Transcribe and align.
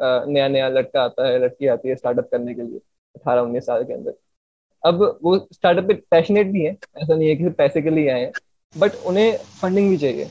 नया 0.00 0.46
नया 0.48 0.68
लड़का 0.68 1.02
आता 1.02 1.26
है, 1.28 1.38
लड़की 1.38 1.66
आती 1.66 1.88
है 1.88 1.96
स्टार्टअप 1.96 2.28
करने 2.32 2.54
के 2.54 2.62
लिए 2.62 2.78
अठारह 3.16 3.40
उन्नीस 3.40 3.66
साल 3.66 3.84
के 3.84 3.92
अंदर। 3.92 4.14
अब 4.82 5.02
वो 5.22 5.36
स्टार्टअप 5.52 5.84
पे 5.84 5.94
पैशनेट 6.10 6.46
भी 6.46 6.64
है, 6.64 6.72
ऐसा 6.72 7.14
नहीं 7.14 7.28
है 7.28 7.36
कि 7.36 7.48
पैसे 7.50 7.82
के 7.82 7.90
लिए 7.90 8.10
आए 8.10 8.20
हैं 8.20 8.32
बट 8.74 8.94
उन्हें 9.06 9.36
फंडिंग 9.60 9.88
भी 9.90 9.96
चाहिए। 9.96 10.28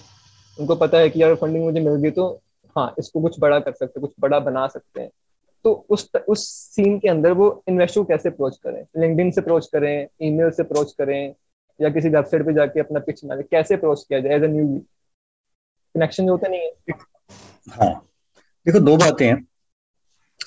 उनको 0.57 0.75
पता 0.75 0.97
है 0.97 1.09
कि 1.09 1.21
यार 1.21 1.35
फंडिंग 1.35 1.63
मुझे 1.63 1.79
मिल 1.79 1.95
गई 2.01 2.11
तो 2.11 2.27
हाँ 2.75 2.93
इसको 2.99 3.21
कुछ 3.21 3.39
बड़ा 3.39 3.59
कर 3.59 3.71
सकते 3.71 3.99
हैं, 3.99 4.01
कुछ 4.01 4.13
बड़ा 4.19 4.39
बना 4.41 4.67
सकते 4.67 5.01
हैं। 5.01 5.09
तो 5.65 5.73
उस 5.89 6.09
उस 6.27 6.47
सीन 6.75 6.97
के 6.99 7.09
अंदर 7.09 7.31
वो 7.31 7.63
इन्वेस्टर 7.67 8.01
को 8.01 8.05
कैसे 8.05 8.29
अप्रोच 8.29 8.57
करें? 8.57 8.85
लिंकडिन 8.97 9.31
से 9.31 9.41
अप्रोच 9.41 9.67
करें 9.67 10.07
ईमेल 10.21 10.49
से 10.49 10.63
अप्रोच 10.63 10.91
करें, 10.93 11.33
या 11.79 11.89
किसी 11.89 12.09
वेबसाइट 12.09 12.45
पे 12.45 12.53
जाके 12.53 12.79
अपना 12.79 12.99
पिच 12.99 13.23
मारे 13.25 13.43
कैसे 13.43 13.75
अप्रोच 13.75 14.03
किया 14.03 14.19
जाए 14.19 14.35
एज 14.35 14.43
अ 14.43 14.47
न्यू 14.47 14.67
कनेक्शन 15.95 16.29
होता 16.29 16.47
नहीं 16.47 16.61
है। 16.61 16.97
हाँ। 17.69 17.93
देखो, 18.65 18.79
दो 18.79 18.95
बातें 18.97 19.25
हैं। 19.27 19.45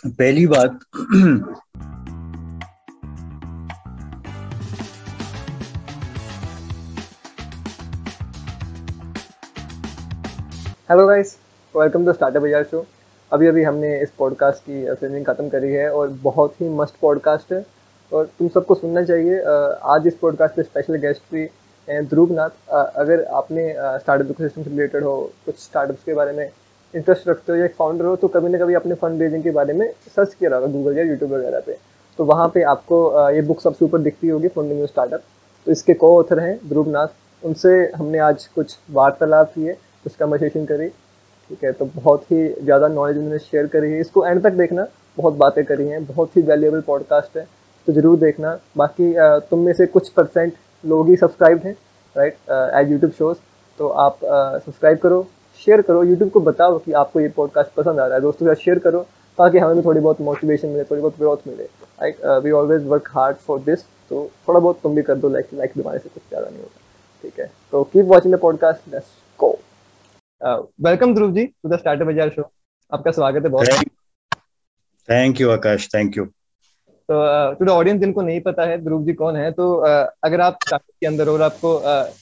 पहली 0.07 0.47
बात 0.47 0.79
hello 10.91 11.07
guys 11.07 11.37
welcome 11.75 12.05
to 12.07 12.13
startup 12.13 12.43
bazaar 12.43 12.65
show 12.65 12.85
अभी 13.33 13.47
अभी 13.47 13.63
हमने 13.63 13.99
इस 14.03 14.11
पॉडकास्ट 14.19 14.63
की 14.63 14.95
फिल्मिंग 14.95 15.25
ख़त्म 15.27 15.49
करी 15.49 15.73
है 15.73 15.91
और 15.93 16.09
बहुत 16.23 16.61
ही 16.61 16.69
मस्त 16.69 16.95
पॉडकास्ट 17.03 17.53
है। 17.53 17.65
और 18.13 18.25
तुम 18.39 18.49
सबको 18.49 18.75
सुनना 18.75 19.03
चाहिए। 19.05 19.41
आज 19.95 20.07
इस 20.07 20.15
पॉडकास्ट 20.15 20.55
पे 20.57 20.63
स्पेशल 20.63 20.97
गेस्ट 20.99 21.23
भी 21.33 21.49
हैं 21.89 22.05
ध्रुव 22.09 22.33
नाथ 22.33 22.73
अगर 22.73 23.25
आपने 23.41 23.69
स्टार्टअप 23.73 24.31
इकोसिस्टम 24.31 24.63
से 24.63 24.71
रिलेटेड 24.71 25.05
हो, 25.05 25.33
कुछ 25.47 25.59
स्टार्टअप्स 25.59 26.03
के 26.05 26.15
बारे 26.15 26.33
में 26.33 26.49
इंटरेस्ट 26.95 27.29
रखते 27.29 27.53
हो 27.53 27.59
या 27.59 27.65
एक 27.65 27.75
फाउंडर 27.75 28.05
हो 28.05 28.15
तो 28.17 28.29
कभी 28.29 28.49
ना 28.49 28.59
कभी 28.59 28.75
अपने 28.75 28.95
फंड 28.97 29.23
रेजिंग 29.23 29.43
के 29.43 29.51
बारे 29.53 29.73
में 29.75 29.91
सर्च 30.17 30.35
किया 30.35 30.55
होगा 30.55 30.67
गूगल 30.69 30.99
या 30.99 31.05
यूट्यूब 31.05 31.33
वगैरह 31.33 31.61
पे। 31.61 31.77
तो 32.19 32.25
वहाँ 32.25 32.49
पे 32.55 32.63
आपको 32.65 33.31
ये 33.31 33.43
बुक 33.43 33.61
सबसे 33.61 33.85
ऊपर 33.85 33.99
दिखती 34.01 34.29
होगी 34.29 34.49
फंडिंग 34.51 34.87
स्टार्टअप 34.87 35.23
तो 35.67 35.73
इसके 35.73 35.95
को 35.95 36.17
ऑथर 36.19 36.41
हैं 36.41 36.59
ध्रुव 36.69 36.89
नाथ 36.91 37.09
उनसे 37.43 37.71
हमने 37.97 38.19
आज 38.19 38.47
कुछ 38.47 38.77
वार्तालाप 38.91 39.53
किए, 39.55 39.73
कुछ 40.05 40.15
कन्वर्सेशन 40.15 40.65
करी, 40.67 40.89
ठीक 40.89 41.65
है? 41.65 41.73
तो 41.73 41.85
बहुत 41.87 42.23
ही 42.33 42.49
ज़्यादा 42.55 42.89
नॉलेज 42.89 43.17
उन्होंने 43.17 43.39
शेयर 43.41 43.67
करी 43.67 43.93
है। 43.93 44.01
इसको 44.01 44.25
एंड 44.27 44.43
तक 44.43 44.53
देखना, 44.53 44.87
बहुत 45.19 45.35
बातें 45.37 45.65
करी 45.65 45.87
हैं, 45.89 46.05
बहुत 46.07 46.37
ही 46.37 46.43
वैल्यूएबल 46.43 46.81
पॉडकास्ट 46.83 47.37
है। 47.37 47.47
तो 47.89 47.93
ज़रूर 47.93 48.19
देखना। 48.19 48.59
बाकी 48.77 49.15
तुम 49.51 49.61
में 49.61 49.73
से 49.73 49.87
कुछ 49.89 50.09
परसेंट 50.11 50.53
लोग 50.85 51.09
ही 51.09 51.17
सब्सक्राइब 51.17 51.63
हैं 51.65 51.77
राइट 52.17 52.37
एज 52.51 52.91
यूट्यूब 52.93 53.13
शोज़ 53.13 53.39
तो 53.79 53.89
आप 53.89 54.19
सब्सक्राइब 54.25 54.99
करो। 54.99 55.27
शेयर 55.65 55.83
करो 55.83 56.03
यूट्यूब 56.05 56.31
को 56.31 56.41
बताओ 56.41 56.79
कि 56.79 56.93
आपको 57.03 57.21
ये 57.21 57.29
पॉडकास्ट 57.37 57.73
पसंद 57.75 58.01
आ 58.01 58.07
रहा 58.07 58.15
है 58.15 58.21
दोस्तों 58.23 58.47
के 58.47 58.55
साथ 58.55 58.65
शेयर 58.65 58.79
करो 58.79 59.01
ताकि 59.39 59.59
हमें 59.59 59.77
भी 59.77 59.83
थोड़ी 59.85 60.01
बहुत 60.01 60.21
मोटिवेशन 60.21 60.69
मिले 60.69 60.85
थोड़ी 60.85 61.01
बहुत 61.03 61.19
ग्रोथ 61.19 61.47
मिले। 61.47 61.65
Right 61.65 62.25
we 62.45 62.51
always 62.61 62.87
work 62.89 63.09
hard 63.13 63.37
for 63.47 63.61
this 63.61 63.83
तो 64.11 64.31
थोड़ा 64.49 64.61
बहुत 64.61 64.81
तुम 64.83 64.95
भी 64.95 65.03
कर 65.03 65.15
दो 65.15 65.29
लाइक 65.29 65.49
लाइक 65.55 65.73
दिमाग 65.77 65.99
से 65.99 66.09
कुछ 66.09 66.23
ज़्यादा 66.29 66.49
नहीं 66.49 66.61
होता 66.61 66.81
ठीक 67.25 67.41
है? 67.41 67.51
तो 67.73 67.83
keep 67.85 68.07
watching 68.07 68.35
the 68.35 68.39
podcast 68.41 68.93
let's 68.95 69.07
go 69.41 69.51
welcome 70.87 71.15
Dhruv 71.15 71.33
ji 71.33 71.45
to 71.47 71.69
the 71.69 71.79
startup 71.79 72.07
bazaar 72.07 72.31
show 72.31 72.51
आपका 72.93 73.11
स्वागत 73.11 73.45
है 73.45 73.51
बहुत 73.51 73.85
thank 75.09 75.41
you 75.41 75.51
Akash 75.51 75.89
thank 75.95 76.17
you 76.17 76.25
तो 76.25 77.19
टू 77.55 77.65
द 77.65 77.69
ऑडियंस 77.71 78.01
जिनको 78.01 78.23
नहीं 78.23 78.41
पता 78.41 78.65
है 78.67 78.79
ध्रुव 78.85 79.05
जी 79.05 79.13
कौन 79.15 79.37
है 79.37 79.51
तो 79.53 79.67
uh, 79.79 80.07
अगर 80.25 80.41
आप 80.41 80.59
स्टार्टअप 80.67 80.95
के 81.01 81.07
अंदर 81.07 81.29
और 81.29 81.43
आपको 81.43 81.77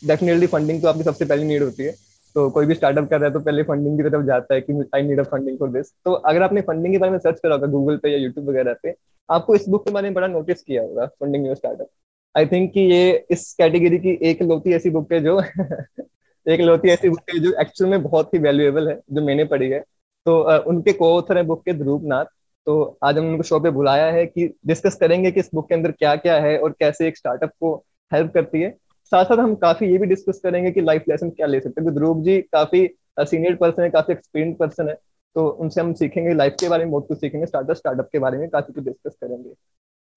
डेफिनेटली 0.07 0.47
uh, 0.47 0.53
फंडिंग 0.53 0.83
तो 0.83 0.89
आपकी 0.89 1.03
सबसे 1.03 1.25
पहली 1.25 1.45
नीड 1.45 1.63
होती 1.63 1.85
है। 1.85 1.95
तो 2.37 2.49
कोई 2.51 2.67
भी 2.67 2.75
स्टार्टअप 2.75 3.09
कर 3.11 3.19
रहा 3.21 3.29
है 3.29 3.33
तो 3.35 3.41
पहले 3.41 3.63
फंडिंग 3.63 3.97
की 3.99 4.09
तरफ़ 4.11 4.25
जाता 4.27 4.55
है 4.55 4.61
कि 4.61 4.73
I 4.95 5.03
need 5.03 5.21
a 5.21 5.23
funding 5.23 5.59
for 5.59 5.69
this 5.71 5.93
तो 6.05 6.13
अगर 6.31 6.43
आपने 6.43 6.61
फंडिंग 6.63 6.95
के 6.95 6.99
बारे 6.99 7.13
में 7.13 7.19
सर्च 7.19 7.41
करा 7.41 7.55
होगा 7.55 7.67
गूगल 7.67 7.97
पे 7.97 8.11
या 8.13 8.19
यूट्यूब 8.19 8.49
वगैरह 8.51 8.75
पे, 8.83 8.95
आपको 9.29 9.55
इस 9.55 9.69
बुक 9.69 9.85
के 9.85 9.91
बारे 9.93 10.09
में 10.09 10.15
बड़ा 10.15 10.27
नोटिस 10.27 10.63
किया 10.63 10.83
होगा 10.83 11.07
funding 11.07 11.47
your 11.47 11.57
startup 11.57 11.89
I 12.35 12.47
think 12.47 12.73
कि 12.73 12.81
ये 12.83 13.27
इस 13.31 13.53
कैटेगरी 13.59 13.99
की 13.99 14.19
एक 14.31 14.43
लौती 14.43 14.73
ऐसी 14.75 14.91
बुक 14.91 15.13
है 15.13 15.21
जो 15.21 15.41
एक 16.47 16.61
लौती 16.61 16.89
ऐसी 16.91 17.09
बुक 17.09 17.21
है 17.35 17.39
जो 17.41 17.53
एक्चुअल 17.61 17.91
में 17.91 18.03
बहुत 18.03 18.35
ही 18.35 18.39
वैल्यूएबल 18.39 18.89
है, 18.89 19.01
जो 19.13 19.23
मैंने 19.23 19.45
पढ़ी 19.45 19.69
है। 19.71 19.81
तो 20.27 20.41
उनके 20.71 20.93
को 20.93 21.13
ऑथर 21.17 21.37
है 21.37 21.43
बुक 21.45 21.65
के 21.65 21.73
ध्रुव 21.73 22.07
नाथ 22.07 22.25
तो 22.67 22.99
आज 23.05 23.19
हमने 23.19 23.31
उनको 23.31 23.43
शो 23.43 23.59
पे 23.61 23.71
बुलाया 23.71 24.07
है 24.13 24.25
कि 24.27 24.47
डिस्कस 24.67 24.97
करेंगे 24.97 25.31
कि 25.31 25.41
इस 25.41 25.51
बुक 25.55 25.69
के 25.69 25.75
अंदर 25.75 25.93
क्या 25.93 26.15
क्या 26.17 26.39
है 26.41 26.59
और 26.59 26.73
कैसे 26.81 27.09
एक 27.09 27.17
स्टार्टअप 27.17 27.51
को 27.61 27.75
हेल्प 28.13 28.33
करती 28.35 28.61
है। 28.63 28.75
साथ 29.13 29.25
साथ 29.25 29.39
हम 29.39 29.55
काफ़ी 29.55 29.87
ये 29.87 29.99
भी 29.99 30.07
डिस्कस 30.07 30.41
करेंगे 30.43 30.71
कि 30.71 30.81
लाइफ 30.81 31.05
लेसन 31.09 31.31
क्या 31.31 31.47
ले 31.47 31.61
सकते 31.61 31.81
हैं। 31.81 31.95
ध्रुव 31.95 32.23
जी 32.23 32.41
काफ़ी 32.53 32.87
सीनियर 33.21 33.55
पर्सन 33.57 33.83
है 33.83 33.91
काफ़ी 33.91 34.13
एक्सपीरियंस 34.13 34.57
पर्सन 34.61 34.89
है 34.89 34.95
तो 35.37 35.47
उनसे 35.49 35.81
हम 35.81 35.93
सीखेंगे 35.95 36.35
लाइफ 36.35 36.57
के 36.61 36.69
बारे 36.69 36.85
में 36.85 36.91
बहुत 36.93 37.07
कुछ 37.09 37.21
सीखेंगे 37.21 37.47
स्टार्टअप 37.47 37.77
स्टार्टअप 37.77 38.09
के 38.13 38.19
बारे 38.19 38.39
में 38.39 38.49
काफ़ी 38.49 38.73
कुछ 38.73 38.85
डिस्कस 38.85 39.17
करेंगे। 39.21 39.51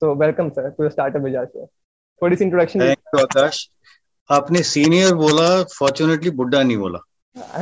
तो 0.02 0.14
welcome 0.16 0.50
sir 0.50 0.70
to 0.70 0.90
startup 0.90 1.22
bazaar 1.22 1.48
show 1.48 1.66
थोड़ी 2.22 2.36
सी 2.36 2.44
इंट्रोडक्शन 2.44 2.82
आकाश 3.20 3.70
आपने 4.30 4.64
सीनियर 4.64 5.14
बोला 5.16 5.64
फॉर्चुनेटली 5.64 6.30
बुड्ढा 6.32 6.64
नहीं 6.64 6.78
बोला। 6.78 7.00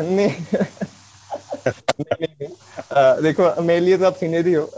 नहीं 0.02 0.30
देखो 3.24 3.62
मेरे 3.62 3.80
लिए 3.80 3.98
तो 3.98 4.06
आप 4.06 4.16
सीनियर 4.16 4.48
ही 4.48 4.54
हो। 4.54 4.70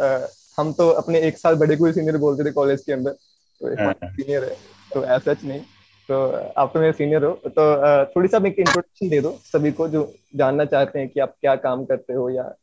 हम 0.57 0.71
तो 0.73 0.89
अपने 0.89 1.19
एक 1.21 1.37
साल 1.37 1.55
बड़े 1.55 1.75
को 1.75 1.91
सीनियर 1.91 2.17
बोलते 2.17 2.45
थे 2.45 2.51
कॉलेज 2.51 2.81
के 2.81 2.93
अंदर। 2.93 3.11
तो 3.11 3.73
सीनियर 3.73 4.43
हाँ। 4.43 4.49
है 4.49 4.55
तो 4.93 5.03
ऐसा 5.05 5.35
नहीं। 5.43 5.61
तो 6.09 6.21
आप 6.57 6.71
तो 6.73 6.79
मेरे 6.79 6.93
सीनियर 6.93 7.23
हो 7.23 7.31
तो 7.47 8.05
थोड़ी 8.05 8.27
सा 8.27 8.37
एक 8.37 8.59
इंट्रोडक्शन 8.59 9.09
दे 9.09 9.21
दो 9.21 9.31
सभी 9.43 9.71
को 9.71 9.87
जो 9.87 10.13
जानना 10.35 10.65
चाहते 10.65 10.99
हैं 10.99 11.09
कि 11.09 11.19
आप 11.19 11.35
क्या 11.41 11.55
काम 11.55 11.85
करते 11.85 12.13
हो 12.13 12.29
या 12.29 12.53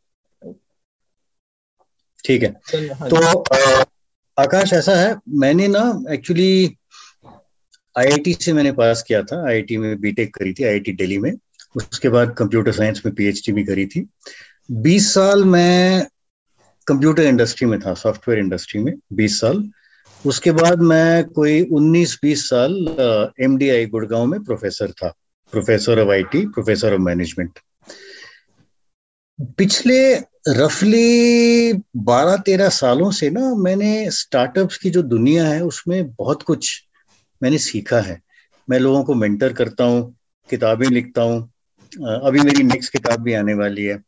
ठीक 2.25 2.43
है। 2.43 2.49
हाँ 2.93 3.09
तो 3.11 3.17
आकाश 4.39 4.73
ऐसा 4.73 4.95
है 4.95 5.15
मैंने 5.29 5.69
ना 5.69 5.83
एक्चुअली 6.11 6.77
आईआईटी 7.99 8.33
से 8.35 8.53
मैंने 8.53 8.73
पास 8.73 9.03
किया 9.03 9.23
था। 9.23 9.49
आईआईटी 9.49 9.77
में 9.77 10.01
बीटेक 10.01 10.35
करी 10.35 10.53
थी 10.53 10.65
आईआईटी 10.65 10.93
दिल्ली 10.93 11.19
में। 11.19 11.33
उसके 11.77 12.09
बाद 12.09 12.35
कंप्यूटर 12.39 12.73
साइंस 12.73 13.03
में 13.07 13.15
पीएचडी 13.15 13.53
भी 13.53 13.65
करी 13.65 13.87
थी। 13.87 14.07
20 14.71 15.13
साल 15.15 15.45
मैं 15.45 16.07
कंप्यूटर 16.87 17.23
इंडस्ट्री 17.23 17.69
में 17.69 17.79
था 17.81 17.95
सॉफ्टवेयर 17.95 18.41
इंडस्ट्री 18.41 18.81
में 18.81 18.93
20 19.13 19.41
साल। 19.41 19.71
उसके 20.27 20.51
बाद 20.53 20.81
मैं 20.81 21.25
कोई 21.25 21.61
19-20 21.73 22.49
साल 22.49 22.75
एम 23.41 23.57
डी 23.57 23.69
आई 23.71 23.87
गुड़गांव 23.87 24.27
में 24.27 24.43
प्रोफेसर 24.45 24.91
था 24.93 25.15
professor 25.53 25.99
of 25.99 26.11
IT 26.11 26.47
professor 26.47 26.95
of 26.95 27.01
management 27.01 27.59
पिछले 29.59 29.99
रफली 30.49 31.73
12-13 32.05 32.69
सालों 32.69 33.11
से 33.11 33.31
ना 33.31 33.55
मैंने 33.55 34.11
स्टार्टअप्स 34.11 34.77
की 34.79 34.91
जो 34.91 35.03
दुनिया 35.03 35.47
है, 35.47 35.61
उसमें 35.65 36.13
बहुत 36.13 36.43
कुछ 36.43 36.71
मैंने 37.43 37.59
सीखा 37.59 38.01
है। 38.01 38.21
मैं 38.69 38.79
लोगों 38.79 39.03
को 39.05 39.15
मेंटर 39.15 39.53
करता 39.53 39.85
हूँ, 39.85 40.15
किताबें 40.51 40.89
लिखता 40.89 41.23
हूँ 41.23 41.41
अभी 42.25 42.41
मेरी 42.41 42.63
नेक्स्ट 42.63 42.93
किताब 42.93 43.21
भी 43.23 43.33
आने 43.35 43.55
वाली 43.55 43.85
है। 43.85 43.99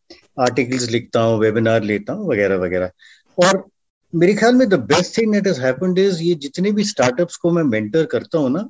आर्टिकल्स 0.40 0.88
लिखता 0.90 1.20
हूँ 1.20 1.38
वेबिनार 1.40 1.82
लेता 1.82 2.12
हूँ 2.12 2.28
वगैरह 2.28 2.56
वगैरह 2.56 2.90
और 3.38 3.66
मेरे 4.14 4.34
ख्याल 4.34 4.54
में 4.54 4.68
the 4.68 4.74
best 4.74 5.18
thing 5.18 5.32
that 5.32 5.46
has 5.46 5.60
happened 5.60 5.98
is 5.98 6.22
ये 6.22 6.34
जितने 6.34 6.72
भी 6.72 6.84
स्टार्टअप्स 6.84 7.36
को 7.36 7.50
मैं 7.50 7.62
मेंटर 7.62 8.04
करता 8.04 8.38
हूँ 8.38 8.50
ना, 8.50 8.68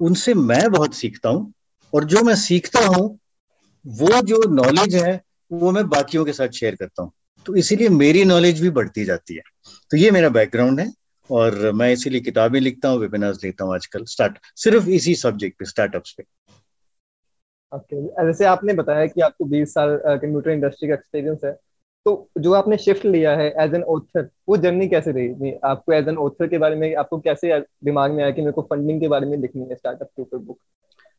उनसे 0.00 0.34
मैं 0.34 0.70
बहुत 0.72 0.94
सीखता 0.94 1.28
हूँ 1.28 1.52
और 1.92 2.04
जो 2.04 2.22
मैं 2.22 2.34
सीखता 2.34 2.80
हूँ, 2.86 3.18
वो 3.84 4.20
जो 4.22 4.42
नॉलेज 4.54 4.94
है, 4.94 5.20
वो 5.50 5.70
मैं 5.70 5.88
बाकियों 5.88 6.24
के 6.24 6.32
साथ 6.32 6.48
शेयर 6.48 6.74
करता 6.74 7.02
हूँ 7.02 7.12
तो 7.46 7.56
इसीलिए 7.56 7.88
मेरी 7.88 8.24
नॉलेज 8.24 8.60
भी 8.60 8.70
बढ़ती 8.70 9.04
जाती 9.04 9.34
है 9.34 9.42
तो 9.90 9.96
ये 9.96 10.10
मेरा 10.10 10.28
बैकग्राउंड 10.28 10.80
है 10.80 10.92
और 11.30 11.72
मैं 11.72 11.92
इसीलिए 11.92 12.20
किताबें 12.20 12.60
लिखता 12.60 12.88
हूँ 12.88 12.98
वेबिनार्स 12.98 13.44
लेता 13.44 13.64
हूँ 13.64 13.74
आजकल 13.74 14.04
स्टार्ट 14.04 14.38
सिर्फ़ 14.56 14.88
इसी 14.88 15.14
सब्जेक्ट 15.14 15.58
पे 15.58 15.64
स्टार्टअप्स 15.64 16.12
पे 16.12 16.24
ओके 17.72 17.96
okay. 17.96 18.26
जैसे 18.26 18.44
आपने 18.44 18.72
बताया 18.72 19.06
कि 19.06 19.20
आपको 19.20 19.44
20 19.44 19.66
साल 19.66 19.96
कंप्यूटर 20.06 20.50
इंडस्ट्री 20.50 20.88
का 20.88 20.94
एक्सपीरियंस 20.94 21.38
है 21.44 21.52
तो 22.06 22.12
जो 22.38 22.52
आपने 22.52 22.76
शिफ्ट 22.76 23.04
लिया 23.06 23.36
है 23.36 23.46
एज 23.60 23.74
एन 23.74 23.82
ऑथर 23.82 24.28
वो 24.48 24.56
जर्नी 24.56 24.88
कैसे 24.88 25.12
रही? 25.12 25.52
आपको 25.64 25.92
एज 25.92 26.08
एन 26.08 26.16
ऑथर 26.16 26.48
के 26.48 26.58
बारे 26.58 26.76
में 26.76 26.94
आपको 26.94 27.18
कैसे 27.20 27.58
दिमाग 27.84 28.12
में 28.12 28.22
आया 28.22 28.32
कि 28.32 28.40
मेरे 28.40 28.52
को 28.52 28.62
फंडिंग 28.62 29.00
के 29.00 29.08
बारे 29.08 29.26
में 29.26 29.36
लिखनी 29.38 29.66
है 29.68 29.74
स्टार्टअप 29.74 30.08
के 30.08 30.22
ऊपर 30.22 30.38
बुक 30.38 30.58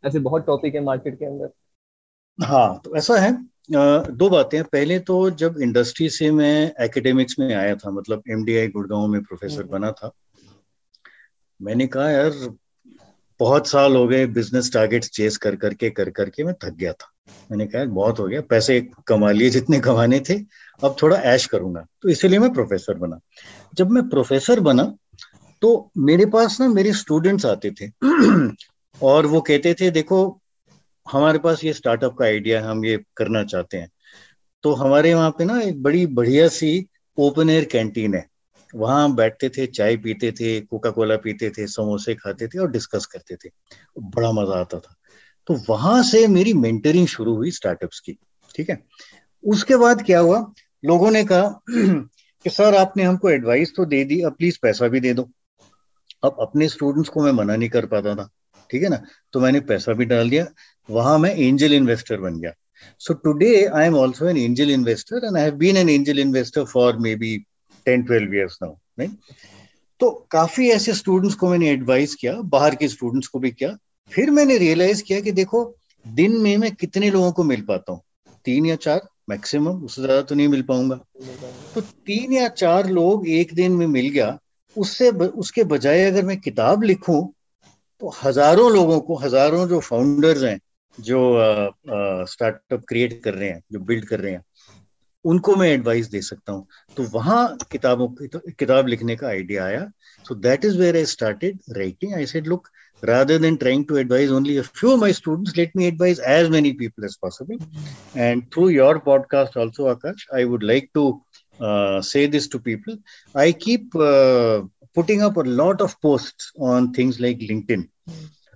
ऐसे 0.03 0.19
बहुत 0.19 0.45
टॉपिक 0.45 0.75
है 0.75 0.81
मार्केट 0.81 1.19
के 1.19 1.25
अंदर। 1.25 1.49
हाँ 2.39 2.81
तो 2.85 2.95
ऐसा 2.95 3.15
है। 3.15 3.31
दो 4.11 4.29
बातें 4.29 4.63
पहले 4.63 4.97
तो 4.99 5.29
जब 5.31 5.55
इंडस्ट्री 5.61 6.09
से 6.09 6.29
मैं 6.31 6.73
एकेडमिक्स 6.79 7.35
में 7.39 7.53
आया 7.53 7.75
था 7.75 7.91
मतलब 7.91 8.23
एमडीआई 8.29 8.67
गुड़गांव 8.67 9.07
में 9.07 9.21
प्रोफेसर 9.23 9.61
हम्म। 9.61 9.71
बना 9.71 9.91
था 9.91 10.11
मैंने 11.59 11.87
कहा 11.87 12.09
यार 12.11 12.31
बहुत 13.39 13.67
साल 13.67 13.95
हो 13.95 14.07
गए 14.07 14.25
बिज़नेस 14.25 14.73
टारगेट्स 14.73 15.09
चेस 15.09 15.37
कर 15.37 15.55
करके 15.55 15.89
कर 15.89 16.09
करके 16.09 16.43
मैं 16.43 16.53
थक 16.53 16.69
गया 16.69 16.93
था। 16.93 17.11
मैंने 17.51 17.65
कहा, 17.65 17.85
बहुत 17.85 18.19
हो 18.19 18.27
गया, 18.27 18.41
पैसे 18.41 18.87
कमा 19.07 19.31
लिए 19.31 19.49
जितने 19.49 19.79
कमाने 19.79 20.19
थे, 20.19 20.39
अब 20.83 20.95
थोड़ा 21.01 21.17
ऐश 21.17 21.45
करूँगा। 21.45 21.85
तो 22.01 22.09
इसीलिए 22.09 22.39
मैं 22.39 22.53
प्रोफेसर 22.53 22.93
बना। 22.93 23.19
जब 23.75 23.89
मैं 23.89 24.09
प्रोफेसर 24.09 24.59
बना 24.59 24.95
तो 25.61 25.91
मेरे 25.97 26.25
पास 26.25 26.59
ना 26.59 26.67
मेरे 26.67 26.93
स्टूडेंट्स 26.93 27.45
आते 27.45 27.71
थे। 27.71 27.91
और 29.01 29.25
वो 29.25 29.41
कहते 29.41 29.73
थे, 29.73 29.91
देखो, 29.91 30.41
हमारे 31.11 31.39
पास 31.39 31.63
ये 31.63 31.73
स्टार्टअप 31.73 32.17
का 32.17 32.25
आइडिया 32.25 32.61
है, 32.61 32.67
हम 32.67 32.85
ये 32.85 33.03
करना 33.17 33.43
चाहते 33.43 33.77
हैं। 33.77 33.91
तो 34.63 34.73
हमारे 34.73 35.13
वहाँ 35.13 35.31
पे 35.31 35.45
ना 35.45 35.61
एक 35.61 35.83
बड़ी 35.83 36.05
बढ़िया 36.05 36.47
सी 36.47 36.87
ओपन 37.17 37.49
एयर 37.49 37.65
कैंटीन 37.65 38.13
है। 38.13 38.27
वहाँ 38.75 39.15
बैठते 39.15 39.49
थे, 39.49 39.65
चाय 39.65 39.97
पीते 39.97 40.31
थे 40.31 40.61
कोका 40.61 40.89
कोला 40.89 41.15
पीते 41.17 41.49
थे, 41.49 41.67
समोसे 41.67 42.15
खाते 42.15 42.47
थे 42.47 42.59
और 42.59 42.71
डिस्कस 42.71 43.05
करते 43.05 43.35
थे। 43.35 43.49
बड़ा 43.99 44.31
मज़ा 44.31 44.59
आता 44.59 44.79
था। 44.79 44.95
तो 45.47 45.61
वहाँ 45.69 46.03
से 46.03 46.27
मेरी 46.27 46.53
मेंटरिंग 46.53 47.07
शुरू 47.07 47.35
हुई 47.35 47.51
स्टार्टअप्स 47.51 47.99
की, 47.99 48.17
ठीक 48.55 48.69
है? 48.69 48.83
उसके 49.43 49.75
बाद 49.75 50.05
क्या 50.05 50.19
हुआ? 50.19 50.53
लोगों 50.85 51.11
ने 51.11 51.23
कहा 51.23 51.61
कि, 51.69 52.49
सर, 52.49 52.75
आपने 52.75 53.03
हमको 53.03 53.29
एडवाइस 53.29 53.73
तो 53.75 53.85
दे 53.85 54.03
दी, 54.03 54.21
अब 54.21 54.31
प्लीज़ 54.31 54.59
पैसा 54.61 54.87
भी 54.87 54.99
दे 54.99 55.13
दो। 55.13 55.29
अब 56.23 56.37
अपने 56.39 56.69
स्टूडेंट्स 56.69 57.09
को 57.09 57.23
मैं 57.23 57.31
मना 57.31 57.55
नहीं 57.55 57.69
कर 57.69 57.85
पाता 57.85 58.15
था, 58.15 58.29
ठीक 58.71 58.83
है 58.83 58.89
ना? 58.89 59.01
तो 59.33 59.39
मैंने 59.39 59.59
पैसा 59.59 59.93
भी 59.93 60.05
डाल 60.05 60.29
दिया। 60.29 60.47
वहाँ 60.89 61.19
मैं 61.19 61.35
एंजल 61.35 61.73
इन्वेस्टर 61.73 62.17
बन 62.17 62.39
गया। 62.39 62.51
So 62.99 63.13
today 63.13 63.65
I 63.65 63.85
am 63.85 63.95
also 63.95 64.29
an 64.29 64.37
angel 64.37 64.69
investor 64.69 65.17
and 65.17 65.37
I 65.37 65.43
have 65.43 65.53
been 65.53 65.77
an 65.77 65.89
angel 65.89 66.19
investor 66.19 66.63
for 66.63 66.97
maybe 67.15 67.45
ten 67.85 68.03
twelve 68.03 68.35
years 68.35 68.57
now 68.63 68.75
नहीं 68.99 69.09
तो 69.99 70.09
काफ़ी 70.31 70.69
ऐसे 70.69 70.93
स्टूडेंट्स 70.93 71.35
को 71.35 71.49
मैंने 71.49 71.69
एडवाइस 71.69 72.15
किया, 72.15 72.33
बाहर 72.33 72.75
के 72.75 72.87
स्टूडेंट्स 72.87 73.27
को 73.27 73.39
भी 73.39 73.51
किया। 73.51 73.69
फिर 74.11 74.29
मैंने 74.31 74.57
रियलाइज़ 74.57 75.03
किया 75.03 75.19
कि 75.21 75.31
देखो, 75.31 75.63
दिन 76.05 76.37
में 76.37 76.55
मैं 76.57 76.73
कितने 76.75 77.09
लोगों 77.11 77.31
को 77.31 77.43
मिल 77.43 77.61
पाता 77.61 77.91
हूँ? 77.91 78.01
तीन 78.45 78.65
या 78.65 78.75
चार 78.77 79.01
मैक्सिमम 79.29 79.83
उससे 79.85 80.01
ज़्यादा 80.01 80.21
तो 80.21 80.35
नहीं 80.35 80.47
मिल 80.47 80.61
पाऊँगा। 80.63 80.95
तो 81.75 81.81
तीन 81.81 82.33
या 82.33 82.47
चार 82.49 82.89
लोग 82.89 83.27
एक 83.29 83.53
दिन 83.53 83.71
में 83.71 83.85
मिल 83.87 84.09
गया, 84.09 84.37
उससे 84.75 85.09
उसके 85.09 85.63
बजाय 85.65 86.03
अगर 86.03 86.25
मैं 86.25 86.39
किताब 86.39 86.83
लिखूं 86.83 87.21
तो 88.01 88.13
हज़ारों 88.23 88.71
लोगों 88.71 88.99
को, 88.99 89.15
हज़ारों 89.15 89.67
जो 89.67 89.79
फाउंडर्स 89.79 90.43
हैं, 90.43 90.59
जो 90.97 91.19
स्टार्टअप 92.27 92.83
क्रिएट 92.87 93.21
कर 93.23 93.33
रहे 93.33 93.49
हैं, 93.49 93.61
जो 93.71 93.79
बिल्ड 93.79 94.05
कर 94.05 94.19
रहे 94.19 94.31
हैं 94.31 94.43
उनको 95.31 95.55
मैं 95.55 95.69
एडवाइस 95.71 96.07
दे 96.09 96.21
सकता 96.21 96.53
हूँ 96.53 96.67
तो 96.97 97.03
वहाँ 97.13 97.57
किताबों 97.71 98.07
किताब 98.19 98.87
लिखने 98.87 99.15
का 99.15 99.27
आइडिया 99.27 99.65
आया 99.65 99.89
so 100.27 100.35
that 100.47 100.65
is 100.65 100.77
where 100.79 100.95
I 100.95 101.05
started 101.13 101.59
writing 101.77 102.13
I 102.13 102.25
said 102.25 102.47
look 102.47 102.67
rather 103.03 103.37
than 103.37 103.57
trying 103.57 103.85
to 103.85 103.97
advise 103.97 104.31
only 104.31 104.57
a 104.57 104.63
few 104.63 104.91
of 104.91 104.99
my 104.99 105.11
students 105.11 105.55
let 105.57 105.73
me 105.75 105.87
advise 105.87 106.19
as 106.19 106.49
many 106.49 106.73
people 106.73 107.05
as 107.05 107.17
possible 107.17 107.57
and 108.15 108.49
through 108.51 108.69
your 108.69 108.99
podcast 108.99 109.57
also 109.57 109.89
akash 109.93 110.23
i 110.33 110.43
would 110.43 110.63
like 110.63 110.89
to 110.93 111.03
uh, 111.59 112.01
say 112.01 112.25
this 112.25 112.47
to 112.47 112.59
people 112.59 112.97
i 113.35 113.51
keep 113.51 113.95
uh, 113.95 114.61
putting 114.95 115.21
up 115.21 115.37
a 115.37 115.47
lot 115.61 115.81
of 115.81 115.99
posts 116.01 116.51
on 116.71 116.93
things 116.93 117.19
like 117.19 117.45
linkedin 117.51 117.85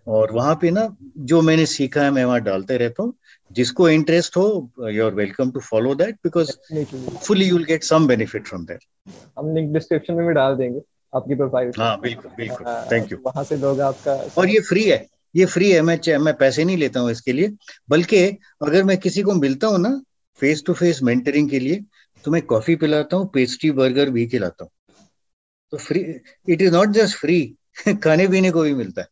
और 0.08 0.32
वहाँ 0.32 0.54
पे 0.62 0.70
ना 0.72 0.84
जो 1.30 1.42
मैंने 1.42 1.66
सीखा 1.66 2.04
है 2.04 2.12
मैं 2.12 2.24
वहाँ 2.26 2.42
डालते 2.42 2.78
रहता 2.78 3.04
हूँ 3.04 3.14
जिसको 3.52 3.90
इंटरेस्ट 3.90 4.38
हो 4.38 4.48
you 4.90 5.06
are 5.06 5.14
welcome 5.14 5.52
to 5.52 5.60
follow 5.60 5.96
that 5.96 6.16
because 6.24 6.52
fully 7.28 7.46
you 7.46 7.56
will 7.56 7.66
get 7.66 7.84
some 7.84 8.08
benefit 8.08 8.48
from 8.48 8.66
that 8.66 8.84
हम 9.40 9.54
लिंक 9.56 9.74
डिस्क्रिप्शन 9.74 10.14
में 10.14 10.28
भी 10.28 10.34
डाल 10.34 10.56
देंगे 10.56 10.82
आपकी 11.14 11.36
प्रोफ़ाइल 11.36 11.72
हाँ 11.78 12.00
बिल्कुल 12.02 12.32
बिल्कुल. 12.38 12.66
थैंक 12.92 13.12
यू 13.12 13.18
वहाँ 13.26 13.44
से 13.44 13.58
लोग 13.58 13.82
आपका 13.82 14.14
और 14.38 14.50
ये 14.50 14.60
फ्री 14.60 14.84
है. 14.84 15.06
ये 15.36 15.46
फ्री 15.46 15.72
है 15.72 15.82
मैं 15.82 16.18
मैं 16.18 16.34
पैसे 16.38 16.64
नहीं 16.64 16.78
लेता 16.78 17.00
हूँ 17.00 17.12
इसके 17.12 17.34
लिए. 17.34 17.50
बल्कि 17.90 18.26
अगर 18.62 18.84
मैं 18.84 18.98
किसी 18.98 19.22
को 19.22 19.34
मिलता 19.34 19.68
हूँ 19.68 19.80
ना 19.80 19.90
फेस 20.40 20.64
टू 20.68 20.74
फेस 20.74 21.02
मेंटरिंग 21.04 21.50
के 21.50 21.60
लिए 21.60 21.84
तो 22.26 22.32
मैं 22.32 22.42
कॉफ़ी 22.42 22.76
पिलाता 22.76 23.18
हूँ 23.18 23.30
पेस्ट्री 23.34 23.72
बर्गर 23.72 24.10
भी 24.10 24.26
खिलाता 24.28 24.64
हूँ. 24.64 24.72
तो 25.74 25.78
free 25.78 26.00
it 26.50 26.62
is 26.62 26.74
not 26.74 26.90
just 26.90 27.18
free 27.18 27.42
खाने 28.04 28.28
पीने 28.28 28.52
को 28.52 28.62
भी 28.62 28.74
मिलता 28.74 29.02
है. 29.02 29.08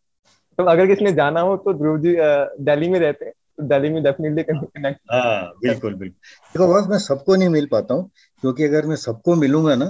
तो 0.57 0.63
अगर 0.63 0.88
किसी 0.88 1.06
ने 1.06 1.12
जाना 1.12 1.42
हो 1.42 1.57
तो 1.57 1.74
ध्रुव 1.74 1.98
जी 1.98 2.16
दिल्ली 2.63 2.90
में 2.90 3.00
रहते 3.00 3.25
हैं। 3.25 3.33
दिल्ली 3.59 3.89
में 3.89 4.04
डेफिनेटली 4.04 4.44
कनेक्ट 4.44 5.00
हाँ 5.12 5.51
बिल्कुल 5.62 5.94
बिल्कुल। 5.94 6.19
देखो 6.56 6.74
बस 6.74 6.88
मैं 6.89 6.98
सबको 7.00 7.36
नहीं 7.36 7.50
मिल 7.50 7.65
पाता 7.65 7.94
हूँ 7.94 8.09
क्योंकि 8.44 8.63
अगर 8.63 8.86
मैं 8.86 8.95
सबको 8.95 9.36
मिलूँगा 9.36 9.75
ना 9.75 9.86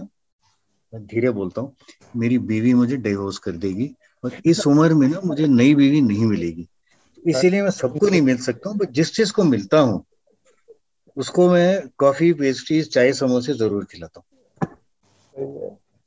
मैं 0.94 1.06
धीरे 1.06 1.30
बोलता 1.30 1.62
हूँ 1.62 1.76
मेरी 2.16 2.38
बीवी 2.38 2.74
मुझे 2.74 2.98
डिवोर्स 2.98 3.38
कर 3.38 3.52
देगी 3.52 3.96
और 4.24 4.32
इस 4.46 4.68
उम्र 4.68 4.94
में 4.94 5.08
ना 5.08 5.22
मुझे 5.26 5.48
नई 5.48 5.76
बीवी 5.76 6.02
नहीं 6.02 6.26
मिलेगी। 6.26 6.68
इसीलिए 7.26 7.62
मैं 7.62 7.70
सबको 7.70 8.10
नहीं 8.10 8.22
मिल 8.22 8.38
सकता 8.38 8.70
हूँ 8.70 8.86
जिस 8.92 9.16
चीज़ 9.16 9.34
को 9.34 9.44
मिलता 9.44 9.80
हूँ 9.80 10.04
उसको 11.18 11.50
मैं 11.52 11.88
कॉफ़ी 11.98 12.34
पेस्ट्रीज 12.34 12.94
चाय 12.94 13.14
समोसे 13.14 13.54
ज़रूर 13.54 13.86
खिलाता 13.86 14.20
हूँ। 14.20 14.26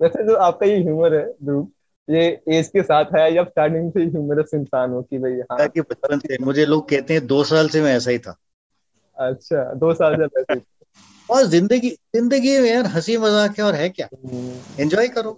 वैसे 0.00 0.24
जो 0.24 0.34
आपका 0.34 0.66
ये 0.66 0.82
ह्यूमर 0.82 1.14
है 1.14 1.24
ध्रुव 1.44 1.68
ये 2.10 2.22
एज 2.48 2.68
के 2.68 2.82
साथ 2.82 3.04
है 3.16 3.32
या 3.34 3.44
स्टार्टिंग 3.44 3.90
से 3.92 4.04
ह्यूमरस 4.04 4.50
इंसान 4.54 4.90
हो 4.90 5.02
कि 5.02 5.18
भाई 5.18 5.32
हाँ। 5.52 5.68
कि 5.68 5.80
बचपन 5.80 6.18
से 6.18 6.36
मुझे 6.40 6.66
लोग 6.66 6.88
कहते 6.88 7.14
हैं 7.14 7.26
दो 7.26 7.42
साल 7.44 7.68
से 7.68 7.82
मैं 7.82 7.96
ऐसा 7.96 8.10
ही 8.10 8.18
था। 8.18 8.36
अच्छा 9.16 9.64
दो 9.74 9.94
साल 9.94 10.16
से 10.16 10.40
ऐसे 10.40 10.60
और 11.28 11.44
ज़िंदगी 11.44 11.90
ज़िंदगी 11.90 12.58
में 12.58 12.70
यार 12.70 12.86
हँसी 12.86 13.16
मज़ाक 13.16 13.58
है 13.58 13.64
और 13.64 13.74
है 13.74 13.88
क्या? 13.88 14.08
एंजॉय 14.80 15.06
हम्म। 15.06 15.14
करो। 15.14 15.32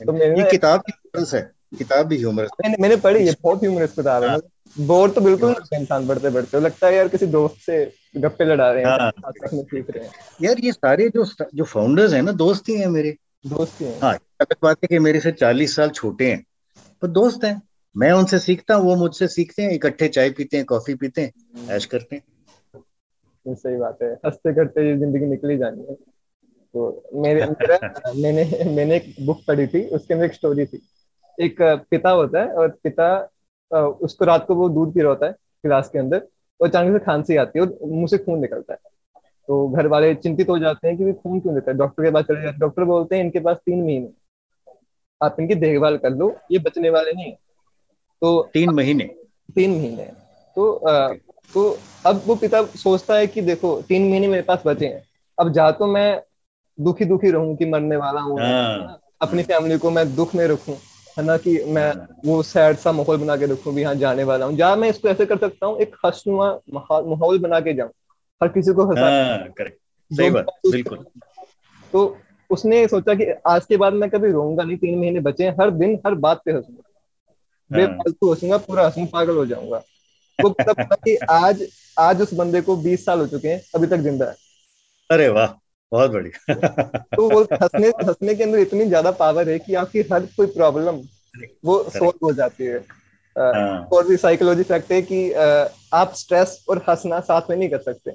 तो 0.00 0.16
ये 0.16 0.50
किताब 0.50 0.80
भी 0.80 0.92
ह्यूमरस 0.92 1.34
है 1.34 1.50
किताब 1.78 2.06
भी 2.06 2.16
ह्यूमरस 2.16 2.50
मैंने 2.64 2.76
मैंने 2.80 2.96
पढ़ी 2.96 3.26
है 3.26 3.34
बहुत 3.42 3.62
ह्यूमरस 3.62 3.92
किताब 3.92 4.24
है। 4.24 4.38
बोर 4.86 5.10
तो 5.10 5.20
बिल्कुल 5.20 5.54
इंसान 5.74 6.08
पढ़ते 6.08 6.30
पढ़ते 6.30 6.60
लगता 6.60 6.86
है 6.86 6.94
यार 6.94 7.08
किसी 7.08 7.26
दोस्त 7.26 7.56
से 7.60 7.92
गप्पे 8.16 8.44
लड़ा 8.44 8.70
रहे 8.72 8.84
हैं 8.84 8.90
हाँ, 8.90 9.10
रहे 9.34 10.04
हैं। 10.04 10.10
यार 10.42 10.56
ये 10.58 10.72
सारे 10.72 11.08
जो 11.08 11.24
जो 11.54 11.64
फाउंडर्स 11.64 12.12
हैं 12.12 12.22
ना 12.22 12.32
दोस्त 12.32 12.68
ही 12.68 12.76
हैं 12.76 12.86
मेरे। 12.86 13.16
दोस्त 13.44 13.80
हैं। 13.82 14.00
हाँ। 14.00 14.12
अलग 14.14 14.56
बात 14.62 14.76
है 14.76 14.88
कि 14.88 14.98
मेरे 14.98 15.20
से 15.20 15.32
चालीस 15.32 15.76
साल 15.76 15.90
छोटे 15.90 16.30
हैं 16.30 16.44
तो 17.02 17.08
दोस्त 17.08 17.44
हैं। 17.44 17.62
मैं 17.96 18.12
उनसे 18.12 18.38
सीखता 18.38 18.74
हूँ 18.74 18.84
वो 18.86 18.96
मुझसे 18.96 19.28
सीखते 19.28 19.62
हैं 19.62 19.70
इकट्ठे 19.70 20.08
चाय 20.08 20.30
पीते 20.30 20.56
हैं 20.56 20.66
कॉफ़ी 20.66 20.94
पीते 20.94 21.20
हैं। 21.20 21.68
ऐश 21.70 21.86
करते 21.86 22.16
हैं। 22.16 23.54
सही 23.54 23.76
बात 23.76 23.98
है। 24.02 24.12
हँसते 24.26 24.52
करते 24.54 24.88
ये 24.88 24.96
ज़िंदगी 24.96 25.26
निकली 25.26 25.56
जानी 25.58 25.84
है। 25.88 25.94
तो 26.74 27.10
मेरे 27.14 27.46
मेरा 27.50 27.78
मैंने 28.16 28.74
मैंने 28.76 28.96
एक 28.96 29.14
बुक 29.26 29.40
पढ़ी 29.48 29.66
थी 29.66 29.84
उसके 29.88 30.14
अंदर 30.14 30.26
एक 30.26 30.34
स्टोरी 30.34 30.66
थी। 30.66 30.82
एक 31.38 31.56
पिता 31.62 32.10
होता 32.10 32.42
है 32.42 32.52
और 32.52 32.68
पिता 32.82 33.88
उसको 33.88 34.24
रात 34.24 34.46
को 34.46 34.54
वो 34.54 34.68
दूध 34.68 34.94
पी 34.94 35.00
रहा 35.00 35.08
होता 35.08 35.26
है 35.26 35.32
गिलास 35.32 35.88
के 35.88 35.98
अंदर 35.98 36.26
और 36.60 36.68
अचानक 36.68 36.98
से 37.00 37.04
खांसी 37.04 37.36
आती 37.36 37.58
है 37.58 37.64
और 37.66 37.78
मुँह 37.82 38.06
से 38.06 38.18
खून 38.18 38.40
निकलता 38.40 38.72
है। 38.72 38.89
तो 39.50 39.68
घर 39.68 39.86
वाले 39.86 40.14
चिंतित 40.14 40.48
हो 40.48 40.58
जाते 40.58 40.88
हैं 40.88 40.96
कि 40.96 41.12
खून 41.12 41.40
क्यों 41.40 41.54
देता 41.54 41.70
है? 41.70 41.76
डॉक्टर 41.76 42.02
के 42.02 42.10
पास 42.10 42.24
चले 42.24 42.42
जाते 42.42 42.58
डॉक्टर 42.58 42.84
बोलते 42.84 43.16
हैं 43.16 43.24
इनके 43.24 43.40
पास 43.40 43.56
तीन 43.56 43.82
महीने 43.84 44.08
आप 45.20 45.36
इनकी 45.40 45.54
देखभाल 45.54 45.96
कर 45.96 46.10
लो 46.10 46.36
ये 46.52 46.58
बचने 46.58 46.90
वाले 46.90 47.12
नहीं 47.12 47.32
तो 48.22 48.50
तीन 48.54 48.70
महीने। 48.70 49.04
तीन 49.54 49.70
महीने 49.70 50.04
तो 50.56 50.72
आ, 50.72 51.08
तो 51.54 51.78
अब 52.06 52.22
वो 52.26 52.34
पिता 52.34 52.62
सोचता 52.66 53.14
है 53.14 53.26
कि 53.26 53.42
देखो 53.42 53.82
तीन 53.82 54.08
महीने 54.10 54.28
मेरे 54.28 54.42
पास 54.42 54.62
बचे 54.66 54.86
हैं। 54.86 55.02
अब 55.38 55.52
जा 55.52 55.70
तो 55.70 55.86
मैं 55.86 56.22
दुखी 56.80 57.04
दुखी 57.04 57.30
रहूँ 57.30 57.56
कि 57.56 57.64
मरने 57.64 57.96
वाला 57.96 58.20
हूँ। 58.20 58.38
हाँ। 58.40 59.00
अपनी 59.22 59.42
फैमिली 59.42 59.78
को 59.78 59.90
मैं 59.90 60.14
दुख 60.16 60.34
में 60.34 60.46
रखूँ 60.46 60.74
है 61.18 61.24
ना 61.24 61.36
कि 61.36 61.64
मैं 61.64 61.92
हाँ। 61.92 62.08
वो 62.24 62.42
सैड 62.42 62.76
सा 62.76 62.92
माहौल 62.92 63.16
बना 63.16 63.36
के 63.36 63.46
रखूँ 63.46 63.74
भी 63.74 63.82
हाँ 63.82 63.94
जाने 63.94 64.24
वाला 64.24 64.46
हूँ। 64.46 64.56
जहाँ 64.56 64.76
मैं 64.76 64.90
इसको 64.90 65.08
ऐसे 65.08 65.26
कर 65.26 65.38
सकता 65.38 65.66
हूँ 65.66 65.78
एक 65.78 65.96
हंसनुमा 66.06 66.58
माहौल 66.74 67.38
बना 67.38 67.60
के 67.60 67.74
जाऊँ। 67.74 67.90
हर 68.40 68.48
किसी 68.48 68.72
को 68.74 68.84
हंसा 68.86 69.06
हाँ, 69.06 69.48
सही 70.10 70.30
बात 70.30 70.46
बिल्कुल। 70.66 71.04
तो 71.92 72.18
उसने 72.50 72.86
सोचा 72.88 73.14
कि 73.14 73.24
आज 73.46 73.66
के 73.66 73.76
बाद 73.76 73.92
मैं 73.92 74.08
कभी 74.10 74.30
रोऊँगा 74.32 74.62
नहीं 74.62 74.76
तीन 74.76 74.98
महीने 74.98 75.20
बचे 75.20 75.44
हैं 75.44 75.54
हर 75.60 75.70
दिन 75.72 75.98
हर 76.06 76.14
बात 76.24 76.40
पे 76.44 76.52
हंसूँगा। 76.52 76.82
बेफालतू 77.70 78.30
हंसूँगा 78.30 78.56
पूरा 78.58 78.84
हंसूं 78.86 79.06
पागल 79.06 79.36
हो 79.36 79.46
जाऊँगा। 79.46 79.82
वो 80.38 80.50
पता 80.50 80.94
कि 80.94 81.16
आज 81.30 81.66
आज 81.98 82.20
उस 82.22 82.32
बंदे 82.34 82.60
को 82.60 82.76
बीस 82.76 83.04
साल 83.04 83.20
हो 83.20 83.26
चुके 83.26 83.48
हैं 83.48 83.60
अभी 83.74 83.86
तक 83.86 83.96
ज़िंदा 83.98 84.26
है। 84.26 84.36
अरे 85.10 85.28
वाह 85.28 85.46
बहुत 85.92 86.10
बढ़िया। 86.10 86.54
तो 87.16 87.28
वो 87.28 87.42
हंसने 87.42 87.88
हंसने 87.88 88.34
के 88.34 88.44
अंदर 88.44 88.58
इतनी 88.58 88.84
ज़्यादा 88.84 89.10
पावर 89.10 89.48
है 89.48 89.58
कि 89.58 89.74
आपकी 89.74 90.00
हर 90.12 90.26
कोई 90.36 90.46
प्रॉब्लम 90.46 91.00
वो 91.64 91.82
सोल्व 91.90 92.26
हो 92.26 92.32
जाती 92.32 92.64
है। 92.64 92.78
हाँ। 93.36 93.88
और 93.92 94.06
भी 94.08 94.16
साइकोलॉजी 94.16 94.62
फैक्ट 94.62 94.92
है 94.92 95.00
कि 95.02 95.32
आप 95.32 96.12
स्ट्रेस 96.16 96.64
और 96.68 96.78
हंसना 96.88 97.20
साथ 97.20 97.50
में 97.50 97.56
नहीं 97.56 97.68
कर 97.70 97.78
सकते। 97.78 98.10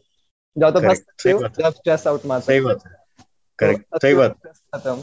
जब 0.57 0.79
तक 0.79 0.85
हंस 0.85 0.97
सकते 0.97 1.31
हो। 1.31 1.39
जब 1.39 1.73
स्ट्रेस 1.73 2.07
आउट 2.07 2.25
मारते 2.25 2.45
सही 2.45 2.59
बात 2.59 2.85
है। 2.85 3.25
करेक्ट 3.59 4.01
सही 4.01 4.13
बात 4.13 4.35
खत्म। 4.75 5.01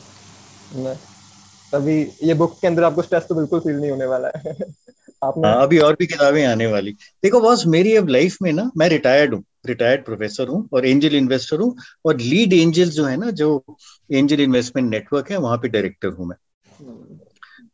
तभी 1.73 2.11
ये 2.23 2.35
बुक 2.35 2.59
के 2.61 2.67
अंदर 2.67 2.85
आपको 2.85 3.03
स्ट्रेस 3.03 3.27
तो 3.29 3.35
बिल्कुल 3.35 3.61
फील 3.61 3.77
नहीं 3.77 3.91
होने 3.91 4.05
वाला 4.05 4.29
है। 4.37 4.55
आपने 5.25 5.49
हाँ, 5.49 5.63
अभी 5.63 5.79
और 5.79 5.97
भी 5.99 6.07
किताबें 6.07 6.45
आने 6.47 6.67
वाली। 6.67 6.93
देखो 6.93 7.41
बॉस 7.41 7.67
मेरी 7.67 7.97
अब 7.97 8.09
लाइफ 8.09 8.37
में 8.43 8.53
ना 8.53 8.71
मैं 8.77 8.89
रिटायर्ड 8.89 9.35
हूँ। 9.35 9.45
रिटायर्ड 9.67 10.05
प्रोफेसर 10.05 10.49
हूँ 10.49 10.69
और 10.73 10.87
एंजल 10.87 11.15
इन्वेस्टर 11.15 11.61
हूँ 11.61 11.77
और 12.05 12.17
लीड 12.17 12.53
एंजल 12.53 12.91
जो 12.91 13.05
है 13.05 13.17
ना 13.17 13.31
जो 13.31 13.65
एंजल 14.13 14.41
इन्वेस्टमेंट 14.41 14.91
नेटवर्क 14.91 15.31
है 15.31 15.37
वहाँ 15.37 15.59
पे 15.59 15.69
डायरेक्टर 15.69 16.09
हूँ 16.09 16.27
मैं। 16.27 16.37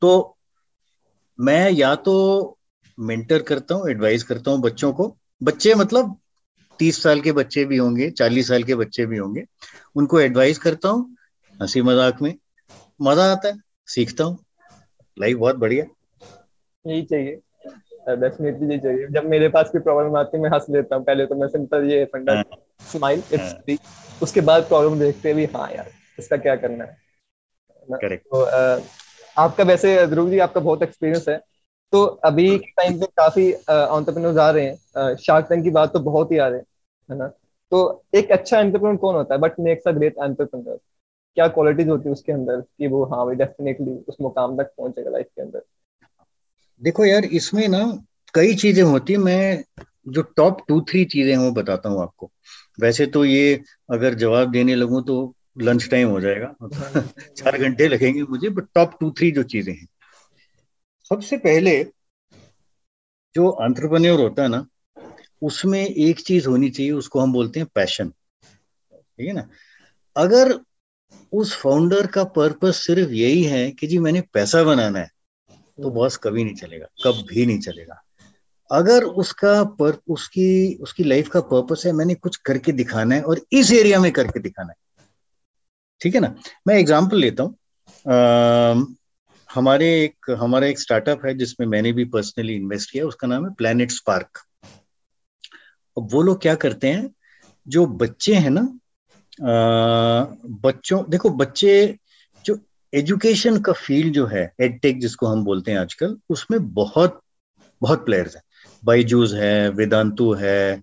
तो 0.00 0.36
मैं 1.40 1.70
या 1.70 1.94
तो 1.94 2.14
मेंटर 2.98 3.42
करता 3.42 3.74
हूँ 3.74 3.90
एडवाइस 3.90 4.22
करता 4.22 4.50
हूँ 4.50 4.60
बच्चों 4.60 4.92
को। 4.92 5.16
बच्चे 5.42 5.74
मतलब 5.74 6.18
तीस 6.78 7.02
साल 7.02 7.20
के 7.20 7.32
बच्चे 7.32 7.64
भी 7.64 7.76
होंगे 7.76 8.10
चालीस 8.12 8.48
साल 8.48 8.62
के 8.62 8.74
बच्चे 8.74 9.06
भी 9.06 9.16
होंगे। 9.18 9.44
उनको 9.96 10.20
एडवाइस 10.20 10.58
करता 10.58 10.88
हूँ 10.88 11.16
हँसी 11.54 11.82
मज़ाक 11.82 12.22
में। 12.22 12.34
मज़ा 13.00 13.30
आता 13.32 13.48
है 13.48 13.54
सीखता 13.88 14.24
हूँ। 14.24 14.38
लाइफ 15.16 15.36
बहुत 15.36 15.56
बढ़िया। 15.56 15.84
यही 16.84 17.02
चाहिए। 17.04 17.40
डेफिनेटली 18.10 18.70
ये 18.70 18.78
चाहिए। 18.78 19.06
जब 19.12 19.28
मेरे 19.28 19.48
पास 19.48 19.70
कोई 19.70 19.80
प्रॉब्लम 19.80 20.16
आती 20.16 20.36
है 20.36 20.42
मैं 20.42 20.50
हंस 20.50 20.66
लेता 20.70 20.96
हूँ। 20.96 21.04
पहले 21.04 21.26
तो 21.26 21.34
मैं 21.34 21.48
सिंपल 21.48 21.90
ये 21.90 22.04
फंडा 22.12 22.42
स्माइल 22.90 23.22
इट्स 23.32 24.22
उसके 24.22 24.40
बाद 24.42 24.62
प्रॉब्लम 24.68 24.98
देखते 24.98 25.34
भी 25.34 25.44
हाँ 25.46 25.70
यार 25.72 25.90
इसका 26.18 26.36
क्या 26.36 26.54
करना 26.56 26.84
है। 26.84 26.96
करेक्ट 27.88 28.24
तो 28.26 28.44
आपका 29.36 29.64
वैसे 29.64 30.06
ध्रुव 30.06 30.30
जी 30.30 30.38
आपका 30.38 30.60
बहुत 30.60 30.82
एक्सपीरियंस 30.82 31.28
है। 31.28 31.36
तो 31.92 32.04
अभी 32.04 32.48
के 32.58 32.70
टाइम 32.70 32.98
पे 33.00 33.06
काफ़ी 33.16 33.52
ऑन्टरप्रेन्योर्स 33.52 34.38
आ 34.38 34.50
रहे 34.50 34.64
हैं। 34.66 35.14
शार्क 35.16 35.46
टैंक 35.48 35.64
की 35.64 35.70
बात 35.70 35.92
तो 35.92 36.00
बहुत 36.00 36.32
ही 36.32 36.38
आ 36.38 36.48
रहे 36.48 36.58
हैं 36.58 36.66
है 37.10 37.18
ना? 37.18 37.26
तो 37.72 38.04
एक 38.14 38.30
अच्छा 38.32 38.58
एंटरप्रेन्योर 38.60 38.96
कौन 38.96 39.14
होता 39.14 39.34
है? 39.34 39.40
But 39.40 39.60
makes 39.60 39.88
a 39.88 39.92
great 39.92 40.14
entrepreneur 40.22 40.76
क्या 41.36 41.48
क्वालिटीज 41.48 41.88
होती 41.88 42.08
है 42.08 42.12
उसके 42.12 42.32
अंदर 42.32 42.60
कि 42.60 42.86
वो 42.86 43.04
हाँ 43.04 43.24
भाई 43.26 43.34
डेफिनेटली 43.34 43.96
उस 44.08 44.16
मुकाम 44.20 44.56
तक 44.56 44.72
पहुंचेगा 44.78 45.10
लाइफ 45.10 45.26
के 45.36 45.42
अंदर? 45.42 45.62
देखो 46.82 47.04
यार 47.04 47.24
इसमें 47.24 47.68
ना 47.68 47.98
कई 48.34 48.54
चीज़ें 48.54 48.82
होती 48.82 49.12
है। 49.12 49.18
मैं 49.18 49.64
जो 50.08 50.22
टॉप 50.22 50.58
टू 50.68 50.80
थ्री 50.80 51.04
चीज़ें 51.04 51.30
हैं 51.32 51.38
वो 51.38 51.50
बताता 51.52 51.88
हूँ 51.88 52.02
आपको। 52.02 52.30
वैसे 52.80 53.06
तो 53.06 53.24
ये 53.24 53.60
अगर 53.90 54.14
जवाब 54.14 54.50
देने 54.50 54.74
लगूं 54.74 55.02
तो 55.02 55.34
लंच 55.58 55.88
टाइम 55.90 56.08
हो 56.08 56.20
जाएगा। 56.20 56.54
चार 57.36 57.58
घंटे 57.58 57.88
लगेंगे 57.88 58.22
मुझे 58.22 58.48
बट 58.48 58.64
टॉप 58.74 58.96
टू 59.00 59.10
थ्री 59.10 59.30
जो 59.30 59.42
चीज़ें 59.42 59.74
हैं। 59.74 59.86
सबसे 61.10 61.36
पहले 61.36 61.84
जो 63.34 63.48
अंतरप्रन्योर 63.48 64.20
होता 64.20 64.42
है 64.42 64.48
ना, 64.48 64.66
उसमें 65.42 65.86
एक 65.86 66.20
चीज़ 66.20 66.48
होनी 66.48 66.70
चाहिए, 66.70 66.92
उसको 66.92 67.20
हम 67.20 67.32
बोलते 67.32 67.60
हैं 67.60 67.68
पैशन 67.74 68.08
ठीक 68.92 69.26
है 69.28 69.32
ना? 69.32 69.48
अगर 70.16 70.58
उस 71.32 71.54
फाउंडर 71.56 72.06
का 72.06 72.24
पर्पस 72.24 72.76
सिर्फ़ 72.76 73.10
यही 73.10 73.42
है 73.42 73.70
कि 73.70 73.86
जी 73.86 73.98
मैंने 73.98 74.20
पैसा 74.20 74.62
बनाना 74.64 74.98
है 74.98 75.10
तो 75.78 75.90
बॉस 75.90 76.16
कभी 76.16 76.44
नहीं 76.44 76.54
चलेगा 76.54 76.86
कब 77.04 77.24
भी 77.28 77.46
नहीं 77.46 77.58
चलेगा। 77.58 78.02
अगर 78.70 79.04
उसका 79.04 79.64
पर, 79.64 79.98
उसकी 80.08 80.74
उसकी 80.74 81.04
लाइफ 81.04 81.28
का 81.28 81.40
पर्पस 81.40 81.82
है, 81.86 81.92
मैंने 81.92 82.14
कुछ 82.14 82.36
करके 82.36 82.72
दिखाना 82.72 83.14
है 83.14 83.22
और 83.22 83.40
इस 83.52 83.72
एरिया 83.72 84.00
में 84.00 84.10
करके 84.12 84.40
दिखाना 84.40 84.68
है। 84.68 85.06
ठीक 86.00 86.14
है 86.14 86.20
ना? 86.20 86.34
मैं 86.66 86.78
एग्जांपल 86.78 87.16
लेता 87.16 87.42
हूँ। 87.42 87.54
हमारे 89.54 90.04
एक 90.04 90.30
हमारा 90.30 90.66
एक 90.66 90.80
स्टार्टअप 90.80 91.26
है 91.26 91.34
जिसमें 91.34 91.66
मैंने 91.66 91.92
भी 91.92 92.04
पर्सनली 92.04 92.54
इन्वेस्ट 92.54 92.90
किया 92.90 93.06
उसका 93.06 93.28
नाम 93.28 93.46
है 93.46 93.54
प्लैनेट 93.54 93.90
स्पार्क 93.90 94.38
अब 95.98 96.08
वो 96.12 96.22
लोग 96.22 96.42
क्या 96.42 96.54
करते 96.54 96.88
हैं 96.88 97.10
जो 97.68 97.86
बच्चे 97.86 98.34
हैं 98.34 98.50
ना 98.50 98.78
बच्चों 100.46 101.04
देखो 101.08 101.30
बच्चे 101.30 101.98
जो 102.44 102.58
एजुकेशन 102.94 103.60
का 103.60 103.72
फ़ील्ड 103.72 104.14
जो 104.14 104.26
है 104.26 104.52
एडटेक 104.60 105.00
जिसको 105.00 105.26
हम 105.26 105.44
बोलते 105.44 105.72
हैं 105.72 105.78
आजकल 105.78 106.18
उसमें 106.30 106.72
बहुत 106.72 107.20
बहुत 107.80 108.04
प्लेयर्स 108.04 108.36
हैं। 108.36 108.42
बाईजूज 108.84 109.34
है 109.34 109.68
वेदांतु 109.68 110.32
है 110.32 110.82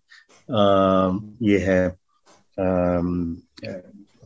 आ, 0.51 1.17
ये 1.41 1.57
है 1.57 1.87
आ, 1.87 3.01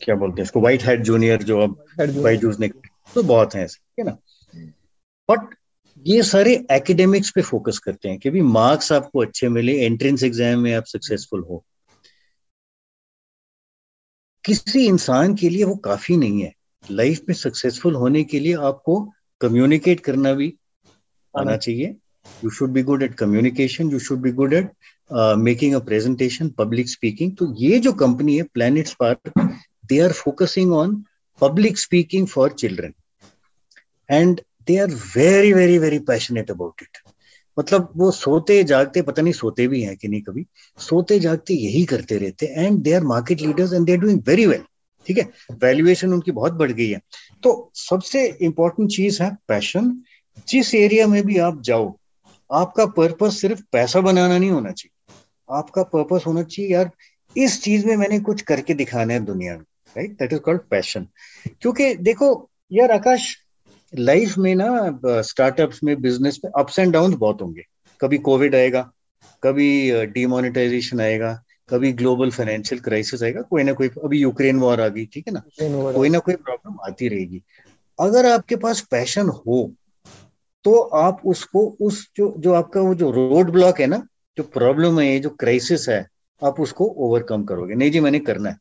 क्या 0.01 0.15
बोलते 0.15 0.41
हैं 0.41 0.43
इसको 0.43 0.61
व्हाइट 0.61 0.83
हेड 0.83 1.03
जूनियर 1.03 1.43
जो 1.43 1.59
अब 1.59 1.85
बाईजूस 1.99 2.59
ने 2.59 2.67
तो 3.15 3.23
बहुत 3.23 3.55
हैं 3.55 3.63
ऐसे 3.63 3.77
ठीक 3.77 4.05
है 4.05 4.11
ना? 4.11 4.17
बट 5.29 5.55
ये 6.05 6.21
सारे 6.23 6.53
एकेडमिक्स 6.71 7.31
पे 7.35 7.41
फोकस 7.41 7.79
करते 7.85 8.09
हैं 8.09 8.19
कि 8.19 8.29
भी 8.29 8.41
मार्क्स 8.41 8.91
आपको 8.91 9.21
अच्छे 9.21 9.49
मिले 9.49 9.73
एंट्रेंस 9.85 10.23
एग्ज़ाम 10.23 10.59
में 10.59 10.73
आप 10.73 10.85
सक्सेसफुल 10.87 11.43
हो। 11.49 11.63
किसी 14.43 14.85
इंसान 14.87 15.35
के 15.35 15.49
लिए 15.49 15.63
वो 15.63 15.75
काफ़ी 15.85 16.17
नहीं 16.17 16.41
है। 16.41 16.53
लाइफ 16.83 17.21
में 17.29 17.35
सक्सेसफुल 17.35 17.95
होने 17.95 18.23
के 18.23 18.39
लिए 18.39 18.53
आपको 18.69 18.99
कम्युनिकेट 19.41 19.99
करना 19.99 20.33
भी 20.33 20.53
आना 21.33 21.57
चाहिए। 21.57 21.95
You 22.43 22.49
should 22.49 22.71
be 22.73 22.81
good 22.83 23.03
at 23.03 23.13
communication 23.15 23.91
you 23.91 23.99
should 23.99 24.21
be 24.21 24.31
good 24.31 24.53
at 24.53 24.71
making 25.39 25.75
a 25.75 25.79
presentation 25.85 26.49
public 26.57 26.89
speaking 26.89 27.35
तो 27.37 27.53
ये 27.59 27.79
जो 27.79 27.93
कंपनी 28.01 28.37
है 28.37 28.43
Planet 28.53 28.87
Spark 28.87 29.39
they 29.89 29.99
are 29.99 30.11
focusing 30.13 30.73
on 30.73 31.03
public 31.41 31.79
speaking 31.79 32.27
for 32.27 32.51
children 32.59 32.93
and 34.09 34.41
they 34.69 34.77
are 34.77 34.91
very 35.17 35.53
very 35.53 35.77
very 35.77 35.99
passionate 35.99 36.51
about 36.51 36.81
it 36.81 36.97
मतलब 37.57 37.89
वो 37.97 38.11
सोते 38.11 38.63
जागते, 38.63 39.01
पता 39.01 39.21
नहीं 39.21 39.33
सोते 39.33 39.67
भी 39.67 39.81
हैं 39.81 39.95
कि 39.97 40.07
नहीं 40.07 40.21
कभी, 40.21 40.45
सोते 40.79 41.19
जागते 41.19 41.53
यही 41.53 41.83
करते 41.85 42.17
रहते 42.17 42.45
and 42.45 42.79
they 42.79 42.93
are 42.93 43.03
market 43.03 43.41
leaders 43.41 43.73
and 43.73 43.85
they 43.85 43.91
are 43.91 43.97
doing 43.97 44.21
very 44.27 44.45
well 44.45 44.63
ठीक 45.07 45.17
है? 45.17 45.29
वैल्यूएशन 45.51 46.13
उनकी 46.13 46.31
बहुत 46.31 46.53
बढ़ 46.53 46.71
गई 46.71 46.89
है। 46.89 46.99
तो 47.43 47.71
सबसे 47.75 48.25
इंपॉर्टेंट 48.41 48.89
चीज़ 48.91 49.23
है 49.23 49.29
पैशन 49.47 49.91
जिस 50.47 50.73
एरिया 50.75 51.07
में 51.07 51.21
भी 51.23 51.37
आप 51.37 51.61
जाओ, 51.61 51.97
आपका 52.51 52.85
पर्पस 52.85 53.41
सिर्फ़ 53.41 53.61
पैसा 53.71 54.01
बनाना 54.01 54.37
नहीं 54.37 54.51
होना 54.51 54.71
चाहिए। 54.71 55.15
आपका 55.57 55.83
पर्पस 55.83 56.23
होना 56.27 56.43
चाहिए, 56.43 56.71
यार, 56.71 56.91
इस 57.37 57.61
चीज़ 57.63 57.85
में 57.85 57.95
मैंने 57.95 58.19
कुछ 58.19 58.41
करके 58.41 58.73
दिखाना 58.73 59.13
है 59.13 59.19
दुनिया 59.19 59.53
में 59.53 59.65
right 59.97 60.11
that 60.11 60.33
is 60.33 60.39
called 60.39 60.61
passion 60.61 61.07
क्योंकि 61.61 61.93
देखो, 61.95 62.49
यार, 62.71 62.91
आकाश 62.91 63.35
लाइफ 63.93 64.37
में 64.37 64.53
ना 64.55 65.21
स्टार्टअप्स 65.23 65.83
में 65.83 65.99
बिज़नेस 66.01 66.39
में 66.45 66.51
अप्स 66.59 66.79
एंड 66.79 66.93
डाउन 66.93 67.15
बहुत 67.15 67.41
होंगे। 67.41 67.63
कभी 68.01 68.17
कोविड 68.19 68.55
आएगा 68.55 68.89
कभी 69.43 70.05
डिमोनिटाइजेशन 70.07 70.99
आएगा 71.01 71.33
कभी 71.69 71.91
ग्लोबल 71.93 72.31
फाइनेंशियल 72.31 72.81
क्राइसिस 72.81 73.23
आएगा 73.23 73.41
कोई 73.41 73.63
ना 73.63 73.73
कोई 73.73 73.89
अभी 74.03 74.19
यूक्रेन 74.19 74.59
वॉर 74.59 74.81
आ 74.81 74.87
गई 74.87 75.05
ठीक 75.05 75.27
है 75.27 75.33
ना? 75.33 75.41
कोई 75.93 76.09
ना 76.09 76.19
कोई 76.19 76.35
प्रॉब्लम 76.35 76.77
आती 76.85 77.07
रहेगी। 77.07 77.41
अगर 77.99 78.25
आपके 78.25 78.55
पास 78.55 78.81
पैशन 78.91 79.29
हो 79.29 79.71
तो 80.65 80.79
आप 80.97 81.21
उसको 81.25 81.65
उस 81.81 82.07
जो 82.17 82.33
जो 82.37 82.53
आपका 82.53 82.81
वो 82.81 82.95
जो 82.95 83.11
रोड 83.11 83.51
ब्लॉक 83.51 83.79
है 83.81 83.87
ना 83.87 83.97
जो 84.37 84.43
प्रॉब्लम 84.53 84.99
है 84.99 85.19
जो 85.19 85.29
क्राइसिस 85.29 85.87
है 85.89 86.05
आप 86.41 86.59
उसको 86.59 86.85
ओवरकम 86.97 87.43
करोगे। 87.43 87.75
नहीं 87.75 87.91
जी 87.91 87.99
मैंने 87.99 88.19
करना 88.19 88.49
है। 88.49 88.57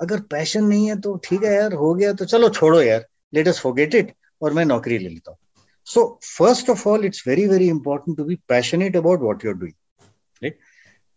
अगर 0.00 0.20
पैशन 0.30 0.64
नहीं 0.64 0.88
है 0.88 1.00
तो 1.00 1.16
ठीक 1.24 1.44
है 1.44 1.54
यार 1.54 1.72
हो 1.74 1.94
गया 1.94 2.12
तो 2.12 2.24
चलो 2.24 2.48
छोड़ो 2.50 2.80
यार 2.82 3.06
लेट 3.34 3.48
अस 3.48 3.60
फॉरगेट 3.60 3.94
इट 3.94 4.12
और 4.44 4.52
मैं 4.52 4.64
नौकरी 4.64 4.98
ले 4.98 5.08
लेता 5.08 5.30
हूँ। 5.30 5.38
So 5.86 6.02
first 6.26 6.70
of 6.70 6.88
all 6.88 7.04
it's 7.04 7.26
very 7.28 7.46
very 7.48 7.68
important 7.68 8.16
to 8.16 8.24
be 8.24 8.34
passionate 8.48 8.96
about 8.96 9.20
what 9.20 9.44
you're 9.44 9.54
doing 9.54 10.52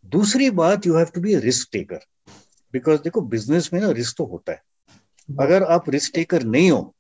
दूसरी 0.06 0.50
बात 0.52 0.88
you 0.88 0.96
have 0.96 1.08
to 1.16 1.22
be 1.22 1.36
risk 1.40 1.70
taker 1.72 2.00
because 2.74 3.02
देखो 3.02 3.22
बिज़नेस 3.28 3.70
में 3.74 3.80
ना 3.82 3.92
रिस्क 3.92 4.18
तो 4.18 4.26
होता 4.26 4.52
है। 4.52 4.62
अगर 5.30 5.64
आप 5.66 5.90
रिस्क 5.90 6.14
टेकर 6.16 6.44
नहीं 6.46 6.70
हो 6.72 6.94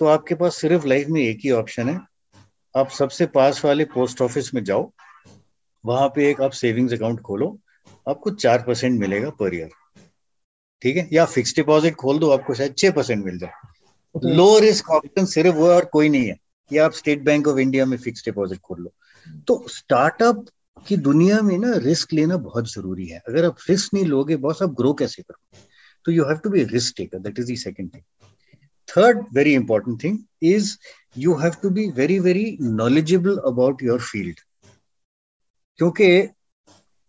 तो 0.00 0.06
आपके 0.06 0.34
पास 0.34 0.56
सिर्फ़ 0.56 0.86
लाइफ 0.86 1.08
में 1.08 1.20
एक 1.22 1.38
ही 1.44 1.50
ऑप्शन 1.52 1.88
है। 1.88 1.98
आप 2.74 2.90
सबसे 2.90 3.26
पास 3.28 3.64
वाले 3.64 3.84
पोस्ट 3.86 4.20
ऑफ़िस 4.22 4.52
में 4.54 4.62
जाओ, 4.64 4.90
वहाँ 5.84 6.08
पे 6.08 6.28
एक 6.30 6.40
आप 6.40 6.50
सेविंग्स 6.54 6.92
अकाउंट 6.92 7.20
खोलो, 7.20 7.58
आपको 8.06 8.30
चार 8.32 8.62
परसेंट 8.62 8.98
मिलेगा 9.00 9.30
पर 9.30 9.54
ईयर 9.54 9.70
ठीक 10.82 10.96
है? 10.96 11.08
या 11.12 11.24
फिक्स 11.26 11.54
डिपॉजिट 11.56 11.94
खोल 11.94 12.18
दो, 12.18 12.30
आपको 12.30 12.54
शायद 12.54 12.74
छह 12.78 12.90
परसेंट 12.90 13.24
मिल 13.24 13.38
जाए। 13.38 13.52
लो 14.24 14.58
रिस्क 14.58 14.90
ऑप्शन 14.90 15.24
सिर्फ़ 15.26 15.54
वो 15.56 15.68
और 15.68 15.84
कोई 15.84 16.08
नहीं 16.08 16.26
है 16.26 16.36
कि 16.70 16.78
आप 16.78 16.92
स्टेट 16.92 17.22
बैंक 17.24 17.48
ऑफ़ 17.48 17.58
इंडिया 17.58 17.86
में 17.86 17.96
फिक्स 17.98 18.24
डिपॉजिट 18.24 18.58
खोल 18.58 18.80
लो। 18.82 18.92
तो 19.48 19.66
स्टार्टअप 19.68 20.44
की 20.86 20.96
दुनिया 20.98 21.40
में 21.42 21.56
ना 21.58 21.72
रिस्क 21.76 22.12
लेना 22.12 22.36
बहुत 22.38 22.72
ज़रूरी 22.72 23.06
है। 23.06 23.18
अगर 23.28 23.44
आप 23.44 23.56
रिस्क 23.68 23.94
नहीं 23.94 24.04
लोगे, 24.04 24.36
बॉस, 24.36 24.62
आप 24.62 24.74
ग्रो 24.74 24.92
कैसे 24.94 25.22
करोगे? 25.22 25.58
तो 26.06 26.12
you 26.12 26.24
have 26.24 26.36
to 26.36 26.50
be 26.50 26.64
risk 26.64 26.94
taker 26.96 27.18
that 27.18 27.38
is 27.38 27.52
the 27.52 27.56
second 27.56 27.94
thing 27.94 28.02
third 28.88 29.24
very 29.34 29.54
important 29.54 30.02
thing 30.04 30.18
is 30.42 30.76
you 31.18 31.34
have 31.34 31.54
to 31.62 31.70
be 31.70 31.88
very 31.90 32.18
very 32.18 32.56
knowledgeable 32.60 33.36
about 33.46 33.82
your 33.82 34.00
field 34.02 34.40
क्योंकि 35.78 36.06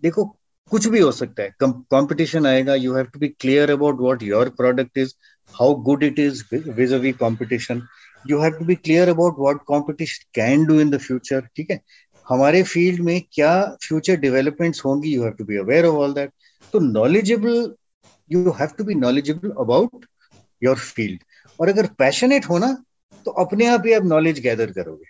देखो, 0.04 0.26
कुछ 0.72 0.88
भी 0.88 1.00
हो 1.00 1.12
सकता 1.12 1.44
है। 1.44 1.56
कंपटीशन 1.62 2.46
आएगा 2.46 2.76
you 2.76 2.94
have 2.96 3.06
to 3.06 3.20
be 3.20 3.28
clear 3.30 3.72
about 3.72 4.00
what 4.00 4.24
your 4.24 4.50
product 4.58 4.98
is 4.98 5.14
how 5.56 5.74
good 5.88 6.04
it 6.04 6.20
is 6.20 6.42
vis-a-vis 6.51 7.16
competition. 7.18 7.82
You 8.25 8.39
have 8.39 8.60
to 8.60 8.66
be 8.66 8.75
clear 8.75 9.10
about 9.10 9.39
what 9.46 9.66
competition 9.66 10.25
can 10.34 10.66
do 10.66 10.80
in 10.80 10.92
the 10.92 11.00
future, 11.00 11.42
ठीक 11.56 11.72
है? 11.72 11.80
हमारे 12.25 12.62
फ़ील्ड 12.63 13.00
में 13.04 13.22
क्या 13.34 13.51
future 13.84 14.16
developments 14.20 14.84
होंगी 14.86 15.13
you 15.13 15.24
have 15.24 15.32
to 15.38 15.46
be 15.46 15.58
aware 15.58 15.86
of 15.86 15.96
all 15.96 16.13
that 16.13 16.32
तो 16.74 16.80
knowledgeable 16.80 17.75
you 18.32 18.51
have 18.60 18.70
to 18.77 18.84
be 18.84 18.96
knowledgeable 18.96 19.51
about 19.60 20.06
your 20.62 20.77
field 20.77 21.24
और 21.60 21.70
अगर 21.70 21.88
passionate 22.00 22.46
हो 22.50 22.58
ना 22.58 22.74
तो 23.25 23.32
अपने 23.46 23.68
आप 23.68 23.84
ही 23.86 23.94
आप 23.94 24.04
नॉलेज 24.06 24.39
गैदर 24.39 24.72
करोगे। 24.72 25.06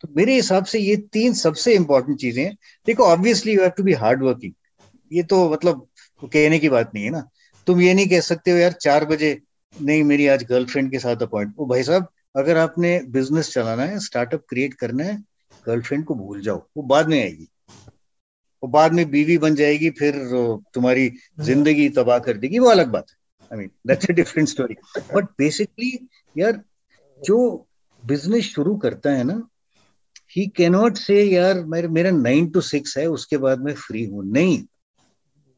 तो 0.00 0.08
मेरे 0.16 0.34
हिसाब 0.34 0.64
से 0.64 0.78
ये 0.78 0.96
तीन 1.12 1.34
सबसे 1.34 1.74
इंपॉर्टेंट 1.74 2.18
चीज़ें 2.20 2.42
हैं। 2.44 2.54
देखो 2.86 3.04
obviously 3.04 3.54
you 3.54 3.60
have 3.62 3.70
to 3.76 3.82
be 3.82 3.92
hard 4.02 4.22
working 4.22 4.52
ये 5.10 5.22
तो 5.32 5.48
मतलब 5.50 5.86
कहने 6.22 6.58
की 6.58 6.68
बात 6.68 6.90
नहीं 6.94 7.04
है 7.04 7.10
ना। 7.10 7.28
तुम 7.66 7.80
ये 7.80 7.94
नहीं 7.94 8.08
कह 8.08 8.20
सकते 8.20 8.50
हो 8.50 8.56
यार 8.56 8.72
चार 8.72 9.04
बजे 9.04 9.38
नहीं 9.76 10.02
मेरी 10.04 10.26
आज 10.26 10.42
गर्लफ्रेंड 10.44 10.90
के 10.90 10.98
साथ 10.98 11.22
अपॉइंट 11.22 11.54
वो 11.56 11.66
भाई 11.66 11.82
साहब 11.82 12.06
अगर 12.36 12.56
आपने 12.56 12.98
बिज़नेस 13.08 13.52
चलाना 13.52 13.82
है 13.82 13.98
स्टार्टअप 14.00 14.44
क्रिएट 14.48 14.74
करना 14.74 15.04
है 15.04 15.16
गर्लफ्रेंड 15.66 16.04
को 16.04 16.14
भूल 16.14 16.40
जाओ 16.42 16.62
वो 16.76 16.82
बाद 16.82 17.08
में 17.08 17.20
आएगी। 17.22 17.48
वो 18.62 18.68
बाद 18.68 18.92
में 18.92 19.10
बीवी 19.10 19.36
बन 19.38 19.54
जाएगी 19.54 19.90
फिर 19.90 20.18
तुम्हारी 20.74 21.10
ज़िंदगी 21.40 21.88
तबाह 21.88 22.18
कर 22.18 22.36
देगी 22.36 22.58
वो 22.58 22.68
अलग 22.68 22.88
बात 22.88 23.06
है। 23.10 23.16
I 23.50 23.58
mean 23.58 23.70
that's 23.86 24.10
a 24.10 24.12
different 24.12 24.48
story 24.48 24.74
but 25.14 25.24
basically 25.38 26.08
यार 26.36 26.60
जो 27.22 27.38
बिज़नेस 28.02 28.44
शुरू 28.44 28.76
करता 28.76 29.10
है 29.10 29.24
ना 29.24 29.40
ही 30.36 30.46
कैनॉट 30.56 30.96
से 30.96 31.22
यार 31.24 31.64
मेरे 31.64 31.88
मेरा 31.88 32.10
नाइन 32.10 32.48
टू 32.50 32.60
सिक्स 32.60 32.96
है 32.98 33.06
उसके 33.06 33.36
बाद 33.36 33.60
मैं 33.60 33.74
फ्री 33.76 34.04
हूँ। 34.04 34.24
नहीं। 34.24 34.62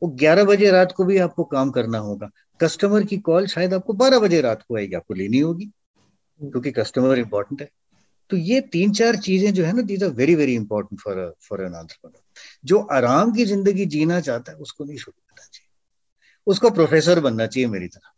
वो 0.04 0.08
ग्यारह 0.12 0.44
बजे 0.44 0.70
रात 0.70 0.92
को 0.92 1.04
भी 1.04 1.18
आपको 1.18 1.44
काम 1.44 1.70
करना 1.70 1.98
होगा। 1.98 2.28
कस्टमर 2.60 3.04
की 3.04 3.16
कॉल 3.18 3.46
शायद 3.46 3.74
आपको 3.74 3.92
बारह 3.92 4.18
बजे 4.18 4.40
रात 4.40 4.62
को 4.62 4.76
आएगी 4.76 4.94
आपको 4.94 5.14
लेनी 5.14 5.38
होगी 5.38 5.64
क्योंकि 6.40 6.70
कस्टमर 6.70 7.18
इंपॉर्टेंट 7.18 7.60
है। 7.62 7.68
तो 8.30 8.36
ये 8.36 8.60
तीन 8.72 8.92
चार 8.92 9.16
चीज़ें 9.18 9.52
जो 9.54 9.64
है 9.64 9.72
ना 9.72 9.82
these 9.82 10.04
are 10.04 10.10
very 10.10 10.34
very 10.34 10.54
important 10.54 11.00
for 11.00 11.34
for 11.48 11.62
an 11.64 11.74
entrepreneur 11.74 12.20
जो 12.64 12.78
आराम 12.92 13.32
की 13.32 13.44
ज़िंदगी 13.44 13.86
जीना 13.86 14.20
चाहता 14.20 14.52
है 14.52 14.58
उसको 14.58 14.84
नहीं 14.84 14.96
शुरू 14.96 15.12
करना 15.12 15.46
चाहिए। 15.46 15.68
उसको 16.46 16.70
प्रोफेसर 16.70 17.20
बनना 17.20 17.46
चाहिए 17.46 17.68
मेरी 17.68 17.88
तरह। 17.88 18.10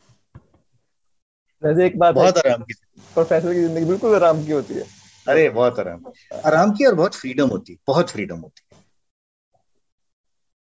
वैसे 1.63 1.87
एक 1.87 1.99
बात 1.99 2.15
बहुत 2.15 2.39
आराम 2.39 2.63
की 2.63 2.75
प्रोफेसर 3.15 3.55
की 3.55 3.61
ज़िंदगी 3.61 3.85
बिल्कुल 3.85 4.15
आराम 4.15 4.45
की 4.45 4.53
होती 4.53 4.75
है। 4.75 4.85
अरे 5.27 5.49
बहुत 5.51 5.79
आराम। 5.79 6.05
आराम 6.47 6.73
की 6.73 6.85
और 6.85 6.95
बहुत 6.95 7.15
फ्रीडम 7.15 7.49
होती 7.49 7.73
है 7.73 7.79
बहुत 7.87 8.11
फ्रीडम 8.11 8.39
होती 8.39 8.63
है। 8.63 8.66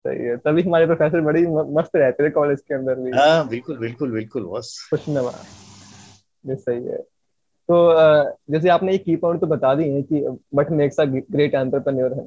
सही 0.04 0.25
है। 0.25 0.37
तभी 0.37 0.62
हमारे 0.62 0.87
प्रोफेसर 0.87 1.21
बड़ी 1.21 1.47
मस्त 1.47 1.97
रहते 1.97 2.25
थे 2.26 2.30
कॉलेज 2.30 2.61
के 2.61 2.75
अंदर 2.75 2.94
भी। 2.94 3.11
हाँ 3.11 3.49
बिल्कुल 3.49 3.78
बिल्कुल 3.78 4.11
बिल्कुल 4.12 4.44
बस। 4.47 4.76
खुश 4.90 5.09
नमा 5.09 5.32
ये 6.44 6.56
सही 6.56 6.85
है। 6.85 6.97
तो 7.68 7.76
जैसे 8.52 8.68
आपने 8.68 8.92
ये 8.92 8.99
की 8.99 9.16
पॉइंट 9.16 9.40
तो 9.40 9.47
बता 9.47 9.75
दी 9.75 9.88
है 9.90 10.02
कि 10.02 10.25
but 10.54 10.71
makes 10.71 11.00
a 11.00 11.04
great 11.04 11.54
entrepreneur 11.54 12.14
है। 12.14 12.26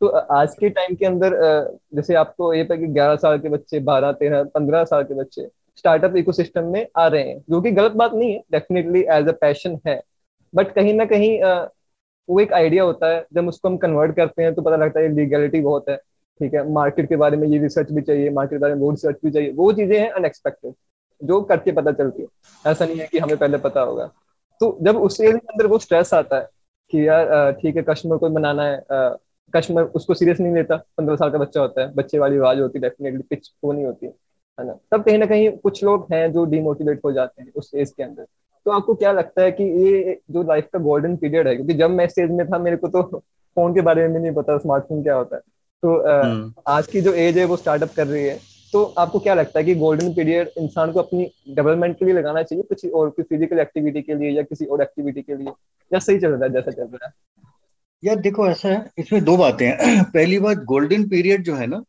तो 0.00 0.06
आज 0.06 0.54
के 0.54 0.68
टाइम 0.70 0.94
के 0.94 1.06
अंदर 1.06 1.36
जैसे 1.94 2.14
आपको 2.14 2.52
ये 2.54 2.64
पता 2.64 2.76
कि 2.76 2.86
ग्यारह 2.88 3.16
साल 3.16 3.38
के 3.38 3.48
बच्चे 3.48 3.80
बारह 3.80 4.12
तेरह 4.12 4.42
पंद्रह 4.54 4.84
साल 4.84 5.04
के 5.04 5.14
बच्चे 5.14 5.48
स्टार्टअप 5.78 6.16
इकोसिस्टम 6.16 6.64
में 6.64 6.86
आ 6.96 7.06
रहे 7.06 7.22
हैं 7.28 7.38
जो 7.50 7.60
कि 7.60 7.70
गलत 7.70 7.92
बात 7.92 8.14
नहीं 8.14 8.32
है 8.32 8.42
डेफिनेटली 8.52 9.04
एज 9.10 9.28
अ 9.28 9.32
पैशन 9.40 9.78
है। 9.86 10.00
बट 10.52 10.74
कहीं 10.74 10.94
ना 10.94 11.04
कहीं 11.04 11.38
वो 12.28 12.40
एक 12.40 12.52
आइडिया 12.52 12.82
होता 12.84 13.08
है 13.08 13.24
जब 13.34 13.48
उसको 13.48 13.68
हम 13.68 13.76
कन्वर्ट 13.76 14.14
करते 14.16 14.42
हैं 14.42 14.54
तो 14.54 14.62
पता 14.62 14.76
लगता 14.76 15.00
है 15.00 15.08
लीगलिटी 15.14 15.60
बहुत 15.60 15.88
है। 15.88 15.98
ठीक 16.40 16.54
है 16.54 16.68
मार्केट 16.72 17.08
के 17.08 17.16
बारे 17.16 17.36
में 17.36 17.46
ये 17.48 17.58
रिसर्च 17.58 17.90
भी 17.92 18.02
चाहिए 18.02 18.30
मार्केट 18.30 18.58
के 18.58 18.60
बारे 18.60 18.74
में 18.74 18.80
वो 18.80 18.90
रिसर्च 18.90 19.16
भी 19.24 19.30
चाहिए, 19.30 19.52
वो 19.52 19.72
चीज़ें 19.72 19.98
हैं 20.00 20.10
अनएक्सपेक्टेड 20.10 20.74
जो 21.20 21.40
करके 21.42 21.72
पता 21.72 21.92
चलती 21.92 22.22
है। 22.22 22.28
ऐसा 22.64 22.86
नहीं 22.86 22.98
है 23.00 23.06
कि 23.06 23.18
हमें 23.18 23.36
पहले 23.36 23.58
पता 23.58 23.80
होगा। 23.80 24.06
तो 24.60 24.76
जब 24.82 24.96
उस 24.96 25.20
एज 25.20 25.34
के 25.34 25.46
अंदर 25.52 25.66
वो 25.66 25.78
स्ट्रेस 25.78 26.12
आता 26.14 26.36
है 26.36 26.48
कि 26.92 27.06
यार 27.08 27.52
ठीक 27.52 27.76
है 27.76 27.82
कस्टमर 27.82 28.16
को 28.16 28.28
बनाना 28.30 28.64
है 28.64 28.82
कस्टमर 29.54 29.82
उसको 29.96 30.14
सीरियस 30.14 30.40
नहीं 30.40 30.54
लेता, 30.54 30.76
पंद्रह 30.98 31.16
साल 31.16 31.30
का 31.30 31.38
बच्चा 31.38 31.60
होता 31.60 31.82
है, 31.82 31.92
बच्चे 31.94 32.18
वाली 32.18 32.36
आवाज़ 32.38 32.60
होती 32.60 32.78
है 32.78 32.82
डेफिनेटली 32.82 33.22
पिच 33.30 33.50
वो 33.64 33.72
नहीं 33.72 33.84
होती, 33.84 34.06
है 34.06 34.66
ना? 34.66 34.78
तब 34.92 35.04
कहीं 35.04 35.18
ना 35.18 35.26
कहीं 35.26 35.50
कुछ 35.58 35.82
लोग 35.84 36.06
हैं 36.12 36.32
जो 36.32 36.44
डिमोटिवेट 36.44 37.00
हो 37.04 37.12
जाते 37.12 37.42
हैं 37.42 37.52
उस 37.56 37.70
एज 37.74 37.90
के 37.90 38.02
अंदर। 38.02 38.26
तो 38.66 38.70
आपको 38.70 38.94
क्या 38.94 39.12
लगता 39.12 39.42
है 39.42 39.52
कि 39.52 39.64
ये 39.64 40.20
जो 40.30 40.42
लाइफ 40.42 40.68
का 40.72 40.78
गोल्डन 40.78 41.16
पीरियड 41.16 41.48
है, 41.48 41.54
क्योंकि 41.56 41.74
जब 41.74 41.90
मैं 41.90 42.06
स्टेज 42.08 42.30
में 42.30 42.46
था, 42.46 42.58
मेरे 42.58 42.76
को 42.76 42.88
तो 42.88 43.02
फ़ोन 43.56 43.74
के 43.74 43.80
बारे 43.80 44.08
में 44.08 44.20
नहीं 44.20 44.32
पता 44.34 44.58
स्मार्टफ़ोन 44.58 45.02
क्या 45.02 45.14
होता 45.14 45.36
है। 45.36 45.42
तो 45.84 46.22
हम्म। 46.22 46.52
आज 46.66 46.86
की 46.86 47.00
जो 47.00 47.12
एज 47.12 47.38
है 47.38 47.44
वो 47.44 47.56
स्टार्टअप 47.56 47.90
कर 47.96 48.06
रही 48.06 48.24
है। 48.24 48.40
तो 48.72 48.84
आपको 48.98 49.18
क्या 49.18 49.34
लगता 49.34 49.58
है 49.58 49.64
कि 49.64 49.74
गोल्डन 49.74 50.12
पीरियड 50.14 50.50
इंसान 50.58 50.92
को 50.92 50.98
अपनी 50.98 51.24
डेवलपमेंट 51.48 51.98
के 51.98 52.04
लिए 52.04 52.14
लगाना 52.14 52.42
चाहिए 52.42 52.64
किसी 52.64 52.88
और 52.88 53.10
किसी 53.10 53.36
फ़िज़िकल 53.36 53.58
एक्टिविटी 53.58 54.02
के 54.02 54.14
लिए 54.14 54.30
या 54.30 54.42
किसी 54.42 54.64
और 54.64 54.82
एक्टिविटी 54.82 55.22
के 55.22 55.36
लिए? 55.36 55.52
या 55.92 55.98
सही 55.98 56.18
चल 56.18 56.28
रहा 56.28 56.44
है 56.44 56.52
जैसा 56.52 56.70
चल 56.70 56.82
रहा 56.82 57.06
है? 57.06 57.12
यार 58.04 58.16
देखो 58.16 58.48
ऐसा 58.48 58.68
है 58.68 58.90
इसमें 58.98 59.24
दो 59.24 59.36
बातें 59.36 59.66
हैं। 59.66 60.04
पहली 60.14 60.38
बात 60.38 60.58
गोल्डन 60.64 61.08
पीरियड 61.08 61.42
जो 61.42 61.54
है 61.54 61.66
ना 61.66 61.82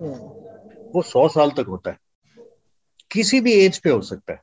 हम्म। 0.00 0.14
वो 0.94 1.02
सौ 1.02 1.28
साल 1.28 1.50
तक 1.50 1.66
होता 1.68 1.90
है। 1.90 1.98
किसी 3.10 3.40
भी 3.40 3.52
एज 3.52 3.78
पे 3.78 3.90
हो 3.90 4.00
सकता 4.00 4.32
है। 4.32 4.40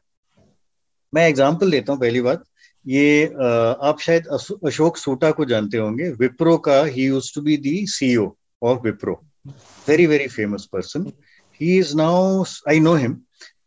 मैं 1.13 1.27
एग्जांपल 1.27 1.71
देता 1.71 1.93
हूँ 1.93 1.99
पहली 2.01 2.21
बात। 2.21 2.43
ये 2.87 3.25
आप 3.81 3.97
शायद 3.99 4.27
अशोक 4.65 4.97
सोटा 4.97 5.31
को 5.31 5.45
जानते 5.45 5.77
होंगे। 5.77 6.09
विप्रो 6.09 6.57
का 6.57 6.83
ही 6.83 7.05
use 7.05 7.35
to 7.35 7.41
be 7.41 7.57
the 7.57 7.85
CEO 7.87 8.35
of 8.61 8.81
Wipro 8.83 9.13
very 9.87 10.05
very 10.07 10.27
famous 10.27 10.65
person 10.73 11.11
he 11.61 11.77
is 11.77 11.89
now 11.95 12.43
i 12.67 12.79
know 12.79 12.93
him 12.95 13.11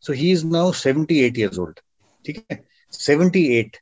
so 0.01 0.15
he 0.21 0.31
is 0.33 0.41
now 0.45 0.63
78 0.73 1.37
years 1.37 1.59
old 1.65 1.83
okay 2.25 2.57
78 2.93 3.79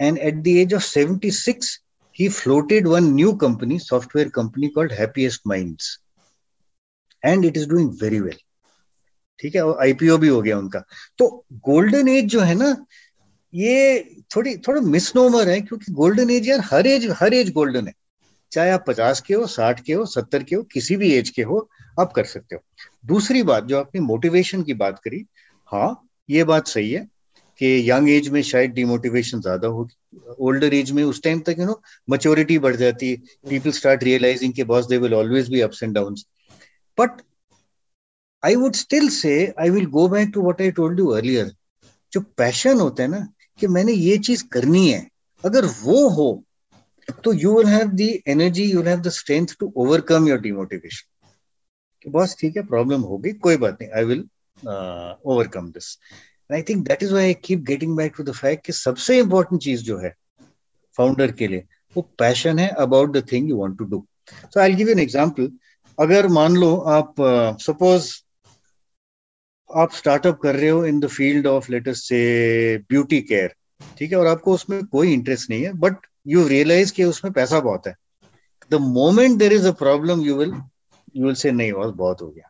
and 0.00 0.20
at 0.20 0.44
the 0.44 0.52
age 0.60 0.72
of 0.72 0.84
76 0.84 1.72
he 2.16 2.28
floated 2.28 2.86
one 2.86 3.08
new 3.16 3.32
company 3.36 3.78
software 3.78 4.30
company 4.30 4.70
called 4.70 4.92
happiest 4.92 5.44
minds 5.44 5.90
and 7.22 7.44
it 7.44 7.56
is 7.56 7.66
doing 7.66 7.90
very 8.04 8.22
well 8.28 8.40
ठीक 9.38 9.54
है 9.54 9.60
और 9.66 9.78
IPO 9.82 10.16
भी 10.18 10.28
हो 10.28 10.40
गया 10.42 10.56
उनका 10.58 10.82
तो 11.18 11.26
golden 11.66 12.08
age 12.08 12.24
जो 12.32 12.40
है 12.40 12.54
ना 12.54 12.66
ये 13.52 13.76
थोड़ी 14.34 14.56
थोड़ा 14.66 14.80
मिसनोमर 14.80 15.48
है 15.48 15.60
क्योंकि 15.60 15.92
गोल्डन 15.92 16.30
एज 16.30 16.48
यार 16.48 16.60
हर 16.64 16.86
एज 16.86 17.06
हर 17.20 17.34
एज 17.34 17.52
गोल्डन 17.52 17.86
है 17.86 17.92
चाहे 18.52 18.70
आप 18.70 18.84
पचास 18.86 19.20
के 19.20 19.34
हो, 19.34 19.46
साठ 19.46 19.80
के 19.80 19.92
हो, 19.92 20.04
सत्तर 20.06 20.42
के 20.42 20.56
हो, 20.56 20.62
किसी 20.72 20.96
भी 20.96 21.12
एज 21.14 21.30
के 21.30 21.42
हो, 21.42 21.68
आप 22.00 22.12
कर 22.12 22.24
सकते 22.24 22.56
हो। 22.56 22.62
दूसरी 23.06 23.42
बात, 23.42 23.64
जो 23.64 23.78
आपने 23.78 24.00
मोटिवेशन 24.00 24.62
की 24.62 24.74
बात 24.74 24.98
करी 25.04 25.24
हाँ 25.72 26.08
ये 26.28 26.44
बात 26.44 26.68
सही 26.68 26.90
है 26.90 27.06
कि 27.60 27.90
यंग 27.90 28.08
एज 28.10 28.28
में 28.28 28.40
शायद 28.42 28.70
डिमोटिवेशन 28.72 29.40
ज़्यादा 29.40 29.68
होगी। 29.68 30.34
ओल्डर 30.40 30.74
एज 30.74 30.90
में 30.92 31.02
उस 31.04 31.22
टाइम 31.22 31.40
तक 31.46 31.56
यू 31.58 31.66
नो 31.66 31.80
मच्योरिटी 32.10 32.58
बढ़ 32.58 32.76
जाती 32.76 33.10
है 33.10 33.16
पीपल 33.48 33.70
स्टार्ट 33.72 34.04
रियलाइजिंग 34.04 34.52
के 34.54 34.64
boss 34.64 34.86
they 34.86 34.98
will 34.98 35.14
always 35.14 35.48
be 35.50 35.60
ups 35.60 35.82
and 35.82 35.94
down 35.94 36.14
but 36.98 37.22
I 38.42 38.54
would 38.56 38.74
still 38.74 39.08
say 39.10 39.32
I 39.60 39.70
will 39.70 39.86
go 39.88 40.08
back 40.08 40.30
to 40.34 40.42
what 40.42 40.60
I 40.62 40.70
told 40.72 40.98
you 41.00 41.06
earlier 41.08 41.52
जो 42.12 42.20
passion 42.36 42.80
होता 42.80 43.02
है 43.02 43.08
ना, 43.08 43.26
कि 43.58 43.66
मैंने 43.66 43.92
ये 43.92 44.16
चीज़ 44.18 44.44
करनी 44.52 44.88
है, 44.88 45.06
अगर 45.44 45.64
वो 45.82 46.08
हो 46.08 46.42
तो 47.24 47.32
you 47.34 47.56
will 47.56 47.66
have 47.66 47.88
the 47.92 48.08
energy 48.28 48.64
you 48.64 48.78
will 48.78 48.88
have 48.88 49.00
the 49.00 49.08
strength 49.12 49.54
to 49.60 49.72
overcome 49.76 50.28
your 50.28 50.40
demotivation 50.40 51.28
कि 52.04 52.10
बॉस 52.10 52.36
ठीक 52.40 52.56
है 52.56 52.62
प्रॉब्लम 52.66 53.00
होगी 53.02 53.32
कोई 53.46 53.56
बात 53.56 53.78
नहीं 53.82 53.90
I 53.90 54.04
will 54.04 54.28
overcome 54.62 55.70
this 55.70 55.96
I 56.50 56.62
think 56.62 56.86
that 56.88 57.02
is 57.02 57.12
why 57.14 57.24
I 57.24 57.34
keep 57.44 57.60
getting 57.64 57.96
back 57.96 58.14
to 58.16 58.22
the 58.22 58.32
fact 58.34 58.64
कि 58.66 58.72
सबसे 58.72 59.18
important 59.18 59.62
चीज़ 59.62 59.82
जो 59.84 59.98
है 59.98 60.14
फाउंडर 60.98 61.32
के 61.32 61.48
लिए 61.48 61.64
वो 61.96 62.02
पैशन 62.18 62.58
है 62.58 62.68
about 62.78 63.16
the 63.16 63.24
thing 63.32 63.48
you 63.50 63.56
want 63.56 63.78
to 63.78 63.84
do 63.84 64.04
so 64.32 64.60
I 64.60 64.74
give 64.74 64.88
an 64.88 64.98
example 64.98 65.50
अगर 65.98 66.26
मान 66.30 66.56
लो 66.56 66.74
आप 66.88 67.14
सपोज़ 67.60 68.10
uh, 68.10 68.18
आप 69.70 69.92
स्टार्टअप 69.92 70.38
कर 70.42 70.56
रहे 70.56 70.68
हो 70.68 70.84
in 70.86 71.00
the 71.00 71.06
field 71.08 71.46
of 71.46 71.70
latest 71.72 72.04
से 72.04 72.76
ब्यूटी 72.88 73.20
केयर 73.22 73.54
ठीक 73.98 74.12
है 74.12 74.18
और 74.18 74.26
आपको 74.26 74.54
उसमें 74.54 74.84
कोई 74.86 75.12
इंटरेस्ट 75.12 75.50
नहीं 75.50 75.62
है 75.62 75.72
बट 75.72 76.06
यू 76.26 76.46
रियलाइज़ 76.48 76.92
कि 76.92 77.04
उसमें 77.04 77.32
पैसा 77.32 77.60
बहुत 77.60 77.86
है। 77.86 77.94
The 78.70 78.74
moment 78.80 79.38
there 79.38 79.52
is 79.52 79.66
a 79.68 79.72
problem 79.72 80.20
you 80.20 80.36
will 80.36 80.52
you 81.14 81.24
will 81.26 81.36
say 81.38 81.50
nahi 81.50 81.72
was 81.76 81.92
bahut 82.00 82.20
ho 82.22 82.26
gaya 82.34 82.48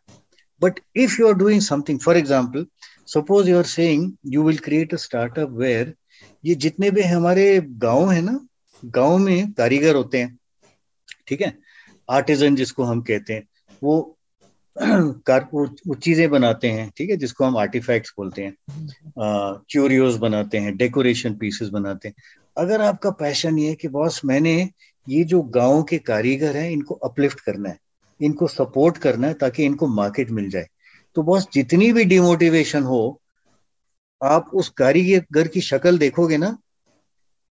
but 0.61 0.81
if 1.05 1.13
you 1.19 1.29
are 1.29 1.37
doing 1.43 1.61
something 1.67 1.99
for 2.07 2.15
example 2.21 2.65
suppose 3.13 3.47
you 3.51 3.57
are 3.61 3.69
saying 3.71 4.03
you 4.35 4.43
will 4.49 4.59
create 4.67 4.93
a 4.93 4.99
startup 5.05 5.55
where 5.63 5.87
ये 6.45 6.55
जितने 6.55 6.91
भी 6.91 7.03
हमारे 7.03 7.45
गाँव 7.85 8.11
है 8.11 8.21
ना 8.23 8.39
गाँव 8.85 9.17
में 9.19 9.53
कारीगर 9.53 9.95
होते 9.95 10.19
हैं 10.19 10.39
ठीक 11.29 11.41
है? 11.41 11.53
आर्टिजन 12.11 12.57
जिसको 12.57 12.85
हम 12.85 13.01
कहते 13.01 13.33
हैं 13.33 13.47
वो 13.83 14.17
कार 15.27 15.49
वो, 15.55 15.65
वो 15.67 15.95
चीज़ें 15.95 16.29
बनाते 16.31 16.69
हैं 16.71 16.91
ठीक 16.97 17.11
है? 17.11 17.17
जिसको 17.17 17.45
हम 17.45 17.57
आर्टिफैक्ट्स 17.57 18.13
बोलते 18.19 18.43
हैं। 18.43 18.57
क्यूरियोज 19.71 20.17
बनाते 20.17 20.59
हैं 20.59 20.77
डेकोरेशन 20.77 21.35
पीसेस 21.35 21.69
बनाते 21.69 22.09
हैं। 22.09 22.15
अगर 22.57 22.81
आपका 22.81 23.11
पैशन 23.11 23.59
ये 23.59 23.75
कि, 23.75 23.89
बॉस, 23.89 24.25
मैंने 24.25 24.71
ये 25.07 25.25
जो 25.25 25.43
गाँव 25.43 25.83
के 25.83 25.99
कारीगर 25.99 26.57
हैं, 26.57 26.71
इनको 26.71 26.95
अपलिफ्ट 26.95 27.41
करना 27.41 27.69
है, 27.69 27.79
इनको 28.21 28.47
सपोर्ट 28.47 28.99
करना 28.99 29.27
है 29.27 29.35
ताकि 29.35 29.65
इनको 29.65 29.87
मार्केट 29.87 30.31
मिल 30.31 30.51
जाए। 30.51 30.67
तो 31.17 31.23
बॉस, 31.23 31.47
जितनी 31.55 31.93
भी 31.93 32.05
डिमोटिवेशन 32.05 32.83
हो, 32.83 33.21
आप 34.23 34.51
उस 34.55 34.69
कारीगर 34.69 35.49
की 35.49 35.61
शक्ल 35.61 35.99
देखोगे 35.99 36.37
ना, 36.37 36.57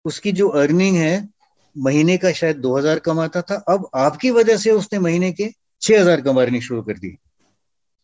उसकी 0.06 0.32
जो 0.32 0.47
अर्निंग 0.47 0.95
है, 0.95 1.30
महीने 1.77 2.17
का 2.17 2.32
शायद 2.32 2.58
दो 2.58 2.77
हज़ार 2.77 2.99
कमाता 2.99 3.41
था, 3.41 3.56
अब 3.56 3.89
आपकी 3.95 4.32
वजह 4.32 4.58
से 4.58 4.71
उसने 4.71 4.99
महीने 4.99 5.32
के 5.32 5.49
छह 5.82 5.99
हज़ार 6.01 6.21
कमाने 6.21 6.62
शुरू 6.62 6.82
कर 6.82 6.97
दी। 6.97 7.17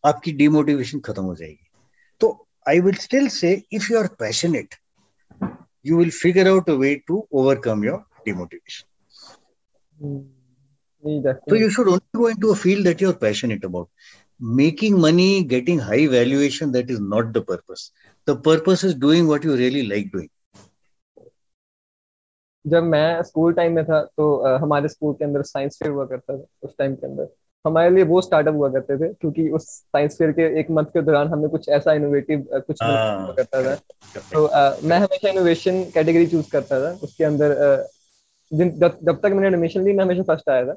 आपकी 0.04 0.32
डिमोटिवेशन 0.32 1.00
खत्म 1.00 1.22
हो 1.22 1.34
जाएगी। 1.34 1.70
तो 2.20 2.46
I 2.68 2.80
will 2.80 2.94
still 2.94 3.28
say 3.28 3.62
if 3.72 3.92
you 3.92 3.98
are 3.98 4.06
passionate 4.06 4.74
You 5.85 5.97
will 5.97 6.09
figure 6.21 6.47
out 6.47 6.69
a 6.69 6.73
way 6.83 6.95
to 7.07 7.27
overcome 7.31 7.83
your 7.85 7.99
demotivation 8.25 8.91
So 11.49 11.55
you 11.55 11.69
should 11.69 11.87
only 11.87 12.17
go 12.17 12.27
into 12.27 12.51
a 12.51 12.55
field 12.55 12.85
that 12.85 13.01
you're 13.01 13.13
passionate 13.13 13.63
about. 13.63 13.89
Making 14.39 14.99
money, 14.99 15.43
getting 15.43 15.79
high 15.79 16.07
valuation, 16.07 16.71
that 16.71 16.89
is 16.89 17.01
not 17.01 17.33
the 17.33 17.41
purpose. 17.41 17.91
The 18.27 18.35
purpose 18.35 18.83
is 18.83 18.95
doing 18.95 19.27
what 19.27 19.43
you 19.43 19.55
really 19.55 19.83
like 19.87 20.11
doing. 20.13 20.29
जब 22.65 22.83
मैं 22.83 23.23
school 23.23 23.53
time 23.53 23.73
में 23.75 23.83
था 23.85 24.01
तो 24.17 24.25
uh, 24.47 24.61
हमारे 24.61 24.89
school 24.89 25.13
के 25.13 25.25
अंदर 25.25 25.41
science 25.43 25.77
fair 25.77 25.91
हुआ 25.93 26.05
करता 26.05 26.37
था 26.37 26.45
उस 26.63 26.75
टाइम 26.77 26.95
के 26.95 27.07
अंदर 27.07 27.27
हमारे 27.66 27.90
लिए 27.90 28.04
वो 28.04 28.20
स्टार्टअप 28.20 28.54
हुआ 28.54 28.68
करते 28.68 28.96
थे 28.96 29.08
क्योंकि 29.12 29.48
उस 29.50 29.66
साइंस 29.68 30.16
फेयर 30.16 30.30
के 30.32 30.60
एक 30.60 30.70
मंथ 30.70 30.84
के 30.84 31.02
दौरान 31.02 31.28
हमें 31.28 31.48
कुछ 31.50 31.68
ऐसा 31.68 31.92
इनोवेटिव 31.92 32.46
कुछ 32.54 32.82
हाँ, 32.82 33.24
हुआ 33.24 33.34
करता 33.34 33.62
था। 33.62 33.74
तो 34.32 34.46
uh, 34.46 34.84
मैं 34.84 34.98
हमेशा 34.98 35.28
इनोवेशन 35.28 35.82
कैटेगरी 35.84 36.26
चूज़ 36.26 36.50
करता 36.50 36.80
था 36.80 36.98
उसके 37.02 37.24
अंदर 37.24 37.54
जब 38.52 38.98
जब 39.04 39.20
तक 39.20 39.26
मैंने 39.26 39.46
एडमिशन 39.46 39.84
ली 39.84 39.92
मैं 39.92 40.04
हमेशा 40.04 40.22
फ़र्स्ट 40.22 40.48
आया 40.50 40.64
था। 40.64 40.76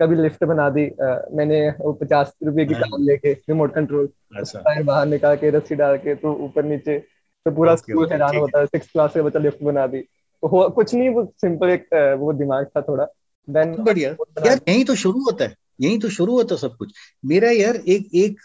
कभी 0.00 0.16
लिफ्ट 0.16 0.44
बना 0.44 0.68
दी 0.70 0.84
आ, 1.02 1.14
मैंने 1.32 1.68
वो 1.70 1.92
पचास 1.92 2.32
रुपए 2.44 2.64
की 2.66 2.74
कार 2.74 2.98
लेके 3.00 3.32
रिमोट 3.32 3.72
कंट्रोल 3.74 4.08
टायर 4.36 4.82
बाहर 4.82 5.06
निकाल 5.06 5.36
के 5.36 5.50
रस्सी 5.50 5.74
डाल 5.74 5.96
के 5.98 6.14
तो 6.14 6.32
ऊपर 6.44 6.64
नीचे 6.64 6.98
तो 6.98 7.50
पूरा 7.50 7.74
स्कूल 7.76 8.08
हैरान 8.12 8.36
होता 8.36 8.58
है। 8.58 8.66
सिक्स 8.66 8.90
क्लास 8.92 9.14
के 9.14 9.22
बच्चा 9.22 9.38
लिफ्ट 9.38 9.62
बना 9.62 9.86
दी। 9.86 10.00
तो 10.42 10.48
हो 10.48 10.68
कुछ 10.68 10.94
नहीं 10.94 11.08
वो 11.08 11.24
सिंपल 11.36 11.70
एक 11.70 12.16
वो 12.20 12.32
दिमाग 12.32 12.66
था 12.66 12.82
थोड़ा। 12.82 13.06
देन 13.48 13.74
बढ़िया। 13.78 14.10
यार 14.46 14.60
यही 14.68 14.84
तो 14.84 14.94
शुरू 14.94 15.20
होता 15.20 15.44
है। 15.44 15.54
यही 15.80 15.98
तो 15.98 16.08
शुरू 16.08 16.32
होता 16.32 16.56
सब 16.56 16.76
कुछ। 16.76 16.92
मेरा 17.24 17.50
यार 17.50 17.76
एक 17.76 18.08
एक 18.14 18.40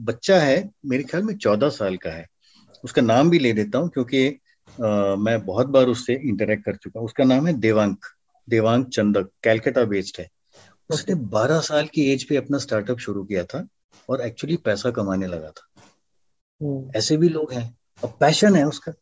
बच्चा 0.00 0.38
है 0.40 0.70
मेरे 0.86 1.02
ख्याल 1.02 1.22
में 1.24 1.36
चौदह 1.36 1.68
साल 1.68 1.96
का 1.96 2.10
है। 2.10 2.26
उसका 2.84 3.02
नाम 3.02 3.30
भी 3.30 3.38
ले 3.38 3.52
देता 3.52 3.78
हूँ 3.78 3.88
क्योंकि 3.88 4.38
आ, 4.84 5.16
मैं 5.16 5.44
बहुत 5.46 5.66
बार 5.66 5.86
उससे 5.86 6.14
इंटरेक्ट 6.14 6.64
कर 6.64 6.76
चुका 6.76 7.00
हूँ। 7.00 7.06
उसका 7.06 7.24
नाम 7.24 7.46
है 7.46 7.52
देवांक 7.52 7.98
देवांक 8.48 8.88
चंदक 8.88 9.30
कैलकाटा 9.42 9.84
बेस्ड 9.84 10.20
है। 10.20 10.28
उसने 10.90 11.14
बारह 11.14 11.60
साल 11.60 11.86
की 11.86 12.12
एज 12.12 12.24
पे 12.24 12.36
अपना 12.36 12.58
स्टार्टअप 12.58 12.98
शुरू 12.98 13.24
किया 13.24 13.44
था 13.44 13.66
और 14.08 14.20
एक्चुअली 14.20 14.56
पैसा 14.56 14.90
कमाने 14.90 15.26
लगा 15.26 15.50
था। 15.50 15.82
हम्म। 16.62 16.90
ऐसे 16.96 17.16
भी 17.16 17.28
लोग 17.28 17.52
हैं 17.52 17.78
अब 18.04 18.16
पैशन 18.20 18.56
है 18.56 18.64
उसका। 18.64 18.92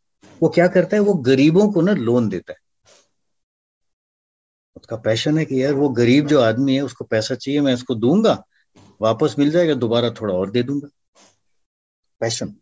वो 0.42 0.48
क्या 0.48 0.66
करता 0.66 0.96
है? 0.96 1.02
वो 1.02 1.14
गरीबों 1.14 1.72
को 1.72 1.80
ना 1.80 1.92
लोन 1.92 2.28
देता 2.28 2.52
है। 2.52 2.58
उसका 4.88 4.96
पैशन 5.04 5.38
है 5.38 5.44
कि 5.44 5.62
यार 5.62 5.72
वो 5.74 5.88
गरीब 5.94 6.26
जो 6.26 6.40
आदमी 6.40 6.74
है 6.74 6.82
उसको 6.82 7.04
पैसा 7.06 7.34
चाहिए 7.34 7.60
मैं 7.60 7.72
उसको 7.74 7.94
दूँगा 7.96 8.32
वापस 9.00 9.34
मिल 9.38 9.50
जाएगा 9.50 9.74
दोबारा 9.76 10.10
थोड़ा 10.10 10.34
और 10.34 10.50
दे 10.50 10.62
दूँगा। 10.62 10.88
पैशन। 12.20 12.54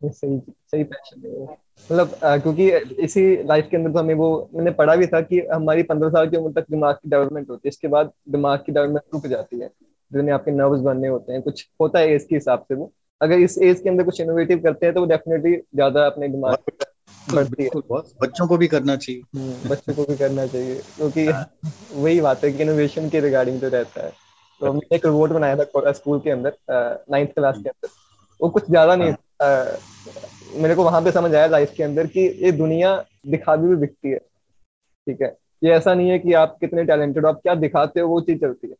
सही 0.00 0.38
सही 0.38 0.84
पैशन 0.84 1.26
है 1.26 1.42
मतलब 1.42 2.14
क्योंकि 2.42 2.70
इसी 3.04 3.24
लाइफ 3.44 3.68
के 3.70 3.76
अंदर 3.76 3.92
तो 3.92 3.98
हमें 3.98 4.14
वो 4.14 4.28
मैंने 4.54 4.70
पढ़ा 4.72 4.96
भी 4.96 5.06
था 5.06 5.20
कि 5.22 5.40
हमारी 5.52 5.82
पंद्रह 5.84 6.10
साल 6.10 6.30
की 6.30 6.36
उम्र 6.36 6.60
तक 6.60 6.70
दिमाग 6.70 6.94
की 6.94 7.10
डेवलपमेंट 7.10 7.50
होती 7.50 7.68
है 7.68 7.68
इसके 7.68 7.88
बाद 7.88 8.12
दिमाग 8.30 8.62
की 8.66 8.72
डेवलपमेंट 8.72 9.14
रुक 9.14 9.26
जाती 9.26 9.60
है। 9.60 9.70
जिन्हें 10.10 10.34
आपके 10.34 10.50
नर्व्स 10.52 10.80
बनने 10.82 11.08
होते 11.08 11.32
हैं 11.32 11.42
कुछ 11.42 11.66
होता 11.80 11.98
है 11.98 12.14
एज 12.14 12.24
के 12.24 12.34
हिसाब 12.34 12.64
से 12.68 12.74
वो। 12.74 12.92
अगर 13.20 13.38
इस 13.40 13.58
एज 13.60 13.80
के 13.80 13.88
अंदर 13.88 14.04
कुछ 14.04 14.20
इनोवेटिव 14.20 14.62
करते 14.62 14.86
हैं 14.86 14.94
तो 14.94 15.00
वो 15.00 15.06
डेफिनेटली 15.06 15.56
ज़्यादा 15.56 16.06
अपने 16.06 16.28
दिमाग 16.28 16.56
बच्चों 17.34 18.46
को 18.46 18.56
भी 18.56 18.66
करना 18.68 18.96
चाहिए। 18.96 19.22
हम्म, 19.36 19.68
बच्चों 19.68 19.94
को 19.94 20.04
भी 20.04 20.16
करना 20.16 20.46
चाहिए 20.46 20.74
क्योंकि 20.96 21.26
वही 21.94 22.20
बात 22.20 22.44
है 22.44 22.52
कि 22.52 22.62
इनोवेशन 22.62 23.08
के 23.08 23.20
रिगार्डिंग 23.20 23.60
तो 23.60 23.68
रहता 23.68 24.04
है। 24.04 24.12
तो 24.60 24.72
मैंने 24.72 24.96
एक 24.96 25.06
रोबोट 25.06 25.30
बनाया 25.30 25.56
था 25.56 25.92
स्कूल 25.92 26.20
के 26.20 26.30
अंदर 26.30 26.56
नाइन्थ 27.10 27.30
क्लास 27.30 27.54
के 27.54 27.68
अंदर। 27.68 27.88
वो 28.40 28.48
कुछ 28.48 28.68
ज़्यादा 28.70 28.96
नहीं 28.96 29.12
आ, 29.42 29.64
मेरे 30.54 30.74
को 30.74 30.84
वहाँ 30.84 31.00
पे 31.02 31.12
समझ 31.12 31.34
आया 31.34 31.46
लाइफ 31.46 31.72
के 31.76 31.82
अंदर 31.82 32.06
कि 32.06 32.20
ये 32.42 32.52
दुनिया 32.52 32.94
दिखावी 33.26 33.68
भी 33.68 33.76
दिखती 33.76 34.10
है। 34.10 34.18
ठीक 34.18 35.22
है? 35.22 35.36
ये 35.64 35.70
ऐसा 35.72 35.94
नहीं 35.94 36.10
है 36.10 36.18
कि 36.18 36.32
आप 36.32 36.56
कितने 36.60 36.84
टैलेंटेड 36.84 37.24
हो 37.24 37.30
आप 37.30 37.40
क्या 37.42 37.54
दिखाते 37.54 38.00
हो 38.00 38.08
वो 38.08 38.20
चीज़ 38.20 38.38
चलती 38.40 38.68
है। 38.68 38.74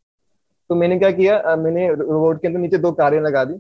तो 0.71 0.75
मैंने 0.75 0.99
क्या 0.99 1.11
किया 1.11 1.57
मैंने 1.57 1.89
रोबोट 1.89 2.41
के 2.43 2.49
अंदर 2.49 2.61
नीचे 2.61 2.79
दो 2.79 2.93
कारें 2.93 3.21
लगा 3.21 3.45
दी 3.45 3.55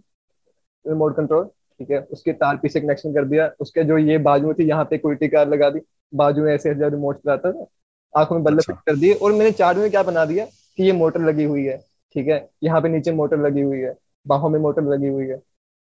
रिमोट 0.84 1.16
कंट्रोल 1.16 1.48
ठीक 1.80 1.90
है 1.90 1.98
उसके 2.12 2.32
तार 2.34 2.56
पीछे 2.56 2.80
कनेक्शन 2.80 3.14
कर 3.14 3.24
दिया 3.24 3.50
उसके 3.60 3.84
जो 3.84 3.98
ये 3.98 4.18
बाजू 4.20 4.52
थी 4.54 4.68
यहाँ 4.68 4.84
पे 4.84 5.00
उल्टी 5.04 5.28
कार 5.28 5.48
लगा 5.48 5.70
दी 5.70 5.80
बाजू 6.12 6.42
में 6.42 6.52
ऐसे 6.54 6.74
जब 6.74 6.94
रिमोट 6.94 7.16
चलाता 7.16 7.52
था 7.52 7.66
आँखों 8.14 8.34
में 8.34 8.44
बल्ले 8.44 8.62
फिट 8.62 8.76
अच्छा। 8.76 8.92
कर 8.92 8.98
दिए 8.98 9.14
और 9.14 9.32
मैंने 9.32 9.50
चार्ट 9.52 9.78
में 9.78 9.90
क्या 9.90 10.02
बना 10.02 10.24
दिया 10.24 10.44
कि 10.78 10.82
ये 10.82 10.92
मोटर 10.92 11.20
लगी 11.20 11.44
हुई 11.44 11.64
है 11.64 11.76
ठीक 12.14 12.28
है 12.28 12.48
यहाँ 12.64 12.80
पे 12.80 12.88
नीचे 12.88 13.12
मोटर 13.12 13.38
लगी 13.40 13.60
हुई 13.60 13.78
है 13.78 13.94
बाहों 14.26 14.48
में 14.50 14.58
मोटर 14.60 14.82
लगी 14.84 15.08
हुई 15.08 15.26
है 15.26 15.40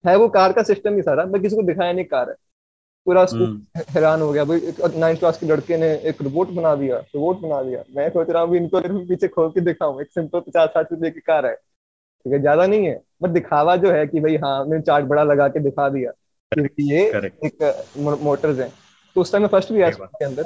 है 0.04 0.16
वो 0.18 0.28
कार 0.30 0.54
का 0.54 0.64
सिस्टम 0.64 0.96
ही 0.96 1.02
सारा 1.02 1.26
मैं 1.26 1.42
किसी 1.42 1.56
को 1.56 1.64
दिखाया 1.64 1.92
नहीं 1.94 2.06
कार 2.06 2.30
है 2.30 2.36
पूरा 3.08 3.26
स्कूल 3.26 3.42
हम्म। 3.42 3.82
हैरान 3.90 4.22
हो 4.22 4.32
गया 4.32 4.44
भाई 4.44 4.74
नाइन्थ 4.96 5.20
क्लास 5.20 5.38
के 5.38 5.46
लड़के 5.46 5.78
ने 5.78 5.88
एक 6.10 6.22
रोबोट 6.22 6.50
बना 6.50 6.74
दिया 6.76 6.98
रोबोट 6.98 7.40
बना 7.42 7.62
दिया 7.62 7.84
मैं 7.96 8.10
सोच 8.10 8.30
रहा 8.30 8.44
हूँ 8.44 8.58
इनको 8.58 8.82
पीछे 9.06 9.28
खोल 9.28 9.50
के 9.50 9.62
दिखाऊँ 9.62 10.02
एक 10.02 10.12
सिंपल 10.12 10.40
पचास 10.40 10.70
साठ 10.70 10.92
रुपए 10.92 11.12
की 11.12 11.20
कार 11.22 11.46
है 11.46 11.56
ठीक 12.26 12.34
है? 12.34 12.40
ज़्यादा 12.40 12.66
नहीं 12.66 12.86
है 12.86 13.00
बट 13.24 13.30
दिखावा 13.30 13.76
जो 13.76 13.92
है 13.92 14.06
कि 14.08 14.20
भाई 14.20 14.36
हाँ 14.38 14.64
मैंने 14.66 14.82
चार्ट 14.84 15.06
बड़ा 15.06 15.24
लगा 15.24 15.48
के 15.48 15.60
दिखा 15.60 15.88
दिया 15.90 16.12
कि 16.52 16.92
ये 16.94 17.06
एक 17.46 17.94
मोटर्स 17.98 18.60
है। 18.60 18.72
तो 19.16 19.22
उस 19.22 19.32
टाइम 19.32 19.42
में 19.44 19.50
फ़र्स्ट 19.50 19.72
भी 19.74 19.82
आया 19.82 19.90
के 19.92 20.26
अंदर 20.26 20.44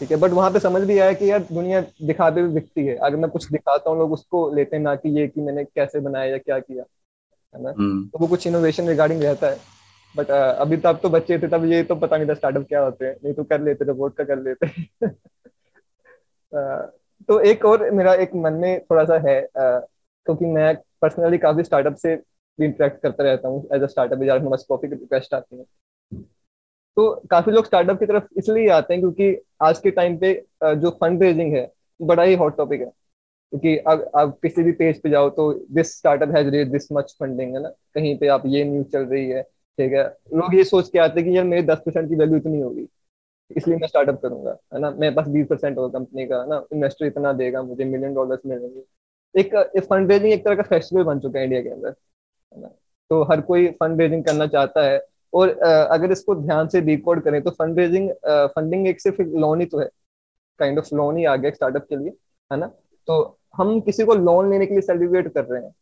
ठीक 0.00 0.10
है? 0.10 0.16
बट 0.16 0.30
वहाँ 0.30 0.50
पे 0.50 0.60
समझ 0.60 0.82
भी 0.82 0.98
आया 0.98 1.12
कि 1.12 1.30
यार 1.30 1.40
दुनिया 1.52 1.80
दिखाते 2.02 2.40
हुए 2.40 2.52
दिखती 2.54 2.86
है। 2.86 2.94
अगर 2.96 3.16
मैं 3.16 3.30
कुछ 3.30 3.50
दिखाता 3.52 3.90
हूँ 3.90 3.98
लोग 3.98 4.12
उसको 4.12 4.48
लेते 4.54 4.76
हैं 4.76 4.82
ना 4.82 4.94
कि 4.96 5.08
ये 5.18 5.26
कि 5.28 5.40
मैंने 5.40 5.64
कैसे 5.64 6.00
बनाया 6.00 6.30
या 6.30 6.38
क्या 6.38 6.58
किया 6.58 6.84
है 7.54 7.62
ना? 7.62 7.70
हम्म। 7.70 8.04
तो 8.06 8.18
वो 8.18 8.26
कुछ 8.26 8.46
इनोवेशन 8.46 8.88
रिगार्डिंग 8.88 9.22
रहता 9.22 9.46
है। 9.46 9.56
बट 10.14 10.30
अभी 10.30 10.76
तब 10.76 10.98
तो 11.02 11.08
बच्चे 11.08 11.38
थे 11.38 11.48
तब 11.48 11.64
ये 11.64 11.82
तो 11.82 11.94
पता 11.94 12.16
नहीं 12.16 12.28
था 12.28 12.34
स्टार्टअप 12.34 12.66
क्या 12.68 12.80
होते 12.80 13.06
हैं। 13.06 13.14
नहीं 13.24 13.34
तो 13.34 13.44
कर 13.44 13.60
लेते 13.60 13.84
रोबोट 13.84 14.16
का 14.16 14.24
कर 14.24 14.38
लेते। 14.38 14.66
तो 17.28 17.38
एक 17.40 17.64
और 17.64 17.90
मेरा 17.90 18.14
एक 18.14 18.30
मन 18.34 18.52
में 18.52 18.80
थोड़ा 18.80 19.04
सा 19.04 19.18
है 19.26 19.40
क्योंकि 19.56 20.46
मैं 20.46 20.74
पर्सनली 21.02 21.38
काफ़ी 21.38 21.64
स्टार्टअप 21.64 21.94
से 21.96 22.14
भी 22.58 22.66
इंटरेक्ट 22.66 23.02
करता 23.02 23.24
रहता 23.24 23.48
हूँ 23.48 23.66
एज 23.74 23.82
अ 23.82 23.86
स्टार्टअप 23.86 24.22
हमारे 24.22 24.64
कॉफ़ी 24.68 24.88
की 24.88 24.94
रिक्वेस्ट 24.94 25.34
आती 25.34 25.58
है। 25.58 25.64
तो 26.96 27.10
काफ़ी 27.30 27.52
लोग 27.52 27.66
स्टार्टअप 27.66 27.98
की 27.98 28.06
तरफ़ 28.06 28.24
इसलिए 28.38 28.68
आते 28.70 28.94
हैं 28.94 29.00
क्योंकि 29.02 29.36
आज 29.62 29.78
के 29.78 29.90
टाइम 29.90 30.16
पे 30.18 30.32
जो 30.64 30.90
फंड 31.00 31.22
रेजिंग 31.22 31.54
है, 31.54 31.70
बड़ा 32.00 32.22
ही 32.22 32.34
हॉट 32.34 32.56
टॉपिक 32.56 32.80
है। 32.80 32.86
क्योंकि 33.52 33.76
अब 33.88 34.10
आप 34.16 34.38
किसी 34.42 34.62
भी 34.62 34.72
पेज 34.74 35.00
पे 35.02 35.10
जाओ 35.10 35.28
तो 35.30 35.52
this 35.72 35.96
startup 35.98 36.34
has 36.36 36.48
raise 36.48 36.68
this 36.68 36.88
much 36.92 37.14
funding 37.20 37.54
है 37.54 37.62
ना? 37.62 37.68
कहीं 37.94 38.16
पे 38.18 38.28
आप 38.28 38.42
ये 38.46 38.64
न्यूज़ 38.64 38.86
चल 38.88 39.04
रही 39.04 39.28
है, 39.28 39.42
ठीक 39.42 39.92
है? 39.92 40.04
लोग 40.34 40.54
ये 40.54 40.64
सोच 40.64 40.88
के 40.90 40.98
आते 40.98 41.20
हैं 41.20 41.28
कि 41.30 41.36
यार 41.36 41.44
मेरे 41.46 41.62
दस 41.64 41.82
परसेंट 41.86 42.08
की 42.08 42.14
वैल्यू 42.14 42.36
इतनी 42.36 42.60
होगी, 42.60 42.86
इसलिए 43.50 43.76
मैं 43.78 43.88
स्टार्टअप 43.88 44.20
करूँगा, 44.22 44.56
है 44.74 44.80
ना? 44.80 44.90
मेरे 44.90 45.14
पास 45.14 45.28
बीस 45.28 45.46
परसेंट 45.46 45.78
होगा 45.78 45.98
कंपनी 45.98 46.26
का, 46.26 46.40
है 46.42 46.48
ना? 46.48 46.62
इन्वेस्टर 46.72 47.06
इतना 47.06 47.32
देगा, 47.34 47.62
मुझे 47.62 47.84
मिलियन 47.84 48.14
डॉलर्स 48.14 48.40
मिलेंगे। 48.46 48.82
एक 49.34 49.54
फंड 49.90 50.12
रेजिंग 50.12 50.32
एक 50.32 50.44
तरह 50.44 50.54
का 50.56 50.62
फेस्टिवल 50.62 51.04
बन 51.04 51.18
चुका 51.20 51.38
है 51.38 51.44
इंडिया 51.44 51.62
के 51.62 51.68
अंदर 51.68 51.94
तो 53.10 53.22
हर 53.24 53.40
कोई 53.40 53.66
फंड 53.80 54.00
रेजिंग 54.00 54.24
करना 54.24 54.46
चाहता 54.46 54.84
है 54.84 55.00
और 55.32 55.48
अगर 55.58 56.12
इसको 56.12 56.34
ध्यान 56.34 56.68
से 56.68 56.80
डिकोड 56.80 57.22
करें 57.24 57.40
तो 57.42 57.50
फंड 57.50 57.78
रेजिंग 57.78 58.10
फंडिंग 58.26 58.86
एक 58.88 59.00
सिर्फ़ 59.00 59.20
लोन 59.22 59.60
ही 59.60 59.66
तो 59.66 59.78
है 59.78 59.88
काइंड 60.60 60.78
ऑफ़ 60.78 60.94
लोन 60.94 61.16
ही 61.16 61.24
आ 61.24 61.34
गया 61.36 61.50
स्टार्टअप 61.50 61.86
के 61.88 61.96
लिए, 61.96 62.12
है 62.50 62.58
ना? 62.58 62.66
तो 63.08 63.38
हम 63.56 63.80
किसी 63.80 64.04
को 64.04 64.14
लोन 64.14 64.50
लेने 64.50 64.66
के 64.66 64.74
लिए 64.74 64.80
सेलिब्रेट 64.82 65.32
कर 65.34 65.44
रहे 65.44 65.62
हैं, 65.62 65.72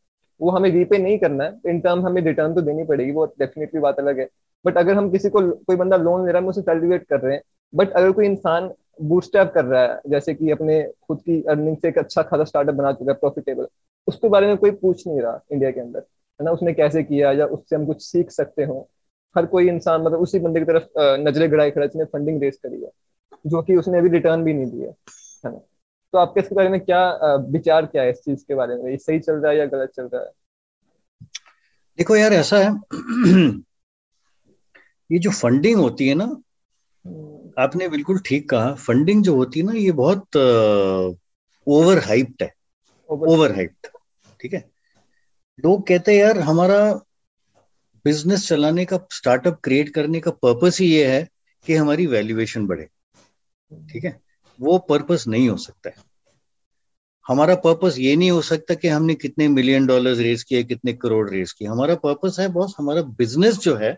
वो 0.40 0.50
हमें 0.50 0.70
रीपे 0.70 0.98
नहीं 0.98 1.18
करना 1.18 1.44
है 1.44 1.70
इन 1.70 1.80
टर्म 1.80 2.06
हमें 2.06 2.20
रिटर्न 2.22 2.54
तो 2.54 2.60
देनी 2.60 2.84
पड़ेगी, 2.84 3.10
वो 3.12 3.26
डेफिनेटली 3.38 3.80
बात 3.80 3.98
अलग 3.98 4.18
है 4.20 4.28
बट 4.64 4.76
अगर 4.78 4.94
हम 4.94 5.10
किसी 5.10 5.28
को, 5.30 5.40
कोई 5.50 5.76
बंदा 5.76 5.96
लोन 5.96 6.26
ले 6.26 6.32
रहा 6.32 6.38
है, 6.38 6.44
हम 6.44 6.48
उसे 6.50 6.60
सेलिब्रेट 6.62 7.06
कर 7.08 7.20
रहे 7.20 7.34
हैं 7.34 7.42
बट 7.74 7.92
अगर 7.92 8.12
कोई 8.12 8.26
इंसान 8.26 8.70
बूस्टअप 9.02 9.52
कर 9.54 9.64
रहा 9.64 9.82
है 9.82 10.00
जैसे 10.08 10.34
कि 10.34 10.50
अपने 10.50 10.82
खुद 11.08 11.20
की 11.20 11.42
अर्निंग 11.42 11.76
से 11.76 11.88
एक 11.88 11.98
अच्छा 11.98 12.22
खासा 12.22 12.44
स्टार्टअप 12.44 12.74
बना 12.74 12.92
चुका 12.92 13.12
है 13.12 13.18
प्रॉफिटेबल 13.18 13.66
उसके 14.08 14.28
बारे 14.28 14.46
में 14.46 14.56
कोई 14.56 14.70
पूछ 14.70 15.06
नहीं 15.06 15.20
रहा 15.20 15.40
इंडिया 15.52 15.70
के 15.70 15.80
अंदर 15.80 15.98
है 15.98 16.44
ना? 16.44 16.50
उसने 16.50 16.72
कैसे 16.72 17.02
किया 17.02 17.32
या 17.32 17.46
उससे 17.46 17.76
हम 17.76 17.86
कुछ 17.86 18.02
सीख 18.02 18.30
सकते 18.30 18.64
हो? 18.64 18.88
हर 19.36 19.46
कोई 19.46 19.68
इंसान 19.68 20.02
मतलब 20.02 20.20
उसी 20.20 20.38
बंदे 20.38 20.60
की 20.60 20.66
तरफ़ 20.66 20.86
नजरे 21.20 21.48
गड़ाई 21.48 21.70
खड़ा 21.70 21.86
जिसने 21.86 22.04
फंडिंग 22.04 22.42
रेस 22.42 22.58
करी 22.62 22.82
है 22.82 22.90
जो 23.46 23.62
कि 23.62 23.76
उसने 23.76 23.98
अभी 23.98 24.08
रिटर्न 24.08 24.42
भी 24.44 24.52
नहीं 24.54 24.70
दिया 24.70 24.90
है 25.44 25.52
ना? 25.52 25.58
तो 26.14 26.18
आपके 26.18 26.40
इसके 26.40 26.54
बारे 26.54 26.68
में 26.68 26.80
क्या 26.80 27.34
विचार 27.50 27.86
क्या 27.86 28.02
है 28.02 28.10
इस 28.10 28.20
चीज़ 28.24 28.44
के 28.48 28.54
बारे 28.54 28.74
में? 28.76 28.90
ये 28.90 28.96
सही 28.96 29.18
चल 29.20 29.34
रहा 29.34 29.52
है 29.52 29.58
या 29.58 29.66
गलत 29.66 29.92
चल 29.96 30.08
रहा 30.14 30.22
है? 30.22 30.30
देखो 31.98 32.16
यार 32.16 32.32
ऐसा 32.32 32.56
है 32.58 32.70
ये 35.10 35.18
जो 35.18 35.30
फंडिंग 35.32 35.78
होती 35.80 36.08
है 36.08 36.14
ना 36.14 36.24
हम्म। 36.24 37.45
आपने 37.56 37.88
बिल्कुल 37.88 38.18
ठीक 38.18 38.48
कहा 38.50 38.72
फंडिंग 38.74 39.22
जो 39.24 39.34
होती 39.36 39.60
है 39.60 39.66
ना 39.66 39.72
ये 39.72 39.92
बहुत 39.92 40.36
ओवर 41.66 41.98
हाइप्ड 41.98 42.42
है। 42.42 42.52
ओवर 43.10 43.54
हाइप्ड 43.54 43.86
ठीक 44.40 44.54
है? 44.54 44.64
लोग 45.58 45.86
कहते 45.86 46.12
हैं 46.12 46.18
यार 46.18 46.38
हमारा 46.40 46.78
बिज़नेस 48.04 48.46
चलाने 48.48 48.84
का 48.84 48.98
स्टार्टअप 49.12 49.60
क्रिएट 49.64 49.88
करने 49.88 50.20
का 50.20 50.30
पर्पस 50.30 50.80
ही 50.80 50.86
ये 50.86 51.06
है 51.06 51.28
कि 51.66 51.74
हमारी 51.74 52.06
वैल्यूएशन 52.06 52.66
बढ़े 52.66 52.88
ठीक 53.92 54.04
है? 54.04 54.20
वो 54.60 54.78
पर्पस 54.78 55.24
नहीं 55.28 55.48
हो 55.48 55.56
सकता 55.56 55.88
है। 55.88 56.04
हमारा 57.26 57.54
पर्पस 57.54 57.98
ये 57.98 58.14
नहीं 58.16 58.30
हो 58.30 58.42
सकता 58.42 58.74
कि 58.74 58.88
हमने 58.88 59.14
कितने 59.14 59.48
मिलियन 59.48 59.86
डॉलर्स 59.86 60.18
रेज 60.18 60.42
किए 60.42 60.62
कितने 60.64 60.92
करोड़ 60.92 61.28
रेज 61.30 61.52
किए। 61.52 61.68
हमारा 61.68 61.94
पर्पस 61.94 62.36
है 62.40 62.48
बॉस 62.48 62.74
हमारा 62.78 63.02
बिज़नेस 63.18 63.58
जो 63.58 63.74
है 63.76 63.96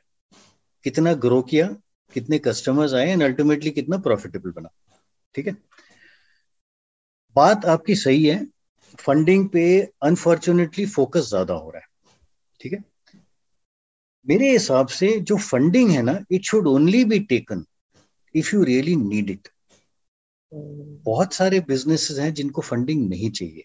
कितना 0.84 1.12
ग्रो 1.14 1.42
किया 1.42 1.68
कितने 2.14 2.38
कस्टमर्स 2.38 2.94
आए 2.94 3.10
एंड 3.10 3.22
अल्टीमेटली 3.22 3.70
कितना 3.70 3.98
प्रॉफिटेबल 3.98 4.50
बना। 4.50 4.68
ठीक 5.34 5.46
है? 5.46 5.56
बात 7.36 7.64
आपकी 7.64 7.94
सही 7.94 8.24
है 8.24 8.46
फंडिंग 8.98 9.48
पे 9.48 9.92
अनफॉर्चुनेटली 10.02 10.86
फोकस 10.86 11.28
ज़्यादा 11.28 11.54
हो 11.54 11.70
रहा 11.70 11.80
है। 11.80 11.86
ठीक 12.60 12.72
है? 12.72 12.84
मेरे 14.28 14.50
हिसाब 14.52 14.86
से 14.86 15.20
जो 15.20 15.36
फंडिंग 15.36 15.90
है 15.90 16.02
ना 16.02 16.18
it 16.32 16.44
should 16.44 16.66
only 16.66 17.04
be 17.04 17.18
taken 17.18 17.64
if 18.36 18.56
you 18.56 18.62
really 18.64 18.96
need 18.96 19.30
it 19.30 19.48
बहुत 21.04 21.32
सारे 21.32 21.60
बिजनेसेस 21.60 22.18
हैं 22.18 22.34
जिनको 22.34 22.62
फंडिंग 22.62 23.08
नहीं 23.08 23.30
चाहिए। 23.30 23.64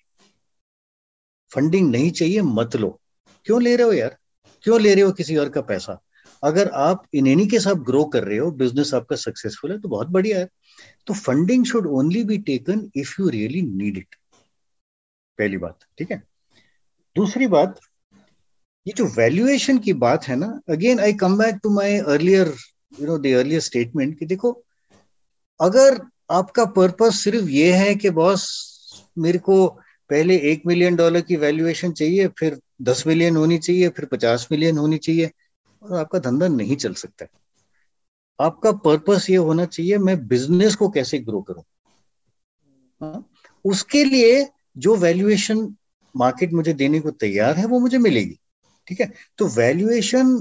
फंडिंग 1.52 1.92
नहीं 1.92 2.12
चाहिए, 2.12 2.42
मत 2.42 2.76
लो। 2.76 3.00
क्यों 3.46 3.62
ले 3.62 3.76
रहे 3.76 3.88
हो 3.88 3.94
यार? 3.94 4.18
क्यों 4.64 4.82
ले 4.82 4.94
रहे 4.96 5.04
हो 5.04 5.12
किसी 5.12 5.36
और 5.36 5.50
का 5.50 5.62
पैसा? 5.62 6.02
अगर 6.44 6.70
आप 6.82 7.06
इन 7.14 7.28
एनी 7.28 7.46
केस 7.48 7.68
आप 7.68 7.78
ग्रो 7.86 8.04
कर 8.14 8.24
रहे 8.24 8.38
हो 8.38 8.50
बिज़नेस 8.54 8.94
आपका 8.94 9.16
सक्सेसफुल 9.16 9.72
है 9.72 9.80
तो 9.80 9.90
बहुत 9.90 10.08
बढ़िया 10.10 10.40
है। 10.40 10.48
तो 11.08 11.14
funding 11.14 11.66
should 11.66 11.88
only 11.90 12.24
be 12.24 12.38
taken 12.44 12.90
if 12.96 13.16
you 13.20 13.30
really 13.30 13.62
need 13.62 13.98
it 13.98 14.16
पहली 15.40 15.58
बात, 15.58 15.78
ठीक 15.98 16.12
है? 16.12 16.22
दूसरी 17.16 17.48
बात, 17.48 17.80
ये 18.86 18.94
जो 18.98 19.06
वैल्यूएशन 19.08 19.78
की 19.78 19.94
बात 19.96 20.28
है 20.28 20.36
ना 20.36 20.48
again 20.70 21.00
I 21.00 21.14
come 21.14 21.38
back 21.38 21.60
to 21.64 21.70
my 21.70 21.98
earlier 22.00 22.54
you 23.00 23.08
know 23.08 23.18
the 23.18 23.34
earlier 23.36 23.60
statement 23.62 24.18
कि 24.20 24.26
देखो, 24.26 24.52
अगर 25.60 26.00
आपका 26.32 26.66
पर्पस 26.76 27.20
सिर्फ़ 27.24 27.50
ये 27.50 27.72
है 27.74 27.94
कि 27.96 28.10
बॉस 28.12 28.50
मेरे 29.18 29.40
को 29.40 29.68
पहले 30.10 30.38
एक 30.52 30.62
मिलियन 30.68 30.96
डॉलर 30.96 31.22
की 31.22 31.36
वैल्यूएशन 31.36 31.92
चाहिए, 31.92 32.28
फिर 32.30 32.60
दस 32.82 33.04
मिलियन 33.08 33.36
होनी 33.36 33.58
चाहिए, 33.58 33.90
फिर 33.90 34.06
पचास 34.06 34.48
मिलियन 34.52 34.78
होनी 34.78 34.98
चाहिए 34.98 35.32
और 35.84 36.00
आपका 36.00 36.20
धंधा 36.20 36.48
नहीं 36.48 36.76
चल 36.76 36.94
सकता। 36.94 37.26
आपका 38.40 38.72
पर्पस 38.72 39.30
ये 39.30 39.36
होना 39.36 39.66
चाहिए, 39.66 39.98
मैं 39.98 40.28
बिज़नेस 40.28 40.76
को 40.76 40.90
कैसे 40.90 41.20
ग्रो 41.20 41.42
करूँ? 41.42 41.64
हाँ? 43.02 43.30
उसके 43.66 44.04
लिए 44.04 44.48
जो 44.78 44.96
वैल्यूएशन 44.96 45.76
मार्केट 46.16 46.54
मुझे 46.54 46.74
देने 46.74 47.00
को 47.00 47.12
तैयार 47.12 47.56
है, 47.56 47.66
वो 47.66 47.80
मुझे 47.80 47.98
मिलेगी। 47.98 48.40
ठीक 48.88 49.02
है? 49.02 49.12
तो 49.38 49.48
valuation 49.48 50.36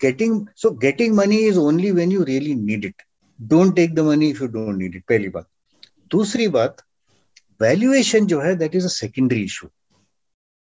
getting 0.00 0.46
so 0.56 0.70
getting 0.70 1.14
money 1.14 1.36
is 1.36 1.58
only 1.58 1.90
when 1.90 2.12
you 2.12 2.22
really 2.22 2.54
need 2.54 2.84
it 2.84 3.02
don't 3.40 3.74
take 3.76 3.94
the 3.94 4.00
money 4.00 4.30
if 4.30 4.42
you 4.42 4.48
don't 4.48 4.76
need 4.76 4.96
it 4.96 5.04
पहली 5.08 5.28
बात। 5.28 5.46
दूसरी 6.10 6.48
बात 6.48 6.82
वैल्यूएशन 7.60 8.26
जो 8.26 8.40
है 8.40 8.54
that 8.56 8.74
is 8.74 8.84
a 8.84 8.88
secondary 8.88 9.42
issue 9.44 9.68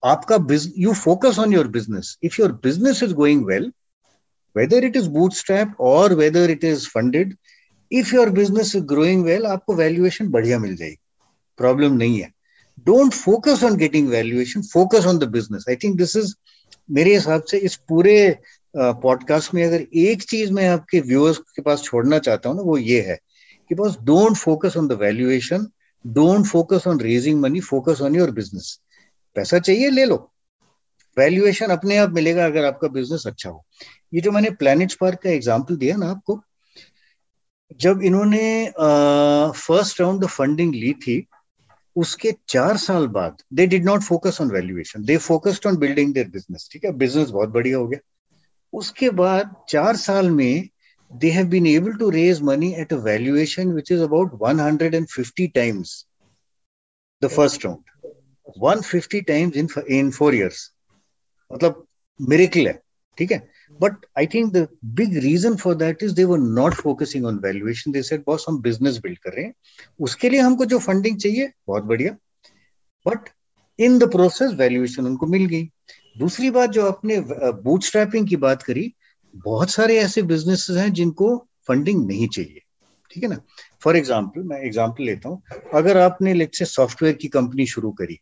आपका 0.03 0.39
you 0.79 0.93
focus 0.95 1.39
on 1.39 1.53
your 1.53 1.69
business 1.69 2.17
if 2.23 2.41
your 2.41 2.53
business 2.53 3.03
is 3.03 3.15
going 3.15 3.45
well 3.47 3.73
whether 4.57 4.79
it 4.87 4.97
is 4.97 5.09
bootstrap 5.09 5.75
or 5.79 6.07
whether 6.21 6.43
it 6.53 6.65
is 6.65 6.87
funded 6.87 7.37
if 7.91 8.13
your 8.13 8.27
business 8.39 8.75
is 8.75 8.85
growing 8.93 9.25
well 9.27 9.47
आपको 9.47 9.75
valuation 9.75 10.29
बढ़िया 10.29 10.59
मिल 10.59 10.77
जाएगी। 10.77 10.99
Problem 11.59 11.93
नहीं 11.93 12.21
है। 12.21 12.31
Don't 12.87 13.13
focus 13.13 13.65
on 13.65 13.77
getting 13.77 14.09
valuation 14.09 14.63
focus 14.63 15.07
on 15.07 15.19
the 15.19 15.25
business 15.25 15.65
I 15.69 15.77
think 15.77 15.97
this 15.97 16.17
is 16.17 16.35
मेरे 16.91 17.15
हिसाब 17.15 17.43
से 17.43 17.59
इस 17.59 17.77
पूरे 17.89 18.39
पॉडकास्ट 18.77 19.49
uh, 19.49 19.55
में 19.55 19.65
अगर 19.65 19.81
एक 19.95 20.23
चीज़ 20.23 20.53
मैं 20.53 20.69
आपके 20.69 21.01
व्यूअर्स 21.01 21.39
के 21.39 21.63
पास 21.63 21.83
छोड़ना 21.83 22.19
चाहता 22.19 22.49
हूँ 22.49 22.57
ना 22.57 22.63
वो 22.63 22.79
ये 22.79 23.01
है 23.01 23.19
कि 23.69 23.75
बस 23.75 23.97
don't 24.03 24.37
focus 24.37 24.77
on 24.77 24.89
the 24.89 24.93
valuation 24.93 25.67
don't 26.07 26.47
focus 26.47 26.87
on 26.87 27.01
raising 27.01 27.41
money 27.41 27.61
focus 27.61 28.01
on 28.01 28.17
your 28.17 28.31
business 28.31 28.79
पैसा 29.35 29.59
चाहिए 29.59 29.91
ले 29.91 30.05
लो। 30.05 30.33
वैल्यूएशन 31.19 31.71
अपने 31.71 31.97
आप 31.97 32.11
मिलेगा 32.15 32.45
अगर 32.47 32.65
आपका 32.65 32.89
बिज़नेस 32.99 33.27
अच्छा 33.27 33.51
हो। 33.51 33.65
ये 34.15 34.21
जो 34.21 34.33
मैंने 34.33 34.51
प्लैनेट 34.63 34.95
पार्क 35.01 35.21
का 35.23 35.31
एग्ज़ाम्पल 35.31 35.77
दिया 35.77 35.97
ना 35.97 36.11
आपको, 36.11 36.41
जब 37.81 38.03
इन्होंने 38.05 38.73
फ़र्स्ट 39.57 40.01
राउंड 40.01 40.27
फंडिंग 40.27 40.75
ली 40.75 40.93
थी, 41.07 41.25
उसके 41.97 42.33
चार 42.49 42.77
साल 42.77 43.07
बाद 43.19 43.43
they 43.55 43.67
did 43.67 43.85
not 43.85 44.03
focus 44.03 44.41
on 44.41 44.51
valuation 44.51 45.05
they 45.05 45.17
focused 45.17 45.67
on 45.67 45.77
building 45.77 46.13
their 46.15 46.29
business 46.31 46.69
ठीक 46.73 46.85
है? 46.85 46.93
बिज़नेस 46.93 47.31
बहुत 47.31 47.49
बढ़िया 47.49 47.79
हो 47.79 47.87
गया। 47.89 48.01
उसके 48.73 49.11
बाद 49.23 49.55
चार 49.69 49.97
साल 49.97 50.31
में, 50.31 50.69
they 51.11 51.29
have 51.31 51.47
been 51.49 51.67
able 51.69 51.95
to 52.01 52.07
raise 52.11 52.41
money 52.47 52.67
at 52.81 52.91
a 52.95 52.97
valuation 53.05 53.71
which 53.75 53.91
is 53.91 54.01
about 54.07 54.33
150 54.39 55.45
times 55.59 55.93
the 57.23 57.31
first 57.37 57.65
round 57.65 57.95
150 58.57 59.23
times 59.31 59.57
in 59.63 59.71
in 59.99 60.11
4 60.13 60.35
years 60.35 60.59
मतलब 61.51 61.85
मिरेकल 62.21 62.67
है, 62.67 62.81
ठीक 63.19 63.33
है? 63.33 63.39
But 63.81 64.07
I 64.19 64.27
think 64.27 64.53
the 64.53 64.67
big 64.95 65.17
reason 65.25 65.57
for 65.57 65.75
that 65.77 66.03
is 66.03 66.15
they 66.15 66.25
were 66.25 66.39
not 66.39 66.75
focusing 66.75 67.27
on 67.27 67.39
valuation 67.39 67.93
they 67.93 68.03
said 68.03 68.23
boss 68.27 68.45
हम 68.49 68.61
business 68.63 68.99
build 69.03 69.19
कर 69.19 69.33
रहे 69.33 69.45
हैं। 69.45 69.55
उसके 70.01 70.31
लिए 70.31 70.41
हमको 70.41 70.65
जो 70.65 70.79
फंडिंग 70.79 71.19
चाहिए, 71.19 71.51
बहुत 71.67 71.85
बढ़िया। 71.85 72.17
But 73.07 73.29
in 73.79 73.99
the 73.99 74.11
process 74.13 74.53
valuation 74.55 75.07
उनको 75.07 75.27
मिल 75.27 75.45
गई। 75.47 75.69
दूसरी 76.17 76.51
बात, 76.51 76.71
जो 76.71 76.87
आपने 76.87 77.21
बूट 77.21 77.83
स्ट्रैपिंग 77.83 78.29
की 78.29 78.37
बात 78.39 78.63
करी, 78.63 78.93
बहुत 79.37 79.71
सारे 79.71 79.99
ऐसे 79.99 80.23
बिज़नेस 80.25 80.67
हैं 80.71 80.93
जिनको 80.93 81.37
फंडिंग 81.69 82.07
नहीं 82.07 82.29
चाहिए, 82.29 82.61
ठीक 83.11 83.23
है 83.23 83.29
ना? 83.31 83.41
फॉर 83.83 83.97
एग्ज़ाम्पल 83.97 84.43
मैं 84.43 84.61
एग्ज़ाम्पल 84.61 85.05
लेता 85.05 85.29
हूँ। 85.29 85.43
अगर 85.75 85.97
आपने 85.99 86.35
लेट 86.35 86.55
से 86.55 86.65
सॉफ्टवेयर 86.65 87.15
की 87.15 87.29
कंपनी 87.29 87.67
शुरू 87.67 87.91
करी 87.93 88.19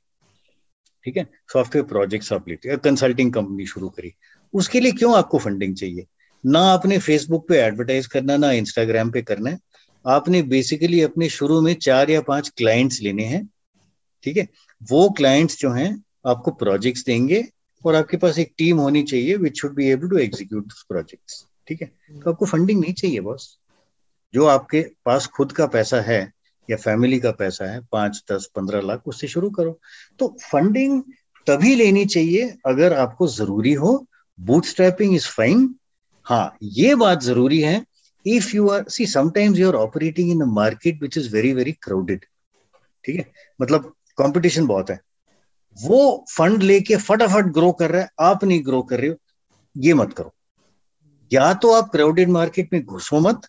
ठीक 1.06 1.16
है? 1.16 1.26
सॉफ्टवेयर 1.52 1.86
प्रोजेक्ट्स 1.86 2.32
आप 2.32 2.48
लेते 2.48 2.68
हैं 2.68 2.78
कंसल्टिंग 2.78 3.32
कंपनी 3.32 3.66
शुरू 3.66 3.88
करी। 3.88 4.12
उसके 4.54 4.80
लिए 4.80 4.92
क्यों 4.92 5.16
आपको 5.16 5.38
फंडिंग 5.38 5.76
चाहिए? 5.76 6.06
ना 6.46 6.60
आपने 6.60 6.98
फेसबुक 6.98 7.48
पे 7.48 7.58
एडवर्टाइज 7.58 8.06
करना, 8.06 8.36
ना 8.36 8.52
इंस्टाग्राम 8.52 9.10
पे 9.10 9.22
करना 9.22 9.50
है। 9.50 9.58
आपने 10.06 10.42
बेसिकली 10.42 11.00
अपने 11.00 11.28
शुरू 11.28 11.60
में 11.60 11.74
चार 11.74 12.10
या 12.10 12.20
पाँच 12.20 12.48
क्लाइंट्स 12.48 13.00
लेने 13.02 13.24
हैं, 13.24 13.48
ठीक 14.24 14.36
है? 14.36 14.48
वो 14.82 15.08
क्लाइंट्स 15.10 15.58
जो 15.58 15.70
हैं, 15.70 16.02
आपको 16.26 16.50
प्रोजेक्ट्स 16.50 17.04
देंगे 17.04 17.48
और 17.86 17.94
आपके 17.94 18.16
पास 18.16 18.38
एक 18.38 18.54
टीम 18.58 18.76
होनी 18.76 19.02
चाहिए 19.02 19.36
which 19.36 19.60
should 19.60 19.74
be 19.74 19.86
able 19.86 20.08
to 20.08 20.18
execute 20.18 20.72
projects 20.88 21.46
ठीक 21.68 21.82
है? 21.82 21.92
तो 22.24 22.30
आपको 22.30 22.46
फंडिंग 22.46 22.80
नहीं 22.80 22.94
चाहिए 22.94 23.20
बॉस 23.20 23.58
जो 24.34 24.46
आपके 24.46 24.80
पास 25.04 25.26
खुद 25.26 25.52
का 25.52 25.66
पैसा 25.66 26.00
है 26.00 26.32
या 26.70 26.76
फैमिली 26.76 27.20
का 27.20 27.30
पैसा 27.30 27.64
है, 27.64 27.80
पाँच, 27.92 28.24
दस, 28.32 28.50
पंद्रह 28.56 28.80
लाख, 28.80 29.02
उससे 29.06 29.28
शुरू 29.28 29.50
करो। 29.50 29.80
तो 30.18 30.36
फंडिंग 30.52 31.02
तभी 31.46 31.74
लेनी 31.74 32.06
चाहिए 32.06 32.56
अगर 32.66 32.92
आपको 32.92 33.26
ज़रूरी 33.26 33.72
हो। 33.72 34.06
बूटस्ट्रैपिंग 34.40 35.14
इज़ 35.14 35.28
फाइन 35.28 35.74
हाँ 36.24 36.56
ये 36.62 36.94
बात 36.94 37.22
ज़रूरी 37.22 37.60
है। 37.60 37.84
If 38.26 38.56
you 38.56 38.68
are 38.68 38.88
see 38.88 39.06
sometimes 39.06 39.58
you 39.58 39.68
are 39.68 39.74
operating 39.74 40.30
in 40.30 40.42
market 40.42 41.02
which 41.02 41.18
is 41.18 41.32
very 41.32 41.52
very 41.52 41.72
crowded 41.72 42.24
ठीक 43.04 43.16
है? 43.16 43.32
मतलब 43.60 43.94
कंपटीशन 44.18 44.66
बहुत 44.66 44.90
है। 44.90 45.00
वो 45.82 46.24
फंड 46.36 46.62
लेके 46.62 46.96
फटाफट 46.96 47.44
ग्रो 47.44 47.72
कर 47.72 47.90
रहा 47.90 48.02
है। 48.02 48.08
आप 48.20 48.44
नहीं 48.44 48.64
ग्रो 48.64 48.82
कर 48.82 49.00
रहे 49.00 49.10
हो। 49.10 49.16
ये 49.76 49.94
मत 49.94 50.12
करो। 50.12 50.34
या 51.32 51.54
तो 51.54 51.72
आप 51.72 51.88
क्राउडेड 51.92 52.28
मार्केट 52.28 52.72
में 52.72 52.84
घुसो 52.84 53.20
मत। 53.20 53.40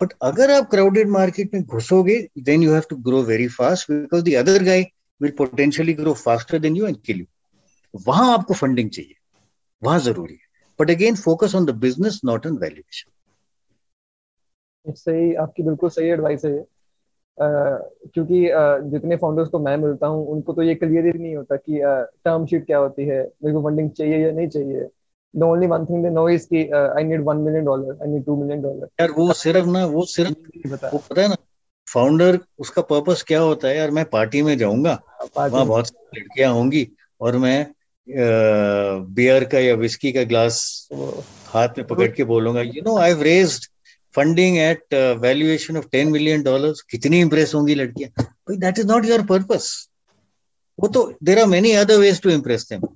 बट 0.00 0.12
अगर 0.22 0.50
आप 0.50 0.70
क्राउडेड 0.70 1.08
मार्केट 1.08 1.54
में 1.54 1.62
घुसोगे 1.62 2.16
then 2.38 2.62
you 2.62 2.72
have 2.72 2.82
to 2.90 2.96
grow 2.96 3.22
very 3.22 3.48
fast 3.48 3.90
because 3.90 4.24
the 4.24 4.34
other 4.34 4.62
guy 4.64 4.82
will 5.20 5.32
potentially 5.38 5.92
grow 5.94 6.12
faster 6.14 6.58
than 6.58 6.76
you 6.76 6.86
and 6.86 6.96
kill 6.96 7.18
you 7.18 7.26
वहाँ 8.06 8.32
आपको 8.38 8.54
फंडिंग 8.54 8.90
चाहिए। 8.90 9.14
वहाँ 9.82 9.98
ज़रूरी 10.00 10.34
है। 10.34 10.46
But 10.80 10.90
again 10.90 11.14
focus 11.16 11.54
on 11.54 11.64
the 11.64 11.70
business 11.70 12.20
not 12.24 12.46
on 12.46 12.56
valuation 12.56 13.10
सही 14.92 15.34
आपकी 15.34 15.62
बिल्कुल 15.62 15.90
सही 15.90 16.08
एडवाइस 16.08 16.44
है 16.44 16.64
Uh, 17.38 17.78
क्योंकि 18.14 18.38
uh, 18.48 18.90
जितने 18.90 19.16
फाउंडर्स 19.16 19.48
को 19.48 19.58
मैं 19.58 19.76
मिलता 19.76 20.06
हूँ 20.06 20.26
उनको 20.26 20.52
तो 20.52 20.62
ये 20.62 20.74
क्लियर 20.74 21.06
ही 21.06 21.12
नहीं 21.12 21.34
होता 21.36 21.56
कि 21.56 21.78
टर्म 22.24 22.44
uh, 22.44 22.50
शीट 22.50 22.66
क्या 22.66 22.78
होती 22.78 23.04
है 23.04 23.18
मेरे 23.44 23.52
को 23.52 23.62
फंडिंग 23.62 23.90
चाहिए 23.90 24.18
या 24.18 24.30
नहीं 24.32 24.48
चाहिए। 24.48 24.86
The 25.34 25.42
only 25.42 25.66
one 25.66 25.84
thing 25.84 26.02
they 26.02 26.10
know 26.10 26.28
is 26.28 26.46
कि 26.46 26.68
I 26.70 27.04
need 27.04 27.24
one 27.24 27.36
million 27.36 27.64
dollar 27.64 27.98
I 28.02 28.10
need 28.10 28.24
two 28.24 28.36
million 28.36 28.62
dollar 28.62 28.88
यार 29.00 29.10
वो 29.10 29.32
सिर्फ़ 29.32 29.66
ना 29.66 29.84
वो 29.86 30.04
सिर्फ़ 30.06 30.34
पता 30.68 30.90
वो 30.92 30.98
पता 31.10 31.22
है 31.22 31.28
ना 31.28 31.36
फाउंडर 31.88 32.38
उसका 32.58 32.82
पर्पस 32.82 33.22
क्या 33.22 33.40
होता 33.40 33.68
है 33.68 33.76
यार 33.76 33.90
मैं 33.90 34.04
पार्टी 34.10 34.42
में 34.42 34.56
जाऊँगा 34.58 34.98
वहाँ 35.36 35.66
बहुत 35.66 35.86
सारी 35.86 36.20
लड़कियाँ 36.20 36.52
होंगी 36.52 36.86
और 37.20 37.36
मैं 37.36 37.58
बियर 39.14 39.44
का 39.44 39.58
या 39.58 39.74
विस्की 39.74 40.12
का 40.12 40.22
ग्लास 40.24 40.58
हाथ 41.46 41.78
में 41.78 41.86
पकड़ 41.86 42.10
के 42.10 42.24
बोलूँगा 42.24 42.60
you 42.60 42.82
know 42.82 42.96
I 42.98 43.14
raised 43.22 43.66
funding 44.14 44.58
at 44.58 44.94
valuation 45.20 45.76
of 45.76 45.86
ten 45.92 46.10
million 46.12 46.42
dollar 46.42 46.72
कितनी 46.90 47.20
इंप्रेस 47.20 47.54
होंगी 47.54 47.74
लड़कियाँ। 47.74 48.26
That 48.50 48.78
is 48.78 48.86
not 48.86 49.06
your 49.06 49.22
purpose 49.26 49.68
वो 50.78 50.88
तो 50.88 51.10
there 51.22 51.38
are 51.38 51.46
many 51.46 51.72
other 51.72 51.98
ways 51.98 52.20
to 52.22 52.30
impress 52.30 52.66
them 52.70 52.86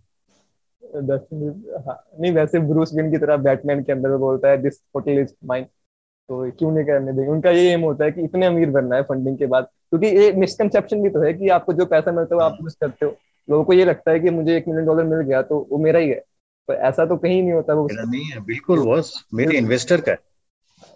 नहीं 0.94 2.32
वैसे 2.32 2.58
ब्रूस 2.60 2.94
विन 2.94 3.10
की 3.10 3.18
तरह 3.18 3.36
बैटमैन 3.36 3.82
के 3.82 3.92
अंदर 3.92 4.16
बोलता 4.16 4.48
है 4.48 4.56
दिस 4.62 4.80
होटल 4.96 5.18
इज़ 5.18 5.32
माइन 5.44 5.64
तो 5.64 6.50
क्यों 6.50 6.70
नहीं 6.72 6.84
करने 6.84 7.12
देंगे? 7.12 7.30
उनका 7.30 7.50
ये 7.50 7.70
एम 7.72 7.80
होता 7.80 8.04
है 8.04 8.12
कि 8.12 8.22
इतने 8.22 8.46
अमीर 8.46 8.70
बनना 8.70 8.96
है 8.96 9.02
फंडिंग 9.02 9.38
के 9.38 9.46
बाद। 9.46 9.64
क्योंकि 9.64 10.06
ये 10.06 10.32
मिसकंसेप्शन 10.32 11.02
भी 11.02 11.10
तो 11.10 11.22
है 11.22 11.32
कि 11.34 11.48
आपको 11.48 11.72
जो 11.72 11.86
पैसा 11.86 12.12
मिलता 12.12 12.36
है 12.36 12.42
आप 12.42 12.58
यूज़ 12.62 12.76
करते 12.80 13.06
हो। 13.06 13.16
लोगों 13.48 13.64
को 13.64 13.72
ये 13.72 13.84
लगता 13.84 14.10
है 14.10 14.20
कि 14.20 14.30
मुझे 14.30 14.56
एक 14.56 14.68
मिलियन 14.68 14.86
डॉलर 14.86 15.04
मिल 15.04 15.20
गया 15.20 15.42
तो 15.42 15.66
वो 15.70 15.78
मेरा 15.78 15.98
ही 15.98 16.08
है। 16.08 16.22
तो 16.68 16.74
ऐसा 16.74 17.06
तो 17.06 17.16
कहीं 17.16 17.42
नहीं 17.42 17.52
होता। 17.52 17.74
वो 17.74 17.84
मेरा 17.84 18.02
नहीं 18.02 18.24
है 18.24 18.40
बिल्कुल 18.44 18.80
बॉस 18.80 19.12
मेरे 19.34 19.58
इन्वेस्टर 19.58 20.00
का 20.00 20.16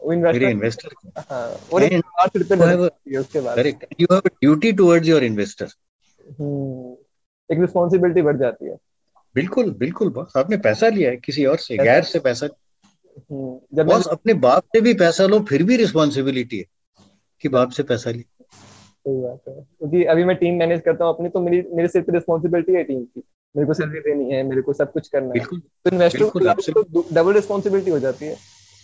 मेरे 0.07 0.51
इन्वेस्टर 0.51 0.89
का 0.89 1.25
हाँ, 1.31 1.57
और 1.73 1.83
एक 1.83 2.05
उसके 3.21 3.41
बाद। 3.41 3.57
Correct 3.57 3.87
you 4.01 4.07
have 4.13 4.21
a 4.21 4.29
duty 4.29 4.73
towards 4.73 5.09
your 5.09 5.25
investor 5.25 5.67
एक 7.51 7.61
रिस्पांसिबिलिटी 7.61 8.23
बढ़ 8.23 8.37
जाती 8.37 8.67
है। 8.67 8.77
बिल्कुल 9.35 9.71
बिल्कुल 9.71 10.09
बॉस। 10.09 10.33
आपने 10.37 10.57
पैसा 10.57 10.89
लिया 10.89 11.11
है 11.11 11.17
किसी 11.17 11.45
और 11.45 11.57
से 11.57 11.77
गैर 11.77 12.03
से 12.03 12.19
पैसा। 12.19 12.49
हम्म, 13.33 13.77
जब 13.77 13.87
बॉस 13.87 14.07
अपने 14.07 14.35
बाप 14.35 14.63
से 14.63 14.81
भी 14.81 14.95
पैसा 14.95 15.27
लो 15.27 15.41
फिर 15.41 15.63
भी 15.63 15.77
रिस्पॉन्सिबिलिटी 15.77 16.59
है 16.59 16.65
कि 17.41 17.49
बाप 17.49 17.71
से 17.71 17.83
पैसा 17.83 18.11
लिया 18.11 18.45
सही 19.07 19.23
बात 19.23 19.41
है। 19.49 19.55
क्योंकि 19.55 20.05
अभी 20.05 20.25
मैं 20.25 20.37
टीम 20.37 20.55
मैनेज 20.55 20.83
करता 20.85 21.05
हूँ 21.05 21.15
अपनी 21.15 21.29
तो 21.29 21.41
मेरी 21.41 21.63
मेरे 21.73 21.89
सिर्फ़ 21.89 22.11
रिस्पॉन्सिबिलिटी 22.11 22.73
है 22.73 22.85
टीम 22.85 23.05
की। 23.05 23.23
मेरे 23.57 23.67
को 23.67 23.75
सैलरी 23.75 24.01
देनी 24.01 24.31
है 24.31 24.43
मेरे 24.43 24.63
को 24.63 24.73
सब 24.73 24.93
कुछ 24.93 25.09
करना 25.09 25.35
है। 25.35 25.45
तो 25.61 25.91
इन्वेस्टर 25.93 26.25
को 26.71 27.05
डबल 27.13 27.33
रिस्पॉन्सिबिलिटी 27.33 27.91
हो 27.91 27.99
जाती 27.99 28.25
है। 28.25 28.37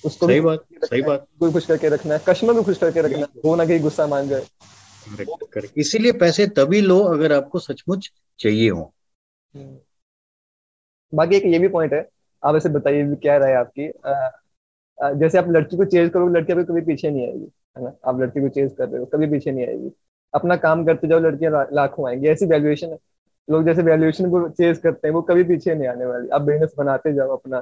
उसको 0.05 0.27
सही 0.27 0.41
बात 0.41 0.65
सही 0.85 1.03
बात। 1.03 1.27
कोई 1.41 1.53
खुश 1.53 1.67
करके 1.67 1.89
रखना 1.89 2.15
है 2.15 2.21
कस्टमर 2.29 2.55
को 2.55 2.63
खुश 2.63 2.79
करके 2.79 3.03
रखना 3.03 3.19
है 3.19 3.27
वो 3.45 3.57
ना 3.57 3.67
कहीं 3.67 3.81
गुस्सा 3.81 4.07
मान 4.07 4.29
जाए। 4.29 4.47
इसीलिए 5.77 6.13
पैसे 6.13 6.47
तभी 6.47 6.81
लो 6.81 7.01
अगर 7.01 7.33
आपको 7.33 7.59
सचमुच 7.59 8.13
चाहिए 8.39 8.71
हो। 8.71 8.95
हम्म। 9.57 9.77
बाकी 11.13 11.37
एक 11.37 11.45
ये 11.47 11.59
भी 11.59 11.69
पॉइंट 11.69 11.93
है। 11.93 12.09
आप 12.43 12.57
ऐसे 12.57 12.69
बताइए 12.69 13.15
क्या 13.17 13.37
राय 13.39 13.55
आपकी? 13.55 13.87
जैसे 14.99 15.39
आप 15.39 15.49
लड़की 15.49 15.77
को 15.77 15.85
चेंज 15.85 16.11
करोगे, 16.11 16.39
लड़की 16.39 16.53
आपको 16.53 16.65
कभी 16.65 16.81
पीछे 16.83 17.11
नहीं 17.11 17.27
आएगी, 17.27 17.49
है 17.79 17.85
ना? 17.85 17.93
आप 18.07 18.21
लड़की 18.21 18.41
को 18.41 18.49
चेंज 18.49 18.73
कर 18.79 18.89
रहे 18.89 18.99
हो, 19.01 19.07
कभी 19.07 19.27
पीछे 19.27 19.53
नहीं 19.53 19.67
आएगी। 19.67 19.91
अपना 20.35 20.57
काम 20.57 20.85
करते 20.87 21.09
जाओ, 21.09 21.19
लड़कियाँ 21.21 21.67
लाखों 21.73 22.09
आएँगी। 22.09 22.29
ऐसी 22.29 22.47
वैल्यूएशन 22.47 22.89
है। 22.89 22.99
लोग 23.49 23.65
जैसे 23.65 23.83
वैल्यूएशन 23.83 24.31
को 24.31 24.49
चेज 24.49 24.79
करते 24.79 25.09
हैं, 25.09 25.15
वो 25.15 25.23
कभी 25.23 25.45
पीछे 25.45 25.75
नहीं 25.75 25.89
आने 25.89 26.07
वाली। 26.07 26.29
आप 26.29 26.43
बिज़नेस 26.43 26.75
बनाते 26.79 27.13
जाओ 27.13 27.37
अपना, 27.37 27.61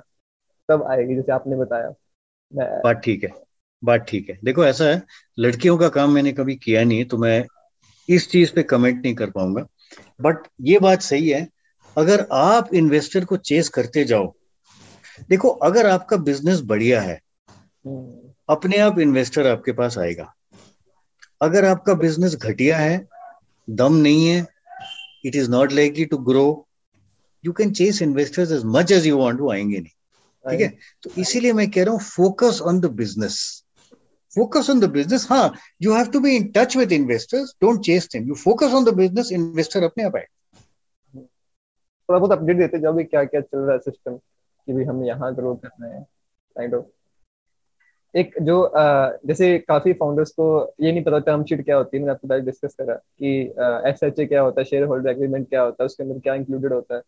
तब 0.69 0.83
आएगी, 0.83 1.15
जैसे 1.15 1.33
आपने 1.33 1.57
बताया। 1.57 1.95
बात 2.53 3.01
ठीक 3.05 3.25
है, 3.25 3.31
बात 3.83 4.05
ठीक 4.09 4.29
है। 4.31 4.39
देखो, 4.45 4.65
ऐसा 4.65 4.85
है, 4.85 5.03
लड़कियों 5.39 5.77
का 5.79 5.89
काम 5.89 6.11
मैंने 6.11 6.33
कभी 6.33 6.57
किया 6.57 6.85
नहीं 6.85 7.05
तो 7.05 7.19
मैं 7.19 7.45
इस 8.09 8.31
चीज़ 8.31 8.55
पे 8.55 8.63
कमेंट 8.65 9.03
नहीं 9.03 9.15
कर 9.15 9.31
पाऊँगा। 9.31 9.67
बट 10.21 10.47
ये 10.63 10.79
बात 10.79 11.01
सही 11.03 11.29
है 11.29 11.47
अगर 11.99 12.27
आप 12.33 12.75
इन्वेस्टर 12.75 13.25
को 13.25 13.37
चेस 13.37 13.69
करते 13.69 14.05
जाओ 14.05 14.33
देखो 15.31 15.49
अगर 15.49 15.87
आपका 15.87 16.17
बिज़नेस 16.17 16.61
बढ़िया 16.65 17.01
है। 17.01 17.21
अपने 18.49 18.79
आप 18.79 18.99
इन्वेस्टर 18.99 19.47
आपके 19.47 19.73
पास 19.73 19.99
आएगा। 19.99 20.33
अगर 21.43 21.65
आपका 21.65 21.95
बिज़नेस 21.95 22.37
घटिया 22.37 22.79
है 22.79 23.07
दम 23.69 23.95
नहीं 23.97 24.27
है 24.27 24.47
it 25.27 25.37
is 25.37 25.51
not 25.51 25.73
likely 25.73 26.05
to 26.05 26.19
grow 26.31 26.47
you 27.45 27.53
can 27.53 27.73
chase 27.73 28.03
investors 28.03 28.53
as 28.53 28.63
much 28.77 28.93
as 28.93 29.07
you 29.07 29.19
want 29.19 29.39
to 29.39 29.51
आएँगे 29.53 29.79
नहीं। 29.79 29.93
ठीक 30.45 30.61
है? 30.61 30.69
तो 31.03 31.11
इसीलिए 31.21 31.53
मैं 31.53 31.71
कह 31.71 31.85
रहा 31.85 31.93
हूँ 31.93 32.01
focus 32.01 32.61
on 32.63 32.81
the 32.81 32.91
business 32.97 33.41
focus 34.33 34.71
on 34.71 34.81
the 34.81 34.91
business 34.91 35.27
हाँ 35.31 35.53
you 35.83 35.95
have 35.95 36.07
to 36.13 36.21
be 36.21 36.37
in 36.37 36.51
touch 36.57 36.77
with 36.77 36.93
investors 36.93 37.55
don't 37.63 37.85
chase 37.85 38.09
them 38.13 38.29
you 38.29 38.35
focus 38.35 38.73
on 38.75 38.85
the 38.85 38.95
business 38.95 39.33
investor 39.33 39.83
अपने 39.85 40.05
आप 40.05 40.17
आए 40.17 40.27
थोड़ा 42.09 42.19
बहुत 42.19 42.33
अपडेट 42.33 42.57
देते 42.57 42.79
जाओ 42.79 42.99
क्या 43.05 43.25
क्या 43.25 43.41
चल 43.41 43.59
रहा 43.59 43.73
है 43.73 43.79
सिस्टम 43.79 44.17
कि 44.17 44.73
भी 44.73 44.85
हम 44.85 45.05
यहाँ 45.05 45.35
ग्रो 45.35 45.55
करना 45.55 45.95
है 45.95 46.03
काइंड 46.57 46.75
ऑफ़ 46.75 46.85
एक 48.15 48.35
जो 48.43 48.55
जैसे 49.27 49.59
काफ़ी 49.59 49.93
फाउंडर्स 49.93 50.31
को 50.31 50.45
ये 50.83 50.93
नहीं 50.93 51.03
पता 51.05 51.19
टर्म 51.19 51.45
शीट 51.45 51.65
क्या 51.65 51.77
होती 51.77 51.97
है 51.97 52.03
मैंने 52.03 52.13
आपके 52.13 52.29
पहले 52.29 52.41
डिस्कस 52.41 52.75
करा 52.75 52.95
कि 52.95 53.33
एस 53.91 54.03
एच 54.03 54.19
ए 54.21 54.27
क्या 54.27 54.41
होता 54.43 54.61
है 54.61 54.65
शेयर 54.65 54.85
होल्डर 54.85 55.11
एग्रीमेंट 55.11 55.49
क्या 55.49 55.63
होता 55.63 55.83
है 55.83 55.87
उसके 55.87 56.03
अंदर 56.03 56.19
क्या 56.19 56.35
इंक्लूडेड 56.35 56.73
होता 56.73 56.97
है। 56.97 57.03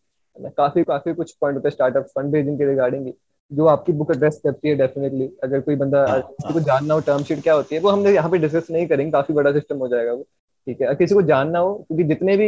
काफ़ी 0.57 0.83
काफ़ी 0.83 1.13
कुछ 1.13 1.31
पॉइंट 1.41 1.57
होता 1.57 1.67
है 1.67 1.71
स्टार्टअप 1.71 2.05
फंड 2.07 2.35
रेजिंग 2.35 2.57
के 2.57 2.65
रिगार्डिंग 2.65 3.11
जो 3.51 3.65
आपकी 3.65 3.91
बुक 3.93 4.11
एड्रेस 4.11 4.39
करती 4.43 4.69
है 4.69 4.75
डेफिनेटली 4.75 5.29
अगर 5.43 5.61
कोई 5.61 5.75
बंदा 5.75 6.05
हाँ। 6.07 6.21
को 6.53 6.59
जानना 6.59 6.93
हो 6.93 6.99
टर्म 6.99 7.23
शीट 7.23 7.41
क्या 7.43 7.53
होती 7.53 7.75
है 7.75 7.81
वो 7.81 7.89
हम 7.89 8.07
यहाँ 8.07 8.29
पे 8.31 8.37
डिस्कस 8.37 8.67
नहीं 8.71 8.87
करेंगे 8.87 9.11
काफ़ी 9.11 9.33
बड़ा 9.33 9.51
सिस्टम 9.51 9.77
हो 9.77 9.87
जाएगा 9.87 10.13
वो। 10.13 10.25
ठीक 10.67 10.81
है। 10.81 10.93
किसी 10.95 11.15
को 11.15 11.21
जानना 11.23 11.59
हो 11.59 11.73
क्योंकि 11.77 12.03
जितने 12.03 12.35
भी 12.37 12.47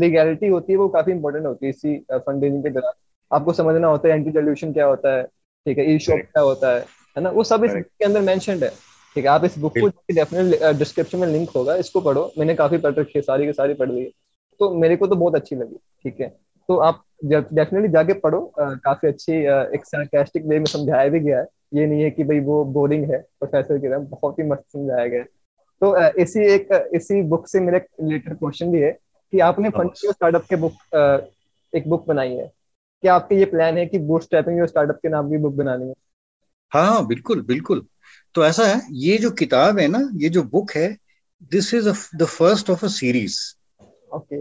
लीगैलिटी 0.00 0.48
होती 0.48 0.72
है 0.72 0.78
वो 0.78 0.88
काफ़ी 0.88 1.12
इंपॉर्टेंट 1.12 1.46
होती 1.46 1.66
है 1.66 1.70
इसी 1.70 1.96
फंड 2.12 2.44
रेजिंग 2.44 2.62
के 2.62 2.70
दौरान। 2.70 2.92
आपको 3.30 3.52
समझना 3.52 3.88
होता 3.88 4.08
है 4.08 4.14
एंटी 4.14 4.30
सोल्यूशन 4.32 4.72
क्या 4.72 4.86
होता 4.86 5.16
है 5.16 5.22
ठीक 5.22 5.78
है 5.78 5.94
ई 5.94 5.98
शॉप 5.98 6.18
क्या 6.22 6.42
होता 6.42 6.74
है 6.74 6.80
है 7.16 7.22
ना? 7.22 7.30
वो 7.30 7.44
सब 7.44 7.64
इस 7.64 7.72
के 7.72 8.04
अंदर 8.04 8.20
मैंशनड 8.22 8.64
है। 8.64 8.70
ठीक 9.16 9.24
है 9.24 9.30
आप 9.30 9.44
इस 9.44 9.58
बुक 9.58 9.78
को 9.78 9.88
डेफिनेटली 9.88 10.72
डिस्क्रिप्शन 10.78 11.18
में 11.18 11.26
लिंक 11.28 11.50
होगा 11.50 11.74
इसको 11.76 12.00
पढ़ो। 12.00 12.30
मैंने 12.38 12.54
काफ़ी 12.54 12.78
पढ़ 12.78 12.94
रखी 12.94 13.12
है 13.16 13.22
सारी 13.22 13.46
की 13.46 13.52
सारी 13.52 13.74
पढ़ 13.74 13.90
ली 13.90 14.00
है। 14.00 14.10
तो 14.60 14.70
मेरे 14.76 14.96
को 14.96 15.06
तो 15.06 15.16
बहुत 15.16 15.34
अच्छी 15.34 15.56
लगी 15.56 15.76
ठीक 16.04 16.20
है। 16.20 16.28
तो 16.68 16.76
आप 16.78 17.02
डेफिनेटली 17.24 17.88
जाके 17.88 18.12
पढ़ो 18.14 18.40
आ, 18.60 18.74
काफ़ी 18.74 19.08
अच्छी 19.08 19.32
एक 19.74 19.84
सरकास्टिक 19.84 20.46
वे 20.46 20.58
में 20.58 20.66
समझाया 20.66 21.08
भी 21.08 21.20
गया 21.20 21.38
है। 21.38 21.46
ये 21.74 21.86
नहीं 21.86 22.02
है 22.02 22.10
कि 22.10 22.24
भाई 22.24 22.40
वो 22.40 22.64
बोरिंग 22.74 23.10
है 23.10 23.18
प्रोफेसर 23.18 23.78
की 23.78 23.88
तरह 23.88 23.98
बहुत 24.10 24.38
ही 24.38 24.44
मस्त 24.44 24.62
समझाया 24.72 25.06
गया 25.06 25.20
है। 25.20 25.26
तो 25.82 25.96
इसी 26.22 26.44
एक 26.44 26.68
इसी 26.94 27.22
बुक 27.22 27.46
से 27.48 27.60
मेरा 27.60 27.78
रिलेटेड 27.78 28.38
क्वेश्चन 28.38 28.72
भी 28.72 28.78
है 28.78 28.90
कि 29.32 29.40
आपने 29.40 29.70
फंडिंग 29.70 30.12
स्टार्टअप 30.12 30.44
के 30.50 30.56
बुक 30.56 30.72
एक 31.72 31.88
बुक 31.88 32.06
बनाई 32.06 32.34
है। 32.34 32.46
क्या 33.02 33.14
आपके 33.14 33.34
ये 33.34 33.44
प्लान 33.44 33.78
है 33.78 33.86
कि 33.86 33.98
बूट 33.98 34.22
स्टेपिंग 34.22 34.66
स्टार्टअप 34.66 34.98
के 35.02 35.08
नाम 35.08 35.30
की 35.30 35.36
बुक 35.36 35.54
बनानी 35.54 35.88
है? 35.88 35.94
हाँ 36.72 36.86
हाँ 36.86 37.06
बिल्कुल 37.06 37.42
बिल्कुल। 37.42 37.86
तो 38.34 38.44
ऐसा 38.44 38.66
है 38.66 38.80
ये 38.92 39.16
जो 39.18 39.30
किताब 39.30 39.78
है 39.78 39.86
ना 39.88 39.98
ये 40.14 40.28
जो 40.28 40.42
बुक 40.42 40.70
है 40.70 40.88
this 41.52 41.72
is 41.74 41.88
the 42.16 42.24
first 42.24 42.70
of 42.70 42.84
a 42.84 42.88
series 42.88 43.38
okay 44.14 44.40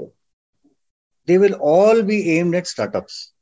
they 1.27 1.37
will 1.37 1.53
all 1.53 2.01
be 2.01 2.21
aimed 2.37 2.55
at 2.55 2.65
startups 2.65 3.33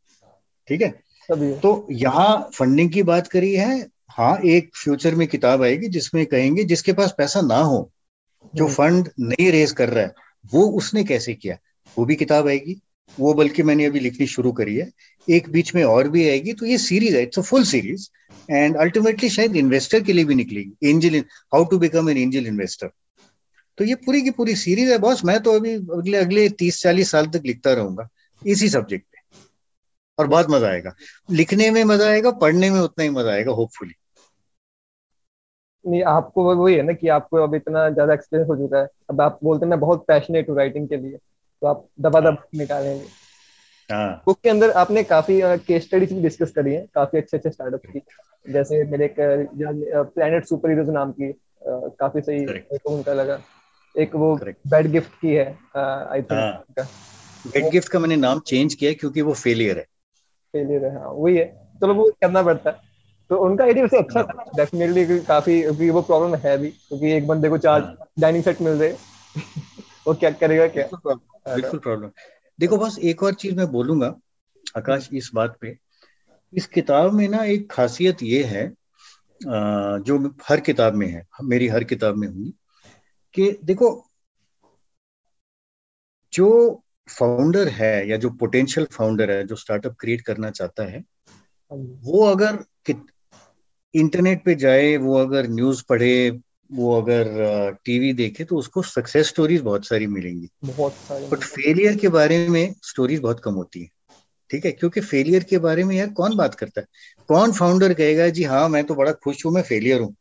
ठीक 0.67 0.81
है? 0.81 0.89
तो 1.29 1.87
यहाँ 1.91 2.49
फंडिंग 2.53 2.91
की 2.91 3.03
बात 3.03 3.27
करी 3.27 3.53
है 3.55 3.87
हाँ 4.17 4.37
एक 4.47 4.69
फ्यूचर 4.75 5.15
में 5.15 5.27
किताब 5.27 5.63
आएगी 5.63 5.87
जिसमें 5.89 6.25
कहेंगे 6.25 6.63
जिसके 6.63 6.93
पास 6.93 7.13
पैसा 7.17 7.41
ना 7.41 7.57
हो 7.61 7.89
जो 8.53 8.67
फंड 8.67 9.07
हम्म। 9.07 9.27
नहीं 9.27 9.51
रेज 9.51 9.71
कर 9.71 9.89
रहा 9.89 10.03
है 10.03 10.13
वो 10.53 10.61
उसने 10.77 11.03
कैसे 11.03 11.33
किया? 11.33 11.57
वो 11.97 12.05
भी 12.05 12.15
किताब 12.15 12.47
आएगी 12.47 12.75
वो 13.17 13.33
बल्कि 13.33 13.63
मैंने 13.63 13.85
अभी 13.85 13.99
लिखनी 13.99 14.27
शुरू 14.27 14.51
करी 14.51 14.75
है। 14.75 14.89
एक 15.27 15.49
बीच 15.49 15.73
में 15.75 15.83
और 15.83 16.07
भी 16.09 16.27
आएगी 16.29 16.53
तो 16.53 16.65
ये 16.65 16.77
सीरीज़ 16.77 17.15
है 17.15 17.21
it's 17.23 17.39
a 17.39 17.41
full 17.41 17.63
series 17.65 18.07
and 18.49 18.77
ultimately 18.77 19.29
शायद 19.29 19.55
इन्वेस्टर 19.55 20.03
के 20.03 20.13
लिए 20.13 20.25
भी 20.25 20.35
निकलेगी। 20.35 20.89
Angel 20.89 21.17
how 21.53 21.65
to 21.65 21.77
become 21.79 22.09
an 22.09 22.17
angel 22.17 22.47
investor 22.47 22.89
तो 23.77 23.85
ये 23.85 23.95
पूरी 24.05 24.21
की 24.21 24.31
पूरी 24.31 24.55
सीरीज़ 24.55 24.91
है 24.91 24.97
बॉस 24.97 25.23
मैं 25.25 25.39
तो 25.39 25.53
अभी 25.55 25.73
अगले 25.73 26.17
अगले 26.17 26.47
तीस 26.59 26.81
चालीस 26.81 27.11
साल 27.11 27.27
तक 27.27 27.43
लिखता 27.45 27.73
रहूँगा 27.73 28.07
इसी 28.41 28.69
सब्जेक्ट 28.69 29.05
पे। 29.05 29.15
और 30.17 30.27
बहुत 30.27 30.47
मज़ा 30.49 30.67
आएगा। 30.67 30.95
लिखने 31.31 31.69
में 31.71 31.83
मज़ा 31.83 32.07
आएगा 32.09 32.31
पढ़ने 32.41 32.69
में 32.69 32.79
उतना 32.79 33.03
ही 33.03 33.09
मज़ा 33.09 33.31
आएगा 33.31 33.51
होपफुली 33.51 33.93
नहीं 35.87 36.01
आपको 36.03 36.53
वही 36.55 36.75
है 36.75 36.81
ना 36.81 36.93
कि 36.93 37.07
आपको 37.09 37.37
अब 37.37 37.55
इतना 37.55 37.89
ज़्यादा 37.89 38.13
एक्सपीरियंस 38.13 38.49
हो 38.49 38.55
चुका 38.55 38.79
है। 38.79 38.87
अब 39.09 39.21
आप 39.21 39.39
बोलते 39.43 39.65
हैं 39.65 39.69
मैं 39.69 39.79
बहुत 39.79 40.05
पैशनेट 40.07 40.49
हूँ 40.49 40.57
राइटिंग 40.57 40.87
के 40.89 40.97
लिए। 40.97 41.17
तो 41.61 41.67
आप 41.67 41.85
दबा 42.01 42.19
दब 42.19 42.37
निकालेंगे। 42.55 43.05
हाँ। 43.89 44.21
बुक 44.25 44.39
के 44.43 44.49
अंदर 44.49 44.71
आपने 44.77 45.03
काफ़ी 45.03 45.39
केस 45.67 45.83
स्टडीज़ 45.83 46.13
भी 46.13 46.21
डिस्कस 46.21 46.51
करी 46.51 46.73
है। 46.73 46.85
काफ़ी 46.95 47.17
अच्छे 47.17 47.37
अच्छे 47.37 47.49
स्टार्टअप 47.49 47.85
की। 47.85 48.01
जैसे 48.45 48.83
मेरे 48.83 49.05
एक 49.05 49.15
प्लेनेट 49.19 50.45
सुपर 50.45 50.69
हीरोज 50.69 50.89
नाम 50.89 51.11
की 51.11 51.31
काफ़ी 51.63 52.21
सही 52.21 52.45
को 52.45 52.89
उनका 52.89 53.13
लगा। 53.13 53.39
एक 53.95 54.15
वो 54.15 54.35
बैड 54.67 54.87
गिफ्ट 54.87 55.11
की 55.21 55.33
है 55.33 55.45
आई 55.75 56.21
थिंक 56.21 56.75
बैड 57.47 57.69
गिफ्ट 57.71 57.89
का 57.89 57.99
मैंने 57.99 58.15
नाम 58.15 58.39
चेंज 58.39 58.73
किया 58.73 58.93
क्योंकि 58.93 59.21
वो 59.21 59.33
फेलियर 59.35 59.77
है। 59.77 59.83
फेलियर 60.53 60.85
है 60.85 60.93
हाँ 60.95 61.09
वही 61.09 61.37
है। 61.37 61.45
चलो 61.81 61.93
वो 61.93 62.09
करना 62.21 62.43
पड़ता 62.43 62.69
है। 62.69 62.86
तो 63.29 63.37
उनका 63.37 63.63
आइडिया 63.63 63.83
वैसे 63.83 63.97
अच्छा 63.97 64.23
था 64.23 64.43
डेफिनेटली 64.55 65.19
काफ़ी 65.19 65.61
क्योंकि 65.61 65.89
वो 65.89 66.01
प्रॉब्लम 66.01 66.35
है 66.35 66.57
भी 66.57 66.69
क्योंकि 66.69 67.11
एक 67.11 67.27
बंदे 67.27 67.49
को 67.49 67.57
चार 67.57 67.97
डाइनिंग 68.19 68.43
सेट 68.43 68.61
मिल 68.61 68.73
रहे। 68.73 68.91
वो 70.07 70.13
क्या 70.13 70.31
करेगा 70.31 70.67
क्या? 70.67 70.87
बिल्कुल 71.55 71.79
प्रॉब्लम 71.79 72.11
देखो 72.59 72.77
बस 72.77 72.97
एक 72.99 73.23
और 73.23 73.33
चीज़ 73.33 73.55
मैं 73.55 73.67
बोलूँगा 73.71 74.15
आकाश 74.77 75.09
इस 75.13 75.31
बात 75.33 75.57
पे। 75.61 75.77
इस 76.53 76.65
किताब 76.67 77.13
में 77.13 77.27
ना 77.27 77.43
एक 77.43 77.71
खासियत 77.71 78.23
ये 78.23 78.43
है 78.43 78.73
जो 79.43 80.35
हर 80.49 80.59
किताब 80.59 80.93
में 80.93 81.07
है 81.07 81.27
मेरी 81.43 81.67
हर 81.67 81.83
किताब 81.83 82.15
में 82.15 82.27
होगी 82.27 82.53
कि 83.33 83.57
देखो 83.63 83.89
जो 86.33 86.47
फाउंडर 87.09 87.67
है 87.67 88.09
या 88.09 88.17
जो 88.17 88.29
पोटेंशियल 88.29 88.85
फाउंडर 88.85 89.31
है 89.31 89.47
जो 89.47 89.55
स्टार्टअप 89.55 89.95
क्रिएट 89.99 90.21
करना 90.21 90.49
चाहता 90.49 90.83
है 90.83 91.03
वो 91.71 92.25
अगर 92.25 92.55
इंटरनेट 93.93 94.43
पे 94.45 94.55
जाए 94.55 94.95
वो 94.97 95.17
अगर 95.17 95.47
न्यूज़ 95.47 95.83
पढ़े 95.89 96.39
वो 96.71 97.01
अगर 97.01 97.77
टीवी 97.85 98.11
देखे 98.13 98.43
तो 98.43 98.57
उसको 98.57 98.81
सक्सेस 98.81 99.27
स्टोरीज 99.27 99.61
बहुत 99.61 99.85
सारी 99.85 100.07
मिलेंगी। 100.07 100.49
बहुत 100.65 100.93
सारी 100.93 101.27
बट 101.27 101.43
फेलियर 101.43 101.95
के 101.95 102.07
बारे 102.07 102.47
में 102.49 102.73
स्टोरीज 102.83 103.19
बहुत 103.19 103.39
कम 103.39 103.53
होती 103.53 103.81
है। 103.81 103.89
ठीक 104.49 104.65
है? 104.65 104.71
क्योंकि 104.71 105.01
फेलियर 105.01 105.43
के 105.43 105.57
बारे 105.57 105.83
में 105.83 105.95
यार 105.95 106.09
कौन 106.09 106.35
बात 106.35 106.55
करता 106.55 106.81
है? 106.81 106.87
कौन 107.29 107.51
फाउंडर 107.51 107.93
कहेगा 107.93 108.27
जी 108.29 108.43
हाँ 108.43 108.67
मैं 108.69 108.83
तो 108.83 108.95
बड़ा 108.95 109.11
खुश 109.11 109.45
हूँ 109.45 109.53
मैं 109.53 109.61
फेलियर 109.61 110.01
हूँ। 110.01 110.15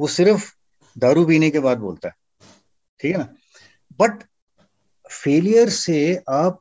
वो 0.00 0.06
सिर्फ़ 0.06 0.50
दारू 0.96 1.24
पीने 1.26 1.50
के 1.50 1.58
बाद 1.58 1.78
बोलता 1.78 2.08
है। 2.08 2.14
ठीक 3.00 3.12
है 3.12 3.18
ना? 3.18 3.28
बट 4.00 4.22
फेलियर 5.10 5.68
से 5.68 6.22
आप 6.28 6.60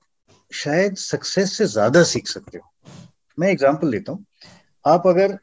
शायद 0.52 0.96
सक्सेस 0.96 1.58
से 1.58 1.66
ज़्यादा 1.66 2.04
सीख 2.04 2.28
सकते 2.28 2.58
हो। 2.58 2.72
मैं 3.40 3.50
एग्ज़ाम्पल 3.50 3.92
देता 3.92 4.12
हूँ। 4.12 4.26
आप 4.86 5.08
अगर 5.08 5.38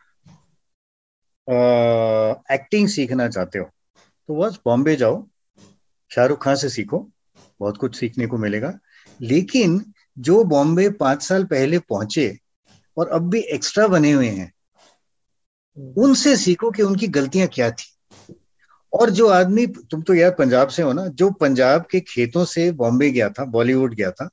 एक्टिंग 1.49 2.88
सीखना 2.88 3.28
चाहते 3.28 3.59
हो 3.59 3.64
तो 4.28 4.36
बस 4.36 4.59
बॉम्बे 4.64 4.97
जाओ 4.97 5.26
शाहरुख 6.11 6.43
खान 6.43 6.57
से 6.57 6.68
सीखो 6.68 6.99
बहुत 7.61 7.76
कुछ 7.76 7.97
सीखने 7.97 8.26
को 8.26 8.38
मिलेगा 8.38 8.72
लेकिन 9.20 9.80
जो 10.20 10.43
बॉम्बे 10.45 10.88
पाँच 10.97 11.22
साल 11.22 11.45
पहले 11.45 11.78
पहुँचे 11.80 12.36
और 12.97 13.09
अब 13.09 13.28
भी 13.30 13.40
एक्स्ट्रा 13.55 13.86
बने 13.86 14.12
हुए 14.12 14.28
हैं 14.28 14.53
हम्म। 15.76 16.03
उनसे 16.03 16.36
सीखो 16.36 16.70
कि 16.70 16.82
उनकी 16.82 17.07
गलतियाँ 17.09 17.49
क्या 17.49 17.70
थी 17.70 17.93
और 18.93 19.11
जो 19.11 19.28
आदमी 19.30 19.66
तुम 19.90 20.03
तो 20.03 20.14
यार 20.14 20.30
पंजाब 20.30 20.68
से 20.68 20.82
हो 20.82 20.93
ना 20.93 21.07
जो 21.14 21.30
पंजाब 21.40 21.86
के 21.90 22.01
खेतों 22.01 22.45
से 22.45 22.70
बॉम्बे 22.72 23.11
गया 23.11 23.28
था 23.28 23.45
बॉलीवुड 23.51 23.95
गया 23.95 24.11
था 24.11 24.28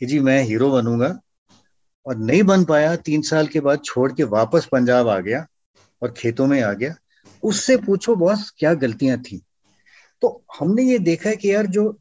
कि 0.00 0.06
जी 0.06 0.18
मैं 0.20 0.42
हीरो 0.42 0.70
बनूँगा 0.70 1.18
और 2.06 2.16
नहीं 2.18 2.42
बन 2.42 2.64
पाया 2.64 2.94
तीन 2.98 3.22
साल 3.22 3.46
के 3.46 3.60
बाद 3.60 3.82
छोड़ 3.84 4.12
के 4.12 4.24
वापस 4.30 4.66
पंजाब 4.72 5.08
आ 5.08 5.18
गया 5.20 5.46
और 6.02 6.12
खेतों 6.16 6.46
में 6.46 6.60
आ 6.62 6.72
गया, 6.72 6.94
उससे 7.42 7.76
पूछो, 7.76 8.14
बॉस, 8.16 8.50
क्या 8.58 8.74
गलतियाँ 8.74 9.18
थी? 9.22 9.42
तो 10.22 10.44
हमने 10.58 10.82
ये 10.82 10.98
देखा 10.98 11.28
है 11.30 11.36
कि 11.36 11.52
यार 11.52 11.66
जो 11.66 11.98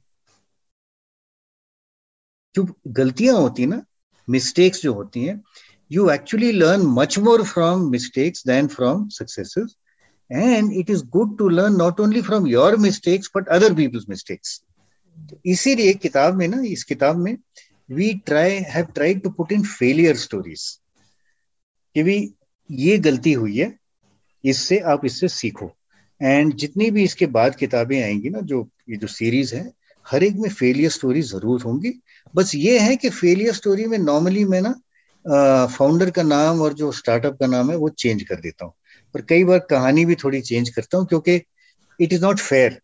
जो 2.55 2.65
गलतियाँ 2.87 3.35
होती 3.37 3.65
ना 3.65 3.81
मिस्टेक्स 4.27 4.81
जो 4.81 4.93
होती 4.93 5.23
हैं 5.25 5.41
you 5.91 6.09
actually 6.09 6.51
learn 6.51 6.81
much 6.87 7.17
more 7.19 7.43
from 7.43 7.89
mistakes 7.91 8.45
than 8.47 8.67
from 8.67 9.07
successes 9.09 9.75
and 10.31 10.73
it 10.73 10.89
is 10.89 11.03
good 11.05 11.37
to 11.37 11.49
learn 11.49 11.75
not 11.77 11.99
only 11.99 12.21
from 12.21 12.47
your 12.47 12.77
mistakes 12.77 13.31
but 13.35 13.47
other 13.47 13.73
people's 13.73 14.05
mistakes 14.09 14.61
इसीलिए 15.45 15.93
किताब 15.93 16.35
में 16.35 16.47
ना, 16.47 16.61
इस 16.61 16.83
किताब 16.83 17.17
में 17.17 17.35
we 17.89 18.13
try 18.25 18.59
have 18.69 18.85
tried 18.85 19.21
to 19.23 19.29
put 19.29 19.51
in 19.51 19.63
failure 19.63 20.15
stories 20.17 20.69
कि 21.95 22.03
भी 22.03 22.33
ये 22.69 22.97
गलती 22.97 23.33
हुई 23.33 23.57
है 23.57 23.77
इससे 24.43 24.77
आप 24.81 25.05
इससे 25.05 25.27
सीखो। 25.29 25.71
एंड 26.21 26.53
जितनी 26.55 26.89
भी 26.91 27.03
इसके 27.03 27.25
बाद 27.27 27.55
किताबें 27.55 28.01
आएँगी 28.01 28.29
ना, 28.29 28.39
जो, 28.39 28.67
ये 28.89 28.97
जो 28.97 29.07
सीरीज़ 29.07 29.55
है, 29.55 29.71
हर 30.05 30.23
एक 30.23 30.35
में 30.35 30.49
फेलियर 30.49 30.89
स्टोरी 30.91 31.21
ज़रूर 31.23 31.61
होंगी। 31.61 31.93
बस 32.33 32.51
ये 32.55 32.79
है 32.79 32.95
कि 32.95 33.09
फेलियर 33.09 33.53
स्टोरी 33.53 33.85
में 33.85 33.97
नॉर्मली 33.97 34.43
मैं 34.45 34.61
ना 34.61 34.73
फाउंडर 35.67 36.09
का 36.09 36.23
नाम 36.23 36.61
और 36.61 36.73
जो 36.73 36.91
स्टार्टअप 36.91 37.37
का 37.39 37.47
नाम 37.47 37.69
है, 37.71 37.75
वो 37.77 37.89
चेंज 37.89 38.23
कर 38.23 38.35
देता 38.35 38.65
हूँ। 38.65 38.73
पर 39.15 39.21
कई 39.21 39.43
बार 39.43 39.59
कहानी 39.69 40.05
भी 40.05 40.15
थोड़ी 40.15 40.41
चेंज 40.41 40.69
करता 40.69 40.97
हूँ, 40.97 41.05
क्योंकि 41.07 41.35
it 41.99 42.13
is 42.13 42.21
not 42.21 42.39
fair 42.39 42.79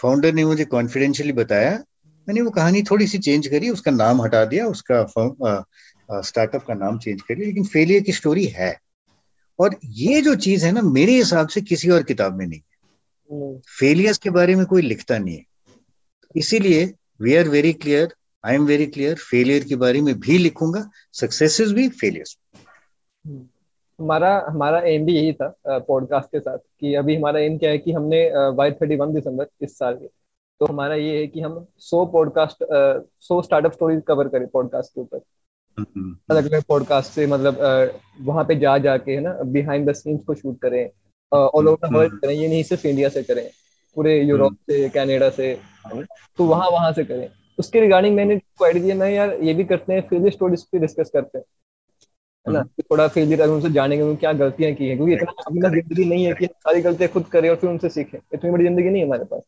founder 0.00 0.32
ने 0.34 0.44
मुझे 0.44 0.64
कॉन्फिडेंशियली 0.66 1.32
बताया, 1.32 1.72
मैंने 2.28 2.40
वो 2.40 2.50
कहानी 2.50 2.82
थोड़ी 2.82 3.06
सी 3.06 3.18
चेंज 3.18 3.46
करी, 3.46 3.70
उसका 3.70 3.90
नाम 3.90 4.22
हटा 4.22 4.44
दिया, 4.44 4.66
उसका 4.66 5.06
स्टार्टअप 6.22 6.64
का 6.64 6.74
नाम 6.74 6.98
चेंज 6.98 7.20
कर 7.22 7.36
लिया 7.36 7.46
लेकिन 7.46 7.64
फेलियर 7.64 8.02
की 8.02 8.12
स्टोरी 8.12 8.44
है। 8.46 8.76
और 9.58 9.76
ये 9.84 10.20
जो 10.22 10.34
चीज़ 10.36 10.64
है 10.66 10.72
ना, 10.72 10.82
मेरे 10.82 11.12
हिसाब 11.12 11.48
से 11.48 11.60
किसी 11.62 11.90
और 11.90 12.02
किताब 12.02 12.36
में 12.38 12.46
नहीं। 12.46 13.58
फेलियर्स 13.80 14.18
के 14.18 14.30
बारे 14.30 14.54
में 14.54 14.64
कोई 14.66 14.82
लिखता 14.82 15.18
नहीं 15.18 15.36
है। 15.36 15.44
इसीलिए 16.34 16.84
we 17.22 17.34
are 17.36 17.48
very 17.48 17.72
clear 17.72 18.14
I 18.44 18.54
am 18.54 18.64
very 18.66 18.86
clear 18.86 19.14
failure 19.20 19.64
के 19.64 19.76
बारे 19.76 20.00
में 20.00 20.14
भी 20.20 20.38
लिखूँगा 20.38 20.88
सक्सेसेस 21.12 21.72
भी 21.72 21.88
फेलियर्स 21.90 22.36
हमारा 23.98 24.34
हमारा 24.48 24.80
एम 24.86 25.04
भी 25.06 25.12
यही 25.12 25.32
था 25.32 25.54
पॉडकास्ट 25.68 26.28
के 26.28 26.40
साथ, 26.40 26.58
कि 26.58 26.94
अभी 26.94 27.16
हमारा 27.16 27.40
एम 27.40 27.58
क्या 27.58 27.70
है 27.70 27.78
कि 27.78 27.92
हमने 27.92 28.28
बाई 28.56 28.70
थर्टी 28.72 28.96
वन 28.96 29.14
दिसंबर 29.14 29.46
इस 29.62 29.78
साल 29.78 29.94
के। 29.94 30.06
तो 30.60 30.66
हमारा 30.66 30.94
ये 30.94 31.16
है 31.18 31.26
कि 31.26 31.40
हम 31.40 31.66
सौ 31.80 32.04
पॉडकास्ट 32.06 32.64
सौ 33.20 33.40
स्टार्टअप 33.42 33.72
स्टोरीज 33.72 34.02
कवर 34.08 34.28
करें 34.28 34.46
पॉडकास्ट 34.48 34.94
के 34.94 35.00
ऊपर। 35.00 35.20
अलग 35.78 36.52
अलग 36.52 36.62
पॉडकास्ट 36.62 37.12
से 37.12 37.26
मतलब 37.26 37.58
वहाँ 38.20 38.44
पे 38.44 38.54
जा 38.56 38.76
जाके 38.78 39.12
है 39.12 39.20
ना 39.20 39.32
बिहाइंड 39.44 39.88
द 39.90 39.92
सीन्स 39.94 40.24
को 40.24 40.34
शूट 40.34 40.58
करें 40.60 40.84
ऑल 41.32 41.68
ओवर 41.68 41.88
द 41.88 41.94
वर्ल्ड 41.94 42.20
करें 42.20 42.34
ये 42.34 42.48
नहीं 42.48 42.62
सिर्फ़ 42.62 42.86
इंडिया 42.86 43.08
से 43.08 43.22
करें 43.22 43.48
पूरे 43.96 44.20
यूरोप 44.20 44.52
हम्म। 44.52 44.72
से 44.72 44.88
कनाडा 44.88 45.30
से 45.30 45.52
तो 46.38 46.44
वहाँ 46.44 46.68
वहाँ 46.70 46.92
से 46.92 47.04
करें। 47.04 47.28
उसके 47.58 47.80
रिगार्डिंग 47.80 48.14
मैंने 48.16 48.34
आइडिया 48.64 48.82
दिया 48.84 48.94
मैं 48.96 49.10
यार 49.10 49.36
ये 49.42 49.54
भी 49.54 49.64
करते 49.64 49.92
हैं 49.92 50.00
फेलियर 50.08 50.32
स्टोरीज 50.32 50.62
पे 50.64 50.78
डिस्कस 50.78 51.10
करते 51.12 51.38
हैं 51.38 51.44
है 52.46 52.52
ना? 52.52 52.58
हम्म। 52.58 52.82
थोड़ा 52.90 53.06
फेलियर 53.08 53.40
अगर 53.40 53.52
उनसे 53.52 53.70
जानेंगे 53.70 54.02
उन्होंने 54.02 54.20
क्या 54.20 54.32
गलतियाँ 54.32 54.72
की 54.74 54.86
हैं 54.88 54.96
क्योंकि 54.96 55.12
इतना 55.12 55.32
अपना 55.46 55.68
ज़िंदगी 55.68 56.04
नहीं 56.04 56.24
है 56.24 56.32
कि 56.34 56.46
सारी 56.46 56.80
गलतियाँ 56.82 57.10
खुद 57.12 57.26
करें 57.26 57.48
और 57.50 57.56
फिर 57.56 57.70
उनसे 57.70 57.88
सीखें 57.88 58.18
इतनी 58.34 58.50
बड़ी 58.50 58.64
ज़िंदगी 58.64 58.88
नहीं 58.88 59.00
है 59.02 59.06
हमारे 59.06 59.24
पास 59.24 59.42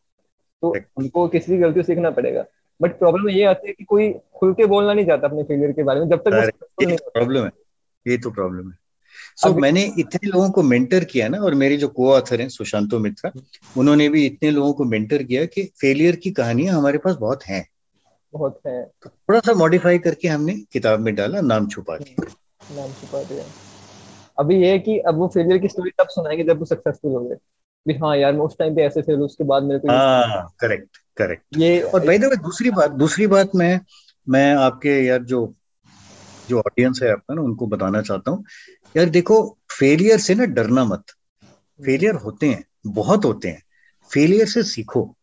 तो 0.62 0.74
हमको 0.98 1.26
किसी 1.28 1.52
की 1.52 1.58
गलती 1.58 1.82
सीखना 1.82 2.10
पड़ेगा। 2.10 2.44
बट 2.82 2.98
प्रॉब्लम 2.98 3.28
ये 3.28 3.44
आती 3.44 3.68
है 3.68 3.72
कि 3.72 3.84
कोई 3.84 4.12
खुल 4.12 4.54
के 4.54 4.66
बोलना 4.66 4.94
नहीं 4.94 5.06
चाहता 5.06 5.28
अपने 5.28 5.42
फेलियर 5.42 5.72
के 5.72 5.82
बारे 5.82 6.00
में 6.00 6.08
जब 6.08 6.18
तक 6.18 6.52
प्रॉब्लम 6.82 7.44
है। 7.44 7.50
ये 8.08 8.18
तो 8.18 8.30
प्रॉब्लम 8.30 8.70
है। 8.70 8.78
सो 9.36 9.48
so, 9.48 9.56
मैंने 9.56 9.94
इतने 9.98 10.28
लोगों 10.28 10.50
को 10.50 10.62
मेंटर 10.62 11.04
किया 11.04 11.28
ना 11.28 11.38
और 11.38 11.54
मेरे 11.54 11.76
जो 11.76 11.88
को 11.88 12.12
ऑथर 12.12 12.40
हैं 12.40 12.48
सुशांतो 12.48 12.98
मित्रा 12.98 13.32
उन्होंने 13.78 14.08
भी 14.08 14.26
इतने 14.26 14.50
लोगों 14.50 14.72
को 14.72 14.84
मेंटर 14.84 15.22
किया 15.22 15.44
कि 15.44 15.62
फेलियर 15.62 16.16
की 16.16 16.30
कहानियाँ 16.30 16.74
हमारे 16.74 16.98
पास 16.98 17.16
बहुत 17.16 17.42
हैं। 17.42 17.68
बहुत 18.32 18.60
है। 18.66 18.90
तो 19.02 19.10
थोड़ा 19.10 19.40
सा 19.40 19.54
मॉडिफाई 19.54 19.98
करके 19.98 20.28
हमने 20.28 20.54
किताब 20.72 21.00
में 21.00 21.14
डाला 21.14 21.40
नाम 21.40 21.68
छुपा 21.68 21.96
के 21.96 22.22
नाम 22.74 22.92
छुपा 22.92 23.22
दिया। 23.22 23.44
अभी 24.38 24.56
ये 24.56 24.70
है 24.70 24.78
कि 24.78 24.98
अब 24.98 25.14
वो 25.14 25.28
फेलियर 25.28 25.58
की 25.58 25.68
स्टोरी 25.68 25.90
तब 25.90 26.08
सुनाएँगे 26.08 26.44
जब 26.44 26.58
वो 26.58 26.64
सक्सेसफुल 26.64 27.12
हो 27.12 27.20
गए 27.20 27.36
हाँ 27.92 28.16
यार 28.16 28.32
मैं 28.32 28.40
उस 28.40 28.58
टाइम 28.58 28.74
पे 28.74 28.82
ऐसे 28.82 29.02
थे 29.02 29.14
उसके 29.14 29.44
बाद 29.44 29.62
मेरे 29.62 29.80
को 29.80 29.88
हाँ 29.88 30.54
करेक्ट 30.60 30.96
करेक्ट 31.16 31.42
ये 31.56 31.80
और 31.80 32.06
भाई 32.06 32.18
देखो 32.18 32.36
दूसरी 32.36 32.70
बात 32.70 32.90
दूसरी 32.90 33.26
बात 33.26 33.50
मैं 33.54 33.80
मैं 34.28 34.54
आपके 34.54 35.04
यार 35.06 35.22
जो 35.22 35.54
जो 36.48 36.58
ऑडियंस 36.58 37.00
है 37.02 37.12
आपका 37.12 37.34
ना 37.34 37.42
उनको 37.42 37.66
बताना 37.66 38.02
चाहता 38.02 38.30
हूँ। 38.30 38.44
यार 38.96 39.06
देखो 39.06 39.58
फेलियर 39.78 40.18
से 40.18 40.34
ना 40.34 40.44
डरना 40.44 40.84
मत। 40.84 41.04
फेलियर 41.84 42.14
होते 42.14 42.46
हैं 42.46 42.64
बहुत 42.86 43.24
होते 43.24 43.48
हैं। 43.48 43.62
फेलियर 44.12 44.46
से 44.46 44.62
सीखो। 44.62 45.16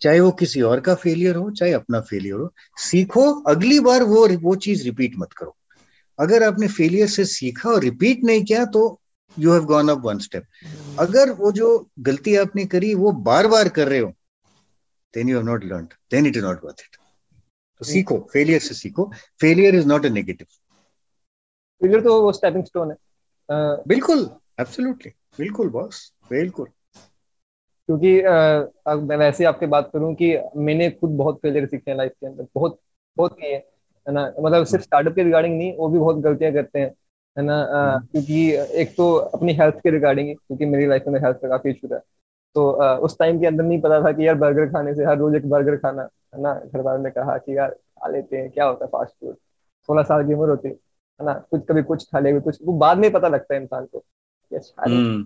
चाहे 0.00 0.20
वो 0.20 0.30
किसी 0.30 0.60
और 0.60 0.80
का 0.80 0.94
फेलियर 0.94 1.36
हो 1.36 1.50
चाहे 1.50 1.72
अपना 1.72 2.00
फेलियर 2.00 2.34
हो 2.34 2.52
सीखो 2.76 3.32
अगली 3.42 3.80
बार 3.80 4.02
वो 4.02 4.28
वो 4.28 4.54
चीज़ 4.56 4.84
रिपीट 4.84 5.12
मत 5.18 5.32
करो। 5.32 5.56
अगर 6.18 6.42
आपने 6.42 6.68
फेलियर 6.68 7.06
से 7.06 7.24
सीखा 7.24 7.70
और 7.70 7.80
रिपीट 7.80 8.24
नहीं 8.24 8.44
किया 8.44 8.64
तो 8.64 9.00
you 9.38 9.52
have 9.52 9.64
gone 9.64 9.88
up 9.88 9.98
one 9.98 10.18
step 10.18 10.44
अगर 10.98 11.30
वो 11.30 11.52
जो 11.52 11.90
गलती 11.98 12.36
आपने 12.36 12.64
करी 12.66 12.94
वो 12.94 13.12
बार 13.12 13.46
बार 13.46 13.68
कर 13.68 13.88
रहे 13.88 13.98
हो 13.98 14.12
you 15.16 15.36
have 15.36 15.46
not 15.46 15.64
learn 15.64 15.84
then 15.84 16.26
it 16.26 16.36
is 16.36 16.44
not 16.44 16.64
worth 16.64 16.76
it 16.80 16.96
तो 16.96 17.84
hmm. 17.84 17.94
सीखो 17.94 18.28
फेलियर 18.32 18.60
से 18.60 18.74
सीखो 18.74 19.12
failure 19.40 19.74
is 19.74 19.86
not 19.86 20.06
a 20.06 20.08
negative 20.08 20.46
failure 21.82 22.00
तो 22.00 22.22
वो 22.22 22.32
स्टेपिंग 22.32 22.64
स्टोन 22.64 22.90
है 22.90 22.96
uh, 22.96 23.88
बिल्कुल 23.88 24.30
एब्सोल्युटली 24.60 25.12
बिल्कुल 25.38 25.68
बॉस 25.68 26.12
बिल्कुल 26.30 26.66
क्योंकि 27.86 28.18
uh, 28.18 29.08
मैं 29.08 29.16
वैसे 29.16 29.44
आपके 29.44 29.66
बात 29.66 29.90
करूँ 29.92 30.14
कि 30.14 30.38
मैंने 30.56 30.90
खुद 30.90 31.10
बहुत 31.10 31.38
फेलियर 31.38 31.66
सीखे 31.66 31.90
हैं 31.90 31.98
लाइफ 31.98 32.12
के 32.12 32.26
अंदर। 32.26 32.46
बहुत 32.54 32.80
बहुत 33.16 33.32
किए 33.40 33.54
है 34.08 34.12
ना? 34.12 34.34
मतलब 34.40 34.64
सिर्फ़ 34.64 34.84
स्टार्टअप 34.84 35.14
के 35.14 35.22
रिगार्डिंग 35.22 35.58
नहीं 35.58 35.76
वो 35.76 35.88
भी 35.88 35.98
बहुत 35.98 36.16
गलतियाँ 36.16 36.52
करते 36.52 36.78
हैं 36.78 36.94
है 37.38 37.42
ना? 37.42 37.56
हम्म। 37.72 38.06
क्योंकि 38.06 38.52
एक 38.80 38.96
तो 38.96 39.14
अपनी 39.14 39.52
हेल्थ 39.52 39.74
के 39.74 39.90
रिगार्डिंग 39.90 40.36
क्योंकि 40.36 40.64
मेरी 40.64 40.86
लाइफ 40.86 41.04
में 41.08 41.20
हेल्थ 41.20 41.36
का 41.36 41.48
काफ़ी 41.48 41.70
इशू 41.70 41.88
था। 41.88 42.00
तो 42.54 42.70
आ, 42.72 42.94
उस 42.96 43.18
टाइम 43.18 43.40
के 43.40 43.46
अंदर 43.46 43.64
नहीं 43.64 43.80
पता 43.80 44.00
था 44.04 44.12
कि 44.12 44.26
यार 44.26 44.34
बर्गर 44.34 44.66
खाने 44.66 44.94
से 44.94 45.04
हर 45.04 45.18
रोज 45.18 45.34
एक 45.34 45.48
बर्गर 45.50 45.76
खाना 45.76 46.02
है 46.02 46.42
ना? 46.42 46.54
घर 46.54 46.80
वालों 46.80 47.02
ने 47.04 47.10
कहा 47.10 47.36
कि 47.38 47.56
यार 47.58 47.70
खा 47.70 48.08
लेते 48.08 48.36
हैं 48.36 48.50
क्या 48.50 48.64
होता 48.64 48.84
है 48.84 48.88
फास्ट 48.88 49.14
फ़ूड 49.20 49.36
सोलह 49.88 50.02
साल 50.02 50.26
की 50.26 50.34
उम्र 50.34 50.50
होती 50.50 50.68
है 50.68 51.26
ना? 51.26 51.32
कुछ 51.50 51.66
कभी 51.66 51.82
कुछ 51.82 52.04
खा 52.04 52.18
ले 52.18 52.40
कुछ 52.40 52.58
वो 52.64 52.72
बाद 52.72 52.98
में 52.98 53.12
पता 53.12 53.28
लगता 53.28 53.54
है 53.54 53.62
इंसान 53.62 53.86
को 53.86 54.04
हम्म। 54.86 55.24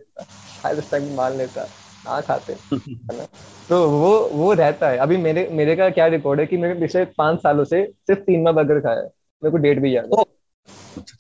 शायद 0.63 0.79
उस 0.79 0.91
टाइम 0.91 1.15
मान 1.15 1.33
लेता 1.33 1.67
हाँ 2.07 2.23
खाते 2.23 2.53
है 3.13 3.19
ना? 3.19 3.25
तो 3.69 3.91
वो 3.91 4.19
वो 4.29 4.53
रहता 4.53 4.89
है। 4.89 4.99
अभी 4.99 5.17
मेरे 5.17 5.49
मेरे 5.53 5.77
का 5.77 5.91
क्या 5.91 6.07
रिकॉर्ड 6.07 6.41
है 6.41 6.47
कि 6.47 6.57
मैंने 6.57 6.81
पिछले 6.81 7.05
पाँच 7.05 7.39
सालों 7.39 7.65
से 7.65 7.93
सिर्फ़ 8.07 8.21
तीन 8.21 8.45
बार 8.45 8.53
बर्गर 8.55 8.81
खाया 8.81 9.01
है। 9.01 9.07
मेरे 9.43 9.51
को 9.51 9.57
डेट 9.57 9.79
भी 9.79 9.97
याद 9.97 10.11
है। 10.13 10.25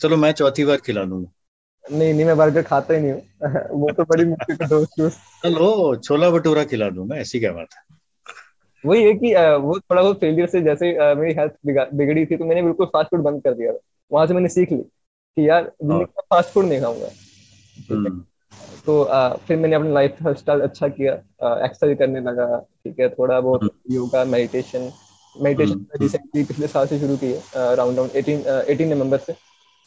चलो 0.00 0.16
मैं 0.16 0.32
चौथी 0.32 0.64
बार 0.64 0.76
खिला 0.76 1.04
दूँगा। 1.04 1.30
नहीं 1.92 2.14
नहीं 2.14 2.24
मैं 2.24 2.36
बर्गर 2.36 2.62
खाता 2.62 2.94
ही 2.94 3.00
नहीं 3.00 3.12
हूँ। 3.12 3.20
वो 3.80 3.92
तो 3.92 4.04
बड़ी 4.04 4.24
मुश्किल 4.24 4.56
का 4.56 4.66
दोस्त 4.66 5.00
चलो 5.44 5.96
छोला 5.96 6.30
भटूरा 6.30 6.64
खिला 6.64 6.90
दूँगा 6.90 7.16
ऐसी 7.16 7.40
क्या 7.40 7.52
बात 7.52 7.66
है? 7.74 7.82
वही 8.86 9.02
है 9.02 9.12
कि 9.14 9.34
वो 9.62 9.78
थोड़ा 9.78 10.02
बहुत 10.02 10.20
फेलियर 10.20 10.46
से 10.46 10.60
जैसे 10.60 11.14
मेरी 11.14 11.34
हेल्थ 11.34 11.52
बिगड़ी 11.94 12.26
थी 12.26 12.36
तो 12.36 12.44
मैंने 12.44 12.62
बिल्कुल 12.62 12.86
फास्ट 12.86 13.10
फ़ूड 13.10 13.20
बंद 13.20 13.42
कर 13.42 13.54
दिया 13.54 13.72
वहाँ 14.12 14.26
से 14.26 14.34
मैंने 14.34 14.48
सीख 14.48 14.72
ली 14.72 14.78
कि 14.78 15.48
यार 15.48 15.64
फास्ट 15.64 16.32
हाँ। 16.32 16.42
फ़ूड 16.42 16.64
नहीं 16.64 16.80
खाऊँगा। 16.80 17.08
हम्म। 17.90 18.24
तो 18.86 19.02
आ, 19.02 19.28
फिर 19.36 19.56
मैंने 19.56 19.76
अपनी 19.76 19.92
लाइफ 19.92 20.16
स्टाइल 20.28 20.60
अच्छा 20.60 20.88
किया। 20.88 21.12
एक्सरसाइज 21.64 21.98
करने 21.98 22.20
लगा। 22.20 22.58
ठीक 22.58 23.00
है? 23.00 23.08
थोड़ा 23.08 23.40
बहुत। 23.40 23.70
योगा 23.90 24.24
मेडिटेशन 24.24 24.90
मेडिटेशन 25.36 25.86
रिसेंटली 26.00 26.44
पिछले 26.44 26.66
साल 26.66 26.86
से 26.86 26.98
शुरू 26.98 27.16
की 27.16 27.26
है 27.26 27.38
around 27.66 27.92
around 27.94 28.16
eighteen 28.16 28.44
eighteen 28.68 28.94
November 28.94 29.18
से। 29.18 29.32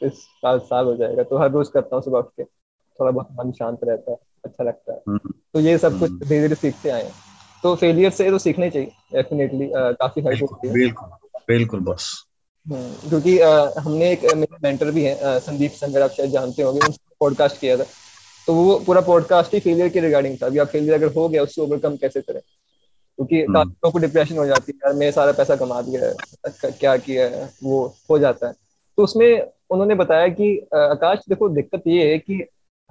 इस 0.02 0.14
साल 0.14 0.60
साल 0.62 0.86
हो 0.86 0.96
जाएगा 0.96 1.24
तो 1.24 1.38
हर 1.38 1.52
रोज 1.52 1.68
करता 1.68 1.96
हूँ 1.96 2.04
सुबह 2.04 2.20
उठ 2.20 2.28
के। 2.30 2.44
थोड़ा 2.44 3.12
बहुत 3.12 3.28
मन 3.36 3.52
शांत 3.52 3.80
रहता 3.84 4.12
है 4.12 4.18
अच्छा 4.46 4.64
लगता 4.64 4.94
है। 4.94 5.00
हम्म। 5.08 5.34
तो 5.54 5.60
ये 5.60 5.78
सब 5.78 6.00
कुछ 6.00 6.12
धीरे 6.12 6.42
धीरे 6.42 6.56
सीखते 6.56 6.90
आए 6.90 7.12
तो 7.64 7.76
फेलियर 7.76 8.12
से 8.12 8.30
तो 8.32 8.38
सीखना 8.40 8.70
चाहिए 8.70 8.92
डेफिनेटली 9.14 9.70
काफ़ी 9.76 10.22
हेल्प 10.22 10.42
होती 10.42 10.68
है। 10.68 10.74
बिल्कुल 10.74 11.10
बिल्कुल 11.48 11.80
बस। 11.82 12.10
हम्म, 12.66 13.10
क्योंकि 13.10 13.40
हमने 13.82 14.12
एक 14.12 14.26
मेरे 14.36 14.58
मेंटर 14.64 14.92
भी 14.92 15.04
है 15.04 15.40
संदीप 15.40 15.72
संगर 15.74 16.02
आप 16.02 16.10
शायद 16.12 16.30
जानते 16.32 16.64
होंगे 16.64 16.80
उनसे 16.86 17.16
पॉडकास्ट 17.20 17.60
किया 17.60 17.78
था। 17.78 17.84
तो 18.48 18.54
वो 18.54 18.78
पूरा 18.80 19.02
पॉडकास्ट 19.02 19.54
ही 19.54 19.60
फेलियर 19.60 19.90
के 19.90 20.00
रिगार्डिंग 20.00 20.38
था। 20.42 20.46
अभी 20.46 20.58
आप 20.58 20.68
फेलियर 20.68 20.94
अगर 20.96 21.14
हो 21.14 21.28
गया 21.30 21.44
उससे 21.44 21.62
ओवरकम 21.62 21.96
कैसे 21.96 22.22
करें? 22.22 22.40
क्योंकि 22.40 23.42
हम्म। 23.42 23.58
लोगों 23.58 23.92
को 23.92 24.00
डिप्रेशन 24.00 24.38
हो 24.38 24.46
जाती 24.46 24.72
है 24.72 24.78
यार 24.86 24.94
मैं 24.96 25.12
सारा 25.12 25.32
पैसा 25.32 25.56
कमा 25.56 25.82
दिया 25.82 26.06
है 26.06 26.72
क्या 26.72 26.96
किया 26.98 27.28
है? 27.28 27.50
वो 27.64 27.86
हो 28.10 28.20
जाता 28.20 28.48
है। 28.48 28.54
तो 28.98 29.04
उसमें 29.04 29.30
उन्होंने 29.70 29.96
बताया 29.96 30.28
कि 30.28 30.58
आकाश 30.76 31.20
देखो 31.30 31.50
दिक्कत 31.50 31.84
ये 31.88 32.12
है 32.12 32.18
कि 32.20 32.44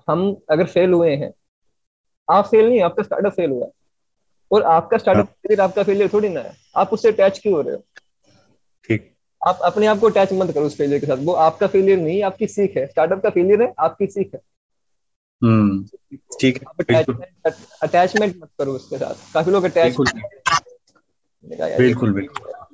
हम 0.08 0.36
अगर 0.50 0.66
फेल 0.66 0.92
हुए 0.92 1.14
हैं 1.16 1.32
आप 2.28 2.46
फेल 2.46 2.68
नहीं 2.68 2.80
आपका 2.82 3.02
स्टार्टअप 3.02 3.32
फेल 3.32 3.50
हुआ 3.50 3.66
और 4.50 4.62
आपका 4.62 4.98
स्टार्टअप 4.98 5.26
फेलियर 5.26 5.60
हाँ। 5.60 5.68
आपका 5.68 5.82
फेलियर 5.82 6.08
थोड़ी 6.12 6.28
ना 6.28 6.40
है। 6.40 6.52
आप 6.76 6.92
उससे 6.92 7.08
अटैच 7.08 7.38
क्यों 7.38 7.54
हो 7.54 7.60
रहे 7.60 7.74
हो? 7.74 7.84
ठीक। 8.88 9.12
आप 9.48 9.58
अपने 9.64 9.86
आप 9.86 9.98
को 9.98 10.06
अटैच 10.10 10.32
मत 10.32 10.50
करो 10.54 10.66
उस 10.66 10.76
फेलियर 10.76 11.00
के 11.00 11.06
साथ। 11.06 11.16
वो 11.16 11.32
आपका 11.32 11.66
फेलियर 11.66 11.98
नहीं 11.98 12.22
आपकी 12.22 12.46
सीख 12.46 12.76
है। 12.76 12.86
स्टार्टअप 12.86 13.22
का 13.22 13.30
फेलियर 13.30 13.62
है 13.62 13.72
आपकी 13.78 14.06
सीख 14.06 14.34
है। 14.34 14.40
हम्म 15.42 15.84
ठीक 16.40 16.62
है 16.90 17.02
अटैचमेंट 17.82 18.36
मत 18.36 18.48
करो 18.58 18.72
उसके 18.72 18.98
साथ। 18.98 19.32
काफ़ी 19.34 19.52
लोग 19.52 19.64
अटैच 19.64 19.96
बिल्कुल। 21.78 22.12
बिल्कुल 22.12 22.50
हम्म। 22.50 22.65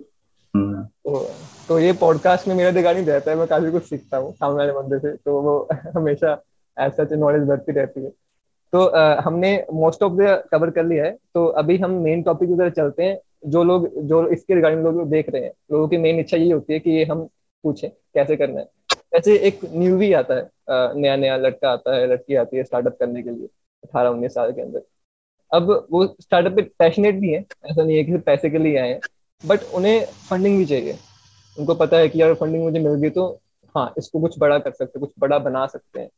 तो, 0.56 1.30
तो 1.68 1.78
ये 1.78 1.92
पॉडकास्ट 1.92 2.48
में 2.48 2.54
मेरा 2.54 2.92
नहीं 2.92 3.04
रहता 3.06 3.30
है 3.30 3.36
मैं 3.36 3.46
काफ़ी 3.46 3.70
कुछ 3.70 3.82
सीखता 3.82 4.16
हूँ 4.16 4.32
सामने 4.32 4.56
वाले 4.56 4.72
बंदे 4.72 4.98
से 4.98 5.16
तो 5.16 5.40
वो 5.40 5.68
हमेशा 5.96 6.42
ऐसा 6.78 7.06
नॉलेज 7.12 7.42
बढ़ती 7.42 7.72
रहती 7.72 8.04
है। 8.04 8.10
तो 8.72 8.84
आ, 8.84 9.20
हमने 9.20 9.66
मोस्ट 9.72 10.02
ऑफ़ 10.02 10.12
द 10.12 10.48
कवर 10.50 10.70
कर 10.70 10.84
लिया 10.84 11.04
है 11.04 11.18
तो 11.34 11.46
अभी 11.46 11.76
हम 11.78 11.90
मेन 11.90 12.22
टॉपिक 12.22 12.48
की 12.48 12.54
तरफ़ 12.54 12.74
चलते 12.74 13.02
हैं 13.02 13.18
जो 13.46 13.64
लोग 13.64 13.88
जो 14.00 14.28
इसके 14.28 14.54
रिगार्डिंग 14.54 14.84
लोग 14.84 15.10
देख 15.10 15.30
रहे 15.30 15.42
हैं 15.42 15.52
लोगों 15.72 15.88
की 15.88 15.96
मेन 15.96 16.20
इच्छा 16.20 16.36
यही 16.36 16.50
होती 16.50 16.72
है 16.72 16.78
कि 16.80 16.90
ये 16.90 17.04
हम 17.04 17.28
पूछें 17.64 17.90
कैसे 17.90 18.36
करना 18.36 18.60
है। 18.60 18.66
जैसे 18.92 19.36
एक 19.38 19.60
न्यूवी 19.72 20.12
आता 20.12 20.34
है 20.34 20.50
नया 21.00 21.16
नया 21.16 21.36
लड़का 21.36 21.70
आता 21.70 21.96
है 21.96 22.06
लड़की 22.06 22.34
आती 22.34 22.56
है 22.56 22.64
स्टार्टअप 22.64 22.96
करने 23.00 23.22
के 23.22 23.30
लिए 23.30 23.46
अठारह 23.84 24.08
उन्नीस 24.08 24.34
साल 24.34 24.52
के 24.52 24.62
अंदर। 24.62 24.82
अब 25.52 25.86
वो 25.90 26.16
स्टार्टअप 26.20 26.52
पे 26.52 26.62
पैशनेट 26.62 27.14
भी 27.14 27.32
है 27.32 27.40
ऐसा 27.40 27.82
नहीं 27.82 27.96
है 27.96 28.04
कि 28.04 28.18
पैसे 28.18 28.50
के 28.50 28.58
लिए 28.58 28.78
आए 28.78 28.88
हैं। 28.88 29.00
बट 29.46 29.62
उन्हें 29.74 30.04
फंडिंग 30.30 30.58
भी 30.58 30.66
चाहिए। 30.66 30.98
उनको 31.58 31.74
पता 31.74 31.96
है 31.96 32.08
कि 32.08 32.20
यार 32.22 32.34
फंडिंग 32.34 32.62
मुझे 32.64 32.78
मिल 32.78 32.94
गई 32.94 33.10
तो 33.10 33.40
हाँ 33.74 33.92
इसको 33.98 34.20
कुछ 34.20 34.38
बड़ा 34.38 34.58
कर 34.58 34.70
सकते 34.70 34.98
हैं, 34.98 35.00
कुछ 35.00 35.10
बड़ा 35.18 35.38
बना 35.38 35.66
सकते 35.66 36.00
हैं। 36.00 36.08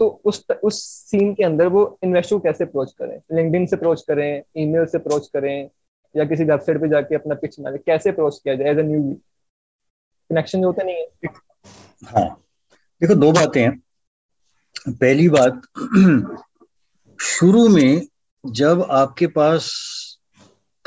तो 0.00 0.20
उस 0.24 0.44
उस 0.64 0.82
सीन 0.84 1.34
के 1.34 1.44
अंदर 1.44 1.66
वो 1.66 1.98
इन्वेस्टर 2.02 2.36
को 2.36 2.40
कैसे 2.40 2.64
अप्रोच 2.64 2.92
करें? 2.92 3.20
लिंकडिन 3.32 3.66
से 3.66 3.76
अप्रोच 3.76 4.02
करें 4.02 4.42
ईमेल 4.56 4.86
से 4.86 4.98
अप्रोच 4.98 5.28
करें, 5.28 5.70
या 6.16 6.24
किसी 6.24 6.44
वेबसाइट 6.44 6.80
पे 6.80 6.88
जाके 6.88 7.14
अपना 7.14 7.34
पिच 7.34 7.60
बना 7.60 7.76
कैसे 7.76 8.10
अप्रोच 8.10 8.40
किया 8.44 8.54
जाए 8.54 8.70
एज 8.70 8.78
ए 8.78 8.82
न्यू 8.82 9.02
कनेक्शन 10.30 10.64
होते 10.64 10.84
नहीं 10.84 10.96
है। 10.96 11.30
हाँ। 12.04 12.44
देखो, 13.00 13.14
दो 13.14 13.32
बातें 13.32 13.62
हैं। 13.62 13.82
पहली 14.88 15.28
बात, 15.28 15.62
शुरू 17.20 17.68
में 17.68 18.06
जब 18.46 18.86
आपके 18.90 19.26
पास 19.26 19.70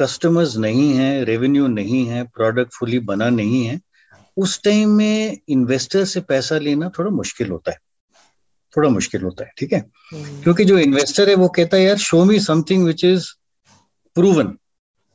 कस्टमर्स 0.01 0.55
नहीं 0.57 0.91
है 0.93 1.23
रेवेन्यू 1.25 1.67
नहीं 1.67 2.05
है 2.07 2.23
प्रोडक्ट 2.35 2.73
फुली 2.73 2.99
बना 3.11 3.29
नहीं 3.29 3.65
है 3.65 3.79
उस 4.37 4.61
टाइम 4.63 4.89
में 4.97 5.37
इन्वेस्टर 5.49 6.05
से 6.05 6.21
पैसा 6.29 6.57
लेना 6.57 6.89
थोड़ा 6.97 7.09
मुश्किल 7.11 7.49
होता 7.49 7.71
है। 7.71 7.77
थोड़ा 8.73 8.89
मुश्किल 8.89 9.21
होता 9.21 9.45
है 9.45 9.51
ठीक 9.57 9.73
है? 9.73 9.79
हम्म। 10.13 10.41
क्योंकि 10.43 10.65
जो 10.65 10.77
इन्वेस्टर 10.79 11.29
है 11.29 11.35
वो 11.35 11.47
कहता 11.55 11.77
है 11.77 11.83
यार 11.83 11.97
show 11.97 12.23
me 12.25 12.39
something 12.39 12.85
which 12.85 13.03
is 13.05 13.25
proven 14.15 14.55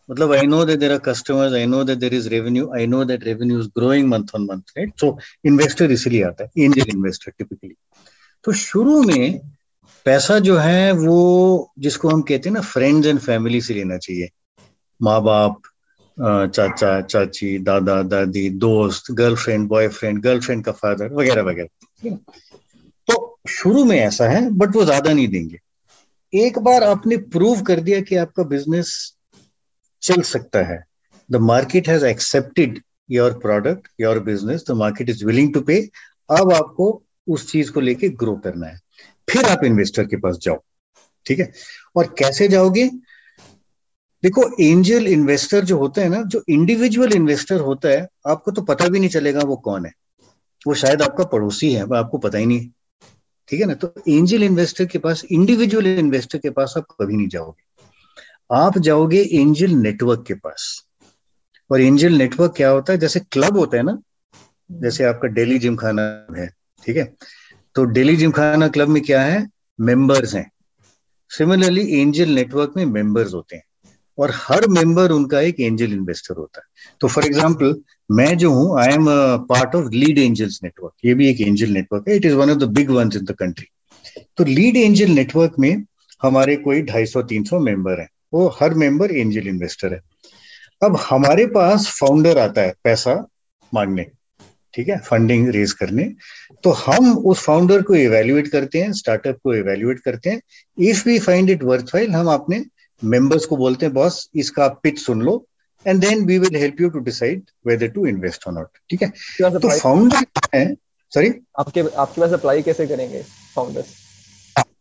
मतलब 0.09 0.32
I 0.32 0.47
know 0.47 0.64
that 0.64 0.78
there 0.78 0.93
are 0.93 0.99
customers 1.07 1.53
I 1.53 1.66
know 1.66 1.82
that 1.84 1.99
there 1.99 2.14
is 2.14 2.28
revenue 2.28 2.70
I 2.76 2.87
know 2.87 3.05
that 3.05 3.24
revenue 3.24 3.61
is 3.61 3.68
growing 3.78 4.09
month 4.09 4.34
on 4.34 4.47
month 4.51 4.72
right 4.78 4.93
so 5.01 5.18
investor 5.45 5.93
इसलिए 5.93 6.22
आता 6.22 6.45
है 6.45 6.64
angel 6.64 6.97
investor 6.97 7.32
typically 7.39 7.74
तो 8.45 8.53
शुरू 8.53 9.03
में 9.03 9.41
पैसा 10.07 10.39
जो 10.39 10.57
है 10.57 10.93
वो 10.93 11.20
जिसको 11.78 12.09
हम 12.09 12.22
कहते 12.22 12.49
हैं 12.49 12.55
ना 12.55 12.61
फ्रेंड्स 12.72 13.09
एंड 13.09 13.18
फैमिली 13.20 13.61
से 13.61 13.74
लेना 13.74 13.97
चाहिए। 13.99 14.28
माँ 15.01 15.21
बाप 15.23 15.61
चाचा, 16.19 17.01
चाची, 17.01 17.59
दादा, 17.59 18.03
दादी, 18.03 18.49
दोस्त 18.51 19.11
गर्लफ्रेंड 19.13 19.69
बॉयफ्रेंड 19.69 20.21
गर्लफ्रेंड 20.23 20.65
का 20.65 20.73
फादर 20.73 21.13
वगैरह 21.13 21.43
वगैरह। 21.43 22.17
तो 23.09 23.39
शुरू 23.49 23.85
में 23.85 23.99
ऐसा 23.99 24.29
है 24.29 24.49
बट 24.51 24.77
वो 24.77 24.85
ज़्यादा 24.85 25.13
नहीं 25.13 25.29
देंगे। 25.29 25.59
एक 26.33 26.59
बार 26.59 26.85
आपने 26.85 27.17
प्रूव 27.17 27.63
कर 27.63 27.81
दिया 27.81 28.01
कि 28.01 28.17
आपका 28.17 28.43
बिज़नेस 28.45 28.93
चल 30.03 30.23
सकता 30.23 30.63
है। 30.67 30.83
The 31.31 31.37
market 31.37 31.89
has 31.89 32.05
accepted 32.07 32.81
your 33.11 33.39
product 33.39 33.89
your 34.01 34.19
business 34.21 34.65
the 34.69 34.75
market 34.77 35.11
is 35.11 35.25
willing 35.25 35.53
to 35.55 35.61
pay 35.61 35.79
अब 36.31 36.53
आपको 36.53 37.03
उस 37.29 37.51
चीज़ 37.53 37.71
को 37.73 37.81
लेके 37.81 38.09
ग्रो 38.09 38.35
करना 38.37 38.67
है। 38.67 38.81
फिर 39.29 39.45
आप 39.45 39.65
इन्वेस्टर 39.65 40.07
के 40.07 40.17
पास 40.17 40.39
जाओ। 40.43 40.63
ठीक 41.27 41.39
है? 41.39 41.53
और 41.97 42.15
कैसे 42.19 42.49
जाओगे? 42.49 42.91
देखो 44.27 44.51
एंजल 44.61 45.07
इन्वेस्टर 45.07 45.64
जो 45.64 45.79
होते 45.79 46.01
हैं 46.01 46.09
ना, 46.09 46.22
जो 46.22 46.45
इंडिविजुअल 46.49 47.12
इन्वेस्टर 47.12 47.61
होता 47.61 47.89
है, 47.89 48.09
आपको 48.27 48.51
तो 48.51 48.62
पता 48.62 48.89
भी 48.89 48.99
नहीं 48.99 49.09
चलेगा 49.09 49.41
वो 49.41 49.57
कौन 49.57 49.87
है। 49.87 49.93
वो 50.66 50.74
शायद 50.74 51.03
आपका 51.03 51.24
पड़ोसी 51.24 51.72
है 51.72 51.83
आपको 51.83 52.18
पता 52.18 52.39
ही 52.39 52.47
नहीं। 52.47 52.68
ठीक 53.49 53.61
है 53.61 53.66
ना? 53.66 53.74
तो 53.74 53.95
एंजल 54.09 54.43
इन्वेस्टर 54.43 54.85
के 54.85 54.99
पास 54.99 55.24
इंडिविजुअल 55.33 55.87
इन्वेस्टर 55.87 56.39
के 56.39 56.51
पास 56.51 56.74
आप 56.77 56.87
कभी 57.01 57.16
नहीं 57.16 57.29
जाओगे। 57.29 57.64
आप 58.53 58.79
जाओगे 58.79 59.29
एंजल 59.33 59.70
नेटवर्क 59.70 60.24
के 60.27 60.35
पास। 60.35 60.85
और 61.70 61.81
एंजल 61.81 62.12
नेटवर्क 62.12 62.55
क्या 62.57 62.70
होता 62.70 62.93
है? 62.93 62.99
जैसे 62.99 63.20
क्लब 63.20 63.59
होता 63.59 63.77
है 63.77 63.83
ना, 63.83 63.99
जैसे 64.72 65.05
आपका 65.05 65.29
डेली 65.29 65.59
जिम 65.59 65.77
खाना 65.77 66.27
है, 66.37 66.55
ठीक 66.87 66.97
है? 66.97 67.14
तो 67.74 67.85
डेली 67.85 68.16
जिम 68.16 68.31
खाना 68.31 68.68
क्लब 68.68 68.89
में 68.89 69.03
क्या 69.03 69.22
है? 69.22 69.49
मेंबर्स 69.81 70.35
हैं। 70.35 70.51
सिमिलरली 71.29 72.01
एंजल 72.01 72.29
नेटवर्क 72.29 72.72
में 72.77 72.85
मेंबर्स 72.85 73.35
होते 73.35 73.57
हैं। 73.57 73.62
और 74.19 74.33
हर 74.35 74.67
मेंबर 74.69 75.11
उनका 75.12 75.41
एक 75.41 75.61
एंजल 75.61 75.93
इन्वेस्टर 75.93 76.35
होता 76.35 76.61
है। 76.61 76.67
तो 77.01 77.09
फॉर 77.09 77.27
एग्ज़ाम्पल 77.27 77.75
मैं 78.11 78.37
जो 78.39 78.51
हूँ 78.53 78.79
I 78.81 78.93
am 78.93 79.07
part 79.49 79.75
of 79.75 79.91
lead 79.93 80.19
angels 80.19 80.61
network 80.64 80.93
ये 81.05 81.14
भी 81.14 81.29
एक 81.31 81.41
एंजल 81.41 81.71
नेटवर्क 81.73 82.09
है। 82.09 82.17
It 82.17 82.25
is 82.25 82.35
one 82.35 82.51
of 82.51 82.59
the 82.59 82.69
big 82.75 82.91
ones 82.91 83.17
in 83.17 83.25
the 83.25 83.37
country 83.39 83.67
तो 84.39 84.45
लीड 84.45 84.77
एंजल 84.77 85.11
नेटवर्क 85.11 85.55
में 85.59 85.85
हमारे 86.23 86.57
कोई 86.57 86.83
250-300 86.85 87.59
मेंबर 87.61 88.01
हैं। 88.01 88.09
वो 88.35 88.47
हर 88.61 88.75
मेंबर 88.75 89.11
एंजल 89.12 89.49
इन्वेस्टर 89.49 89.93
है। 89.93 90.01
अब 90.83 90.97
हमारे 91.01 91.47
पास 91.49 91.87
फाउंडर 91.99 92.39
आता 92.39 92.61
है 92.61 92.75
पैसा 92.85 93.14
मांगने, 93.73 94.07
ठीक 94.75 94.89
है? 94.89 94.99
फंडिंग 95.01 95.49
रेज 95.49 95.73
करने। 95.73 96.05
तो 96.64 96.71
हम 96.71 97.17
उस 97.19 97.43
फाउंडर 97.43 97.83
को 97.83 97.95
इवेल्युएट 97.95 98.49
करते 98.49 98.81
हैं 98.81 98.93
स्टार्टअप 98.93 99.39
को 99.43 99.55
इवेल्युएट 99.55 100.01
करते 100.01 100.31
हैं। 100.31 100.41
If 100.79 101.09
we 101.09 101.19
find 101.19 101.51
it 101.51 101.62
worthwhile 101.64 102.11
हम 102.11 102.29
अपने 102.31 102.64
मेंबर्स 103.05 103.45
को 103.47 103.57
बोलते 103.57 103.87
हैं 103.87 103.95
बॉस 103.95 104.29
इसका 104.35 104.69
पिच 104.83 104.99
सुन 104.99 105.23
लो 105.23 105.45
and 105.87 106.01
then 106.01 106.25
we 106.27 106.39
will 106.39 106.57
help 106.57 106.81
you 106.81 106.89
to 106.89 106.99
decide 107.01 107.43
whether 107.67 107.89
to 107.89 108.07
invest 108.07 108.47
और 108.47 108.53
नॉट 108.55 108.79
ठीक 108.91 109.03
है? 109.03 109.09
तो 109.41 109.79
फाउंडर 109.79 110.25
है 110.55 110.75
सॉरी 111.13 111.33
आपके 111.59 111.81
आपके 111.81 112.21
पास 112.21 112.33
अप्लाई 112.33 112.63
कैसे 112.63 112.87
करेंगे 112.87 113.23
फाउंडर्स 113.55 113.95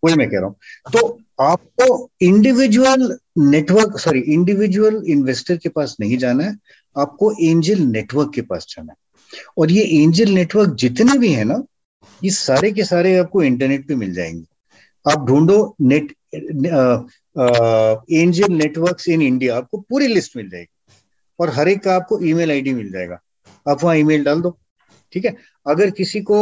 वही 0.03 0.16
मैं 0.16 0.30
कह 0.30 0.39
रहा 0.39 0.45
हूँ। 0.45 0.55
तो 0.93 1.20
आपको 1.41 2.09
individual 2.22 3.18
network 3.38 3.97
sorry 3.99 4.20
individual 4.34 5.01
investor 5.07 5.57
के 5.57 5.70
पास 5.70 5.95
नहीं 5.99 6.18
जाना 6.18 6.43
है 6.43 6.57
आपको 6.95 7.32
एंजल 7.41 7.80
नेटवर्क 7.82 8.32
के 8.36 8.41
पास 8.41 8.66
जाना 8.70 8.91
है। 8.91 8.97
और 9.57 9.72
ये 9.72 9.84
एंजल 10.03 10.30
नेटवर्क 10.30 10.76
जितने 10.80 11.18
भी 11.20 11.32
है 11.34 11.43
ना 11.43 11.61
ये 12.24 12.30
सारे 12.30 12.72
के 12.72 12.84
सारे 12.84 13.18
आपको 13.18 13.43
इंटरनेट 13.43 13.88
पे 13.88 13.95
मिल 13.95 14.13
जाएँगे। 14.13 15.11
आप 15.11 15.26
ढूंढो 15.28 15.76
net 15.82 16.13
angel 17.36 18.53
network 18.53 19.07
in 19.09 19.21
India 19.21 19.57
आपको 19.57 19.77
पूरी 19.89 20.07
लिस्ट 20.07 20.38
मिल 20.38 20.49
जाएगी। 20.49 20.67
और 21.39 21.49
हर 21.53 21.67
एक 21.67 21.83
का 21.83 21.95
आपको 21.95 22.19
ईमेल 22.25 22.51
आईडी 22.51 22.73
मिल 22.73 22.91
जाएगा। 22.91 23.19
आप 23.65 23.83
वहाँ 23.83 23.95
ईमेल 23.97 24.23
डाल 24.23 24.41
दो, 24.41 24.57
ठीक 25.13 25.25
है? 25.25 25.36
अगर 25.67 25.89
किसी 25.91 26.21
को 26.21 26.38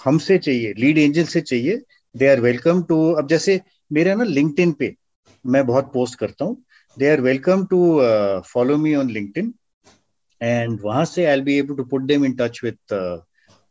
हमसे 0.00 0.38
चाहिए 0.38 0.72
लीड 0.78 0.98
एंजल 0.98 1.24
से 1.24 1.40
चाहिए 1.40 1.80
दे 2.14 2.28
आर 2.28 2.40
वेलकम 2.40 2.82
टू 2.88 2.98
अब 3.12 3.28
जैसे 3.28 3.60
मेरा 3.92 4.14
ना 4.14 4.24
लिंक्डइन 4.24 4.72
पे 4.72 4.94
मैं 5.44 5.64
बहुत 5.66 5.90
पोस्ट 5.92 6.18
करता 6.18 6.44
हूँ। 6.44 6.56
They 6.96 7.10
are 7.10 7.20
welcome 7.20 7.64
to 7.66 7.78
follow 8.52 8.76
me 8.76 8.94
on 8.94 9.10
LinkedIn 9.10 9.52
and 10.40 10.78
वहाँ 10.82 11.04
से 11.04 11.24
I 11.26 11.40
be 11.40 11.58
able 11.58 11.76
to 11.76 11.84
put 11.84 12.02
them 12.02 12.24
in 12.24 12.32
touch 12.40 12.60
with 12.64 12.92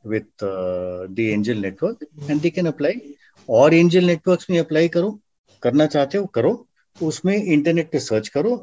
with 0.07 0.43
the 0.43 1.19
angel 1.19 1.57
network 1.57 2.05
and 2.29 2.41
they 2.41 2.49
can 2.49 2.65
apply 2.67 3.15
और 3.49 3.73
एंजल 3.73 4.05
नेटवर्क्स 4.05 4.49
में 4.49 4.59
अप्लाई 4.59 4.87
करो 4.87 5.19
करना 5.67 5.85
चाहते 5.87 6.17
हो 6.17 6.25
करो। 6.35 6.55
उसमें 6.97 7.35
इंटरनेट 7.35 7.91
पे 7.91 7.99
सर्च 8.01 8.27
करो। 8.29 8.57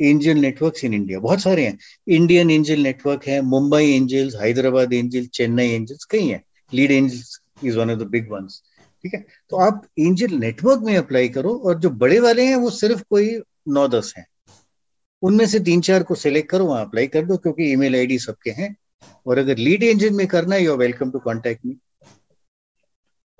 एंजल 0.00 0.38
नेटवर्क 0.38 0.84
इन 0.84 0.94
इंडिया 0.94 1.18
बहुत 1.20 1.40
सारे 1.40 1.64
हैं। 1.66 1.78
इंडियन 2.08 2.50
एंजल 2.50 2.80
नेटवर्क 2.82 3.24
है 3.28 3.40
Mumbai 3.46 3.90
angels 3.92 4.34
Hyderabad 4.42 4.92
angel 4.92 5.26
Chennai 5.34 5.70
angels 5.70 6.04
कई 6.10 6.26
हैं। 6.28 6.42
Lead 6.72 6.90
angels 6.90 7.38
is 7.64 7.78
one 7.78 7.90
of 7.90 7.98
the 7.98 8.06
big 8.10 8.30
ones 8.32 8.62
ठीक 9.04 9.14
है? 9.14 9.24
तो 9.50 9.56
आप 9.56 9.82
एंजल 9.98 10.34
नेटवर्क 10.38 10.80
में 10.84 10.96
अप्लाई 10.96 11.28
करो 11.28 11.54
और 11.58 11.78
जो 11.80 11.90
बड़े 12.00 12.18
वाले 12.20 12.44
हैं 12.46 12.56
वो 12.56 12.70
सिर्फ़ 12.70 13.02
कोई 13.10 13.40
नौ 13.68 13.86
दस 13.88 14.12
हैं। 14.16 14.26
उनमें 15.22 15.46
से 15.46 15.60
तीन 15.60 15.80
चार 15.80 16.02
को 16.02 16.14
सिलेक्ट 16.14 16.50
करो 16.50 16.64
वहाँ 16.66 16.84
अप्लाई 16.86 17.06
कर 17.06 17.24
दो 17.26 17.36
क्योंकि 17.36 17.70
ईमेल 17.72 17.96
आईडी 17.96 18.18
सबके 18.18 18.50
हैं। 18.50 18.74
और 19.26 19.38
अगर 19.38 19.56
लीड 19.58 19.82
एंजल 19.82 20.10
में 20.10 20.26
करना 20.26 20.54
है 20.54 20.64
you 20.64 20.76
welcome 20.76 21.10
to 21.10 21.18
contact 21.18 21.66
me 21.66 21.74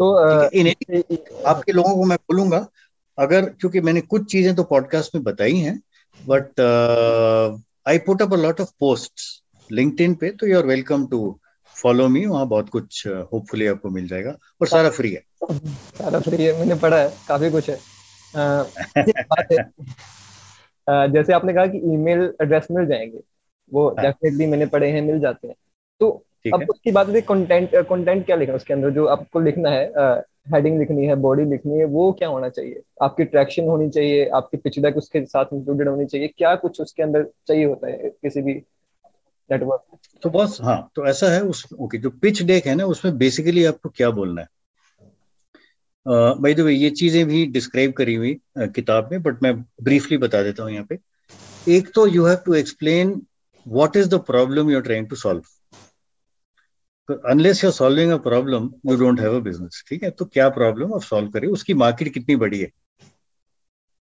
तो 0.01 0.13
आपके 1.47 1.73
लोगों 1.73 1.95
को 1.97 2.05
मैं 2.05 2.19
बोलूँगा 2.19 2.67
अगर 3.21 3.45
क्योंकि 3.45 3.81
मैंने 3.81 4.01
कुछ 4.01 4.33
चीज़ें 4.33 4.55
तो 4.55 4.63
पॉडकास्ट 4.63 5.15
में 5.15 5.25
बताई 5.25 5.57
हैं 5.57 5.81
but 6.27 6.61
I 7.89 7.99
put 7.99 8.23
up 8.23 8.33
a 8.33 8.37
lot 8.37 8.61
of 8.61 8.71
post 8.81 9.13
LinkedIn 9.73 10.15
पे 10.15 10.31
तो 10.31 10.47
you 10.47 10.59
are 10.59 10.67
welcome 10.67 11.07
to 11.07 11.41
follow 11.83 12.09
me 12.09 12.27
वहाँ 12.27 12.47
बहुत 12.47 12.69
कुछ 12.69 13.07
होपफुली 13.07 13.67
uh, 13.67 13.71
आपको 13.71 13.91
मिल 13.91 14.09
जाएगा 14.09 14.31
और 14.61 14.67
सारा 14.67 14.91
फ्री 14.91 15.13
है। 15.13 15.23
सारा 15.99 16.21
फ्री 16.21 16.45
है 16.45 16.59
मैंने 16.59 16.75
पढ़ा 16.75 16.97
है 16.97 17.13
काफ़ी 17.29 17.51
कुछ 17.51 17.71
है। 17.71 17.79
uh, 18.35 18.67
जैसे 21.13 21.33
आपने 21.33 21.53
कहा 21.53 21.67
कि 21.67 21.79
ईमेल 21.79 22.35
एड्रेस 22.43 22.67
मिल 22.71 22.87
जाएँगे 22.87 23.21
वो 23.73 23.91
डेफिनेटली 23.91 24.45
हाँ। 24.45 24.51
मैंने 24.51 24.67
पढ़े 24.67 24.91
हैं 24.91 25.03
मिल 25.03 25.21
जाते 25.21 25.49
हैं। 25.49 25.55
तो 26.01 26.25
अब 26.55 26.67
उसकी 26.71 26.93
बात 26.93 27.09
है 27.09 27.21
कंटेंट 27.21 27.71
कंटेंट 27.77 28.27
क्या 28.27 28.37
लिखना 28.37 28.53
है 28.53 28.57
उसके 28.57 28.75
अंदर 28.75 28.91
जो 28.91 29.07
आपको 29.07 29.41
लिखना 29.41 29.71
है 29.71 29.93
हेडिंग 30.47 30.79
लिखनी 30.79 31.07
है 31.07 31.15
बॉडी 31.17 31.45
लिखनी 31.45 31.79
है 31.79 31.85
वो 31.85 32.11
क्या 32.13 32.29
होना 32.29 32.49
चाहिए? 32.49 32.81
आपकी 33.03 33.25
ट्रैक्शन 33.25 33.67
होनी 33.69 33.89
चाहिए 33.91 34.29
आपकी 34.35 34.57
पिच 34.57 34.79
डेक 34.79 34.97
उसके 34.97 35.25
साथ 35.25 35.53
इंक्लूडेड 35.55 35.89
होनी 35.89 36.07
चाहिए 36.07 36.29
क्या 36.29 36.55
कुछ 36.57 36.81
उसके 36.81 37.03
अंदर 37.03 37.25
चाहिए 37.49 37.65
होता 37.65 37.89
है 37.89 38.11
किसी 38.23 38.43
भी 38.43 38.55
नेटवर्क 39.51 39.99
तो 40.23 40.31
बस 40.31 40.59
हाँ 40.63 40.81
तो 40.95 41.07
ऐसा 41.07 41.31
है 41.33 41.43
उस 41.43 41.65
ओके 41.81 41.99
जो 41.99 42.11
पिच 42.23 42.43
डेक 42.43 42.67
है 42.67 42.75
ना 42.75 42.85
उसमें 42.85 43.17
बेसिकली 43.19 43.65
आपको 43.65 43.89
क्या 43.89 44.11
बोलना 44.11 44.41
है? 44.41 44.49
भाई 46.07 46.55
uh, 46.55 46.69
ये 46.69 46.91
चीज़ें 46.91 47.25
भी 47.27 47.45
डिस्क्राइब 47.47 47.93
करी 47.93 48.15
हुई 48.15 48.35
uh, 48.35 48.73
किताब 48.75 49.09
में 49.13 49.23
बट 49.23 49.43
मैं 49.43 49.55
ब्रीफली 49.83 50.17
बता 50.19 50.43
देता 50.43 50.63
हूँ 50.63 50.73
यहाँ 50.73 50.87
पे। 50.91 50.99
एक 51.69 51.91
तो 51.95 52.07
you 52.07 52.25
have 52.27 52.39
to 52.47 52.55
explain 52.55 53.21
what 53.67 53.97
is 53.97 54.09
the 54.09 54.21
problem 54.27 54.71
you 54.71 54.77
are 54.77 54.83
trying 54.83 55.09
to 55.09 55.17
solve 55.17 55.43
unless 57.15 57.65
you 57.65 57.71
solving 57.71 58.13
a 58.13 58.17
problem 58.17 58.71
you 58.87 58.97
don't 58.97 59.21
have 59.21 59.37
a 59.37 59.39
business 59.39 59.85
ठीक 59.89 60.03
है? 60.03 60.11
तो 60.11 60.25
क्या 60.25 60.49
प्रॉब्लम 60.49 60.95
आप 60.95 61.03
सॉल्व 61.03 61.31
करें? 61.31 61.49
उसकी 61.49 61.75
मार्केट 61.75 62.15
कितनी 62.15 62.37
बड़ी 62.37 62.61
है? 62.61 62.67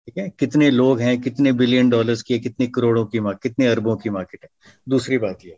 ठीक 0.05 0.17
है? 0.17 0.29
कितने 0.29 0.71
लोग 0.71 0.99
हैं? 0.99 1.21
कितने 1.21 1.51
बिलियन 1.51 1.89
डॉलर्स 1.89 2.21
की 2.21 2.33
है? 2.33 2.39
कितने 2.39 2.67
करोड़ों 2.67 3.05
की 3.05 3.19
मार्केट 3.19 3.51
कितने 3.51 3.67
अरबों 3.67 3.97
की 3.97 4.09
मार्केट 4.09 4.39
है? 4.43 4.49
दूसरी 4.89 5.17
बात 5.17 5.39
ये। 5.45 5.57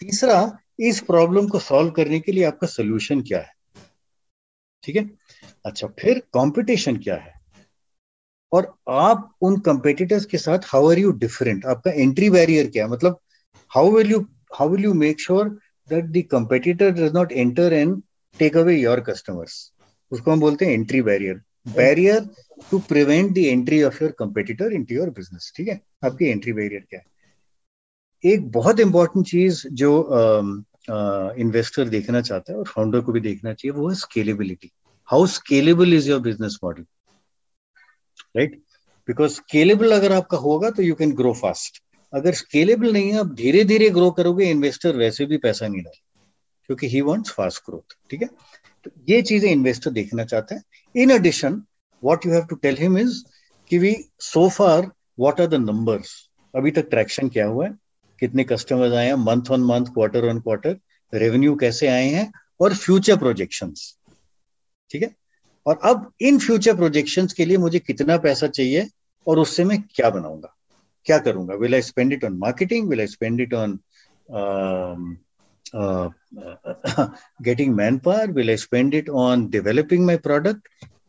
तीसरा, 0.00 0.58
इस 0.80 1.00
प्रॉब्लम 1.00 1.48
को 1.48 1.58
सॉल्व 1.58 1.90
करने 1.90 2.20
के 2.20 2.32
लिए 2.32 2.44
आपका 2.44 2.66
सोल्यूशन 2.66 3.22
क्या 3.22 3.38
है? 3.38 3.50
ठीक 4.82 4.96
है? 4.96 5.10
अच्छा 5.66 5.86
फिर 5.86 6.18
कंपटीशन 6.18 6.96
क्या 6.96 7.16
है? 7.16 7.34
और 8.52 8.74
आप 8.90 9.34
उन 9.40 9.60
कंपेटिटर्स 9.60 10.24
के 10.24 10.38
साथ 10.38 10.58
हाउ 10.64 10.90
आर 10.90 10.98
यू 10.98 11.10
डिफरेंट 11.10 11.66
आपका 11.66 11.90
एंट्री 11.90 12.30
बैरियर 12.30 12.70
क्या 12.70 12.84
है? 12.84 12.90
मतलब 12.90 13.20
how 13.68 13.90
will 13.90 14.10
you 14.10 14.26
how 14.54 14.68
will 14.68 14.84
you 14.84 14.94
make 14.94 15.20
sure 15.20 15.58
that 15.88 16.12
the 16.12 16.22
competitor 16.24 16.90
does 16.92 17.12
not 17.12 17.32
enter 17.32 17.68
and 17.74 18.02
take 18.36 18.54
away 18.54 18.76
your 18.80 19.00
customers. 19.00 19.54
उसको 20.12 20.30
हम 20.30 20.40
बोलते 20.40 20.64
हैं 20.64 20.72
entry 20.72 21.02
barrier 21.02 21.40
barrier 21.76 22.28
to 22.70 22.78
prevent 22.88 23.32
the 23.34 23.38
entry 23.38 23.82
of 23.82 24.02
your 24.02 24.12
competitor 24.18 24.72
into 24.72 24.94
your 24.94 25.10
business 25.10 25.52
ठीक 25.56 25.68
है? 25.68 25.80
आपकी 26.04 26.30
entry 26.30 26.52
barrier 26.52 26.84
क्या 26.90 27.00
है? 27.00 27.06
एक 28.24 28.50
बहुत 28.52 28.80
इंपॉर्टेंट 28.80 29.26
चीज़ 29.26 29.66
जो 29.82 29.90
इन्वेस्टर 30.88 31.82
uh, 31.82 31.86
uh, 31.86 31.90
देखना 31.90 32.20
चाहता 32.20 32.52
है 32.52 32.58
और 32.58 32.64
फाउंडर 32.68 33.00
को 33.00 33.12
भी 33.12 33.20
देखना 33.20 33.52
चाहिए 33.52 33.72
वो 33.78 33.88
है 33.88 33.94
scalability 33.94 34.70
how 35.08 35.26
scalable 35.26 35.94
is 35.94 36.08
your 36.10 36.20
business 36.20 36.58
model 36.64 36.84
right 38.36 38.60
because 39.08 39.32
scalable 39.32 39.92
अगर 39.96 40.12
आपका 40.12 40.38
होगा 40.38 40.70
तो 40.70 40.82
यू 40.82 40.94
कैन 40.94 41.12
ग्रो 41.14 41.32
फास्ट 41.42 41.82
अगर 42.12 42.34
स्केलेबल 42.34 42.92
नहीं 42.92 43.10
है, 43.10 43.18
आप 43.18 43.34
धीरे 43.34 43.64
धीरे 43.64 43.88
ग्रो 43.90 44.10
करोगे 44.10 44.50
इन्वेस्टर 44.50 44.96
वैसे 44.96 45.24
भी 45.26 45.38
पैसा 45.38 45.68
नहीं 45.68 45.82
डाले 45.82 46.00
क्योंकि 46.66 46.88
ही 46.88 47.00
वांट्स 47.00 47.30
फास्ट 47.30 47.62
ग्रोथ 47.66 47.96
ठीक 48.10 48.22
है? 48.22 48.28
तो 48.84 48.90
ये 49.08 49.20
चीज़ें 49.22 49.50
इन्वेस्टर 49.50 49.90
देखना 49.90 50.24
चाहते 50.24 50.54
हैं। 50.54 51.02
In 51.02 51.10
addition 51.10 51.62
what 52.02 52.26
you 52.26 52.32
have 52.32 52.44
to 52.46 52.56
tell 52.56 52.76
him 52.78 52.98
is 52.98 53.22
कि 53.70 53.78
we 53.78 53.94
so 54.20 54.48
far 54.48 54.90
what 55.20 55.40
are 55.40 55.46
the 55.46 55.54
numbers 55.54 56.14
अभी 56.54 56.70
तक 56.70 56.88
ट्रैक्शन 56.90 57.28
क्या 57.28 57.46
हुआ 57.46 57.66
है? 57.66 57.74
कितने 58.20 58.44
कस्टमर्स 58.44 58.92
आए 58.92 59.06
हैं? 59.06 59.14
Month 59.14 59.50
on 59.50 59.64
month 59.64 59.86
quarter 59.86 60.28
on 60.28 60.40
quarter 60.40 60.78
revenue 61.12 61.54
कैसे 61.56 61.86
आए 61.86 62.08
हैं? 62.08 62.30
और 62.60 62.74
फ्यूचर 62.74 63.16
प्रोजेक्शंस 63.16 63.96
ठीक 64.90 65.02
है? 65.02 65.14
और 65.66 65.78
अब 65.84 66.10
इन 66.20 66.38
फ्यूचर 66.38 66.76
प्रोजेक्शंस 66.76 67.32
के 67.32 67.44
लिए 67.44 67.56
मुझे 67.56 67.78
कितना 67.78 68.16
पैसा 68.18 68.46
चाहिए 68.46 68.88
और 69.26 69.38
उससे 69.38 69.64
मैं 69.64 69.82
क्या 69.82 70.10
बनाऊँगा? 70.10 70.54
क्या 71.06 71.18
करूँगा? 71.18 71.54
Will 71.54 71.74
I 71.74 71.82
spend 71.82 72.12
it 72.12 72.24
on 72.24 72.36
marketing 72.38 72.88
will 72.88 73.00
I 73.00 73.06
spend 73.06 73.40
it 73.40 73.54
on 73.54 73.78
getting 77.42 77.74
man 77.74 77.98
power 77.98 78.32
will 78.32 78.50
I 78.50 78.56
spend 78.56 78.94
it 78.94 79.08
on 79.10 79.48
developing 79.50 80.04
my 80.06 80.16
product 80.18 80.68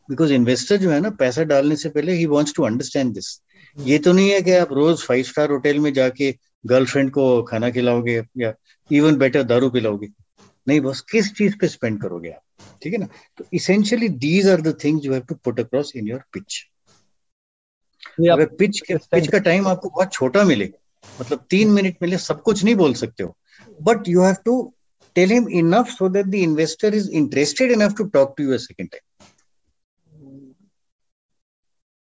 because 0.10 0.34
investor 0.34 0.78
जो 0.78 0.90
है 0.92 1.00
ना, 1.00 1.10
पैसा 1.10 1.44
डालने 1.44 1.76
से 1.76 1.90
पहले 1.90 2.14
ही 2.14 2.26
वॉन्ट्स 2.26 2.54
टू 2.56 2.64
अंडरस्टैंड 2.64 3.14
दिस 3.14 3.40
ये 3.78 3.98
तो 4.00 4.12
नहीं 4.14 4.30
है 4.30 4.42
कि 4.42 4.52
आप 4.54 4.74
रोज 4.74 5.04
फाइव 5.04 5.24
स्टार 5.24 5.52
होटल 5.52 5.80
में 5.80 5.92
जाके 5.94 6.34
गर्लफ्रेंड 6.66 7.12
को 7.12 7.42
खाना 7.44 7.70
खिलाओगे 7.70 8.22
या 8.38 8.54
इवन 8.92 9.16
बेटर 9.18 9.44
दारू 9.44 9.70
पिलाओगे। 9.70 10.08
नहीं 10.68 10.80
बस 10.82 11.02
किस 11.12 11.34
चीज़ 11.34 11.56
पे 11.62 11.68
स्पेंड 11.68 12.02
करोगे 12.02 12.30
आप? 12.30 12.42
ठीक 12.84 12.94
है 12.94 13.00
ना? 13.00 13.08
तो 13.38 13.46
essentially 13.54 14.10
these 14.10 14.50
are 14.50 14.62
the 14.62 14.78
things 14.84 15.06
you 15.06 15.14
have 15.14 15.24
to 15.30 15.36
put 15.36 15.60
across 15.60 15.92
in 15.96 16.08
your 16.08 16.24
pitch 16.34 16.62
अगर 18.20 18.46
पिच 18.60 18.80
के 18.80 18.96
पिच 19.12 19.28
का 19.28 19.38
टाइम 19.38 19.68
आपको 19.68 19.90
बहुत 19.90 20.12
छोटा 20.14 20.44
मिले 20.44 20.70
मतलब 21.22 21.46
तीन 21.50 21.72
मिनट 21.72 21.96
मिले 22.02 22.18
सब 22.18 22.42
कुछ 22.42 22.64
नहीं 22.64 22.76
बोल 22.76 22.94
सकते 22.94 23.24
हो। 23.24 23.36
But 23.82 24.08
you 24.08 24.22
have 24.22 24.36
to 24.46 24.62
tell 25.16 25.32
him 25.32 25.48
enough 25.50 25.88
so 25.88 26.10
that 26.10 26.26
the 26.26 26.36
investor 26.36 26.96
is 26.96 27.10
interested 27.12 27.72
enough 27.72 27.94
to 27.98 28.04
talk 28.14 28.34
to 28.38 28.44
you 28.44 28.58
second 28.58 28.90
time 28.90 29.02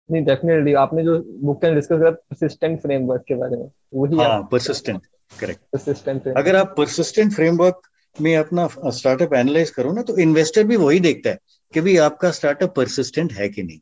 नहीं 0.09 0.23
डेफिनेटली 0.25 0.73
आपने 0.73 1.03
जो 1.03 1.17
बुक 1.43 1.63
में 1.63 1.75
डिस्कस 1.75 1.99
करा 1.99 2.09
परसिस्टेंट 2.11 2.81
फ्रेमवर्क 2.81 3.23
के 3.27 3.35
बारे 3.35 3.57
में 3.57 3.69
वही 3.93 4.17
हाँ 4.17 4.41
परसिस्टेंट 4.51 5.01
करेक्ट 5.39 5.61
परसिस्टेंट 5.71 6.27
अगर 6.37 6.55
आप 6.55 6.73
परसिस्टेंट 6.77 7.33
फ्रेमवर्क 7.33 7.81
में 8.15 8.35
अपना 8.35 8.67
स्टार्टअप 8.89 9.33
एनालाइज 9.33 9.69
करो 9.69 9.91
ना 9.93 10.01
तो 10.01 10.17
इन्वेस्टर 10.17 10.63
भी 10.63 10.75
वही 10.75 10.99
देखता 10.99 11.29
है 11.29 11.39
कि 11.73 11.81
भाई 11.81 11.95
आपका 12.07 12.31
स्टार्टअप 12.31 12.75
परसिस्टेंट 12.75 13.33
है 13.33 13.49
कि 13.49 13.63
नहीं। 13.63 13.79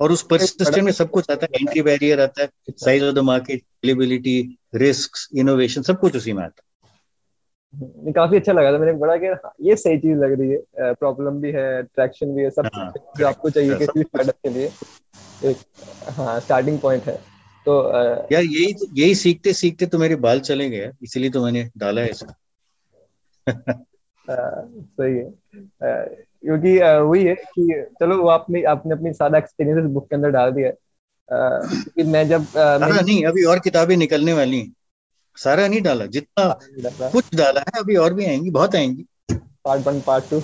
और 0.00 0.12
उस 0.12 0.22
परसिस्टेंट 0.22 0.84
में 0.84 0.92
सब 0.92 1.10
कुछ 1.10 1.30
आता 1.30 1.46
है 1.46 1.58
एंट्री 1.60 1.82
बैरियर 1.82 2.20
आता 2.20 2.42
है 2.42 2.48
size 2.76 3.04
of 3.04 3.14
the 3.14 3.18
market 3.18 3.60
availability 3.60 4.58
risk 4.74 5.16
innovation 5.36 5.82
सब 5.82 6.00
कुछ 6.00 6.16
उसी 6.16 6.32
में 6.32 6.42
आता 6.42 6.62
है। 6.62 6.68
काफ़ी 8.12 8.36
अच्छा 8.36 8.52
लगा 8.52 8.72
था 8.72 8.78
मैंने 8.78 8.92
बड़ा 8.92 9.16
कि 9.16 9.26
हाँ, 9.26 9.52
ये 9.60 9.76
सही 9.76 9.98
चीज़ 9.98 10.18
लग 10.18 10.40
रही 10.40 10.50
है 10.50 10.92
प्रॉब्लम 10.94 11.40
भी 11.40 11.52
है 11.52 11.82
ट्रैक्शन 11.82 12.34
भी 12.34 12.42
है 12.42 12.50
सब 12.50 12.68
हाँ, 12.74 12.92
जो 13.18 13.26
आपको 13.26 13.50
चाहिए 13.50 13.74
किसी 13.74 14.02
स्टार्टअप 14.02 14.34
के 14.42 14.50
लिए 14.50 14.70
एक 15.44 15.56
हाँ 16.10 16.40
स्टार्टिंग 16.40 16.78
पॉइंट 16.78 17.02
है। 17.02 17.16
तो 17.66 17.82
यार 18.32 18.42
यही 18.42 18.74
यही 19.02 19.14
सीखते 19.14 19.52
सीखते 19.52 19.86
तो 19.86 19.98
मेरे 19.98 20.16
बाल 20.16 20.40
चले 20.40 20.70
गए 20.70 20.90
इसलिए 21.02 21.30
तो 21.30 21.44
मैंने 21.44 21.70
डाला 21.76 22.00
है 22.02 22.10
इसको 22.10 22.32
सही 24.28 25.16
है। 25.18 26.26
क्योंकि 26.42 26.78
वही 26.78 27.24
है 27.24 27.34
कि 27.34 27.84
चलो 28.00 28.22
वो 28.22 28.28
आपने 28.28 28.62
आपने 28.64 28.94
अपनी 28.94 29.12
सारा 29.12 29.38
एक्सपीरियंस 29.38 29.90
बुक 29.92 30.08
के 30.10 30.16
अंदर 30.16 30.30
डाल 30.30 30.52
दिया। 30.52 30.70
कि 31.28 32.02
मैं 32.02 32.26
जब 32.28 32.44
सारा 32.44 33.00
नहीं 33.00 33.24
अभी 33.24 33.44
और 33.44 33.58
किताबें 33.58 33.96
निकलने 33.96 34.32
वाली 34.32 34.60
हैं। 34.60 34.72
सारा 35.36 35.66
नहीं 35.68 35.80
डाला 35.82 36.06
जितना 36.06 36.48
कुछ 37.12 37.34
डाला 37.34 37.60
है 37.60 37.80
अभी 37.80 37.96
और 37.96 38.14
भी 38.14 38.24
आएँगी 38.24 38.50
बहुत 38.50 38.74
आएँगी। 38.76 39.06
पार्ट 39.64 39.86
वन 39.86 40.00
पार्ट 40.00 40.30
टू 40.30 40.40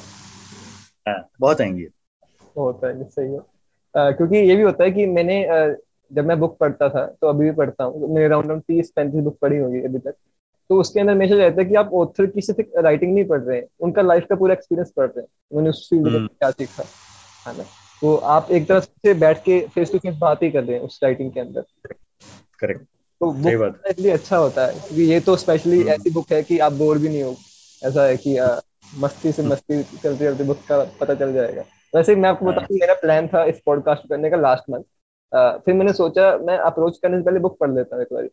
बहुत 1.41 1.61
आएँगी। 1.61 1.87
होता 2.57 2.89
है 2.89 3.05
सही 3.05 3.33
है। 3.33 4.13
क्योंकि 4.13 4.37
ये 4.37 4.57
भी 4.57 4.63
होता 4.63 4.85
है 4.85 4.91
कि 4.91 5.07
मैंने 5.07 5.45
जब 6.11 6.27
मैं 6.27 6.39
बुक 6.41 6.57
पढ़ता 6.59 6.89
था 6.89 7.07
तो 7.21 7.29
अभी 7.29 7.45
भी 7.45 7.57
पढ़ता 7.57 7.85
हूँ। 7.85 8.15
मेरे 8.15 8.29
राउंड 8.29 8.61
तीस 8.63 8.91
पैंतीस 8.97 9.23
बुक 9.25 9.39
पढ़ी 9.43 9.59
होगी 9.59 9.81
अभी 9.81 9.99
तक। 9.99 10.15
तो 10.71 10.81
उसके 10.81 11.01
अंदर 11.01 11.13
हमेशा 11.13 11.35
रहता 11.35 11.61
है 11.63 11.69
कि 11.69 11.75
आप 11.75 11.91
ऑथर 11.95 12.27
की 12.27 12.41
सिर्फ़ 12.41 12.81
राइटिंग 12.81 13.15
नहीं 13.15 13.25
पढ़ 13.25 13.41
रहे 13.41 13.57
हैं 13.59 13.67
उनका 13.81 14.03
लाइफ 14.03 14.27
का 14.31 14.37
पूरा 14.37 14.53
एक्सपीरियंस 14.53 14.93
पढ़ 14.97 15.07
रहे 15.07 15.21
हैं। 15.21 15.29
उन्होंने 15.51 15.71
उस 15.71 15.89
फ़ील्ड 15.91 16.07
में 16.07 16.15
हम्म। 16.15 16.27
क्या 16.29 16.51
सीखा 16.51 16.85
है 17.47 17.57
ना? 17.59 17.65
तो 18.03 18.15
आप 18.35 18.51
एक 18.51 18.67
तरह 18.69 18.81
से 18.81 19.15
बैठ 19.15 19.43
के 19.43 19.61
फेस 19.75 19.93
टू 19.93 19.99
फेस 19.99 20.17
बात 20.19 20.43
ही 20.43 20.51
कर 20.51 20.65
रहे 20.65 20.77
हैं 20.77 20.83
उस 20.83 21.01
राइटिंग 21.03 21.31
के 21.33 21.41
अंदर। 21.41 21.65
करेक्ट 22.61 22.83
तो 23.21 23.31
बुक 23.33 23.81
इसलिए 23.91 24.13
अच्छा 24.13 24.37
होता 24.37 24.67
है 24.67 24.73
क्योंकि 24.73 25.03
ये 25.03 25.21
तो 25.21 25.37
स्पेशली 25.37 25.79
हम्म। 25.79 25.91
ऐसी 25.91 26.11
बुक 26.11 26.33
है 26.33 26.43
कि 26.43 26.59
आप 26.59 26.73
बोर 26.73 26.99
भी 26.99 27.09
नहीं 27.09 27.23
हो। 27.23 27.35
ऐसा 27.83 28.05
है 28.07 28.17
कि 28.17 28.37
आ, 28.37 28.49
मस्ती 28.99 29.33
से 29.33 29.43
मस्ती 29.43 29.83
चलते 29.83 30.25
चलते 30.25 30.45
बुक 30.45 30.59
का 30.69 30.79
पता 31.01 31.15
चल 31.15 31.33
जाएगा। 31.33 31.65
वैसे 31.95 32.15
मैं 32.17 32.29
आपको 32.29 32.47
बताऊँ 32.47 32.63
हाँ। 32.63 32.79
मेरा 32.81 32.95
प्लान 32.95 33.29
था 33.29 33.45
इस 33.45 33.61
पॉडकास्ट 33.67 34.09
करने 34.09 34.31
का 34.31 34.37
लास्ट 34.37 34.71
मंथ 34.71 34.83
फिर 35.65 35.75
मैंने 35.75 35.93
सोचा 35.93 36.37
मैं 36.39 36.57
अप्रोच 36.59 36.99
करने 36.99 37.19
से 37.19 37.25
पहले 37.25 37.41
बुक 37.41 37.57
पढ़ 37.59 37.71
लेता 37.71 37.97
हूँ 37.97 38.03
एक 38.05 38.13
बार। 38.13 38.29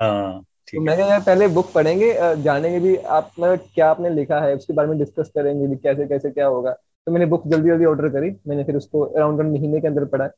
हाँ। 0.00 0.44
तो 0.68 0.80
मैंने 0.80 1.02
यार 1.02 1.20
पहले 1.20 1.48
बुक 1.48 1.72
पढ़ेंगे 1.72 2.12
जानेंगे 2.42 2.78
भी 2.80 2.94
आप 2.96 3.30
मतलब 3.40 3.68
क्या 3.74 3.88
आपने 3.90 4.10
लिखा 4.10 4.40
है 4.40 4.54
उसके 4.56 4.72
बारे 4.72 4.88
में 4.88 4.98
डिस्कस 4.98 5.30
करेंगे 5.34 5.66
भी 5.66 5.76
कैसे 5.76 6.06
कैसे 6.08 6.30
क्या 6.30 6.46
होगा। 6.46 6.72
तो 7.06 7.12
मैंने 7.12 7.26
बुक 7.26 7.46
जल्दी 7.46 7.68
जल्दी 7.68 7.84
ऑर्डर 7.84 8.08
करी 8.08 8.30
मैंने 8.48 8.64
फिर 8.64 8.76
उसको 8.76 9.00
अराउंड 9.00 9.38
वन 9.38 9.46
महीने 9.46 9.80
के 9.80 9.86
अंदर 9.86 10.04
पढ़ा 10.04 10.28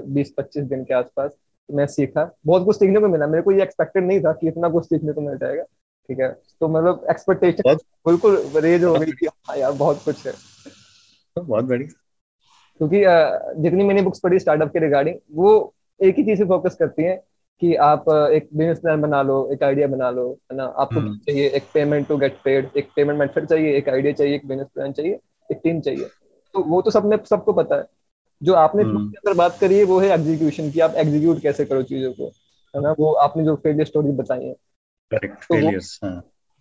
बीस 0.00 0.32
पच्चीस 0.38 0.64
दिन 0.64 0.84
के 0.84 0.94
आसपास 0.94 1.30
तो 1.30 1.76
मैं 1.76 1.86
सीखा। 1.86 2.30
बहुत 2.46 2.64
कुछ 2.64 2.78
सीखने 2.78 3.00
को 3.00 3.08
मिला 3.08 3.26
मेरे 3.26 3.42
को 3.42 3.52
ये 3.52 3.62
एक्सपेक्टेड 3.62 4.06
नहीं 4.06 4.20
था 4.20 4.32
कि 4.32 4.48
इतना 4.48 4.68
कुछ 4.68 4.84
सीखने 4.84 5.12
को 5.12 5.20
मिल 5.20 5.36
जाएगा 5.38 5.62
ठीक 5.62 6.18
है। 6.20 6.28
तो 6.60 6.68
मतलब 6.68 7.06
एक्सपेक्टेशन 7.10 7.76
बिल्कुल 8.06 8.36
रेज 8.56 8.84
हो 8.84 8.94
गई 8.94 9.12
कि 9.12 9.26
हाँ 9.26 9.56
यार 9.56 9.72
बहुत 9.74 10.02
कुछ 10.04 10.26
है। 10.26 10.32
बहुत 11.36 11.64
बढ़िया। 11.64 11.88
क्योंकि 12.80 13.62
जितनी 13.62 13.84
मैंने 13.84 14.02
बुक्स 14.02 14.18
पढ़ी 14.18 14.38
स्टार्टअप 14.38 14.72
के 14.72 14.78
रिगार्डिंग 14.78 15.16
वो 15.32 15.52
एक 16.00 16.16
ही 16.18 16.24
चीज़ 16.24 16.38
से 16.38 16.44
फोकस 16.44 16.74
करती 16.74 17.02
हैं 17.02 17.16
कि 17.60 17.74
आप 17.74 18.04
एक 18.32 18.48
बिज़नेस 18.54 18.78
प्लान 18.78 19.00
बना 19.00 19.22
लो 19.22 19.50
एक 19.52 19.62
आइडिया 19.62 19.86
बना 19.86 20.10
लो 20.10 20.38
है 20.52 20.56
ना? 20.56 20.64
आपको 20.64 21.00
हम्म। 21.00 21.18
चाहिए 21.18 21.48
एक 21.48 21.64
पेमेंट 21.74 22.08
टू 22.08 22.16
गेट 22.16 22.38
पेड 22.44 22.70
एक 22.76 22.88
पेमेंट 22.96 23.18
मेथड 23.20 23.46
चाहिए 23.46 23.76
एक 23.76 23.88
आइडिया 23.88 24.12
चाहिए 24.12 24.34
एक 24.34 24.48
बिज़नेस 24.48 24.66
प्लान 24.74 24.92
चाहिए 24.92 25.18
एक 25.52 25.60
टीम 25.64 25.80
चाहिए। 25.80 26.04
तो 26.54 26.62
वो 26.62 26.82
तो 26.82 26.90
सबने 26.90 27.18
सबको 27.30 27.52
पता 27.52 27.76
है। 27.76 27.84
जो 28.42 28.54
आपने 28.54 28.82
हम्म। 28.82 28.96
अंदर 28.96 29.34
बात 29.34 29.58
करी 29.60 29.78
है 29.78 29.84
वो 29.84 30.00
है 30.00 30.08
एग्जीक्यूशन 30.08 30.70
की 30.70 30.80
आप 30.80 30.94
एग्जीक्यूट 30.94 31.40
कैसे 31.40 31.64
करो 31.64 31.82
चीज़ों 31.82 32.12
को 32.12 32.24
है 32.76 32.82
ना? 32.82 32.94
वो 32.98 33.12
आपने 33.12 33.44
जो 33.44 33.56
फेलियर 33.56 33.86
स्टोरी 33.86 34.12
बताई 34.12 34.44
है। 34.44 34.54
करेक्ट 35.10 35.44
फेलियर्स 35.44 36.00
हाँ। 36.04 36.20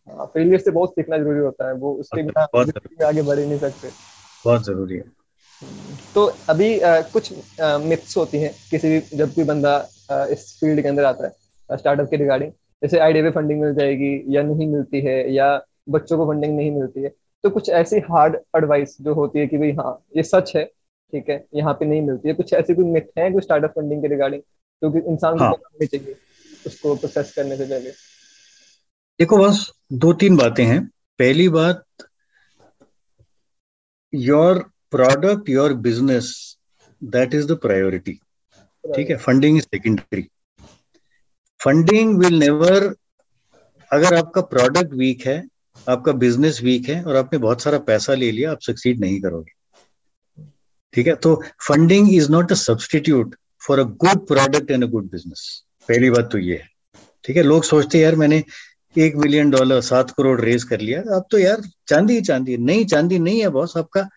फेलियर 0.10 0.54
हाँ, 0.54 0.60
से 0.60 0.72
बहुत 0.72 0.89
सीखना 0.89 1.18
ज़रूरी 1.18 1.39
होता 1.39 1.68
है। 1.68 1.74
वो 1.74 1.94
उसके 1.94 2.24
बिना 2.24 3.08
आगे 3.08 3.22
बढ़ 3.22 3.39
ही 3.39 3.46
नहीं 3.46 3.60
सकते। 3.60 3.88
बहुत 4.46 4.66
ज़रूरी 4.66 4.96
है। 4.96 5.22
तो 6.16 6.26
अभी 6.49 6.80
आ, 6.80 7.01
कुछ 7.01 7.32
मिथ्स 7.61 8.18
होती 8.18 8.38
हैं 8.38 8.51
किसी 8.72 8.89
भी 8.89 9.18
जब 9.18 9.34
कोई 9.36 9.43
बंदा 9.43 9.76
आ, 10.11 10.26
इस 10.26 10.57
फ़ील्ड 10.59 10.82
के 10.82 10.88
अंदर 10.88 11.03
आता 11.03 11.28
है 11.28 11.78
स्टार्टअप 11.78 12.09
के 12.09 12.18
रिगार्डिंग 12.18 12.51
जैसे 12.82 12.99
आईडिया 12.99 13.24
पे 13.24 13.30
फंडिंग 13.32 13.61
मिल 13.61 13.74
जाएगी 13.76 14.14
या 14.28 14.41
नहीं 14.43 14.68
मिलती 14.68 15.01
है 15.01 15.34
या 15.34 15.49
बच्चों 15.89 16.18
को 16.18 16.26
फंडिंग 16.26 16.55
नहीं 16.55 16.72
मिलती 16.72 17.03
है 17.03 17.09
तो 17.43 17.49
कुछ 17.49 17.70
ऐसी 17.70 17.99
हार्ड 18.11 18.36
एडवाइस 18.57 18.97
जो 19.01 19.14
होती 19.14 19.39
है 19.39 19.47
कि 19.47 19.57
भाई 19.57 19.72
हाँ 19.72 19.99
ये 20.18 20.24
सच 20.24 20.51
है 20.55 20.64
ठीक 21.14 21.30
है 21.30 21.43
यहाँ 21.55 21.74
पे 21.74 21.86
नहीं 21.86 22.01
मिलती 22.01 22.28
है 22.28 22.34
कुछ 22.34 22.53
ऐसी 22.53 22.74
कोई 22.74 22.86
मिथ 22.86 23.18
है 23.18 23.32
कोई 23.32 23.41
स्टार्टअप 23.41 23.72
फंडिंग 23.72 24.01
के 24.01 24.07
रिगार्डिंग 24.07 24.41
क्योंकि 24.41 24.99
तो 24.99 25.11
इंसान 25.11 25.38
को 25.38 25.43
हाँ. 25.43 25.53
चाहिए 25.86 26.16
उसको 26.66 26.95
प्रोसेस 26.95 27.34
करने 27.36 27.57
से 27.57 27.66
पहले 27.66 27.91
देखो 29.20 29.38
बस 29.38 29.70
दो 29.93 30.14
तीन 30.14 30.38
बातें 30.38 30.64
हैं 30.66 30.86
पहली 31.20 31.49
बात 31.49 31.84
your 34.14 34.64
product 34.96 35.50
your 35.50 35.74
business 35.86 36.34
that 37.02 37.34
is 37.34 37.48
the 37.48 37.58
priority 37.62 38.20
ठीक 38.84 39.10
है? 39.10 39.18
Funding 39.18 39.58
is 39.58 39.64
secondary 39.66 40.28
funding 41.60 42.18
will 42.20 42.39
never 42.39 42.94
अगर 43.91 44.16
आपका 44.16 44.41
प्रोडक्ट 44.54 44.94
वीक 44.96 45.26
है 45.28 45.44
आपका 45.88 46.12
बिज़नेस 46.24 46.62
वीक 46.64 46.89
है 46.89 47.02
और 47.04 47.16
आपने 47.16 47.39
बहुत 47.39 47.62
सारा 47.62 47.78
पैसा 47.88 48.14
ले 48.14 48.32
लिया 48.32 48.52
आप 48.52 48.62
सक्सीड 48.62 49.00
नहीं 49.00 49.20
करोगे। 49.22 49.52
ठीक 50.94 51.08
है? 51.08 51.16
तो 51.16 51.36
funding 51.68 52.14
is 52.14 52.32
not 52.32 52.52
a 52.52 52.56
substitute 52.56 53.36
for 53.68 53.80
a 53.80 53.84
good 54.04 54.26
product 54.28 54.72
and 54.72 54.84
a 54.84 54.88
good 54.88 55.10
business 55.12 55.41
पहली 55.89 56.10
बात 56.10 56.30
तो 56.32 56.38
ये 56.38 56.56
है। 56.56 56.68
ठीक 57.26 57.38
है? 57.38 57.44
लोग 57.44 57.64
सोचते 57.64 57.98
हैं 57.98 58.06
यार 58.06 58.16
मैंने 58.16 58.44
एक 58.96 59.16
मिलियन 59.16 59.50
डॉलर 59.50 59.82
सात 59.82 60.12
करोड़ 60.18 60.39
रेज 60.41 60.64
कर 60.64 60.80
लिया। 60.82 61.02
अब 61.16 61.26
तो 61.32 61.38
यार 61.38 61.62
चांदी 61.88 62.16
ही 62.16 62.22
चांदी 62.22 62.58
नहीं 62.60 62.86
चांदी 62.86 63.20
नहीं 63.20 63.41
है 63.41 63.50
बॉस 63.50 63.78
आपका 63.78 64.08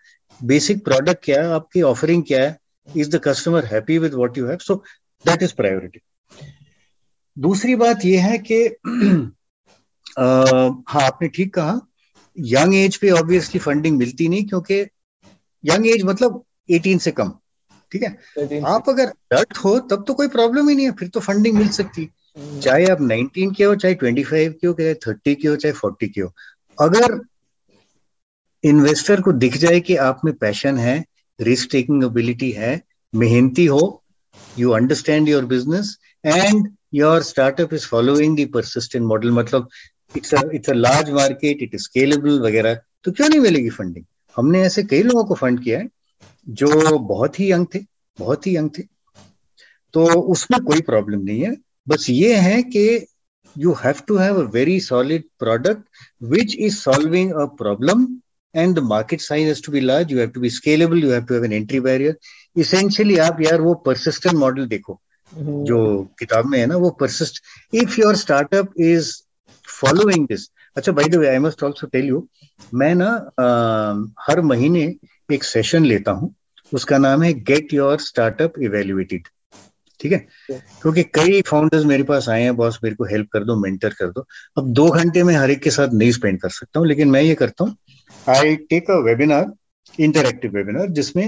बेसिक 0.41 0.83
प्रोडक्ट 0.85 1.23
क्या 1.23 1.41
है 1.43 1.53
आपकी 1.53 1.81
ऑफरिंग 1.81 2.23
क्या 2.23 2.43
है 2.43 2.57
is 2.87 3.09
the 3.09 3.21
customer 3.23 3.65
happy 3.65 3.97
with 3.97 4.13
what 4.13 4.37
you 4.37 4.47
have 4.47 4.57
so 4.57 4.75
that 5.25 5.43
is 5.43 5.53
priority 5.55 5.99
दूसरी 7.37 7.75
बात 7.75 8.05
यह 8.05 8.25
है 8.25 8.37
कि 8.51 8.63
हाँ 10.19 11.01
आपने 11.01 11.27
ठीक 11.27 11.53
कहा 11.53 11.79
यंग 12.37 12.75
एज 12.75 12.97
पे 12.97 13.09
ऑब्वियसली 13.09 13.59
फंडिंग 13.59 13.97
मिलती 13.97 14.27
नहीं 14.27 14.45
क्योंकि 14.45 14.79
यंग 15.63 15.87
एज 15.87 16.03
मतलब 16.03 16.43
18 16.71 16.99
से 16.99 17.11
कम 17.11 17.31
ठीक 17.91 18.03
है? 18.03 18.09
आप 18.65 18.89
अगर 18.89 19.05
डर्ट 19.33 19.57
हो 19.57 19.79
तब 19.79 20.03
तो 20.07 20.13
कोई 20.13 20.27
प्रॉब्लम 20.27 20.69
ही 20.69 20.75
नहीं 20.75 20.85
है 20.85 20.91
फिर 20.91 21.07
तो 21.07 21.19
फंडिंग 21.19 21.57
मिल 21.57 21.69
सकती। 21.69 22.01
है 22.01 22.43
हम्म। 22.43 22.59
चाहे 22.59 22.85
आप 22.85 22.97
19 23.01 23.55
के 23.55 23.63
हो 23.63 23.75
चाहे 23.75 23.95
25 23.95 24.53
के 24.61 24.67
हो 24.67 24.73
चाहे 24.73 24.93
30 24.93 25.35
के 25.41 25.47
हो 25.47 25.55
चाहे 25.55 25.73
40 25.73 26.09
के 26.13 26.21
हो। 26.21 26.33
अगर 26.77 27.19
इन्वेस्टर 28.67 29.21
को 29.21 29.31
दिख 29.43 29.57
जाए 29.57 29.79
कि 29.79 29.95
आप 30.03 30.21
में 30.25 30.33
पैशन 30.35 30.77
है 30.77 31.03
रिस्क 31.39 31.69
टेकिंग 31.71 32.03
एबिलिटी 32.03 32.51
है, 32.51 32.81
मेहनती 33.13 33.65
हो 33.65 34.03
you 34.59 34.71
understand 34.71 35.29
your 35.29 35.45
business 35.45 35.97
and 36.25 36.67
your 36.93 37.21
startup 37.23 37.73
is 37.73 37.85
following 37.87 38.37
the 38.37 38.49
persistent 38.53 39.05
model 39.05 39.31
मतलब 39.31 39.69
it's 40.15 40.33
it's 40.53 40.69
a 40.69 40.73
large 40.73 41.09
market 41.11 41.61
it 41.63 41.75
is 41.75 41.83
scalable 41.83 42.39
वगैरह 42.41 42.79
तो 43.03 43.11
क्यों 43.11 43.29
नहीं 43.29 43.39
मिलेगी 43.39 43.69
फंडिंग 43.69 44.05
हमने 44.35 44.61
ऐसे 44.61 44.83
कई 44.83 45.03
लोगों 45.03 45.23
को 45.25 45.35
फंड 45.35 45.63
किया 45.63 45.79
है 45.79 45.89
जो 46.47 46.97
बहुत 46.99 47.39
ही 47.39 47.51
यंग 47.51 47.65
थे, 47.73 47.79
बहुत 48.19 48.47
ही 48.47 48.55
यंग 48.55 48.69
थे। 48.77 48.83
तो 49.93 50.05
उसमें 50.31 50.59
कोई 50.63 50.81
प्रॉब्लम 50.81 51.21
नहीं 51.21 51.41
है। 51.41 51.55
बस 51.87 52.05
ये 52.09 52.35
है 52.35 52.61
कि 52.63 53.05
you 53.55 53.73
have 53.83 54.01
to 54.07 54.17
have 54.17 54.39
a 54.41 54.45
very 54.51 54.79
solid 54.79 55.23
product 55.39 55.83
which 56.23 56.55
is 56.55 56.75
solving 56.75 57.31
a 57.33 57.45
problem 57.61 58.05
and 58.53 58.75
the 58.75 58.81
market 58.81 59.21
size 59.21 59.47
has 59.47 59.61
to 59.61 59.71
be 59.71 59.81
large 59.81 60.11
you 60.11 60.17
have 60.17 60.33
to 60.33 60.39
be 60.39 60.49
scalable 60.49 60.99
you 60.99 61.09
have 61.09 61.25
to 61.27 61.33
have 61.33 61.43
an 61.43 61.53
entry 61.53 61.79
barrier. 61.79 62.15
Essentially 62.57 63.19
आप 63.19 63.41
यार 63.41 63.61
वो 63.61 63.83
persistent 63.87 64.35
model 64.35 64.67
देखो 64.67 65.01
mm-hmm. 65.31 65.63
जो 65.65 66.09
किताब 66.19 66.45
में 66.45 66.59
है 66.59 66.65
ना 66.65 66.75
वो 66.75 66.97
persist. 67.03 67.41
If 67.73 68.01
your 68.01 68.15
startup 68.15 68.67
is 68.77 69.23
following 69.81 70.27
this 70.27 70.47
अच्छा 70.77 70.91
by 70.91 71.05
the 71.05 71.25
I 71.25 71.37
must 71.39 71.63
also 71.63 71.87
tell 71.87 72.05
you 72.05 72.27
मैं 72.73 72.95
ना 72.95 73.07
आ, 73.39 73.47
हर 74.19 74.41
महीने 74.41 74.95
एक 75.33 75.43
सेशन 75.43 75.85
लेता 75.85 76.11
हूँ 76.11 76.35
उसका 76.73 76.97
नाम 76.97 77.23
है 77.23 77.33
गेट 77.33 77.73
योर 77.73 77.99
स्टार्टअप 77.99 78.53
इवेल्युएटेड 78.61 79.27
ठीक 79.99 80.11
है? 80.11 80.27
क्योंकि 80.51 81.03
कई 81.03 81.41
फाउंडर्स 81.41 81.85
मेरे 81.85 82.03
पास 82.03 82.29
आए 82.29 82.43
हैं 82.43 82.55
बॉस 82.55 82.79
मेरे 82.83 82.95
को 82.95 83.03
हेल्प 83.03 83.27
कर 83.33 83.43
दो 83.43 83.55
मेंटर 83.55 83.89
कर 83.89 84.07
दो 84.07 84.27
अब 84.57 84.73
दो 84.73 84.89
घंटे 84.89 85.23
में 85.23 85.35
हर 85.35 85.51
एक 85.51 85.61
के 85.61 85.71
साथ 85.71 85.87
नहीं 85.93 86.11
स्पेंड 86.11 86.41
कर 86.41 86.49
सकता 86.49 86.79
हूँ 86.79 86.87
लेकिन 86.87 87.07
मैं 87.07 87.21
ये 87.21 87.35
करता 87.35 87.63
हूँ 87.63 87.77
I 88.29 88.55
take 88.69 88.91
a 88.91 88.97
webinar 89.05 89.51
interactive 89.99 90.51
webinar 90.51 90.87
जिसमें 90.91 91.25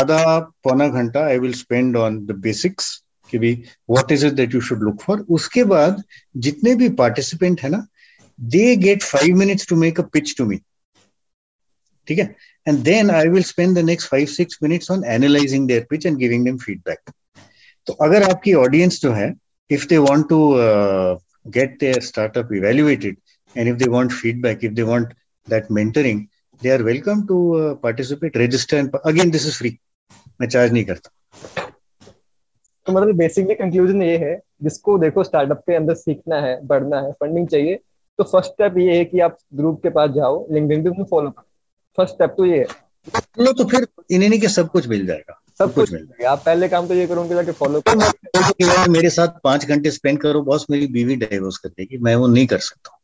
आधा 0.00 0.38
पौना 0.64 0.88
घंटा 0.88 1.24
I 1.26 1.38
will 1.38 1.52
spend 1.52 1.96
on 1.96 2.24
the 2.26 2.38
basics 2.40 2.96
कि 3.32 3.38
भी 3.38 3.52
what 3.90 4.12
is 4.12 4.26
it 4.26 4.32
that 4.32 4.54
you 4.54 4.60
should 4.60 4.82
look 4.82 5.00
for 5.02 5.24
उसके 5.30 5.64
बाद 5.64 6.02
जितने 6.46 6.74
भी 6.74 6.88
पार्टिसिपेंट 7.00 7.60
है 7.60 7.70
ना 7.70 7.86
they 8.38 8.74
get 8.76 9.02
five 9.02 9.36
minutes 9.36 9.68
to 9.68 9.76
make 9.76 10.00
a 10.00 10.02
pitch 10.12 10.34
to 10.38 10.44
me 10.46 10.60
ठीक 12.08 12.18
है? 12.18 12.34
And 12.66 12.78
then 12.78 13.10
I 13.10 13.28
will 13.28 13.42
spend 13.42 13.76
the 13.78 13.84
next 13.84 14.08
five 14.10 14.26
six 14.26 14.58
minutes 14.62 14.90
on 14.90 15.04
analyzing 15.06 15.66
their 15.68 15.86
pitch 15.90 16.06
and 16.06 16.16
giving 16.18 16.44
them 16.44 16.56
feedback 16.58 17.10
तो 17.86 17.92
अगर 18.04 18.22
आपकी 18.22 18.52
ऑडियंस 18.54 19.00
जो 19.02 19.12
है 19.12 19.32
if 19.70 19.86
they 19.88 19.98
want 19.98 20.28
to 20.28 20.38
get 21.52 21.76
their 21.80 22.00
startup 22.00 22.52
evaluated 22.52 23.16
and 23.56 23.68
if 23.68 23.76
they 23.76 23.88
want 23.90 24.12
feedback 24.12 24.64
if 24.64 24.72
they 24.72 24.82
want 24.82 25.12
that 25.48 25.68
mentoring, 25.78 26.26
they 26.62 26.70
are 26.70 26.82
welcome 26.84 27.26
to 27.28 27.36
uh, 27.56 27.74
participate, 27.76 28.36
register, 28.36 28.78
and 28.78 28.98
again, 29.04 29.30
this 29.30 29.46
is 29.46 29.56
free. 29.56 29.78
मैं 30.40 30.48
charge 30.48 30.72
नहीं 30.72 30.84
करता। 30.84 31.10
तो 32.86 32.92
मतलब 32.92 33.16
basically 33.16 33.54
conclusion 33.54 34.02
ये 34.02 34.16
है 34.18 34.34
जिसको 34.62 34.98
देखो 34.98 35.24
startup 35.24 35.62
के 35.66 35.74
अंदर 35.74 35.94
सीखना 35.94 36.36
है 36.40 36.54
बढ़ना 36.66 37.00
है 37.00 37.12
फंडिंग 37.12 37.48
चाहिए 37.48 37.74
तो 38.18 38.24
फ़र्स्ट 38.24 38.50
स्टेप 38.50 38.78
ये 38.78 38.96
है 38.96 39.04
कि 39.04 39.20
आप 39.20 39.36
ग्रुप 39.54 39.82
के 39.82 39.90
पास 39.96 40.10
जाओ 40.10 40.46
लिंक्डइन 40.52 40.82
पे 40.84 41.04
फॉलो 41.10 41.30
करो। 41.30 41.46
फ़र्स्ट 41.96 42.14
स्टेप 42.14 42.34
तो 42.36 42.44
ये 42.46 42.58
है। 42.58 42.64
चलो 43.18 43.52
तो 43.52 43.64
फिर 43.68 43.86
इन्हें 44.10 44.40
के 44.40 44.48
सब 44.48 44.70
कुछ 44.70 44.88
मिल 44.88 45.06
जाएगा। 45.06 45.40
सब 45.58 45.74
कुछ 45.74 45.92
मिल 45.92 46.04
जाएगा। 46.04 46.30
आप 46.30 46.42
पहले 46.46 46.68
काम 46.68 46.88
तो 46.88 46.94
ये 46.94 47.06
करोगे 47.06 47.34
जाके 47.34 47.52
फॉलो 47.52 47.80
करो। 47.88 48.10
तो 48.30 48.90
मेरे 48.90 49.10
साथ 49.10 49.40
पाँच 49.44 49.66
घंटे 49.66 49.90
स्पेंड 49.90 50.20
करो 50.20 50.42
बॉस 50.42 50.66
मेरी 50.70 50.86
बीवी 50.96 51.16
डाइवोर्स 51.16 51.58
कर 51.58 51.68
देगी 51.68 51.98
मैं 51.98 52.14
वो 52.16 52.26
नहीं 52.26 52.46
कर 52.46 52.58
सकता। 52.58 52.97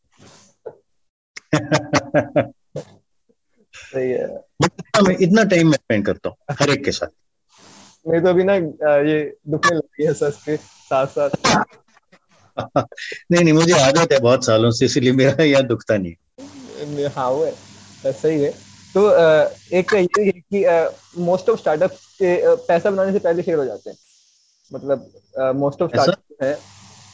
मैं 5.02 5.16
इतना 5.20 5.44
टाइम 5.44 5.68
मैं 5.68 5.76
स्पेंड 5.76 6.06
करता 6.06 6.28
हूँ 6.28 6.36
हर 6.60 6.70
एक 6.70 6.84
के 6.84 6.92
साथ। 6.92 7.08
मेरे 8.08 8.20
तो 8.20 8.28
अभी 8.28 8.44
ना 8.44 8.54
ये 8.54 9.36
दुखने 9.48 9.76
लगी 9.76 10.06
है 10.06 10.14
सच 10.14 10.36
पे 10.46 10.56
साथ 10.56 11.06
साथ 11.06 11.30
नहीं 12.58 13.42
नहीं 13.44 13.52
मुझे 13.52 13.72
आदत 13.80 14.12
है 14.12 14.18
बहुत 14.20 14.44
सालों 14.46 14.70
से 14.70 14.84
इसलिए 14.84 15.12
मेरा 15.12 15.44
यहाँ 15.44 15.62
दुखता 15.66 15.96
नहीं 15.96 16.14
हाँ। 17.06 17.30
वो 17.30 17.44
है 17.44 18.12
सही 18.12 18.42
है। 18.42 18.50
तो 18.94 19.10
एक 19.76 19.90
तो 19.90 19.96
ये 19.96 20.24
है 20.24 20.32
कि 20.32 20.64
मोस्ट 21.20 21.48
ऑफ़ 21.50 21.60
स्टार्टअप 21.60 21.90
के 21.90 22.56
पैसा 22.56 22.90
बनाने 22.90 23.12
से 23.12 23.18
पहले 23.18 23.42
फेल 23.42 23.58
हो 23.58 23.64
जाते 23.64 23.90
हैं। 23.90 23.96
मतलब 24.72 25.10
मोस्ट 25.56 25.82
ऑफ़ 25.82 25.90
स्टार्टअप 25.90 26.42
है 26.42 26.58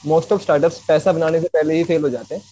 मोस्ट 0.07 0.33
ऑफ़ 0.33 0.43
स्टार्टअप्स 0.43 0.85
पैसा 0.89 1.13
बनाने 1.13 1.41
से 1.41 1.49
पहले 1.49 1.75
ही 1.75 1.85
फेल 1.85 2.03
हो 2.03 2.11
जाते 2.11 2.35
हैं। 2.35 2.43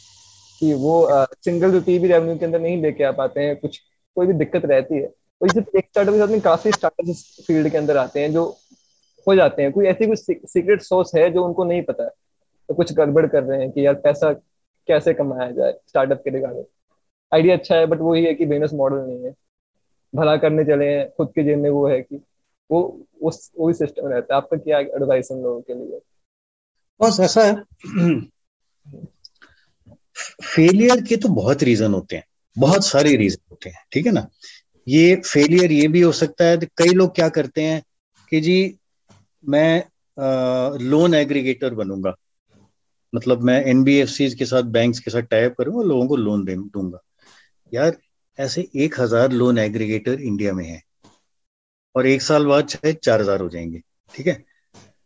कि 0.58 0.72
वो 0.74 1.08
सिंगल 1.44 1.70
रुपी 1.70 1.98
भी 1.98 2.08
रेवेन्यू 2.08 2.38
के 2.38 2.44
अंदर 2.44 2.60
नहीं 2.60 2.80
लेके 2.82 3.04
आ 3.04 3.10
पाते 3.12 3.40
हैं, 3.40 3.56
कुछ, 3.56 3.78
कोई 4.16 4.26
भी 4.26 4.32
दिक्कत 4.32 4.64
रहती 4.64 4.94
है। 4.94 5.06
तो 5.06 5.46
इसे 5.46 5.60
एक 5.78 5.84
स्टार्टअप 5.84 6.14
के 6.14 6.20
साथ 6.20 6.28
में 6.28 6.40
काफ़ी 6.40 6.72
स्टार्टअप 6.72 7.10
इस 7.10 7.44
फ़ील्ड 7.46 7.68
के 7.68 7.78
अंदर 7.78 7.96
आते 7.96 8.20
हैं, 8.20 8.32
जो 8.32 8.44
हो 9.26 9.34
जाते 9.34 9.62
हैं। 9.62 9.72
कोई 9.72 9.86
ऐसी 9.86 10.06
कुछ 10.06 10.18
सीक्रेट 10.20 10.82
सोर्स 10.82 11.14
है 11.14 11.30
जो 11.30 11.44
उनको 11.44 11.64
नहीं 11.64 11.82
पता 11.82 12.04
है? 12.04 12.10
तो 12.68 12.74
कुछ 12.74 12.92
गड़बड़ 12.92 13.26
कर 13.26 13.42
रहे 13.42 13.58
हैं 13.60 13.70
कि 13.72 13.86
यार 13.86 13.94
पैसा 13.94 14.32
कैसे 14.88 15.14
कमाया 15.14 15.50
जाए 15.50 15.72
स्टार्टअप 15.88 16.20
के 16.24 16.30
रिगार्डिंग 16.30 16.64
आइडिया 17.32 17.56
अच्छा 17.56 17.76
है 17.76 17.86
बट 17.86 17.98
वही 18.00 18.24
है 18.24 18.34
कि 18.34 18.46
बिज़नेस 18.46 18.72
मॉडल 18.74 18.96
नहीं 18.96 19.24
है। 19.24 19.34
भला 20.14 20.36
करने 20.36 20.64
चले 20.64 20.88
हैं, 20.88 21.08
खुद 21.10 21.32
के 21.34 21.42
जेब 21.44 21.58
में 21.58 21.70
वो 21.70 21.86
है 21.88 22.00
कि 22.02 22.20
वो 22.70 23.00
उस 23.22 23.50
वही 23.60 23.74
सिस्टम 23.74 24.06
रहता 24.06 24.34
है। 24.34 24.36
आपका 24.36 24.56
क्या 24.56 24.78
एडवाइस 24.78 25.30
उन 25.30 25.42
लोगों 25.42 25.60
के 25.60 25.74
लिए? 25.74 26.00
बस 27.00 27.16
ऐसा 27.20 27.42
है। 27.42 27.54
फेलियर 30.44 31.00
के 31.02 31.16
तो 31.16 31.28
बहुत 31.30 31.62
रीजन 31.62 31.94
होते 31.94 32.16
हैं, 32.16 32.24
बहुत 32.56 32.86
सारे 32.86 33.16
रीजन 33.16 33.46
होते 33.50 33.70
हैं, 33.70 33.84
ठीक 33.92 34.06
है 34.06 34.12
ना? 34.12 34.26
ये 34.86 35.14
फेलियर 35.24 35.72
ये 35.72 35.88
भी 35.88 36.00
हो 36.00 36.12
सकता 36.14 36.44
है 36.44 36.56
कई 36.76 36.92
लोग 36.94 37.14
क्या 37.14 37.28
करते 37.30 37.62
हैं 37.62 37.82
कि 38.32 38.40
जी, 38.40 38.78
मैं 39.44 39.84
लोन 40.80 41.14
एग्रीगेटर 41.14 41.74
बनूँगा। 41.74 42.14
मतलब 43.12 43.42
मैं 43.42 43.62
एनबीएफसी 43.64 44.28
के 44.30 44.44
साथ 44.44 44.62
बैंक्स 44.70 44.98
के 45.00 45.10
साथ 45.10 45.22
टाइप 45.22 45.54
करूँगा, 45.58 45.82
लोगों 45.82 46.06
को 46.08 46.16
लोन 46.16 46.44
दे, 46.44 46.56
दूँगा। 46.56 46.98
यार, 47.72 47.96
ऐसे 48.38 48.66
एक 48.76 49.00
हज़ार 49.00 49.32
लोन 49.32 49.58
एग्रीगेटर 49.58 50.20
इंडिया 50.22 50.52
में 50.52 50.64
है, 50.66 50.82
और 51.94 52.06
एक 52.06 52.22
साल 52.22 52.46
बाद 52.46 52.68
शायद 52.68 52.96
चार 52.96 53.20
हज़ार 53.20 53.40
हो 53.40 53.48
जाएँगे, 53.48 53.82
ठीक 54.14 54.26
है? 54.26 54.44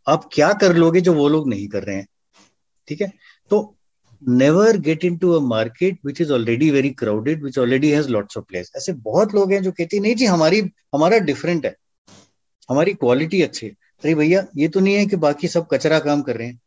आप 0.07 0.29
क्या 0.33 0.51
कर 0.53 0.75
लोगे 0.75 1.01
जो 1.01 1.13
वो 1.13 1.27
लोग 1.29 1.49
नहीं 1.49 1.67
कर 1.67 1.83
रहे 1.83 1.95
हैं, 1.95 2.07
ठीक 2.87 3.01
है? 3.01 3.11
तो 3.51 3.75
never 4.29 4.77
get 4.77 5.05
into 5.17 5.31
a 5.31 5.39
market 5.39 5.97
which 6.05 6.21
is 6.21 6.31
already 6.31 6.71
very 6.71 6.89
crowded 6.89 7.43
which 7.43 7.57
already 7.59 7.89
has 7.89 8.09
lots 8.09 8.37
of 8.37 8.45
place 8.45 8.71
ऐसे 8.77 8.93
बहुत 8.93 9.33
लोग 9.35 9.51
हैं 9.53 9.61
जो 9.63 9.71
कहते 9.71 9.99
नहीं 9.99 10.15
जी, 10.15 10.25
हमारी, 10.25 10.59
हमारा 10.93 11.17
डिफरेंट 11.17 11.65
है। 11.65 11.75
हमारी 12.69 12.93
क्वालिटी 12.93 13.41
अच्छी 13.41 13.65
है। 13.65 13.71
अरे 13.71 14.15
भैया, 14.15 14.47
ये 14.57 14.67
तो 14.67 14.79
नहीं 14.79 14.95
है 14.95 15.05
कि 15.05 15.15
बाकी 15.15 15.47
सब 15.47 15.67
कचरा 15.71 15.99
काम 15.99 16.21
कर 16.21 16.37
रहे 16.37 16.47
हैं। 16.47 16.59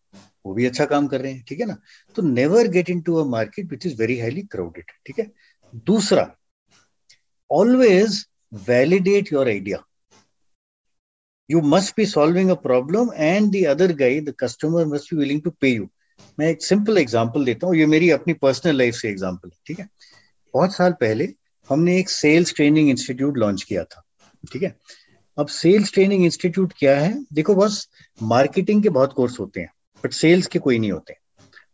वो 0.47 0.55
भी 0.55 0.67
अच्छा 0.67 0.85
काम 0.85 1.07
कर 1.07 1.21
रहे 1.21 1.33
हैं, 1.33 1.45
ठीक 1.49 1.61
है 1.61 1.67
ना? 1.67 1.77
तो 2.15 2.23
never 2.23 2.69
get 2.69 2.91
into 3.01 3.17
a 3.17 3.25
market 3.25 3.71
which 3.71 3.87
is 3.87 3.97
very 4.01 4.21
highly 4.21 4.43
crowded 4.43 4.85
ठीक 5.07 5.19
है? 5.19 5.31
दूसरा 5.75 6.37
always 7.51 8.27
validate 8.53 9.33
your 9.33 9.49
idea 9.49 9.83
you 11.53 11.61
must 11.63 11.95
be 11.97 12.05
solving 12.05 12.49
a 12.51 12.57
problem 12.57 13.11
and 13.17 13.53
the 13.53 13.67
other 13.67 13.93
guy, 13.93 14.19
the 14.21 14.33
customer 14.33 14.85
must 14.85 15.11
be 15.11 15.17
willing 15.17 15.41
to 15.43 15.51
pay 15.51 15.71
you. 15.75 15.89
मैं 16.39 16.49
एक 16.51 16.63
simple 16.63 16.99
example 16.99 17.45
देता 17.45 17.67
हूँ। 17.67 17.77
ये 17.77 17.87
मेरी 17.87 18.11
अपनी 18.11 18.33
पर्सनल 18.35 18.77
लाइफ 18.79 18.95
से 18.95 19.09
एग्जांपल 19.09 19.49
है 19.49 19.59
ठीक 19.67 19.79
है? 19.79 19.89
बहुत 20.55 20.75
साल 20.75 20.93
पहले 21.01 21.29
हमने 21.69 21.99
एक 21.99 22.11
सेल्स 22.11 22.55
ट्रेनिंग 22.55 22.91
इंस्टीट्यूट 22.91 23.39
लॉन्च 23.39 23.63
किया 23.63 23.85
था 23.85 24.03
ठीक 24.53 24.63
है? 24.63 24.75
अब 25.39 25.47
सेल्स 25.49 25.93
ट्रेनिंग 25.93 26.25
इंस्टीट्यूट 26.25 26.73
क्या 26.79 26.97
है? 26.99 27.13
देखो 27.33 27.55
बस 27.55 27.89
मार्केटिंग 28.21 28.83
के 28.83 28.89
बहुत 28.91 29.13
कोर्स 29.13 29.39
होते 29.41 29.61
हैं 29.61 29.71
बट 30.05 30.13
सेल्स 30.13 30.47
के 30.47 30.59
कोई 30.59 30.79
नहीं 30.79 30.93
होते 30.93 31.17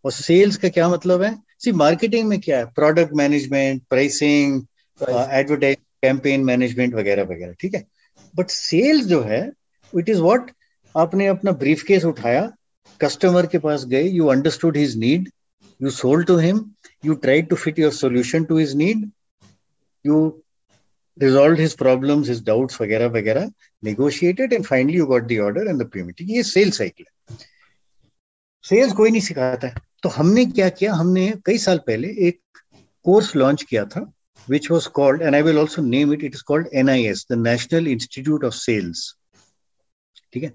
और 0.05 0.12
सेल्स 0.12 0.57
का 0.57 0.68
क्या 0.68 0.88
मतलब 0.88 1.22
है? 1.22 1.36
सी 1.59 1.72
मार्केटिंग 1.72 2.28
में 2.28 2.40
क्या 2.40 2.59
है? 2.59 2.64
Product 2.66 3.12
management 3.16 3.82
pricing 3.90 4.62
advertise 5.00 5.76
campaign 6.03 6.44
management 6.44 6.94
वगैरह 6.94 7.22
वगैरह 7.24 7.53
ठीक 7.61 7.74
है? 7.74 7.84
बट 8.34 8.50
सेल्स 8.50 9.07
जो 9.07 9.20
है 9.22 9.40
इट 9.92 10.09
इज़ 10.09 10.20
वॉट 10.20 10.50
आपने 10.94 11.26
अपना 11.26 11.53
ब्रीफ 11.61 11.82
केस 11.82 12.05
उठाया 12.05 12.50
कस्टमर 13.03 13.46
के 13.46 13.59
पास 13.59 13.84
गए 13.84 14.03
you 14.03 14.26
understood 14.26 14.76
his 14.76 14.96
need 14.96 15.28
you 15.82 15.90
sold 15.90 16.26
to 16.26 16.36
him 16.36 16.74
you 17.05 17.14
tried 17.14 17.48
to 17.48 17.57
fit 17.57 17.78
your 17.78 17.92
solution 17.92 18.44
to 18.44 18.59
his 18.59 18.74
need 18.74 19.11
you 20.07 20.42
resolve 21.22 21.61
his 21.61 21.76
problem 21.76 22.20
वगैरह 22.80 23.07
वगैरह 23.07 23.53
negotiated 23.84 24.53
and 24.53 24.64
finally 24.64 24.98
you 24.98 25.07
got 25.07 25.22
the order 25.22 25.68
and 25.68 25.82
the 25.82 26.14
ये 26.20 26.42
sales 26.42 26.78
cycle 26.78 27.07
है। 27.09 27.38
Sales 28.62 28.92
कोई 28.92 29.11
नहीं 29.11 29.20
सिखाता 29.20 29.68
है। 29.68 29.74
तो 30.03 30.09
हमने 30.09 30.44
क्या 30.44 30.68
किया? 30.68 30.94
हमने 30.94 31.34
कई 31.46 31.59
साल 31.59 31.78
पहले 31.78 32.09
एक 32.09 32.40
कोर्स 33.05 33.36
लॉन्च 33.36 33.62
किया 33.62 33.84
था 33.84 34.12
which 34.50 34.70
was 34.70 34.88
called 34.88 35.22
and 35.22 35.34
I 35.34 35.42
will 35.42 35.59
also 35.59 35.82
name 35.82 36.12
it 36.12 36.24
it 36.24 36.34
is 36.34 36.42
called 36.42 36.68
N 36.74 36.90
I 36.90 37.05
S 37.05 37.26
the 37.32 37.34
National 37.34 37.88
Institute 37.88 38.44
of 38.44 38.55
Sales 38.55 39.16
ठीक 40.32 40.42
है? 40.42 40.53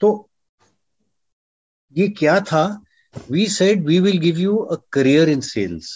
तो 0.00 0.30
ये 1.96 2.08
क्या 2.18 2.38
था? 2.40 2.64
We 3.30 3.46
said 3.48 3.84
we 3.86 3.98
will 4.00 4.18
give 4.18 4.38
you 4.38 4.56
career 4.92 5.28
in 5.28 5.40
sales 5.42 5.92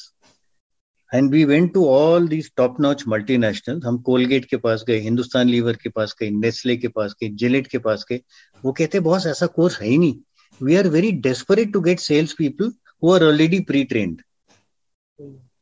and 1.13 1.31
we 1.31 1.45
went 1.45 1.73
to 1.75 1.87
all 1.89 2.29
these 2.29 2.51
top 2.57 2.81
notch 2.81 3.03
multinational 3.09 3.81
हम 3.85 3.99
Colgate 4.03 4.45
के 4.45 4.57
पास 4.57 4.85
गए 4.89 4.99
हिंदुस्तान 5.01 5.49
लीवर 5.49 5.77
के 5.83 5.89
पास 5.89 6.15
गए 6.21 6.31
नेस्ले 6.31 6.77
के 6.77 6.89
पास 6.89 7.15
गए 7.23 7.29
जिलेट 7.43 7.67
के 7.67 7.79
पास 7.79 8.05
गए। 8.11 8.21
वो 8.63 8.73
कहते 8.73 9.01
बॉस, 9.01 9.27
ऐसा 9.27 9.47
कोर्स 9.49 9.81
है 9.81 9.89
ही 9.89 9.99
नहीं। 9.99 10.15
We 10.61 10.77
are 10.77 10.89
very 10.89 11.13
desperate 11.27 11.73
to 11.73 11.81
get 11.81 12.01
sales 12.01 12.33
people 12.39 12.73
who 13.03 13.13
are 13.13 13.25
already 13.25 13.61
pre 13.63 13.85
trained 13.85 14.23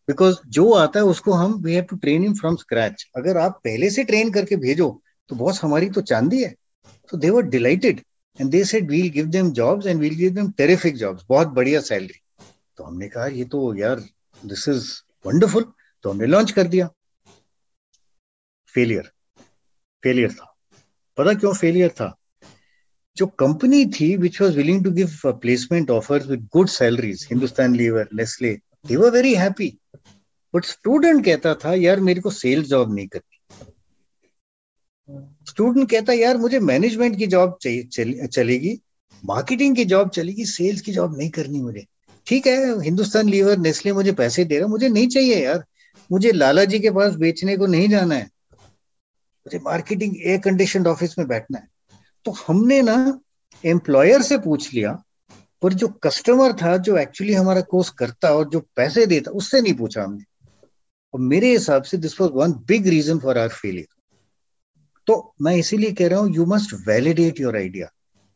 because 0.09 0.37
जो 0.49 0.70
आता 0.72 1.01
है, 1.01 1.05
उसको 1.07 1.32
हम 1.32 1.55
we 1.62 1.74
have 1.74 1.84
to 1.91 1.97
train 1.97 2.24
in 2.24 2.34
from 2.34 2.57
scratch 2.57 3.07
अगर 3.16 3.37
आप 3.39 3.61
पहले 3.64 3.91
से 3.91 4.05
ट्रेन 4.05 4.30
करके 4.32 4.57
भेजो 4.57 4.89
तो 5.30 5.37
बॉस 5.37 5.62
हमारी 5.62 5.89
तो 5.91 6.01
चांदी 6.03 6.43
है। 6.43 6.55
तो 7.11 7.18
they 7.18 7.30
were 7.30 7.47
delighted. 7.51 8.01
And 8.39 8.53
they 8.53 8.62
said, 8.64 8.89
we'll 8.89 9.12
give 9.12 9.30
them 9.32 9.53
jobs 9.55 9.87
and 9.87 10.01
we'll 10.01 10.18
give 10.18 10.34
them 10.34 10.53
terrific 10.61 10.97
jobs. 11.03 11.24
बहुत 11.28 11.49
बढ़िया 11.59 11.80
सैलरी 11.80 12.20
तो 12.76 12.84
हमने 12.84 13.09
कहा, 13.09 13.26
ये 13.26 13.45
तो 13.45 13.74
यार 13.74 14.01
दिस 14.43 14.68
इज़ 14.68 14.91
वंडरफुल 15.26 15.64
तो 16.03 16.11
हमने 16.11 16.26
लॉन्च 16.26 16.51
कर 16.51 16.66
दिया. 16.68 16.89
फेलियर 18.74 19.11
फेलियर 20.03 20.32
था. 20.32 20.53
पता 21.16 21.34
क्यों 21.34 21.53
फेलियर 21.55 21.91
था? 21.91 22.14
जो 23.16 23.26
कंपनी 23.26 23.84
थी 23.91 24.16
which 24.16 24.41
was 24.41 24.57
willing 24.57 24.84
to 24.84 24.91
give 24.91 25.11
placement 25.26 25.91
offer 25.91 26.26
with 26.26 26.49
good 26.53 26.68
salaries 26.68 27.26
Hindustan 27.30 27.74
Lever 27.76 28.09
Nestle 28.14 28.53
they 28.87 28.97
were 28.97 29.11
very 29.11 29.34
happy 29.34 29.68
but 30.55 30.64
student 30.64 31.24
कहता 31.24 31.55
था, 31.55 31.74
यार, 31.74 32.01
मेरे 32.01 32.20
को 32.20 32.30
सेल्स 32.30 32.68
जॉब 32.68 32.95
नहीं 32.95 33.09
करनी 33.09 33.36
स्टूडेंट 35.49 35.91
कहता 35.91 36.13
है, 36.13 36.19
यार, 36.19 36.37
मुझे 36.37 36.59
मैनेजमेंट 36.59 37.19
की 37.19 37.27
जॉब 37.27 37.59
चाहिए 37.63 38.27
चलेगी 38.27 38.81
मार्केटिंग 39.25 39.77
की 39.77 39.85
जॉब 39.85 40.11
चलेगी 40.11 40.45
सेल्स 40.45 40.81
की 40.81 40.93
जॉब 40.93 41.19
नहीं 41.19 41.31
करनी 41.31 41.61
मुझे. 41.61 41.87
ठीक 42.27 42.47
है, 42.47 42.83
हिंदुस्तान 42.83 43.29
लीवर 43.29 43.59
नेस्ले 43.59 43.93
मुझे 43.93 44.13
पैसे 44.13 44.45
दे 44.45 44.59
रहा 44.59 44.69
मुझे 44.69 44.89
नहीं 44.89 45.09
चाहिए 45.09 45.45
यार। 45.45 45.65
मुझे 46.13 46.33
लाला 46.33 46.65
जी 46.65 46.79
के 46.79 46.91
पास 46.91 47.15
बेचने 47.15 47.57
को 47.57 47.67
नहीं 47.67 47.89
जाना 47.89 48.15
है। 48.15 48.31
मुझे 49.47 49.59
मार्केटिंग 49.59 50.17
एयर 50.27 50.39
कंडीशन 50.39 50.87
ऑफ़िस 50.87 51.19
में 51.19 51.29
बैठना 51.29 51.59
है। 51.59 51.69
तो 52.25 52.35
हमने 52.47 52.83
ना 52.83 53.21
एम्प्लॉयर 53.65 54.23
से 54.23 54.39
पूछ 54.39 54.75
लिया, 54.75 55.03
पर 55.63 55.73
जो 55.73 55.89
कस्टमर 55.89 56.53
था, 56.53 56.77
जो 56.77 56.97
एक्चुअली 56.97 57.33
हमारा 57.33 57.61
कोर्स 57.61 57.91
करता 57.91 58.31
और 58.31 58.49
जो 58.49 58.61
पैसे 58.77 59.07
देता, 59.07 59.31
उससे 59.31 59.61
नहीं 59.61 59.75
पूछा 59.75 60.03
हमने। 60.03 60.25
और 61.15 61.21
मेरे 61.21 61.51
हिसाब 61.51 61.83
से 61.83 61.97
this 61.97 62.21
was 62.21 62.31
one 62.31 62.53
big 62.53 62.87
reason 62.87 63.19
for 63.19 63.39
our 63.39 63.49
failure 63.49 63.96
तो 65.07 65.35
मैं 65.43 65.55
इसीलिए 65.57 65.93
कह 65.93 66.09
रहा 66.09 66.19
हूँ 66.21 66.35
you 66.35 66.47
must 66.47 66.75
validate 66.87 67.41
your 67.41 67.57
idea 67.57 67.91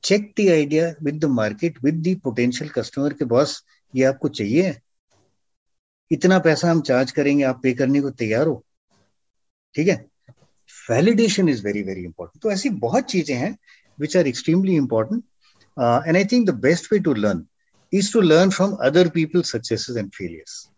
check 0.05 0.33
the 0.41 0.49
idea 0.51 0.93
with 1.03 1.19
the 1.21 1.25
market 1.31 1.83
with 1.85 2.03
the 2.07 2.19
potential 2.25 2.71
customer 2.71 3.13
के 3.13 3.25
बॉस 3.25 3.63
ये 3.95 4.05
आपको 4.05 4.29
चाहिए? 4.29 4.75
इतना 6.11 6.39
पैसा 6.39 6.71
हम 6.71 6.81
चार्ज 6.81 7.11
करेंगे, 7.11 7.45
आप 7.45 7.61
पे 7.63 7.73
करने 7.75 8.01
को 8.01 8.11
तैयार 8.11 8.47
हो? 8.47 8.65
ठीक 9.75 9.89
है? 9.89 10.05
Validation 10.91 11.49
is 11.49 11.65
very 11.67 11.83
very 11.83 12.05
important 12.05 12.43
तो 12.43 12.51
ऐसी 12.53 12.69
बहुत 12.87 13.05
चीज़ें 13.11 13.37
हैं 13.37 13.57
which 13.99 14.17
are 14.17 14.27
extremely 14.27 14.77
important 14.77 15.23
and 16.07 16.17
I 16.17 16.25
think 16.33 16.49
the 16.51 16.55
best 16.61 16.93
way 16.93 16.99
to 16.99 17.15
learn 17.15 17.47
is 17.93 18.13
to 18.13 18.21
learn 18.21 18.51
from 18.51 18.73
other 18.83 19.09
people 19.09 19.43
successes 19.43 19.97
and 19.97 20.11
failures. 20.13 20.70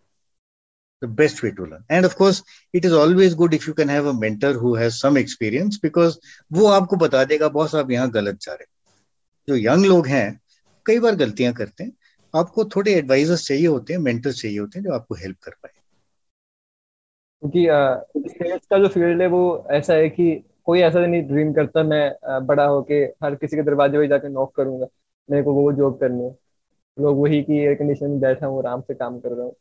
The 1.03 1.09
best 1.21 1.43
way 1.43 1.51
to 1.53 1.65
learn. 1.67 1.85
And 1.91 2.09
of 2.09 2.17
course, 2.17 2.43
it 2.75 2.85
is 2.85 2.93
always 2.95 3.35
good 3.35 3.55
if 3.55 3.67
you 3.69 3.75
can 3.75 3.89
have 3.89 4.07
a 4.07 4.13
mentor 4.15 4.53
who 4.55 4.75
has 4.77 4.99
some 5.01 5.17
experience, 5.23 5.79
because 5.79 6.19
वो 6.53 6.67
आपको 6.69 6.97
बता 6.97 7.25
देगा, 7.25 7.49
boss, 7.49 7.75
आप 7.75 7.91
यहाँ 7.91 8.11
गलत 8.11 8.39
जा 8.43 8.53
रहे 8.53 8.71
जो 9.49 9.57
यंग 9.57 9.87
लोग 9.87 10.07
हैं, 10.07 10.41
कई 10.87 10.99
बार 10.99 11.15
गलतियाँ 11.17 11.53
करते 11.53 11.85
हैं। 11.85 11.93
आपको 12.35 12.65
थोड़े 12.77 12.93
एडवाइजर्स 12.95 13.47
चाहिए 13.47 13.67
होते 13.67 13.93
हैं 13.93 14.01
मेंटर्स 14.01 14.41
चाहिए 14.43 14.59
होते 14.59 14.79
हैं, 14.79 14.85
जो 14.85 14.93
आपको 14.95 15.15
हेल्प 15.15 15.37
कर 15.45 15.53
पाए। 15.63 15.73
क्योंकि 17.43 18.31
सेल्स 18.31 18.67
का 18.71 18.79
जो 18.79 18.89
फ़ील्ड 18.89 19.23
है, 19.23 19.27
वो 19.29 19.67
ऐसा 19.71 19.95
है 19.95 20.09
कि 20.11 20.45
कोई 20.65 20.81
ऐसा 20.81 21.07
नहीं 21.07 21.23
ड्रीम 21.29 21.53
करता, 21.53 21.83
मैं 21.83 22.47
बड़ा 22.47 22.65
होके 22.65 22.95
हर 23.25 23.35
किसी 23.35 23.57
के 23.57 23.63
दरवाजे 23.63 23.99
पे 23.99 24.07
जाकर 24.09 24.29
नॉक 24.29 24.55
करूँगा। 24.57 24.87
मेरे 25.29 25.43
को 25.43 25.53
वो 25.55 25.73
जॉब 25.73 25.99
करनी 26.01 26.25
है। 26.25 26.37
लोग 26.97 27.21
वही 27.23 27.43
की 27.43 27.59
एयर 27.59 27.75
कंडीशन 27.75 28.11
में 28.11 28.21
बैठा 28.21 28.47
हूँ, 28.47 28.59
आराम 28.59 28.81
से 28.81 28.95
काम 28.95 29.19
कर 29.21 29.33
रहा 29.33 29.45
हूँ। 29.45 29.55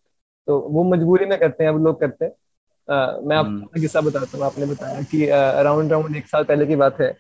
तो 0.47 0.59
वो 0.69 0.83
मजबूरी 0.83 1.25
में 1.25 1.37
करते 1.39 1.63
हैं 1.63 1.71
अब 1.71 1.83
लोग 1.83 1.99
करते 1.99 2.25
हैं। 2.25 2.31
uh, 2.31 3.27
मैं 3.27 3.35
आपको 3.37 3.49
हम्म। 3.49 3.81
किस्सा 3.81 4.01
बताता 4.01 4.37
हूँ 4.37 4.45
आपने 4.45 4.65
बताया 4.65 5.01
कि 5.01 5.27
अराउंड 5.27 5.91
अराउंड 5.91 6.15
एक 6.15 6.27
साल 6.27 6.43
पहले 6.43 6.65
की 6.65 6.75
बात 6.75 7.01
है। 7.01 7.11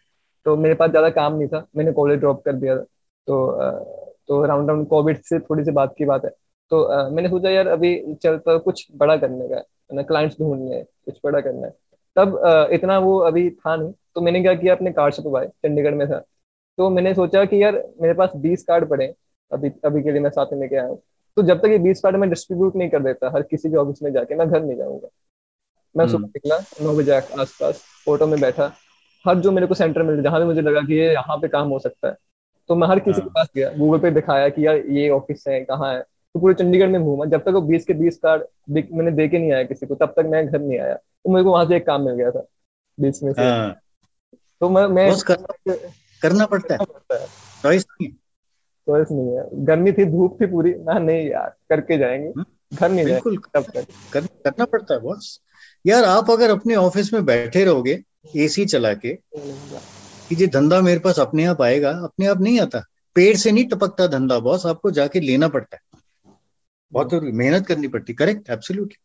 तो 0.45 0.55
मेरे 0.57 0.75
पास 0.75 0.89
ज़्यादा 0.89 1.09
काम 1.09 1.33
नहीं 1.33 1.47
था 1.47 1.65
मैंने 1.77 1.91
कॉलेज 1.91 2.19
ड्रॉप 2.19 2.41
कर 2.45 2.53
दिया 2.53 2.77
था। 2.77 2.83
तो 3.27 3.45
uh, 3.53 4.11
तो 4.27 4.41
अराउंड 4.41 4.69
अराउंड 4.69 4.87
कोविड 4.87 5.21
से 5.21 5.39
थोड़ी 5.39 5.63
सी 5.63 5.71
बात 5.71 5.93
की 5.97 6.05
बात 6.05 6.25
है। 6.25 6.31
तो 6.71 6.81
uh, 6.95 7.11
मैंने 7.13 7.29
सोचा 7.29 7.49
यार 7.49 7.67
अभी 7.67 7.95
चलता 8.23 8.57
कुछ 8.57 8.87
बड़ा 8.95 9.17
करने 9.17 9.47
का 9.49 9.55
है 9.55 9.95
ना 9.95 10.03
क्लाइंट्स 10.03 10.39
ढूँढने 10.39 10.75
हैं 10.75 10.83
कुछ 11.05 11.19
बड़ा 11.25 11.41
करना 11.41 11.67
है। 11.67 11.73
तब 12.15 12.41
uh, 12.41 12.73
इतना 12.73 12.97
वो 12.99 13.17
अभी 13.19 13.49
था 13.49 13.75
नहीं। 13.75 13.93
तो 14.15 14.21
मैंने 14.21 14.41
क्या 14.41 14.53
किया 14.53 14.75
अपने 14.75 14.91
कार्ड 14.91 15.13
से 15.13 15.21
छपवाए 15.21 15.47
चंडीगढ़ 15.47 15.93
में 15.95 16.07
था। 16.09 16.19
तो 16.77 16.89
मैंने 16.89 17.13
सोचा 17.13 17.43
कि 17.45 17.63
यार 17.63 17.83
मेरे 18.01 18.13
पास 18.13 18.31
बीस 18.35 18.63
कार्ड 18.63 18.89
पड़े 18.89 19.13
अभी 19.51 19.71
अभी 19.85 20.01
के 20.03 20.11
लिए 20.11 20.21
मैं 20.21 20.29
साथ 20.29 20.53
में 20.53 20.59
लेके 20.59 20.75
आया 20.75 20.87
हूँ। 20.87 21.01
तो 21.37 21.43
जब 21.43 21.61
तक 21.61 21.69
ये 21.69 21.77
बीस 21.79 21.99
कार्ड 22.01 22.15
में 22.15 22.29
डिस्ट्रीब्यूट 22.29 22.75
नहीं 22.75 22.89
कर 22.89 23.03
देता 23.03 23.31
हर 23.33 23.41
किसी 23.41 23.69
के 23.69 23.75
ऑफ़िस 23.77 24.01
में 24.03 24.11
जाके 24.13 24.35
मैं 24.35 24.49
घर 24.49 24.63
नहीं 24.63 24.77
जाऊँगा। 24.77 25.07
मैं 25.95 26.07
सुबह 26.07 26.17
हम्म। 26.17 26.31
निकला 26.35 26.57
नौ 26.81 26.95
बजे 26.95 27.11
आसपास 27.13 27.83
ऑटो 28.09 28.27
में 28.27 28.39
बैठा 28.41 28.71
हर 29.25 29.39
जो 29.39 29.51
मेरे 29.51 29.67
को 29.67 29.73
सेंटर 29.73 30.03
मिल 30.03 30.21
जहाँ 30.23 30.39
भी 30.39 30.45
मुझे 30.45 30.61
लगा 30.61 30.81
कि 30.81 30.93
ये 30.93 31.11
यहाँ 31.13 31.37
पे 31.37 31.47
काम 31.47 31.69
हो 31.69 31.79
सकता 31.79 32.07
है 32.07 32.15
तो 32.69 32.75
मैं 32.75 32.87
हर 32.87 32.99
किसी 32.99 33.21
के 33.21 33.21
हाँ। 33.21 33.33
पास 33.35 33.49
गया 33.55 33.69
गूगल 33.77 33.99
पे 33.99 34.11
दिखाया 34.11 34.49
कि 34.49 34.65
यार 34.65 34.77
ये 34.89 35.09
ऑफ़िस 35.09 35.43
है 35.47 35.59
कहाँ 35.65 35.93
है 35.93 36.01
तो 36.01 36.39
पूरे 36.39 36.53
चंडीगढ़ 36.53 36.89
में 36.89 37.01
घूमा। 37.03 37.25
जब 37.25 37.41
तक 37.43 37.49
वो 37.49 37.61
बीस 37.61 37.85
के 37.85 37.93
बीस 37.93 38.17
कार्ड 38.17 38.43
मैंने 38.69 39.11
दे 39.11 39.27
के 39.27 39.39
नहीं 39.39 39.51
आया 39.51 39.63
किसी 39.63 39.85
को 39.85 39.95
तब 39.95 40.13
तक 40.17 40.25
मैं 40.25 40.45
घर 40.47 40.59
नहीं 40.59 40.79
आया। 40.79 40.93
तो 40.93 41.29
मेरे 41.29 41.43
को 41.43 41.51
वहाँ 41.51 41.65
से 41.65 41.75
एक 41.75 41.85
काम 41.85 42.01
मिल 42.01 42.15
गया 42.15 42.31
था 42.31 42.45
बीस 42.97 43.21
में 43.23 43.31
से। 43.33 43.41
हाँ। 43.41 43.75
तो 44.61 44.69
मैं 44.69 44.85
मैं 44.87 45.11
करना 46.21 46.45
पड़ता 46.45 46.73
है। 46.73 47.25
चॉइस 47.63 47.85
नहीं 47.91 48.11
है। 48.89 49.65
गर्मी 49.65 49.91
थी 49.91 50.05
धूप 50.05 50.41
थी 50.41 50.45
पूरी। 50.45 50.73
मैं 50.73 50.99
नहीं 50.99 51.29
यार 51.29 51.55
करके 51.69 51.97
जाएँगे। 51.97 52.27
हम्म, 52.27 52.45
घर 52.73 52.91
नहीं 52.91 53.05
बिल्कुल। 53.05 53.37
तक। 53.37 53.85
कर, 54.13 54.21
करना 54.21 54.65
पड़ता 54.65 54.93
है 54.93 54.99
बॉस। 54.99 55.41
यार 55.85 56.03
आप 56.03 56.31
अगर 56.31 56.49
अपने 56.49 56.75
ऑफ़िस 56.75 57.13
में 57.13 57.25
बैठे 57.25 57.65
रहोगे 57.65 58.03
एसी 58.35 58.65
चला 58.65 58.93
के 58.93 59.13
कि 60.29 60.35
ये 60.35 60.47
धंधा 60.47 60.81
मेरे 60.81 60.99
पास 60.99 61.19
अपने 61.19 61.45
आप 61.45 61.61
आएगा 61.61 61.89
अपने 61.89 62.25
आप 62.25 62.41
नहीं 62.41 62.59
आता। 62.59 62.85
पेड़ 63.15 63.37
से 63.37 63.51
नहीं 63.51 63.65
टपकता 63.65 64.07
धंधा 64.07 64.39
बॉस। 64.39 64.65
आपको 64.65 64.91
जाके 64.91 65.19
लेना 65.19 65.47
पड़ता 65.47 65.75
है। 65.75 65.81
बहुत 66.93 67.11
ज़रूरी। 67.11 67.31
मेहनत 67.31 67.65
करनी 67.67 67.87
पड़ती। 67.87 68.13
करेक्ट 68.13 68.49
एब्सोल्युटली 68.49 68.95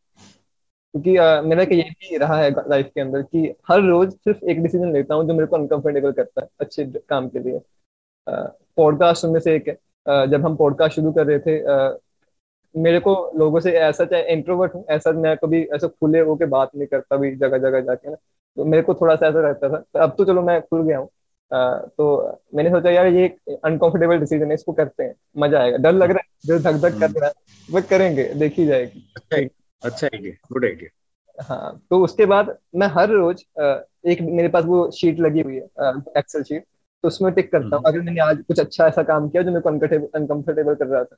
क्योंकि 0.93 1.11
uh, 1.11 1.45
मेरा 1.45 1.62
ये 1.62 1.83
भी 1.83 2.16
रहा 2.16 2.39
है 2.39 2.51
लाइफ 2.51 2.87
के 2.95 3.01
अंदर 3.01 3.22
कि 3.22 3.55
हर 3.68 3.83
रोज 3.83 4.12
सिर्फ़ 4.12 4.45
एक 4.45 4.62
डिसीज़न 4.62 4.93
लेता 4.93 5.14
हूँ 5.14 5.27
जो 5.27 5.35
मेरे 5.35 5.47
को 5.47 5.57
अनकंफर्टेबल 5.57 6.12
करता 6.12 6.41
है 6.43 6.49
अच्छे 6.61 6.85
काम 6.85 7.29
के 7.29 7.39
लिए। 7.39 7.61
पॉडकास्ट 8.29 9.20
सुनने 9.20 9.41
से 9.41 9.55
एक 9.57 9.68
है 9.68 10.27
जब 10.29 10.45
हम 10.47 10.57
पॉडकास्ट 10.57 10.95
शुरू 10.95 11.12
कर 11.12 11.27
रहे 11.27 11.39
थे 11.39 12.05
मेरे 12.74 12.99
को 13.01 13.12
लोगों 13.37 13.61
से 13.61 13.70
ऐसा 13.72 14.05
चाहे 14.05 14.33
इंट्रोवर्ट 14.33 14.74
हूँ 14.74 14.85
ऐसा 14.91 15.11
मैं 15.12 15.37
कभी 15.37 15.62
ऐसा 15.74 15.87
खुले 15.89 16.20
होकर 16.20 16.47
बात 16.47 16.70
नहीं 16.77 16.87
करता 16.87 17.16
भी 17.16 17.35
जगह 17.37 17.59
जगह 17.59 17.81
जाके 17.81 18.11
ना? 18.11 18.16
तो 18.57 18.64
मेरे 18.64 18.83
को 18.83 18.95
थोड़ा 18.95 19.14
सा 19.16 19.27
ऐसा 19.27 19.41
रहता 19.41 19.68
था। 19.68 19.77
तो 19.77 19.99
अब 19.99 20.14
तो 20.18 20.24
चलो 20.24 20.43
मैं 20.43 20.61
खुल 20.62 20.83
गया 20.83 20.99
हूँ। 20.99 21.09
तो 21.51 22.39
मैंने 22.55 22.70
सोचा 22.70 22.91
यार 22.91 23.07
ये 23.07 23.27
अनकंफर्टेबल 23.49 24.18
डिसीज़न 24.18 24.49
है 24.49 24.55
इसको 24.55 24.72
करते 24.72 25.05
हैं। 25.05 25.14
मज़ा 25.39 25.61
आएगा। 25.61 25.77
डर 25.79 25.93
लग 25.93 26.11
रहा 26.11 26.18
है 26.18 26.24
जो 26.47 26.59
धक 26.61 26.81
धक 26.83 26.99
कर 27.01 27.11
रहा 27.11 27.27
है 27.27 27.33
वो 27.68 27.83
करेंगे 27.91 28.24
देखी 28.35 28.66
जाएगी। 28.66 29.03
अच्छा 29.83 30.07
आइडिया 30.07 30.33
गुड 30.53 30.64
आइडिया 30.64 31.45
हाँ 31.45 31.81
तो 31.91 32.03
उसके 32.05 32.27
बाद 32.27 32.57
मैं 32.74 32.87
हर 32.89 33.11
रोज 33.11 33.45
एक 34.07 34.20
मेरे 34.22 34.49
पास 34.49 34.64
वो 34.64 34.91
शीट 34.91 35.18
लगी 35.20 35.41
हुई 35.41 35.55
है 35.55 35.93
एक्सेल 36.18 36.43
शीट 36.43 36.64
तो 37.07 37.09
उसमें 37.09 37.33
टिक 37.33 37.51
करता 37.53 37.65
हूँ। 37.67 37.73
हम्म। 37.75 37.89
अगर 37.89 38.01
मैंने 38.01 38.21
आज 38.21 38.39
कुछ 38.49 38.61
अच्छा 38.61 38.87
ऐसा 38.87 39.03
काम 39.05 39.29
किया 39.29 39.43
जो 39.43 39.51
मेरे 39.51 39.61
को 39.61 39.69
अनकंफर्टेबल 40.19 40.75
कर 40.75 40.87
रहा 40.87 41.03
था। 41.05 41.17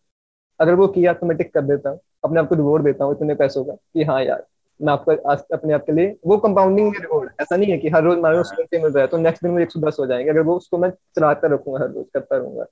अगर 0.60 0.74
वो 0.74 0.86
किया 0.88 1.12
तो 1.12 1.26
मैं 1.26 1.36
टिक 1.36 1.52
कर 1.54 1.62
देता 1.62 1.90
हूँ। 1.90 1.98
अपने 2.24 2.40
आप 2.40 2.48
को 2.48 2.54
रिवॉर्ड 2.54 2.84
देता 2.84 3.04
हूँ 3.04 3.14
इतने 3.14 3.34
पैसों 3.34 3.64
का 3.64 3.72
कि 3.72 4.04
हाँ 4.04 4.22
यार 4.24 4.44
मैं 4.80 4.92
आपका 4.92 5.32
अपने 5.54 5.74
आप 5.74 5.84
के 5.86 5.92
लिए 5.92 6.14
वो 6.26 6.36
कंपाउंडिंग 6.38 6.94
रिवॉर्ड 6.96 7.30
ऐसा 7.40 7.56
नहीं 7.56 7.70
है 7.70 7.78
कि 7.78 7.88
हर 7.88 8.02
रोज 8.02 8.18
मारो 8.18 8.42
सौ 8.42 8.62
मिल 8.74 8.92
रहा 8.92 9.02
है। 9.02 9.06
तो 9.06 9.18
नेक्स्ट 9.18 9.42
दिन 9.42 9.52
मुझे 9.52 9.62
एक 9.62 9.70
सौ 9.70 9.80
दस 9.80 9.96
हो 10.00 10.06
जाएँगे। 10.06 10.30
अगर 10.30 10.40
वो 10.40 10.56
उसको 10.56 10.78
मैं 10.78 10.90
चलाता 10.90 11.48
रखूँगा 11.54 11.80
हर 11.80 11.90
रोज 11.90 12.04
करता 12.14 12.36
रहूँगा 12.36 12.64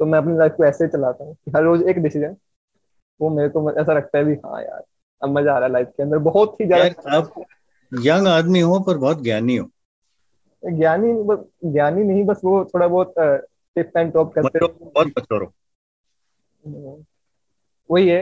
तो 0.00 0.06
मैं 0.06 0.18
अपनी 0.18 0.36
लाइफ 0.38 0.52
को 0.56 0.64
ऐसे 0.64 0.84
ही 0.84 0.90
चलाता 0.90 1.24
हूँ 1.24 1.36
हर 1.56 1.62
रोज 1.62 1.82
एक 1.82 1.98
डिसीज़न 1.98 2.36
वो 3.20 3.30
मेरे 3.30 3.48
को 3.48 3.70
ऐसा 3.72 3.92
लगता 3.92 4.18
है 4.18 4.24
भी 4.24 4.34
हाँ 4.44 4.62
यार 4.62 4.84
अब 5.22 5.38
मज़ा 5.38 5.52
आ 5.52 5.58
रहा 5.58 5.66
है 5.66 5.72
लाइफ 5.72 5.88
के 5.96 6.02
अंदर। 6.02 6.18
बहुत 6.26 6.60
ही 6.60 6.66
ज़्यादा 6.66 7.16
आप 7.16 7.32
यंग 7.92 8.26
आदमी 8.28 8.60
हो 8.60 8.78
पर 8.80 8.96
बहुत 8.98 9.22
ज्ञानी 9.22 9.56
हो। 9.56 9.68
ज्ञानी 10.62 11.12
ज्ञानी 11.64 12.04
नहीं 12.04 12.24
बस 12.24 12.40
वो 12.44 12.64
थोड़ा 12.64 12.86
बहुत 12.86 13.14
टिप 13.18 13.96
एंड 13.96 14.12
टॉप 14.12 14.32
करते 14.34 14.58
बहुत 14.60 15.12
वही 17.90 18.08
है 18.08 18.20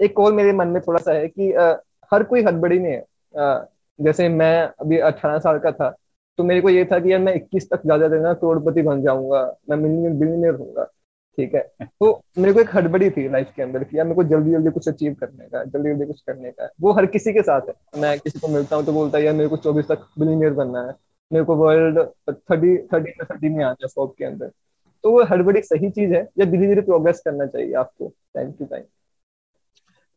एक 0.00 0.18
और 0.18 0.32
मेरे 0.32 0.52
मन 0.52 0.68
में 0.68 0.80
थोड़ा 0.82 1.00
सा 1.02 1.12
है 1.12 1.28
कि 1.28 1.52
हर 2.12 2.22
कोई 2.22 2.42
हड़बड़ी 2.44 2.78
में 2.78 2.90
है। 2.90 3.02
जैसे 3.98 4.28
मैं 4.30 4.56
अभी 4.62 4.98
अठारह 5.00 5.38
साल 5.38 5.58
का 5.58 5.70
था 5.72 5.94
तो 6.38 6.44
मेरे 6.44 6.60
को 6.60 6.70
ये 6.70 6.84
था 6.84 6.98
कि 6.98 7.12
यार 7.12 7.20
मैं 7.20 7.34
इक्कीस 7.34 7.68
तक 7.70 7.82
ज़्यादा 7.84 8.08
देना 8.08 8.32
करोड़पति 8.34 8.82
बन 8.82 9.02
जाऊँगा 9.02 9.42
मैं 9.70 9.76
मिलियन 9.76 10.18
बिलियनियर 10.18 10.54
होऊँगा 10.54 10.84
ठीक 11.38 11.54
है। 11.54 11.60
तो 11.82 12.10
मेरे 12.38 12.52
को 12.52 12.60
एक 12.60 12.74
हड़बड़ी 12.74 13.10
थी 13.10 13.28
लाइफ 13.28 13.52
के 13.56 13.62
अंदर 13.62 13.84
कि 13.84 13.98
यार 13.98 14.06
मेरे 14.06 14.14
को 14.16 14.24
जल्दी 14.24 14.50
जल्दी 14.50 14.70
कुछ 14.70 14.88
अचीव 14.88 15.14
करने 15.20 15.44
का 15.44 15.62
जल्दी 15.64 15.90
जल्दी 15.90 16.06
कुछ 16.06 16.20
करने 16.20 16.50
का। 16.50 16.68
वो 16.80 16.92
हर 16.92 17.06
किसी 17.06 17.32
के 17.32 17.42
साथ 17.42 17.68
है। 17.68 18.00
मैं 18.00 18.18
किसी 18.18 18.38
को 18.38 18.48
मिलता 18.48 18.76
हूँ 18.76 18.84
तो 18.86 18.92
बोलता 18.92 19.18
है 19.18 19.24
यार 19.24 19.34
मेरे 19.34 19.48
को 19.48 19.56
चौबीस 19.58 19.88
तक 19.88 20.06
बिलियनियर 20.18 20.52
बनना 20.52 20.82
है। 20.82 20.92
मेरे 21.34 21.44
को 21.44 21.56
वर्ल्ड 21.56 21.98
थर्टी 22.30 22.76
थर्टी 22.86 23.10
में 23.10 23.26
थर्टी 23.30 23.48
में 23.48 23.64
आता 23.64 23.84
है 23.84 23.88
शॉप 23.88 24.14
के 24.18 24.24
अंदर। 24.24 24.50
तो 25.04 25.10
वो 25.10 25.24
हड़बड़ी 25.24 25.60
सही 25.62 25.90
चीज़ 25.90 26.12
है 26.14 26.28
या 26.38 26.44
धीरे 26.44 26.66
धीरे 26.66 26.80
प्रोग्रेस 26.80 27.20
करना 27.24 27.46
चाहिए 27.46 27.72
आपको 27.74 28.12
टाइम 28.34 28.52
टू 28.52 28.64
टाइम 28.64 28.84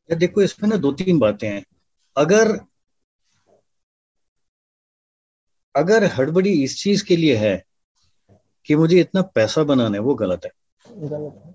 देखो 0.09 0.41
इसमें 0.41 0.70
ना 0.70 0.76
दो 0.76 0.91
तीन 0.91 1.20
बातें 1.20 1.47
हैं। 1.47 1.63
अगर 2.18 2.51
अगर 5.76 6.03
हड़बड़ी 6.03 6.51
इस 6.63 6.78
चीज़ 6.84 7.05
के 7.05 7.15
लिए 7.15 7.36
है 7.36 7.63
कि 8.65 8.76
मुझे 8.76 8.99
इतना 8.99 9.22
पैसा 9.22 9.63
बनाना 9.63 9.95
है 9.95 10.01
वो 10.01 10.15
गलत 10.15 10.45
है। 10.45 10.51
गलत 10.86 11.41
है। 11.45 11.53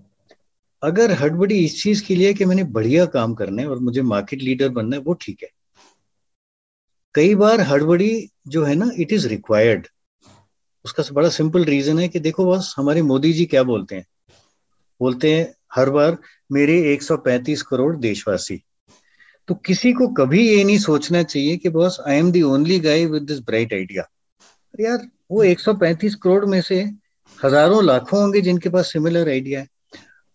अगर 0.83 1.11
हड़बड़ी 1.11 1.65
इस 1.65 1.83
चीज़ 1.83 2.05
के 2.05 2.15
लिए 2.15 2.33
कि 2.33 2.45
मैंने 2.45 2.63
बढ़िया 2.63 3.05
काम 3.05 3.33
करना 3.33 3.61
है 3.61 3.67
और 3.67 3.79
मुझे 3.79 4.01
मार्केट 4.01 4.41
लीडर 4.41 4.69
बनना 4.69 4.95
है 4.95 5.01
वो 5.01 5.13
ठीक 5.13 5.43
है। 5.43 5.49
कई 7.15 7.35
बार 7.35 7.61
हड़बड़ी 7.61 8.29
जो 8.47 8.63
है 8.63 8.75
ना 8.75 8.89
इट 8.97 9.13
इज़ 9.13 9.27
रिक्वायर्ड 9.27 9.87
उसका 10.85 11.03
बड़ा 11.13 11.29
सिंपल 11.29 11.63
रीजन 11.65 11.99
है 11.99 12.07
कि 12.07 12.19
देखो 12.19 12.45
बस 12.45 12.73
हमारे 12.77 13.01
मोदी 13.01 13.33
जी 13.33 13.45
क्या 13.45 13.63
बोलते 13.63 13.95
हैं? 13.95 14.05
बोलते 15.01 15.33
हैं, 15.33 15.53
हर 15.73 15.89
बार 15.89 16.17
मेरे 16.51 16.79
135 16.93 17.61
करोड़ 17.61 17.95
देशवासी. 17.97 18.61
तो 19.47 19.55
किसी 19.55 19.91
को 19.93 20.07
कभी 20.07 20.47
ये 20.47 20.63
नहीं 20.63 20.77
सोचना 20.77 21.21
चाहिए 21.23 21.57
कि 21.57 21.69
boss 21.69 21.99
I 22.07 22.17
am 22.17 22.31
the 22.31 22.41
only 22.41 22.79
guy 22.79 23.05
with 23.05 23.23
this 23.23 23.39
bright 23.39 23.73
idea 23.73 24.03
यार, 24.79 25.07
वो 25.31 25.43
135 25.43 26.15
करोड़ 26.15 26.45
में 26.45 26.61
से 26.61 26.81
हज़ारों 27.37 27.83
लाखों 27.85 28.21
होंगे 28.21 28.41
जिनके 28.41 28.69
पास 28.69 28.91
सिमिलर 28.93 29.29
आइडिया 29.29 29.59
है। 29.59 29.67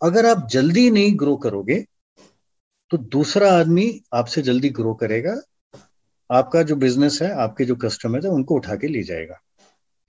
अगर 0.02 0.26
आप 0.26 0.48
जल्दी 0.50 0.90
नहीं 0.90 1.18
ग्रो 1.18 1.36
करोगे 1.36 1.84
तो 2.90 2.96
दूसरा 2.96 3.52
आदमी 3.52 4.00
आपसे 4.14 4.42
जल्दी 4.42 4.68
ग्रो 4.70 4.94
करेगा 4.94 5.40
आपका 6.30 6.62
जो 6.62 6.76
बिज़नेस 6.76 7.18
है, 7.22 7.30
आपके 7.32 7.64
जो 7.64 7.76
कस्टमर 7.76 8.26
है, 8.26 8.32
उनको 8.32 8.54
उठा 8.54 8.74
के 8.76 8.86
ले 8.86 9.02
जाएगा। 9.02 9.40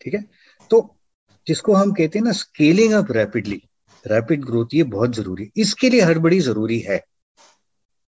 ठीक 0.02 0.14
है? 0.14 0.26
तो 0.70 0.96
जिसको 1.48 1.74
हम 1.74 1.92
कहते 1.92 2.20
हैं 2.20 2.26
ना 2.26 2.32
scaling 2.32 2.94
up 2.94 3.12
rapidly 3.12 3.64
rapid 4.08 4.46
growth 4.46 4.66
ये 4.74 4.84
बहुत 4.84 5.16
ज़रूरी 5.16 5.52
इसके 5.58 5.90
लिए 5.90 6.02
हड़बड़ी 6.02 6.40
ज़रूरी 6.40 6.80
है। 6.80 7.06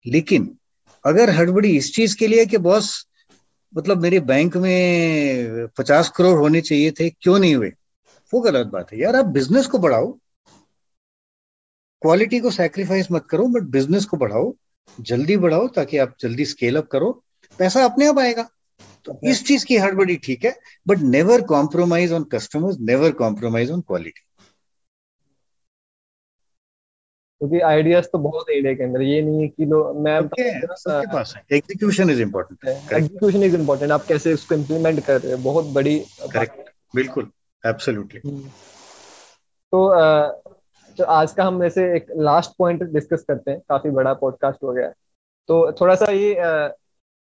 लेकिन 0.07 0.57
अगर 1.05 1.29
हड़बड़ी 1.29 1.77
इस 1.77 1.95
चीज़ 1.95 2.17
के 2.17 2.27
लिए 2.27 2.45
कि 2.45 2.57
बॉस 2.57 3.07
मतलब 3.77 4.01
मेरे 4.01 4.19
बैंक 4.19 4.57
में 4.57 5.67
पचास 5.67 6.09
करोड़ 6.09 6.39
होने 6.39 6.61
चाहिए 6.61 6.91
थे, 6.91 7.09
क्यों 7.09 7.39
नहीं 7.39 7.55
हुए? 7.55 7.73
वो 8.33 8.41
गलत 8.41 8.67
बात 8.67 8.93
है। 8.93 8.99
यार 8.99 9.15
आप 9.15 9.25
बिज़नेस 9.25 9.67
को 9.67 9.77
बढ़ाओ। 9.77 10.19
क्वालिटी 12.01 12.39
को 12.39 12.51
सैक्रिफाइस 12.51 13.11
मत 13.11 13.27
करो 13.29 13.47
बट 13.47 13.61
बिज़नेस 13.61 14.05
को 14.05 14.17
बढ़ाओ। 14.17 14.55
जल्दी 15.01 15.37
बढ़ाओ 15.37 15.67
ताकि 15.67 15.97
आप 15.97 16.15
जल्दी 16.19 16.45
स्केल 16.45 16.77
अप 16.77 16.87
करो। 16.87 17.23
पैसा 17.59 17.83
अपने 17.85 18.07
आप 18.07 18.19
आएगा। 18.19 18.49
तो 19.05 19.19
इस 19.23 19.45
चीज़ 19.47 19.65
की 19.65 19.77
हड़बड़ी 19.77 20.15
ठीक 20.17 20.45
है 20.45 20.53
but 20.87 20.99
never 20.99 21.41
compromise 21.47 22.11
on 22.11 22.23
customers 22.31 22.77
never 22.81 23.11
compromise 23.15 23.71
on 23.71 23.81
quality 23.81 24.21
क्योंकि 27.41 27.59
आइडियाज़ 27.59 28.05
तो 28.05 28.17
बहुत 28.19 28.49
है 28.49 28.75
के 28.75 28.83
अंदर। 28.83 29.01
ये 29.01 29.21
नहीं 29.21 29.41
है 29.41 29.47
कि 29.47 29.65
लो 29.65 29.93
मैं 29.93 30.19
सबके 30.21 31.07
पास 31.13 31.33
है। 31.35 31.57
Execution 31.57 32.09
is 32.09 32.21
important 32.21 32.93
execution 32.93 33.43
is 33.43 33.55
important 33.55 33.91
आप 33.91 34.05
कैसे 34.07 34.33
उसको 34.33 34.55
इम्प्लीमेंट 34.55 35.03
कर 35.05 35.21
रहे 35.21 35.31
हो? 35.31 35.37
बहुत 35.43 35.65
बड़ी 35.73 35.99
करेक्ट 36.33 36.69
बिल्कुल। 36.95 37.29
Absolutely 37.63 38.21
hmm. 38.25 38.49
तो 39.73 39.87
तो 40.97 41.03
आज 41.03 41.31
का 41.33 41.43
हम 41.43 41.57
वैसे 41.57 41.83
एक 41.95 42.07
लास्ट 42.17 42.51
पॉइंट 42.59 42.83
डिस्कस 42.83 43.23
करते 43.27 43.51
हैं। 43.51 43.59
काफ़ी 43.69 43.89
बड़ा 43.91 44.13
पॉडकास्ट 44.13 44.63
हो 44.63 44.73
गया। 44.73 44.87
तो 45.49 45.71
थोड़ा 45.71 45.95
सा 45.95 46.11
ये 46.11 46.33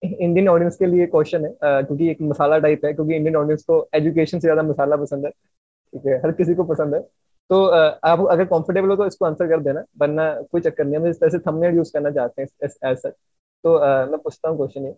इंडियन 0.03 0.49
ऑडियंस 0.49 0.77
के 0.77 0.87
लिए 0.87 1.07
क्वेश्चन 1.07 1.45
है 1.45 1.51
क्योंकि 1.63 2.09
एक 2.11 2.19
मसाला 2.23 2.59
टाइप 2.59 2.85
है, 2.85 2.93
क्योंकि 2.95 3.15
इंडियन 3.15 3.37
ऑडियंस 3.37 3.63
को 3.63 3.89
एजुकेशन 3.95 4.39
से 4.39 4.47
ज़्यादा 4.47 4.63
मसाला 4.63 4.97
पसंद 4.97 5.25
है, 5.25 5.31
ठीक 5.31 6.07
है, 6.07 6.19
हर 6.19 6.33
किसी 6.33 6.55
को 6.55 6.65
पसंद 6.65 6.95
है। 6.95 7.01
तो 7.51 7.65
आप 7.65 8.27
अगर 8.31 8.45
कंफर्टेबल 8.45 8.89
हो 8.89 8.97
तो 8.97 9.07
इसको 9.07 9.25
आंसर 9.27 9.49
कर 9.49 9.61
देना, 9.63 9.85
वरना 10.01 10.33
कोई 10.43 10.61
चक्कर 10.61 10.85
नहीं 10.85 11.05
है 11.05 11.11
इस 11.11 11.21
तरह 11.21 11.31
से 11.31 11.39
थंबनेल 11.41 11.77
यूज़ 11.77 11.93
करना 11.93 12.11
चाहते 12.11 12.43
हैं 12.43 12.49
एज 12.65 12.99
सच 12.99 13.13
तो 13.65 13.79
मैं 14.11 14.19
पूछता 14.19 14.49
हूँ 14.49 14.57
क्वेश्चन 14.57 14.85
ये, 14.85 14.93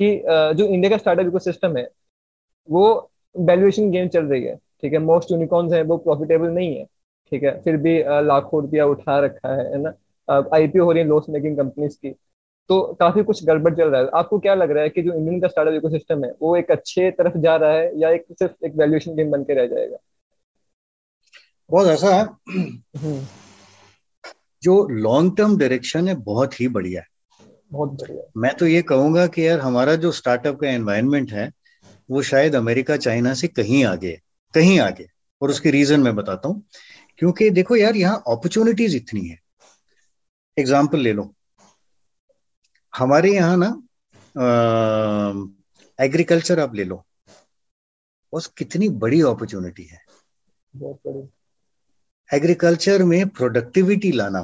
कि 0.00 0.54
जो 0.56 0.64
इंडिया 0.66 0.90
का 0.90 0.96
स्टार्टअप 0.98 1.26
इकोसिस्टम 1.26 1.76
है, 1.76 1.88
वो 2.68 3.10
वैल्यूएशन 3.34 3.90
गेम 3.90 4.08
चल 4.08 4.24
रही 4.24 4.44
है, 4.44 4.54
ठीक 4.82 4.92
है 4.92 4.98
मोस्ट 5.00 5.30
यूनिकॉर्न्स 5.32 5.72
है, 5.72 5.82
वो 5.82 5.96
प्रॉफिटेबल 5.98 6.48
नहीं 6.50 6.76
है, 6.76 6.84
ठीक 7.32 7.42
है, 7.42 7.60
फिर 7.62 7.76
भी 7.76 7.98
लाखों 8.26 8.62
रुपया 8.62 8.86
उठा 8.86 9.18
रखा 9.20 9.54
है 9.54 9.82
ना? 9.82 9.92
आईपीओ 10.54 10.84
हो 10.84 10.92
रही 10.92 11.02
है 11.02 11.08
लॉस 11.08 11.26
मेकिंग 11.30 11.56
कंपनीज़ 11.56 11.96
की 11.96 12.14
तो 12.70 12.80
काफ़ी 13.00 13.22
कुछ 13.22 13.44
गड़बड़ 13.44 13.74
चल 13.74 13.88
रहा 13.88 14.00
है। 14.00 14.08
आपको 14.14 14.38
क्या 14.38 14.54
लग 14.54 14.70
रहा 14.70 14.82
है 14.82 14.88
कि 14.88 15.02
जो 15.02 15.12
इंडियन 15.12 15.40
का 15.40 15.48
स्टार्टअप 15.48 15.74
इकोसिस्टम 15.74 16.24
है 16.24 16.30
वो 16.42 16.56
एक 16.56 16.70
अच्छे 16.70 17.10
तरफ़ 17.10 17.36
जा 17.38 17.56
रहा 17.56 17.72
है 17.72 17.90
या 18.00 18.10
एक 18.10 18.24
सिर्फ़ 18.32 18.66
एक 18.66 18.72
वैल्यूएशन 18.76 19.14
गेम 19.14 19.30
बन 19.30 19.42
के 19.42 19.54
रह 19.54 19.66
जाएगा? 19.66 19.96
बहुत 21.70 21.86
ऐसा 21.86 22.14
है। 22.14 22.22
हम्म। 22.98 23.20
जो 24.62 24.86
लॉन्ग 24.88 25.36
टर्म 25.36 25.56
डायरेक्शन 25.58 26.08
है 26.08 26.14
बहुत 26.14 26.60
ही 26.60 26.68
बढ़िया 26.68 27.00
है। 27.00 27.06
बहुत 27.72 27.90
बढ़िया। 27.92 28.22
मैं 28.36 28.54
तो 28.54 28.66
ये 28.66 28.82
कहूँगा 28.82 29.26
कि 29.26 29.46
यार 29.48 29.60
हमारा 29.60 29.94
जो 29.94 30.12
स्टार्टअप 30.12 30.60
का 30.60 30.68
एनवायरनमेंट 30.68 31.32
है 31.32 31.50
वो 32.10 32.22
शायद 32.22 32.54
अमेरिका 32.54 32.96
चाइना 32.96 33.34
से 33.34 33.48
कहीं 33.48 33.84
आगे 33.84 34.18
कहीं 34.54 34.78
आगे 34.80 35.06
और 35.42 35.50
उसकी 35.50 35.70
रीजन 35.70 36.00
मैं 36.00 36.14
बताता 36.16 36.48
हूँ। 36.48 36.62
क्योंकि 37.18 37.50
देखो 37.50 37.76
यार 37.76 37.96
यहाँ 37.96 38.22
अपॉर्चुनिटीज़ 38.26 38.96
इतनी 38.96 39.26
है। 39.28 39.38
एग्ज़ाम्पल 40.56 40.98
ले 40.98 41.12
लो। 41.12 41.32
हमारे 42.94 43.32
यहाँ 43.34 43.56
ना 43.56 43.68
एग्रीकल्चर 45.98 46.60
आप 46.60 46.74
ले 46.74 46.84
लो 46.84 47.04
उस 48.32 48.46
कितनी 48.58 48.88
बड़ी 49.02 49.20
अपॉर्चुनिटी 49.20 49.84
है। 49.84 50.00
बहुत 50.74 51.00
बड़ी। 51.06 52.36
एग्रीकल्चर 52.36 53.02
में 53.04 53.28
प्रोडक्टिविटी 53.28 54.12
लाना 54.12 54.40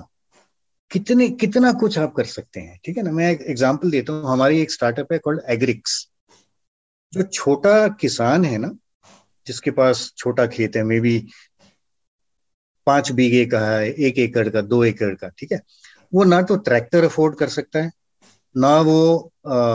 कितने 0.91 1.29
कितना 1.31 1.73
कुछ 1.73 1.99
आप 1.99 2.15
कर 2.15 2.25
सकते 2.25 2.61
हैं 2.61 2.79
ठीक 2.85 2.97
है 2.97 3.03
ना? 3.03 3.11
मैं 3.11 3.31
एक 3.31 3.41
एग्जांपल 3.43 3.91
देता 3.91 4.13
हूँ 4.13 4.31
हमारी 4.31 4.61
एक 4.61 4.73
स्टार्टअप 4.73 5.13
है 5.13 5.19
कॉल्ड 5.19 5.41
एग्रिक्स 5.49 6.09
जो 7.13 7.23
छोटा 7.23 7.87
किसान 8.01 8.45
है 8.45 8.59
ना 8.59 8.71
जिसके 9.47 9.71
पास 9.71 10.13
छोटा 10.17 10.47
खेत 10.47 10.77
है 10.77 10.83
मे 10.83 11.01
बी 11.01 11.19
पाँच 12.87 13.11
बीघे 13.13 13.45
का 13.47 13.61
है 13.61 13.91
एक 13.91 14.19
एकड़ 14.19 14.49
का 14.49 14.61
दो 14.61 14.83
एकड़ 14.85 15.15
का 15.15 15.29
ठीक 15.29 15.53
है? 15.53 15.61
वो 16.15 16.25
ना 16.25 16.41
तो 16.43 16.57
ट्रैक्टर 16.57 17.05
अफोर्ड 17.05 17.37
कर 17.39 17.49
सकता 17.49 17.83
है 17.83 17.91
ना 18.57 18.81
वो 18.81 19.33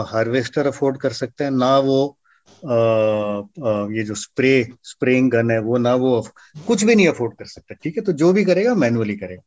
हार्वेस्टर 0.08 0.66
अफोर्ड 0.66 0.96
कर 0.96 1.12
सकते 1.12 1.44
हैं 1.44 1.50
ना 1.50 1.78
वो 1.78 2.16
आ, 2.64 2.70
आ, 2.70 3.86
ये 3.92 4.02
जो 4.02 4.14
स्प्रे 4.14 4.68
स्प्रेइंग 4.82 5.30
गन 5.30 5.50
है 5.50 5.58
वो 5.60 5.78
ना 5.78 5.94
वो 5.94 6.20
कुछ 6.66 6.84
भी 6.84 6.94
नहीं 6.94 7.08
अफोर्ड 7.08 7.34
कर 7.34 7.44
सकता 7.44 7.74
ठीक 7.82 7.96
है? 7.96 8.02
तो 8.02 8.12
जो 8.12 8.32
भी 8.32 8.44
करेगा 8.44 8.74
मैनुअली 8.74 9.16
करेगा। 9.16 9.42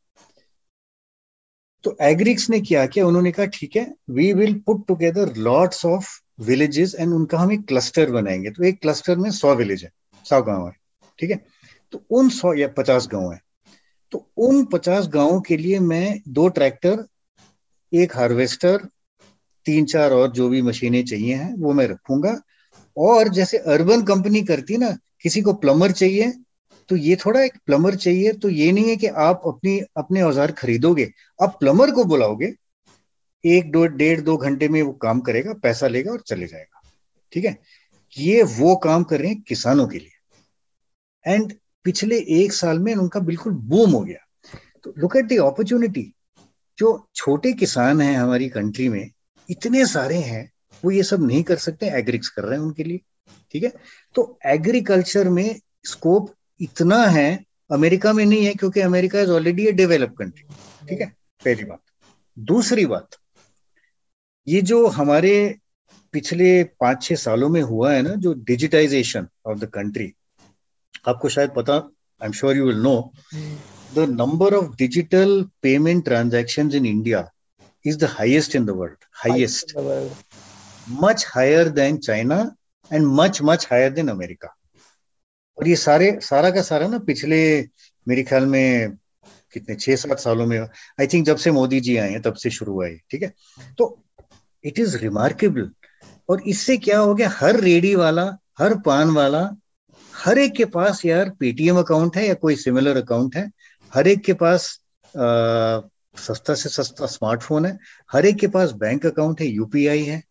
तो 1.84 1.96
एग्रिक्स 2.00 2.48
ने 2.50 2.60
क्या 2.60 2.86
किया? 2.86 3.06
उन्होंने 3.06 3.32
कहा 3.32 3.46
ठीक 3.46 3.76
है 3.76 3.94
we 4.10 4.32
will 4.32 4.54
put 4.66 4.86
together 4.88 5.34
lots 5.36 5.84
of 5.86 6.08
villages 6.40 6.94
and 6.94 7.12
उनका 7.14 7.38
हम 7.38 7.52
एक 7.52 7.66
क्लस्टर 7.68 8.10
बनाएँगे। 8.10 8.50
तो 8.50 8.64
एक 8.64 8.80
क्लस्टर 8.80 9.16
में 9.16 9.30
सौ 9.30 9.54
विलेज 9.54 9.84
है 9.84 9.90
सौ 10.24 10.42
गाँव 10.42 10.66
है 10.66 10.74
ठीक 11.18 11.30
है? 11.30 11.44
तो 11.92 12.02
उन 12.10 12.28
सौ 12.28 12.54
या 12.54 12.68
पचास 12.68 13.08
गाँव 13.12 13.32
है। 13.32 13.40
तो 14.12 14.26
उन 14.36 14.64
पचास 14.64 15.08
गाँवों 15.08 15.40
के 15.40 15.56
लिए 15.56 15.78
मैं 15.80 16.20
दो 16.28 16.48
ट्रैक्टर 16.48 17.04
एक 17.92 18.16
हार्वेस्टर 18.16 18.88
तीन 19.66 19.84
चार 19.86 20.12
और 20.12 20.30
जो 20.32 20.48
भी 20.48 20.62
मशीनें 20.62 21.04
चाहिए 21.04 21.34
हैं, 21.34 21.54
वो 21.54 21.72
मैं 21.72 21.86
रखूँगा। 21.88 22.40
और 22.96 23.28
जैसे 23.28 23.58
अर्बन 23.58 24.02
कंपनी 24.04 24.42
करती 24.44 24.76
ना, 24.76 24.96
किसी 25.22 25.42
को 25.42 25.52
प्लम्बर 25.54 25.92
चाहिए 25.92 26.32
तो 26.88 26.96
ये 26.96 27.16
थोड़ा 27.16 27.40
एक 27.42 27.52
प्लम्बर 27.66 27.94
चाहिए 27.96 28.32
तो 28.32 28.48
ये 28.50 28.70
नहीं 28.72 28.88
है 28.88 28.96
कि 28.96 29.06
आप 29.06 29.42
अपनी, 29.46 29.78
अपने 29.96 30.22
औज़ार 30.22 30.52
खरीदोगे। 30.52 31.10
आप 31.40 31.56
प्लम्बर 31.60 31.90
को 31.90 32.04
बुलाओगे, 32.04 32.52
एक 33.44 33.70
दो, 33.72 33.84
डेढ़ 33.86 34.20
दो 34.20 34.36
घंटे 34.36 34.68
में 34.68 34.80
वो 34.82 34.92
काम 34.92 35.20
करेगा, 35.20 35.52
पैसा 35.54 35.88
लेगा 35.88 36.12
और 36.12 36.20
चले 36.20 36.46
जाएगा। 36.46 36.82
ठीक 37.32 37.44
है? 37.44 37.58
ये 38.12 38.42
वो 38.42 38.74
काम 38.76 39.04
कर 39.04 39.20
रहे 39.20 39.28
हैं 39.28 39.40
किसानों 39.40 39.86
के 39.88 39.98
लिए। 39.98 41.32
एंड 41.32 41.52
पिछले 41.84 42.18
एक 42.36 42.52
साल 42.52 42.78
में 42.78 42.94
उनका 42.94 43.20
बिल्कुल 43.22 43.52
बूम 43.52 43.90
हो 43.90 44.00
गया। 44.00 44.18
तो 44.84 44.94
लुक 44.98 45.16
एट 45.16 45.24
दी 45.24 45.36
अपॉर्चुनिटी 45.38 46.10
जो 46.78 47.06
छोटे 47.14 47.52
किसान 47.52 48.00
हैं 48.00 48.16
हमारी 48.18 48.48
कंट्री 48.48 48.88
में 48.88 49.10
इतने 49.48 49.86
सारे 49.86 50.18
हैं 50.18 50.50
वो 50.84 50.90
ये 50.90 51.02
सब 51.02 51.26
नहीं 51.26 51.42
कर 51.42 51.56
सकते 51.56 51.86
एग्रिक्स 51.98 52.28
कर 52.28 52.44
रहे 52.44 52.58
हैं 52.58 52.64
उनके 52.64 52.84
लिए 52.84 53.00
ठीक 53.54 53.64
है? 53.64 53.72
तो 54.14 54.38
एग्रीकल्चर 54.46 55.28
में 55.28 55.60
स्कोप 55.84 56.34
इतना 56.60 57.04
है 57.06 57.44
अमेरिका 57.72 58.12
में 58.12 58.24
नहीं 58.24 58.44
है 58.46 58.54
क्योंकि 58.54 58.80
America 58.80 59.20
is 59.20 59.30
already 59.30 59.66
a 59.66 59.72
develop 59.72 60.14
country 60.18 60.44
ठीक 60.88 61.00
है? 61.00 61.06
पहली 61.42 61.64
बात। 61.64 61.80
दूसरी 62.38 62.86
बात 62.86 63.16
ये 64.46 64.60
जो 64.62 64.86
हमारे 64.86 65.34
पिछले 66.12 66.64
पाँच 66.80 67.02
छह 67.02 67.14
सालों 67.14 67.48
में 67.48 67.62
हुआ 67.62 67.92
है 67.92 68.02
ना 68.02 68.14
जो 68.14 68.32
डिजिटाइजेशन 68.44 69.26
ऑफ़ 69.46 69.58
द 69.58 69.64
कंट्री 69.64 70.12
आपको 71.08 71.28
शायद 71.28 71.50
पता 71.56 71.74
I 71.74 72.26
am 72.26 72.32
sure 72.32 72.56
you 72.56 72.66
will 72.66 72.76
know 72.76 73.12
the 73.94 74.06
number 74.10 74.54
of 74.54 74.76
digital 74.76 75.42
payment 75.62 76.04
transaction 76.04 76.70
in 76.72 76.86
India 76.86 77.30
is 77.86 77.98
the 77.98 78.04
highest 78.04 78.56
in 78.56 78.64
the 78.64 78.70
world 78.70 78.96
highest 79.12 79.74
much 80.88 81.26
higher 81.28 81.68
than 81.68 81.96
China 81.96 82.56
and 82.92 83.06
much 83.06 83.38
much 83.42 83.68
higher 83.70 83.90
than 83.90 84.08
America 84.08 84.56
और 85.58 85.68
ये 85.68 85.76
सारे 85.76 86.18
सारा 86.22 86.50
का 86.50 86.62
सारा 86.62 86.88
ना 86.88 86.98
पिछले 86.98 87.68
मेरे 88.08 88.22
ख्याल 88.22 88.46
में 88.46 88.96
कितने 89.52 89.74
छह 89.74 89.96
सात 89.96 90.18
सालों 90.18 90.46
में 90.46 90.60
आई 90.60 91.06
थिंक 91.06 91.26
जब 91.26 91.36
से 91.36 91.50
मोदी 91.50 91.80
जी 91.80 91.96
आए 91.96 92.10
हैं 92.10 92.22
तब 92.22 92.34
से 92.34 92.50
शुरू 92.50 92.72
हुआ 92.72 92.86
है 92.86 93.00
ठीक 93.10 93.22
है? 93.22 93.34
तो 93.78 94.04
इट 94.64 94.78
इज़ 94.78 94.96
रिमार्केबल 94.96 95.70
और 96.28 96.42
इससे 96.42 96.76
क्या 96.76 96.98
हो 96.98 97.14
गया? 97.14 97.28
हर 97.28 97.60
रेडी 97.60 97.94
वाला 97.94 98.38
हर 98.58 98.74
पान 98.74 99.10
वाला 99.10 99.56
हर 100.16 100.38
एक 100.38 100.52
के 100.52 100.64
पास 100.64 101.04
यार 101.04 101.30
पेटीएम 101.30 101.78
अकाउंट 101.78 102.16
है 102.16 102.26
या 102.26 102.34
कोई 102.34 102.56
सिमिलर 102.56 102.96
अकाउंट 102.96 103.36
है? 103.36 103.50
हर 103.94 104.08
एक 104.08 104.24
के 104.24 104.32
पास 104.32 104.80
आ, 105.16 105.80
सस्ता 106.14 106.54
से 106.54 106.68
सस्ता 106.68 107.06
स्मार्टफ़ोन 107.06 107.66
है। 107.66 107.78
हर 108.10 108.26
एक 108.26 108.36
के 108.38 108.48
पास 108.48 108.72
बैंक 108.74 109.06
अकाउंट 109.06 109.40
है 109.40 109.46
यूपीआई 109.46 110.02
है। 110.04 110.22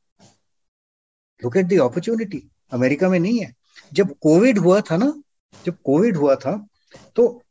लुक 1.41 1.57
एट 1.57 1.73
अपॉर्चुनिटी 1.73 2.43
अमेरिका 2.71 3.09
में 3.09 3.19
नहीं 3.19 3.39
है। 3.39 3.53
जब 3.91 4.13
कोविड 4.21 4.57
हुआ 4.57 4.79
था 4.81 4.97
ना, 4.97 5.13
जब 5.65 5.77
कोविड 5.85 6.17
हुआ 6.17 6.35
था 6.35 6.55
तो 7.15 7.41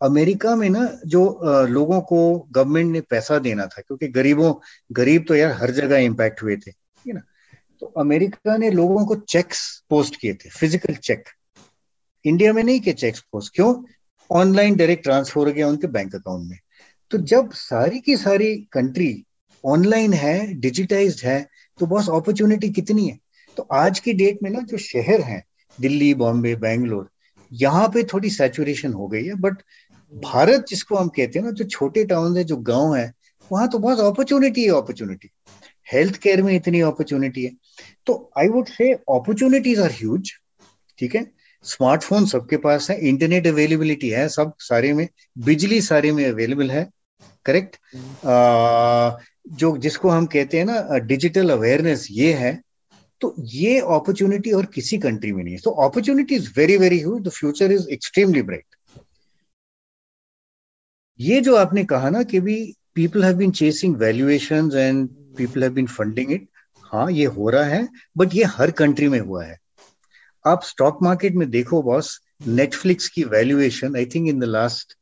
अमेरिका 0.00 0.54
में 0.56 0.68
ना 0.70 0.86
जो 1.06 1.20
लोगों 1.68 2.00
को 2.02 2.18
गवर्नमेंट 2.52 2.92
ने 2.92 3.00
पैसा 3.00 3.38
देना 3.38 3.66
था, 3.66 3.80
क्योंकि 3.80 4.08
गरीबों, 4.08 4.52
गरीब 4.92 5.24
तो 5.28 5.34
यार 5.34 5.52
हर 5.52 5.70
जगह 5.72 5.98
इम्पैक्ट 5.98 6.42
हुए 6.42 6.56
थे 6.56 6.72
ना? 7.04 7.20
तो 7.80 7.86
अमेरिका 7.98 8.56
ने 8.56 8.70
लोगों 8.70 9.04
को 9.06 9.16
चेक्स 9.16 9.60
पोस्ट 9.90 10.16
किए 10.16 10.34
थे 10.34 10.48
फ़िज़िकल 10.50 10.94
चेक 10.96 11.28
इंडिया 12.24 12.52
में 12.52 12.62
नहीं 12.62 12.80
किए 12.80 12.94
चेक्स 12.94 13.20
पोस्ट 13.32 13.54
क्यों? 13.54 13.74
ऑनलाइन 14.30 14.76
डायरेक्ट 14.76 15.04
ट्रांसफ़र 15.04 15.46
हो 15.46 15.52
गया 15.52 15.68
उनके 15.68 15.86
बैंक 15.88 16.14
अकाउंट 16.14 16.48
में। 16.50 16.58
तो 17.10 17.18
जब 17.18 17.50
सारी 17.52 17.98
की 18.00 18.16
सारी 18.16 18.54
कंट्री 18.72 19.24
ऑनलाइन 19.64 20.12
है 20.12 20.54
डिजिटाइज 20.54 21.22
है 21.24 21.38
तो 21.78 21.86
बहुत 21.86 22.08
अपॉर्चुनिटी 22.08 22.68
कितनी 22.70 23.08
है? 23.08 23.18
तो 23.56 23.66
आज 23.72 23.98
की 23.98 24.12
डेट 24.12 24.38
में 24.42 24.50
ना 24.50 24.60
जो 24.60 24.78
शहर 24.78 25.20
हैं, 25.20 25.42
दिल्ली, 25.78 26.12
बॉम्बे, 26.14 26.54
बैंगलोर, 26.54 27.08
यहाँ 27.52 27.88
पे 27.88 28.02
थोड़ी 28.04 28.30
सैचुरेशन 28.30 28.92
हो 28.92 29.08
गई 29.08 29.24
है 29.24 29.34
बट 29.34 29.62
भारत 30.12 30.66
जिसको 30.68 30.96
हम 30.96 31.08
कहते 31.08 31.38
हैं 31.38 31.46
ना, 31.46 31.52
जो 31.52 31.64
छोटे 31.64 32.04
टाउन 32.04 32.36
है, 32.36 32.44
जो 32.44 32.56
गाँव 32.56 32.94
है, 32.94 33.12
वहाँ 33.50 33.68
तो 33.68 33.78
बहुत 33.78 34.00
अपॉर्चुनिटी 34.00 34.64
है 34.64 34.70
अपॉर्चुनिटी 34.70 35.30
हेल्थ 35.92 36.16
केयर 36.16 36.42
में 36.42 36.54
इतनी 36.54 36.80
अपॉर्चुनिटी 36.80 37.44
है। 37.44 37.52
तो 38.06 38.30
I 38.38 38.48
would 38.48 38.66
say 38.66 38.92
opportunities 38.92 39.80
are 39.80 39.90
huge 39.90 40.32
ठीक 40.98 41.14
है? 41.14 41.30
स्मार्टफ़ोन 41.64 42.26
सबके 42.26 42.56
पास 42.56 42.90
है 42.90 42.98
इंटरनेट 43.08 43.46
अवेलेबिलिटी 43.46 44.08
है, 44.08 44.28
सब 44.28 44.52
सारे 44.58 44.92
में, 44.92 45.08
बिजली 45.38 45.80
सारे 45.80 46.12
में 46.12 46.24
अवेलेबल 46.26 46.70
है। 46.70 46.88
Correct 47.46 47.76
hmm. 47.94 49.54
जो 49.56 49.76
जिसको 49.78 50.08
हम 50.10 50.26
कहते 50.26 50.58
हैं 50.58 50.64
ना 50.64 50.98
डिजिटल 51.06 51.50
अवेयरनेस 51.50 52.06
ये 52.10 52.32
है 52.34 52.60
तो 53.20 53.34
ये 53.38 53.78
अपॉर्चुनिटी 53.80 54.50
और 54.52 54.66
किसी 54.74 54.98
कंट्री 54.98 55.32
में 55.32 55.42
नहीं 55.42 55.54
है। 55.54 55.60
तो 55.60 55.70
opportunity 55.84 56.34
is 56.34 56.50
very 56.56 56.76
very 56.78 56.98
huge 56.98 57.22
the 57.22 57.28
future 57.30 57.72
is 57.72 57.88
extremely 57.92 58.42
bright 58.42 58.64
ये 61.20 61.40
जो 61.40 61.54
आपने 61.56 61.84
कहा 61.84 62.10
ना 62.10 62.22
कि 62.22 62.40
भी 62.40 62.56
people 62.94 63.24
have 63.24 63.36
been 63.36 63.50
chasing 63.52 63.96
valuations 63.96 64.74
and 64.74 65.08
people 65.36 65.62
have 65.62 65.72
been 65.72 65.86
funding 65.86 66.32
it 66.32 66.48
हाँ 66.84 67.10
ये 67.12 67.24
हो 67.36 67.48
रहा 67.50 67.64
है 67.64 67.88
बट 68.18 68.34
ये 68.34 68.44
हर 68.48 68.70
कंट्री 68.80 69.08
में 69.08 69.18
हुआ 69.20 69.44
है। 69.44 69.56
आप 70.44 70.62
स्टॉक 70.64 70.98
मार्केट 71.02 71.34
में 71.34 71.48
देखो 71.50 71.82
बॉस 71.82 72.18
नेटफ्लिक्स 72.46 73.08
की 73.08 73.24
valuation 73.26 73.96
I 73.96 74.06
think 74.14 74.28
in 74.28 74.40
the 74.40 74.44
last 74.44 74.95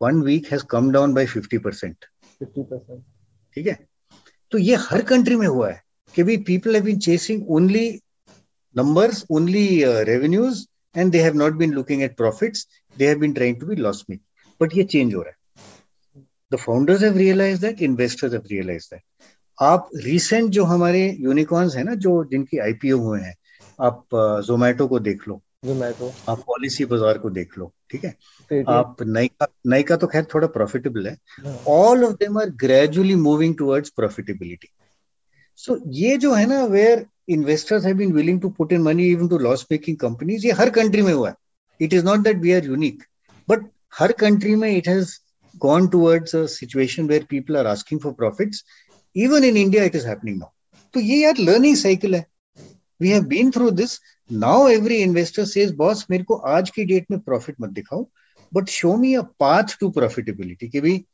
one 0.00 0.20
week 0.22 0.52
has 0.52 0.64
come 0.70 0.90
down 0.92 1.14
by 1.14 1.26
fifty 1.26 1.58
percent 1.58 2.04
ठीक 2.42 3.66
है? 3.66 3.78
तो 4.52 4.58
ये 4.58 4.76
हर 4.80 5.02
कंट्री 5.04 5.36
में 5.36 5.46
हुआ 5.46 5.70
है 5.70 5.82
कि 6.14 6.22
भी 6.22 6.36
people 6.44 6.74
have 6.74 6.84
been 6.84 6.98
chasing 7.06 7.50
only 7.50 7.88
numbers 8.76 9.24
only 9.30 9.66
revenues 10.04 10.66
and 10.96 11.12
they 11.12 11.22
have 11.22 11.34
not 11.36 11.52
been 11.56 11.72
looking 11.74 12.02
at 12.02 12.16
profits 12.16 12.66
they 12.96 13.08
have 13.08 13.18
been 13.18 13.32
trying 13.32 13.60
to 13.60 13.66
be 13.66 13.76
loss 13.76 14.04
make 14.10 14.20
but 14.60 14.76
ये 14.76 14.84
चेंज 14.84 15.14
हो 15.14 15.22
रहा 15.22 15.30
है. 15.30 15.36
The 16.52 16.56
founders 16.56 17.02
have 17.02 17.16
realise 17.16 17.60
that 17.60 17.82
investors 17.82 18.32
have 18.32 18.42
realise 18.50 18.88
that 18.94 19.02
आप 19.58 19.88
recent 20.04 20.50
जो 20.50 20.64
हमारे 20.64 21.00
unicorns 21.20 21.76
है 21.76 21.82
ना 21.84 21.94
जो 21.94 22.12
जिनकी 22.30 22.58
आईपीओ 22.58 22.98
हुए 22.98 23.20
हैं 23.20 23.34
आप 23.80 24.04
uh, 24.14 24.40
जोमैटो 24.46 24.86
को 24.88 24.98
देख 25.00 25.26
लो। 25.28 25.40
जोमैटो 25.64 26.12
आप 26.28 26.38
पॉलिसी 26.46 26.84
बाज़ार 26.84 27.18
को 27.18 27.30
देख 27.30 27.58
लो। 27.58 27.72
ठीक 27.90 28.04
है? 28.04 28.14
आप 28.68 29.02
नाइका 29.02 29.46
नाइका 29.66 29.96
तो 29.96 30.06
खैर 30.06 30.24
थोड़ा 30.34 30.46
प्रॉफिटेबल 30.56 31.06
है। 31.06 31.16
All 31.68 32.04
of 32.04 32.14
them 32.20 32.38
are 32.40 32.50
gradually 32.64 33.14
moving 33.26 33.56
towards 33.58 33.90
profitability 33.96 34.68
so 35.58 35.78
ये 36.00 36.16
जो 36.16 36.32
है 36.34 36.46
ना 36.48 36.64
where 36.66 37.06
investors 37.28 37.84
have 37.86 37.96
been 37.96 38.12
willing 38.12 38.40
to 38.40 38.48
put 38.58 38.72
in 38.72 38.82
money 38.82 39.06
even 39.10 39.28
to 39.28 39.38
loss 39.38 39.66
making 39.72 39.96
companies 39.98 40.46
ये 40.46 40.52
हर 40.58 40.70
कंट्री 40.80 41.02
में 41.02 41.12
हुआ 41.12 41.28
है। 41.28 41.34
It 41.80 41.94
is 41.94 42.04
not 42.04 42.18
that 42.24 42.36
we 42.42 42.52
are 42.52 42.66
unique 42.66 43.02
but 43.48 43.70
her 43.98 44.12
country 44.20 44.54
में 44.56 44.70
it 44.76 44.88
has 44.88 45.16
gone 45.54 45.86
towards 45.92 46.34
a 46.38 46.40
situation 46.50 47.06
where 47.10 47.24
people 47.28 47.56
are 47.58 47.66
asking 47.68 48.00
for 48.00 48.10
profits. 48.16 48.58
Even 49.16 49.44
in 49.46 49.56
india 49.56 49.86
it 49.88 49.94
is 50.00 50.04
happening 50.08 50.36
now. 50.38 50.50
तो 50.94 51.00
ये 51.00 51.16
यार 51.16 51.38
learning 51.38 51.76
cycle 51.76 52.14
है। 52.14 52.24
We 53.00 53.08
have 53.08 53.24
been 53.24 53.50
through 53.50 53.70
this 53.70 53.98
now 54.30 54.68
every 54.68 54.96
investor 54.96 55.44
says 55.44 55.74
boss 55.74 56.06
मेरे 56.10 56.24
को 56.24 56.34
आज 56.48 56.70
की 56.70 56.84
date 56.84 57.06
में 57.10 57.18
profit 57.20 57.56
मत 57.60 57.70
दिखाओ 57.70 58.06
but 58.52 58.68
show 58.68 58.96
me 58.96 59.14
a 59.14 59.22
path 59.40 59.76
to 59.80 59.90
profitability 59.90 60.68
कि 60.68 60.80
भाई, 60.80 61.04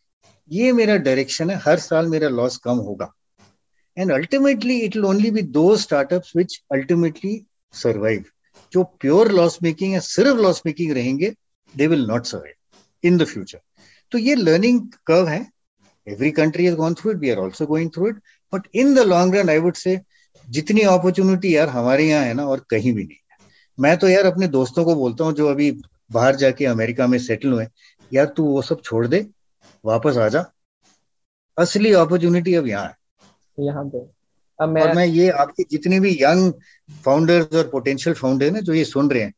ये 0.51 0.73
मेरा 0.73 0.97
डायरेक्शन 0.99 1.51
है, 1.51 1.57
हर 1.65 1.79
साल 1.79 2.07
मेरा 2.09 2.29
लॉस 2.29 2.57
कम 2.65 2.77
होगा। 2.79 3.13
And 3.97 4.13
ultimately 4.13 4.79
it 4.81 4.97
will 4.97 5.05
only 5.05 5.31
be 5.31 5.43
दो 5.53 5.77
स्टार्टअप 5.77 6.23
विच 6.37 6.61
अल्टीमेटली 6.73 7.41
सर्वाइव 7.75 8.25
जो 8.73 8.83
प्योर 9.01 9.31
लॉस 9.33 9.59
मेकिंग 9.63 9.93
है, 9.93 10.01
सिर्फ़ 10.01 10.37
लॉस 10.37 10.63
मेकिंग 10.67 10.93
रहेंगे 10.93 11.33
they 11.75 11.87
will 11.87 12.07
not 12.07 12.27
survive 12.27 13.09
in 13.09 13.17
the 13.19 13.25
future 13.25 13.61
तो 14.13 14.19
ये 14.19 14.35
लर्निंग 14.35 14.81
कर्व 15.07 15.29
है। 15.29 15.47
Every 16.07 16.31
country 16.31 16.67
is 16.67 16.75
gone 16.77 16.95
through 16.95 17.11
it 17.11 17.17
we 17.19 17.31
are 17.31 17.39
also 17.39 17.67
going 17.67 17.91
through 17.91 18.09
it 18.09 18.17
but 18.53 18.67
in 18.75 18.95
the 18.95 18.99
long 19.07 19.35
run 19.37 19.51
I 19.51 19.59
would 19.59 19.75
say 19.77 19.97
जितनी 20.49 20.81
opportunity 20.89 21.55
यार 21.57 21.69
हमारे 21.69 22.05
यहाँ 22.05 22.25
है 22.25 22.35
ना 22.35 22.45
और 22.47 22.65
कहीं 22.71 22.93
भी 22.93 23.05
नहीं 23.05 23.17
है। 23.31 23.47
मैं 23.79 23.97
तो 23.99 24.09
यार 24.09 24.27
अपने 24.27 24.49
दोस्तों 24.49 24.85
को 24.85 24.95
बोलता 24.95 25.25
हूँ 25.25 25.33
जो 25.33 25.49
अभी 25.49 25.71
बाहर 26.13 26.37
जाके 26.37 26.67
अमेरिका 26.67 27.07
में 27.07 27.19
सेटल 27.19 27.53
हुए 27.53 27.67
यार 28.13 28.27
तू 28.37 28.45
वो 28.45 28.63
सब 28.63 28.83
छोड़ 28.83 29.07
दे 29.07 29.27
वापस 29.85 30.17
आ 30.17 30.29
जा। 30.29 30.45
असली 31.59 31.93
अपॉर्चुनिटी 31.95 32.55
अब 32.55 32.67
यहाँ 32.67 32.85
है। 32.85 32.95
यहाँ 33.59 33.85
पे। 33.85 33.99
अब 34.59 34.69
मैं 34.69 34.83
और 34.83 34.95
मैं 34.95 35.07
ये 35.07 35.29
आपके 35.31 35.65
जितने 35.71 35.99
भी 36.01 36.13
यंग 36.15 36.53
फाउंडर्स 37.05 37.55
और 37.55 37.69
पोटेंशियल 37.69 38.15
फाउंडर 38.17 38.51
ना 38.51 38.61
जो 38.61 38.75
ये 38.75 38.85
सुन 38.85 39.11
रहे 39.11 39.23
हैं 39.23 39.33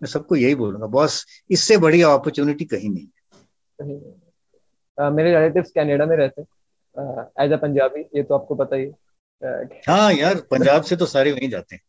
मैं 0.00 0.08
सबको 0.08 0.36
यही 0.36 0.54
बोलूँगा 0.54 0.86
बॉस 0.88 1.24
इससे 1.50 1.76
बड़ी 1.78 2.02
अपॉर्चुनिटी 2.02 2.64
कहीं 2.64 2.90
नहीं 2.90 3.06
है। 3.06 4.00
uh, 4.98 5.12
मेरे 5.12 5.34
रिलेटिव्स 5.34 5.70
कनाडा 5.70 6.06
में 6.06 6.16
रहते 6.16 6.40
हैं। 6.40 7.26
एज 7.40 7.52
अ 7.52 7.56
पंजाबी 7.56 8.00
ये 8.16 8.22
तो 8.22 8.34
आपको 8.34 8.54
पता 8.54 8.76
ही। 8.76 8.86
हाँ 9.42 10.12
यार, 10.12 10.34
पंजाब 10.50 10.82
से 10.82 10.96
तो 10.96 11.06
सारे 11.06 11.32
वहीं 11.32 11.48
जाते 11.50 11.76
हैं। 11.76 11.82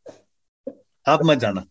आप 1.05 1.19
मत 1.25 1.37
जाना। 1.37 1.65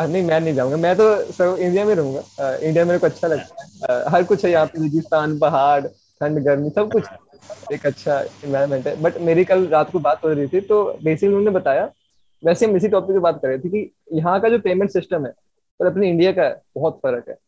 नहीं, 0.00 0.22
मैं 0.22 0.40
नहीं 0.40 0.54
जाऊँगा। 0.54 0.76
मैं 0.76 0.94
तो 0.96 1.32
सब 1.32 1.56
इंडिया 1.60 1.84
में 1.84 1.94
रहूँगा। 1.94 2.54
इंडिया 2.56 2.84
मेरे 2.84 2.98
को 2.98 3.06
अच्छा 3.06 3.28
लगता 3.28 3.62
है। 3.62 4.10
हर 4.10 4.24
कुछ 4.24 4.44
है 4.44 4.50
यहाँ 4.50 4.66
पे। 4.66 4.82
रेगिस्तान 4.82 5.38
पहाड़ 5.38 5.86
ठंड 5.86 6.38
गर्मी 6.44 6.70
सब 6.70 6.90
कुछ। 6.90 7.04
एक 7.72 7.86
अच्छा 7.86 8.20
इन्वायरमेंट 8.44 8.86
है। 8.86 9.00
बट 9.02 9.18
मेरी 9.20 9.44
कल 9.44 9.66
रात 9.66 9.90
को 9.90 9.98
बात 9.98 10.24
हो 10.24 10.32
रही 10.32 10.46
थी 10.46 10.60
तो 10.60 10.82
बेसिकली 11.02 11.28
उन्होंने 11.28 11.50
बताया, 11.50 11.90
वैसे 12.42 12.66
हम 12.66 12.76
इसी 12.76 12.88
टॉपिक 12.88 13.16
पे 13.16 13.20
बात 13.20 13.40
कर 13.42 13.48
रहे 13.48 13.58
थे 13.58 13.68
कि 13.68 13.90
यहाँ 14.12 14.40
का 14.40 14.48
जो 14.48 14.58
पेमेंट 14.58 14.90
सिस्टम 14.90 15.26
है, 15.26 15.32
और 15.80 15.86
अपने 15.86 16.08
इंडिया 16.10 16.32
का 16.32 16.48
बहुत 16.74 17.00
फ़र्क 17.02 17.28
है। 17.28 17.38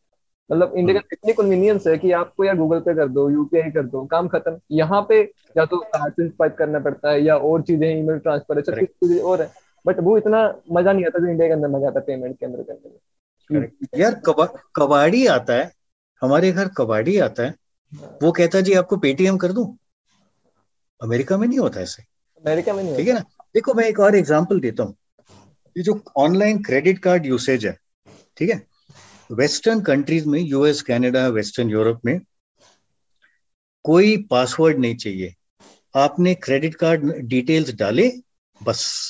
मतलब 0.49 0.73
इंडिया 0.77 0.99
का 0.99 1.07
इतनी 1.13 1.33
कन्वीनियंस 1.33 1.87
है 1.87 1.97
कि 1.97 2.11
आपको 2.11 2.43
या 2.45 2.53
गूगल 2.53 2.79
पे 2.79 2.93
कर 2.95 3.07
दो 3.09 3.29
यूपीआई 3.29 3.71
कर 3.71 3.85
दो 3.85 4.03
काम 4.05 4.27
खत्म। 4.27 4.59
यहाँ 4.71 5.01
पे 5.09 5.21
या 5.57 5.65
तो 5.65 5.79
कार्ड 5.87 6.13
से 6.13 6.27
स्वाइप 6.29 6.55
करना 6.57 6.79
पड़ता 6.79 7.11
है 7.11 7.23
या 7.23 7.35
और 7.37 7.61
चीज़ें 7.61 7.87
ईमेल 7.89 8.17
ट्रांसफ़र 8.19 8.57
है 8.57 8.63
सब 8.63 8.85
कुछ 8.99 9.21
और 9.21 9.41
है। 9.41 9.51
बट 9.85 9.99
वो 9.99 10.17
इतना 10.17 10.41
मज़ा 10.71 10.91
नहीं 10.91 11.05
आता 11.05 11.19
जो 11.19 11.27
इंडिया 11.27 11.47
के 11.47 11.53
अंदर 11.53 11.67
मज़ा 11.69 11.87
आता 11.87 11.99
है 11.99 12.05
पेमेंट 12.05 12.37
के 12.39 12.45
अंदर 12.45 12.63
करने 12.63 13.59
में। 13.59 13.69
यार 13.95 14.21
कबा, 14.25 14.45
कबाड़ी 14.75 15.25
आता 15.27 15.53
है 15.53 15.71
हमारे 16.21 16.51
घर 16.51 16.67
कबाड़ी 16.77 17.17
आता 17.19 17.43
है। 17.43 17.55
हाँ। 17.93 18.17
वो 18.23 18.31
कहता 18.31 18.57
है 18.57 18.63
जी 18.63 18.73
आपको 18.73 18.97
पेटीएम 18.97 19.37
कर 19.37 19.51
दू? 19.51 19.63
अमेरिका 21.01 21.37
में 21.37 21.47
नहीं 21.47 21.59
होता 21.59 21.81
ऐसे। 21.81 22.03
अमेरिका 22.43 22.73
में 22.73 22.83
नहीं 22.83 22.95
ठीक 22.97 23.07
है 23.07 23.13
ना? 23.13 23.23
देखो 23.53 23.73
मैं 23.73 23.85
एक 23.85 23.99
और 23.99 24.15
एग्जांपल 24.15 24.59
देता 24.59 24.83
हूँ। 24.83 24.95
ये 25.75 25.83
जो 25.83 25.99
ऑनलाइन 26.17 26.61
क्रेडिट 26.63 26.99
कार्ड 26.99 27.25
यूसेज 27.25 27.65
है 27.65 27.77
ठीक 28.37 28.49
है? 28.49 28.61
वेस्टर्न 29.31 29.81
कंट्रीज़ 29.81 30.27
में 30.27 30.39
यूएस 30.39 30.81
कनाडा 30.81 31.27
वेस्टर्न 31.27 31.69
यूरोप 31.69 32.01
में 32.05 32.19
कोई 33.83 34.17
पासवर्ड 34.17 34.79
नहीं 34.79 34.95
चाहिए। 34.95 35.35
आपने 35.95 36.35
क्रेडिट 36.35 36.75
कार्ड 36.75 37.15
डिटेल्स 37.15 37.73
डाले 37.73 38.11
बस। 38.63 39.09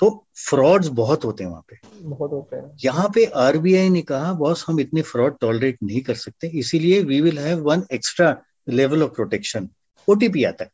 तो 0.00 0.26
फ्रॉड्स 0.36 0.88
बहुत 0.88 1.24
होते 1.24 1.44
हैं 1.44 1.50
वहाँ 1.50 1.64
पे। 1.68 1.76
बहुत 2.00 2.30
होते 2.30 2.56
हैं। 2.56 2.76
यहाँ 2.84 3.12
पे 3.14 3.24
आरबीआई 3.24 3.88
ने 3.88 4.02
कहा 4.02 4.32
बॉस 4.32 4.64
हम 4.68 4.80
इतने 4.80 5.02
फ्रॉड 5.02 5.38
टॉलरेट 5.40 5.78
नहीं 5.82 6.00
कर 6.00 6.14
सकते। 6.14 6.48
इसीलिए 6.48 7.02
we 7.02 7.20
will 7.20 7.38
have 7.38 7.58
one 7.58 7.82
extra 7.92 8.42
level 8.68 9.02
of 9.02 9.10
protection 9.10 9.68
OTP 10.08 10.44
आता 10.44 10.64
है। 10.64 10.70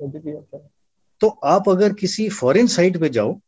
ओटीपी 0.00 0.36
आता 0.36 0.56
है। 0.56 0.70
तो 1.20 1.28
आप 1.28 1.68
अगर 1.68 1.92
किसी 1.92 2.28
फॉरेन 2.28 2.66
साइट 2.66 2.96
पे 2.96 3.08
जाओ 3.08 3.40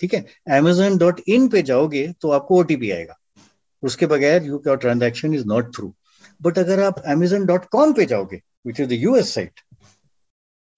ठीक 0.00 0.14
है? 0.14 0.24
एमेजोन 0.50 0.96
डॉट 0.98 1.20
इन 1.28 1.48
पे 1.48 1.62
जाओगे 1.62 2.06
तो 2.20 2.30
आपको 2.30 2.58
ओटीपी 2.60 2.90
आएगा। 2.90 3.16
उसके 3.82 4.06
बगैर 4.06 4.44
you 4.44 4.62
your 4.66 4.76
transaction 4.76 5.34
is 5.34 5.44
not 5.46 5.74
through 5.76 5.92
but 6.42 6.58
अगर 6.58 6.80
आप 6.82 7.02
एमेजोन 7.08 7.46
डॉट 7.46 7.64
कॉम 7.72 7.92
पे 7.92 8.04
जाओगे 8.06 8.40
which 8.66 8.80
is 8.80 8.88
the 8.88 8.92
US 8.92 9.34
site 9.34 9.60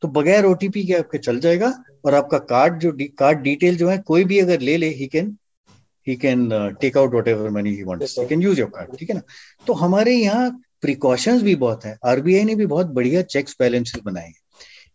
तो 0.02 0.08
बगैर 0.10 0.44
ओटीपी 0.44 0.84
के 0.86 0.94
आपके 0.94 1.18
चल 1.18 1.38
जाएगा 1.40 1.72
और 2.04 2.14
आपका 2.14 2.38
कार्ड 2.50 2.78
जो 2.80 2.92
कार्ड 3.18 3.38
डिटेल 3.42 3.76
जो 3.76 3.88
है 3.88 3.98
कोई 4.06 4.24
भी 4.24 4.38
अगर 4.38 4.60
ले 4.60 4.76
ले 4.76 4.88
he 4.94 5.06
can 5.06 5.36
he 6.06 6.16
can 6.16 6.48
take 6.80 6.96
out 6.98 7.14
whatever 7.28 7.50
money 7.50 7.74
he 7.76 7.82
wants 7.84 8.18
he 8.18 8.26
can 8.26 8.42
use 8.42 8.60
your 8.60 8.68
card 8.70 8.96
ठीक 8.98 9.10
है 9.10 9.16
ना? 9.16 9.22
तो 9.66 9.72
हमारे 9.74 10.14
यहाँ 10.14 10.50
प्रिकॉशंस 10.80 11.42
भी 11.42 11.54
बहुत 11.56 11.84
है। 11.84 11.96
आरबीआई 12.06 12.44
ने 12.44 12.54
भी 12.54 12.66
बहुत 12.66 12.86
बढ़िया 12.94 13.22
चेक्स 13.24 13.56
बैलेंसेस 13.60 14.02
बनाए 14.04 14.26
हैं। 14.26 14.34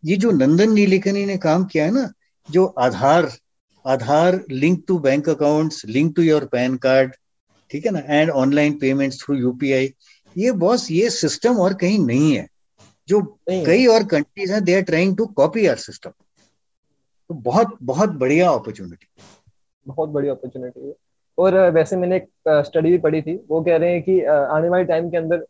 ये 0.04 0.16
जो 0.16 0.32
नंदन 0.32 0.72
नीलेकनी 0.74 1.26
ने 1.26 1.38
काम 1.38 1.66
किया 1.66 1.86
है 1.86 1.92
ना 1.92 2.12
जो 2.50 2.66
Aadhaar 2.66 3.32
Aadhaar 3.86 4.40
link 4.52 4.84
to 4.88 4.98
bank 5.00 5.30
accounts 5.30 5.86
link 5.88 6.16
to 6.16 6.22
your 6.22 6.46
PAN 6.46 6.76
card 6.78 7.14
ठीक 7.72 7.86
है 7.86 7.92
ना? 7.92 8.00
And 8.00 8.30
online 8.32 8.78
payments 8.80 9.22
through 9.22 9.36
UPI 9.36 9.94
ये 10.36 10.52
बॉस 10.60 10.90
ये 10.92 11.10
सिस्टम 11.12 11.58
और 11.58 11.74
कहीं 11.74 12.00
नहीं 12.00 12.36
है। 12.36 12.48
जो 13.08 13.22
कई 13.50 13.86
और 13.86 14.04
कंट्रीज़ 14.08 14.54
हैं 14.54 14.64
they 14.64 14.76
are 14.76 14.82
trying 14.84 15.16
to 15.18 15.26
copy 15.38 15.66
our 15.68 15.78
system 15.78 16.10
तो 16.10 17.34
बहुत 17.34 17.78
बहुत 17.84 18.10
बढ़िया 18.20 18.50
अपॉर्चुनिटी 18.52 19.08
बहुत 19.86 20.10
बड़ी 20.10 20.28
अपॉर्चुनिटी 20.30 20.88
है। 20.88 20.94
और 21.38 21.56
वैसे 21.72 21.96
मैंने 21.98 22.16
एक 22.16 22.28
स्टडी 22.66 22.90
भी 22.92 22.98
पढ़ी 22.98 23.22
थी। 23.22 23.36
वो 23.50 23.62
कह 23.62 23.76
रहे 23.76 23.92
हैं 23.92 24.02
कि 24.04 24.20
आने 24.24 24.70
वाले 24.70 24.84
टाइम 24.86 25.10
के 25.10 25.18
अंदर 25.18 25.46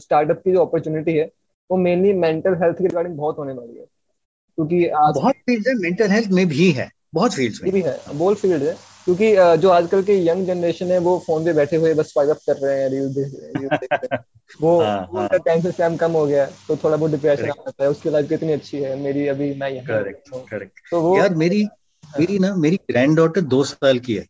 स्टार्टअप 0.00 0.40
की 0.44 0.52
जो 0.52 0.64
अपॉर्चुनिटी 0.64 1.12
है 1.12 1.30
वो 1.70 1.76
मेनली 1.78 2.12
मेंटल 2.14 2.54
हेल्थ 2.54 2.78
के 2.78 2.84
रिगार्डिंग 2.84 3.16
बहुत 3.16 3.38
होने 3.38 3.52
वाली 3.52 3.78
है। 3.78 3.84
क्योंकि 3.84 4.86
आज 4.86 5.14
बहुत 5.14 5.34
फ़ील्ड 5.36 5.68
है 5.68 5.74
मेंटल 5.74 6.10
हेल्थ 6.10 6.30
में 6.30 6.46
भी 6.48 6.70
है। 6.72 6.90
बहुत 7.14 7.34
फील्ड्स 7.34 7.62
में। 7.62 7.72
भी 7.72 7.80
है 7.80 8.00
बहुत 8.12 8.38
फ़ील्ड 8.38 8.62
है 8.62 8.76
क्योंकि 9.04 9.36
जो 9.60 9.68
आजकल 9.68 10.02
के 10.02 10.26
यंग 10.26 10.46
जनरेशन 10.46 10.86
है 10.86 10.98
वो 10.98 11.18
फ़ोन 11.26 11.44
पे 11.44 11.52
बैठे 11.52 11.76
हुए 11.76 11.94
बस 11.94 12.06
स्वाइप 12.06 12.36
कर 12.46 12.56
रहे 12.56 12.82
हैं 12.82 12.90
रील 12.90 13.08
देख 13.08 13.32
रहे 13.34 14.06
हैं 14.06 14.24
वो 14.60 14.80
हाँ, 14.80 14.98
हाँ। 14.98 15.22
उनका 15.22 15.36
टेंशन 15.36 15.70
स्पैम 15.70 15.96
कम 15.96 16.12
हो 16.12 16.26
गया 16.26 16.46
तो 16.46 16.76
थोड़ा 16.76 16.96
बहुत 16.96 17.10
डिप्रेशन 17.10 17.44
आ 17.44 17.46
जाता 17.46 17.84
है 17.84 17.90
उसकी 17.90 18.10
लाइफ 18.10 18.28
कितनी 18.28 18.52
अच्छी 18.52 18.78
है 18.78 18.96
मेरी 18.96 19.26
अभी 19.26 19.54
मैं 19.54 19.70
यहाँ 19.70 19.86
करेक्ट 19.86 20.28
करेक्ट 20.34 20.72
तो 20.90 21.00
वो 21.00 21.16
यार 21.16 21.34
मेरी 21.34 21.62
हाँ। 21.62 22.20
मेरी 22.20 22.38
ना 22.38 22.56
मेरी 22.56 22.76
ग्रैंड 22.76 23.16
डॉटर 23.16 23.40
दो 23.40 23.64
साल 23.64 23.98
की 23.98 24.14
है 24.14 24.26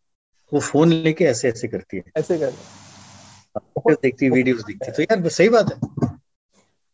वो 0.53 0.59
फ़ोन 0.59 0.89
लेके 0.89 1.25
ऐसे 1.25 1.49
ऐसे 1.49 1.67
करती 1.67 1.97
है। 1.97 2.03
ऐसे 2.17 2.37
कर 2.37 2.51
देखती 3.89 4.29
वीडियोस 4.29 4.63
देखती। 4.63 4.91
तो 4.91 5.01
यार 5.01 5.29
सही 5.29 5.49
बात 5.49 5.73
है। 5.73 5.79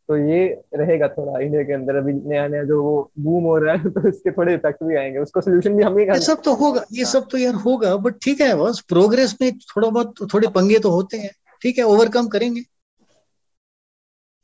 तो 0.09 0.17
ये 0.17 0.45
रहेगा 0.75 1.07
थोड़ा 1.07 1.39
इंडिया 1.39 1.63
के 1.63 1.73
अंदर 1.73 1.95
अभी 1.95 2.13
नया 2.13 2.47
नया 2.47 2.63
जो 2.63 2.81
वो 2.83 3.11
बूम 3.19 3.43
हो 3.43 3.57
रहा 3.57 3.75
है 3.75 3.89
तो 3.89 4.07
इसके 4.07 4.31
थोड़े 4.31 4.53
इफ़ेक्ट 4.53 4.83
भी 4.83 4.95
आएँगे। 4.95 5.19
उसको 5.19 5.41
सोल्यूशन 5.41 5.75
भी 5.75 5.83
हमें 5.83 6.03
ये 6.05 6.19
सब 6.19 6.41
तो 6.41 6.53
होगा 6.55 6.83
ये 6.93 7.05
सब 7.05 7.27
तो 7.31 7.37
यार 7.37 7.53
होगा 7.65 7.95
बट 7.97 8.15
ठीक 8.23 8.41
है 8.41 8.55
बस 8.55 8.79
प्रोग्रेस 8.87 9.35
में 9.41 9.51
थोड़ा 9.57 9.89
बहुत 9.89 10.13
थोड़े 10.33 10.47
पंगे 10.47 10.79
तो 10.79 10.89
होते 10.89 11.17
हैं। 11.17 11.31
ठीक 11.61 11.77
है 11.77 11.83
ओवरकम 11.83 12.27
करेंगे। 12.27 12.61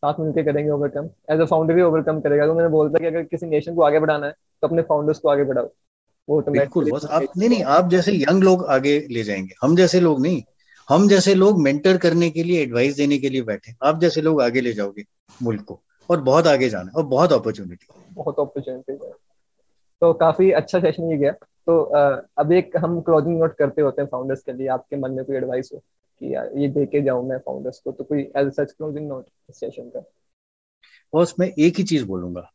साथ 0.04 0.20
मिलकर 0.20 0.44
करेंगे 0.44 0.70
ओवरकम 0.72 1.10
एज 1.32 1.40
अ 1.40 1.46
फाउंडर 1.46 1.74
भी 1.74 1.82
ओवरकम 1.82 2.20
करेगा। 2.20 2.46
तो 2.46 2.54
मैंने 2.54 2.70
बोलता 2.70 3.00
कि 3.00 3.06
अगर 3.06 3.24
किसी 3.24 3.46
नेशन 3.46 3.76
को 3.76 3.82
आगे 3.82 4.00
बढ़ाना 4.00 4.26
है 4.26 4.32
तो 4.32 4.68
अपने 4.68 4.82
फाउंडर्स 4.82 5.20
को 5.20 5.30
आगे 5.30 5.44
बढ़ाओ। 5.44 5.70
वो 6.28 6.42
तो 6.42 6.52
बिल्कुल 6.52 6.92
बस 6.92 7.06
आप 7.06 7.24
नहीं 7.38 7.50
नहीं 7.50 7.64
आप 7.64 7.90
जैसे 7.90 8.12
यंग 8.14 8.44
लोग 8.44 8.66
आगे 8.70 9.00
ले 9.12 9.24
जाएँगे। 9.24 9.56
हम 9.62 9.76
जैसे 9.76 10.00
लोग 10.00 10.22
नहीं। 10.22 10.42
हम 10.90 11.08
जैसे 11.08 11.34
लोग 11.36 11.62
मेंटर 11.62 11.98
करने 11.98 12.30
के 12.30 12.44
लिए 12.44 12.62
एडवाइस 12.62 12.96
देने 12.96 13.18
के 13.18 13.30
लिए 13.30 13.42
बैठे 13.42 13.74
आप 13.84 14.00
जैसे 14.02 14.22
लोग 14.22 14.42
आगे 14.42 14.62
ले 14.62 14.72
जाओगे 14.74 15.04
मुल्क 15.40 15.64
को 15.64 15.80
और 16.10 16.22
बहुत 16.22 16.48
आगे 16.48 16.70
जाना 16.70 16.92
और 16.96 17.04
बहुत 17.06 17.34
अपॉर्चुनिटी 17.34 17.88
बहुत 18.14 18.40
अपॉर्चुनिटी 18.40 18.94
है। 18.94 19.12
तो 20.02 20.14
काफ़ी 20.14 20.52
अच्छा 20.52 20.80
सेशन 20.80 21.12
ये 21.12 21.18
गया। 21.18 21.32
तो 21.32 21.80
अब 22.38 22.52
एक 22.52 22.78
हम 22.78 23.00
क्लोजिंग 23.02 23.38
नोट 23.40 23.56
करते 23.58 23.82
होते 23.82 24.02
हैं 24.02 24.10
फाउंडर्स 24.10 24.42
के 24.42 24.54
लिए 24.54 24.68
आपके 24.68 24.96
मन 24.96 25.12
में 25.12 25.24
कोई 25.26 25.36
एडवाइस 25.36 25.70
हो 25.74 25.80
कि 25.80 26.34
ये 26.62 26.68
दे 26.68 26.86
के 26.86 27.02
जाऊँ 27.02 27.28
मैं 27.30 27.38
फाउंडर्स 27.38 27.80
को 27.80 27.92
तो 27.92 28.04
कोई 28.04 28.22
as 28.38 28.52
such 28.54 28.72
closing 28.72 29.08
note 29.08 29.26
session 29.52 29.90
का? 29.90 30.00
बॉस 31.14 31.34
मैं 31.40 31.48
एक 31.48 31.78
ही 31.78 31.84
चीज़ 31.84 32.06
बोलूँगा। 32.06 32.50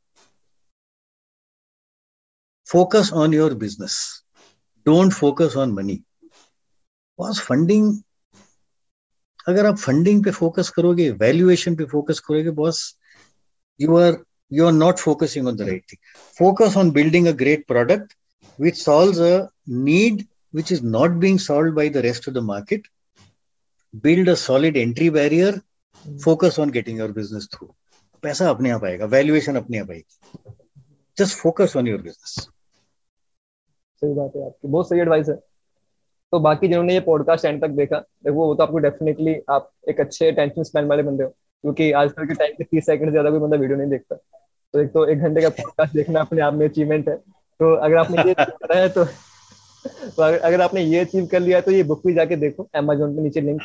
Focus 2.69 3.11
on 3.15 3.35
your 3.35 3.55
business 3.55 3.99
don't 4.87 5.13
focus 5.13 5.57
on 5.57 5.73
money 5.73 5.95
boss 7.19 7.41
funding 7.41 7.95
अगर 9.47 9.67
आप 9.67 9.77
फंडिंग 9.77 10.25
पे 10.25 10.31
फोकस 10.31 10.69
करोगे 10.71 11.11
वैल्यूएशन 11.11 11.77
पे 11.77 11.85
फोकस 11.85 12.21
करोगे 12.21 12.51
boss 12.61 12.83
you 13.81 13.97
are 13.97 14.17
you 14.53 14.67
are 14.67 14.73
not 14.73 14.99
focusing 14.99 15.47
on 15.47 15.57
the 15.57 15.61
right 15.61 15.83
thing 15.93 15.99
focus 16.39 16.77
on 16.77 16.91
building 16.91 17.27
a 17.27 17.33
great 17.33 17.67
product 17.67 18.15
which 18.59 18.79
solve 18.79 19.23
a 19.25 19.47
need 19.69 20.25
which 20.55 20.73
is 20.73 20.83
not 20.83 21.11
being 21.11 21.39
solve 21.39 21.75
by 21.75 21.91
the 21.91 21.97
rest 21.97 22.29
of 22.29 22.35
the 22.35 22.39
market 22.39 22.89
build 24.05 24.29
a 24.29 24.35
solid 24.35 24.77
entry 24.77 25.11
barrier 25.11 25.61
focus 26.07 26.59
on 26.61 26.71
getting 26.71 26.99
your 26.99 27.13
business 27.13 27.49
through 27.53 27.75
पैसा 28.23 28.51
अपने 28.51 28.71
आप 28.71 28.85
आएगा 28.85 29.07
valuation 29.07 29.57
अपने 29.57 29.79
आप 29.79 29.91
आएगी. 29.91 30.19
Just 31.19 31.37
focus 31.39 31.77
on 31.77 31.89
your 31.89 32.03
business 32.03 32.49
सही 34.03 34.15
बात 34.15 34.33
है 34.37 34.47
आपकी। 34.47 34.69
बहुत 34.69 34.89
सही 34.89 35.01
एडवाइस 35.01 35.29
है। 35.29 35.35
तो 36.35 36.39
बाकी 36.41 36.69
जिन्होंने 36.69 36.95
ये 36.95 37.01
पॉडकास्ट 37.01 37.45
एंड 37.45 37.61
तक 37.63 37.71
देखा 37.71 37.99
देखो 37.99 38.37
वो 38.37 38.55
तो 38.55 38.63
आपको 38.63 38.79
डेफिनेटली 38.79 39.35
आप 39.51 39.71
एक 39.89 40.01
अच्छे 40.01 40.31
टेंशन 40.33 40.63
स्पेन 40.63 40.87
वाले 40.87 41.03
बंदे 41.03 41.25
हो 41.25 41.29
क्योंकि 41.31 41.91
आजकल 41.93 42.27
के 42.27 42.35
टाइम 42.35 42.55
पे 42.59 42.65
तीस 42.65 42.87
सेकंड 42.87 43.09
से 43.09 43.11
ज़्यादा 43.11 43.31
कोई 43.31 43.39
बंदा 43.39 43.57
वीडियो 43.57 43.79
नहीं 43.79 43.91
देखता। 43.91 44.17
तो 44.75 44.81
एक 44.81 44.89
तो 44.93 45.05
एक 45.07 45.19
घंटे 45.19 45.43
का 45.43 45.49
पॉडकास्ट 45.51 45.95
देखना 45.97 46.21
अपने 46.21 46.43
आप 46.43 46.55
में 46.55 46.67
अचीवमेंट 46.69 47.09
है। 47.09 47.15
तो 47.17 47.75
अगर 47.77 47.97
आपने 47.97 48.23
ये 48.23 48.35
करा 48.35 48.79
है 48.79 48.89
तो 48.89 49.05
तो 49.05 50.23
अगर 50.23 50.61
आपने 50.61 50.83
ये 50.83 51.01
अचीव 51.01 51.27
कर 51.33 51.41
लिया 51.41 51.61
तो 51.61 51.71
ये 51.71 51.83
बुक 51.83 52.03
भी 52.07 52.15
जाके 52.15 52.37
देखो 52.37 52.69
अमेजोन 52.75 53.15
पे 53.17 53.23
नीचे 53.23 53.41
लिंक 53.41 53.63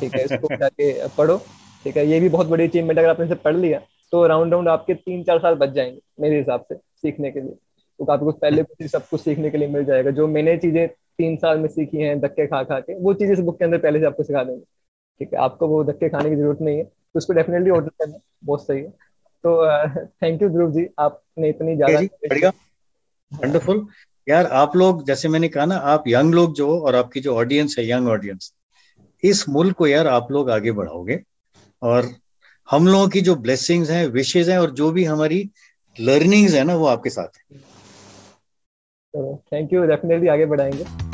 ठीक 0.00 0.14
है 0.14 0.24
इसको 0.24 0.54
जाके 0.56 0.92
पढ़ो 1.18 1.36
ठीक 1.84 1.96
है। 1.96 2.06
ये 2.06 2.20
भी 2.20 2.28
बहुत 2.28 2.46
बड़ी 2.46 2.64
अचीवमेंट 2.64 2.98
अगर 2.98 3.08
आपने 3.08 3.26
इसे 3.26 3.34
पढ़ 3.46 3.56
लिया 3.56 3.80
तो 4.12 4.26
राउंड 4.26 4.52
राउंड 4.52 4.68
आपके 4.68 4.94
तीन 4.96 5.22
चार 5.22 5.38
साल 5.38 5.54
बच 5.56 5.70
जाएँगे 5.70 6.00
मेरे 6.20 6.38
हिसाब 6.38 6.64
से 6.68 6.74
सीखने 6.74 7.30
के 7.30 7.40
लिए। 7.40 7.56
तो 8.00 8.04
काफ़ी 8.04 8.24
कुछ 8.24 8.38
पहले 8.40 8.62
कुछ 8.62 8.90
सब 8.90 9.08
कुछ 9.08 9.20
सीखने 9.20 9.50
के 9.50 9.58
लिए 9.58 9.68
मिल 9.68 9.84
जाएगा। 9.84 10.10
जो 10.10 10.26
मैंने 10.28 10.56
चीज़ें 10.58 10.86
तीन 10.88 11.36
साल 11.36 11.58
में 11.58 11.68
सीखी 11.68 11.96
हैं 11.98 12.18
धक्के 12.20 12.46
खा 12.46 12.62
खा 12.64 12.78
के 12.80 12.94
वो 13.00 13.14
चीज़ें 13.14 13.32
इस 13.32 13.40
बुक 13.40 13.58
के 13.58 13.64
अंदर 13.64 13.78
पहले 13.78 14.00
से 14.00 14.06
आपको 14.06 14.22
सिखा 14.22 14.42
देंगे। 14.44 14.62
ठीक 15.20 15.32
है 15.32 15.38
आपको 15.40 15.68
वो 15.68 15.82
धक्के 15.84 16.08
खाने 16.08 16.30
की 16.30 16.36
ज़रूरत 16.36 16.60
नहीं 16.60 16.76
है। 16.76 16.84
तो 16.84 17.18
उसको 17.18 17.32
डेफिनेटली 17.32 17.70
ऑर्डर 17.70 17.88
करना 18.00 18.18
बहुत 18.44 18.66
सही 18.66 18.80
है। 18.80 18.90
तो 19.44 20.06
थैंक 20.22 20.42
यू 20.42 20.48
ध्रुव 20.48 20.70
जी 20.72 20.86
आपने 20.98 21.48
इतनी 21.48 21.76
ज़्यादा 21.76 22.50
वंडरफुल 23.32 23.86
यार 24.26 24.46
आप 24.54 24.76
लोग 24.76 25.04
जैसे 25.06 25.28
मैंने 25.28 25.48
कहा 25.48 25.64
ना 25.64 25.76
आप 25.92 26.04
यंग 26.08 26.34
लोग 26.34 26.54
जो 26.54 26.78
और 26.80 26.94
आपकी 26.94 27.20
जो 27.20 27.34
ऑडियंस 27.34 27.76
है 27.78 27.88
यंग 27.88 28.08
ऑडियंस 28.08 28.52
इस 29.22 29.48
मुल्क 29.48 29.76
को 29.76 29.86
यार 29.86 30.06
आप 30.06 30.30
लोग 30.32 30.50
आगे 30.50 30.72
बढ़ाओगे। 30.72 31.20
और 31.82 32.10
हम 32.68 32.86
लोगों 32.88 33.08
की 33.08 33.20
जो 33.20 33.34
ब्लेसिंग्स 33.36 33.90
हैं 33.90 34.06
विशेज 34.08 34.50
हैं 34.50 34.58
और 34.58 34.70
जो 34.70 34.90
भी 34.90 35.04
हमारी 35.04 35.48
लर्निंग्स 35.96 36.54
है 36.54 36.64
ना 36.64 36.74
वो 36.76 36.86
आपके 36.86 37.10
साथ 37.10 37.38
है। 37.38 37.60
थैंक 39.16 39.72
यू 39.72 39.84
डेफिनेटली 39.86 40.28
आगे 40.28 40.46
बढ़ाएँगे। 40.46 41.07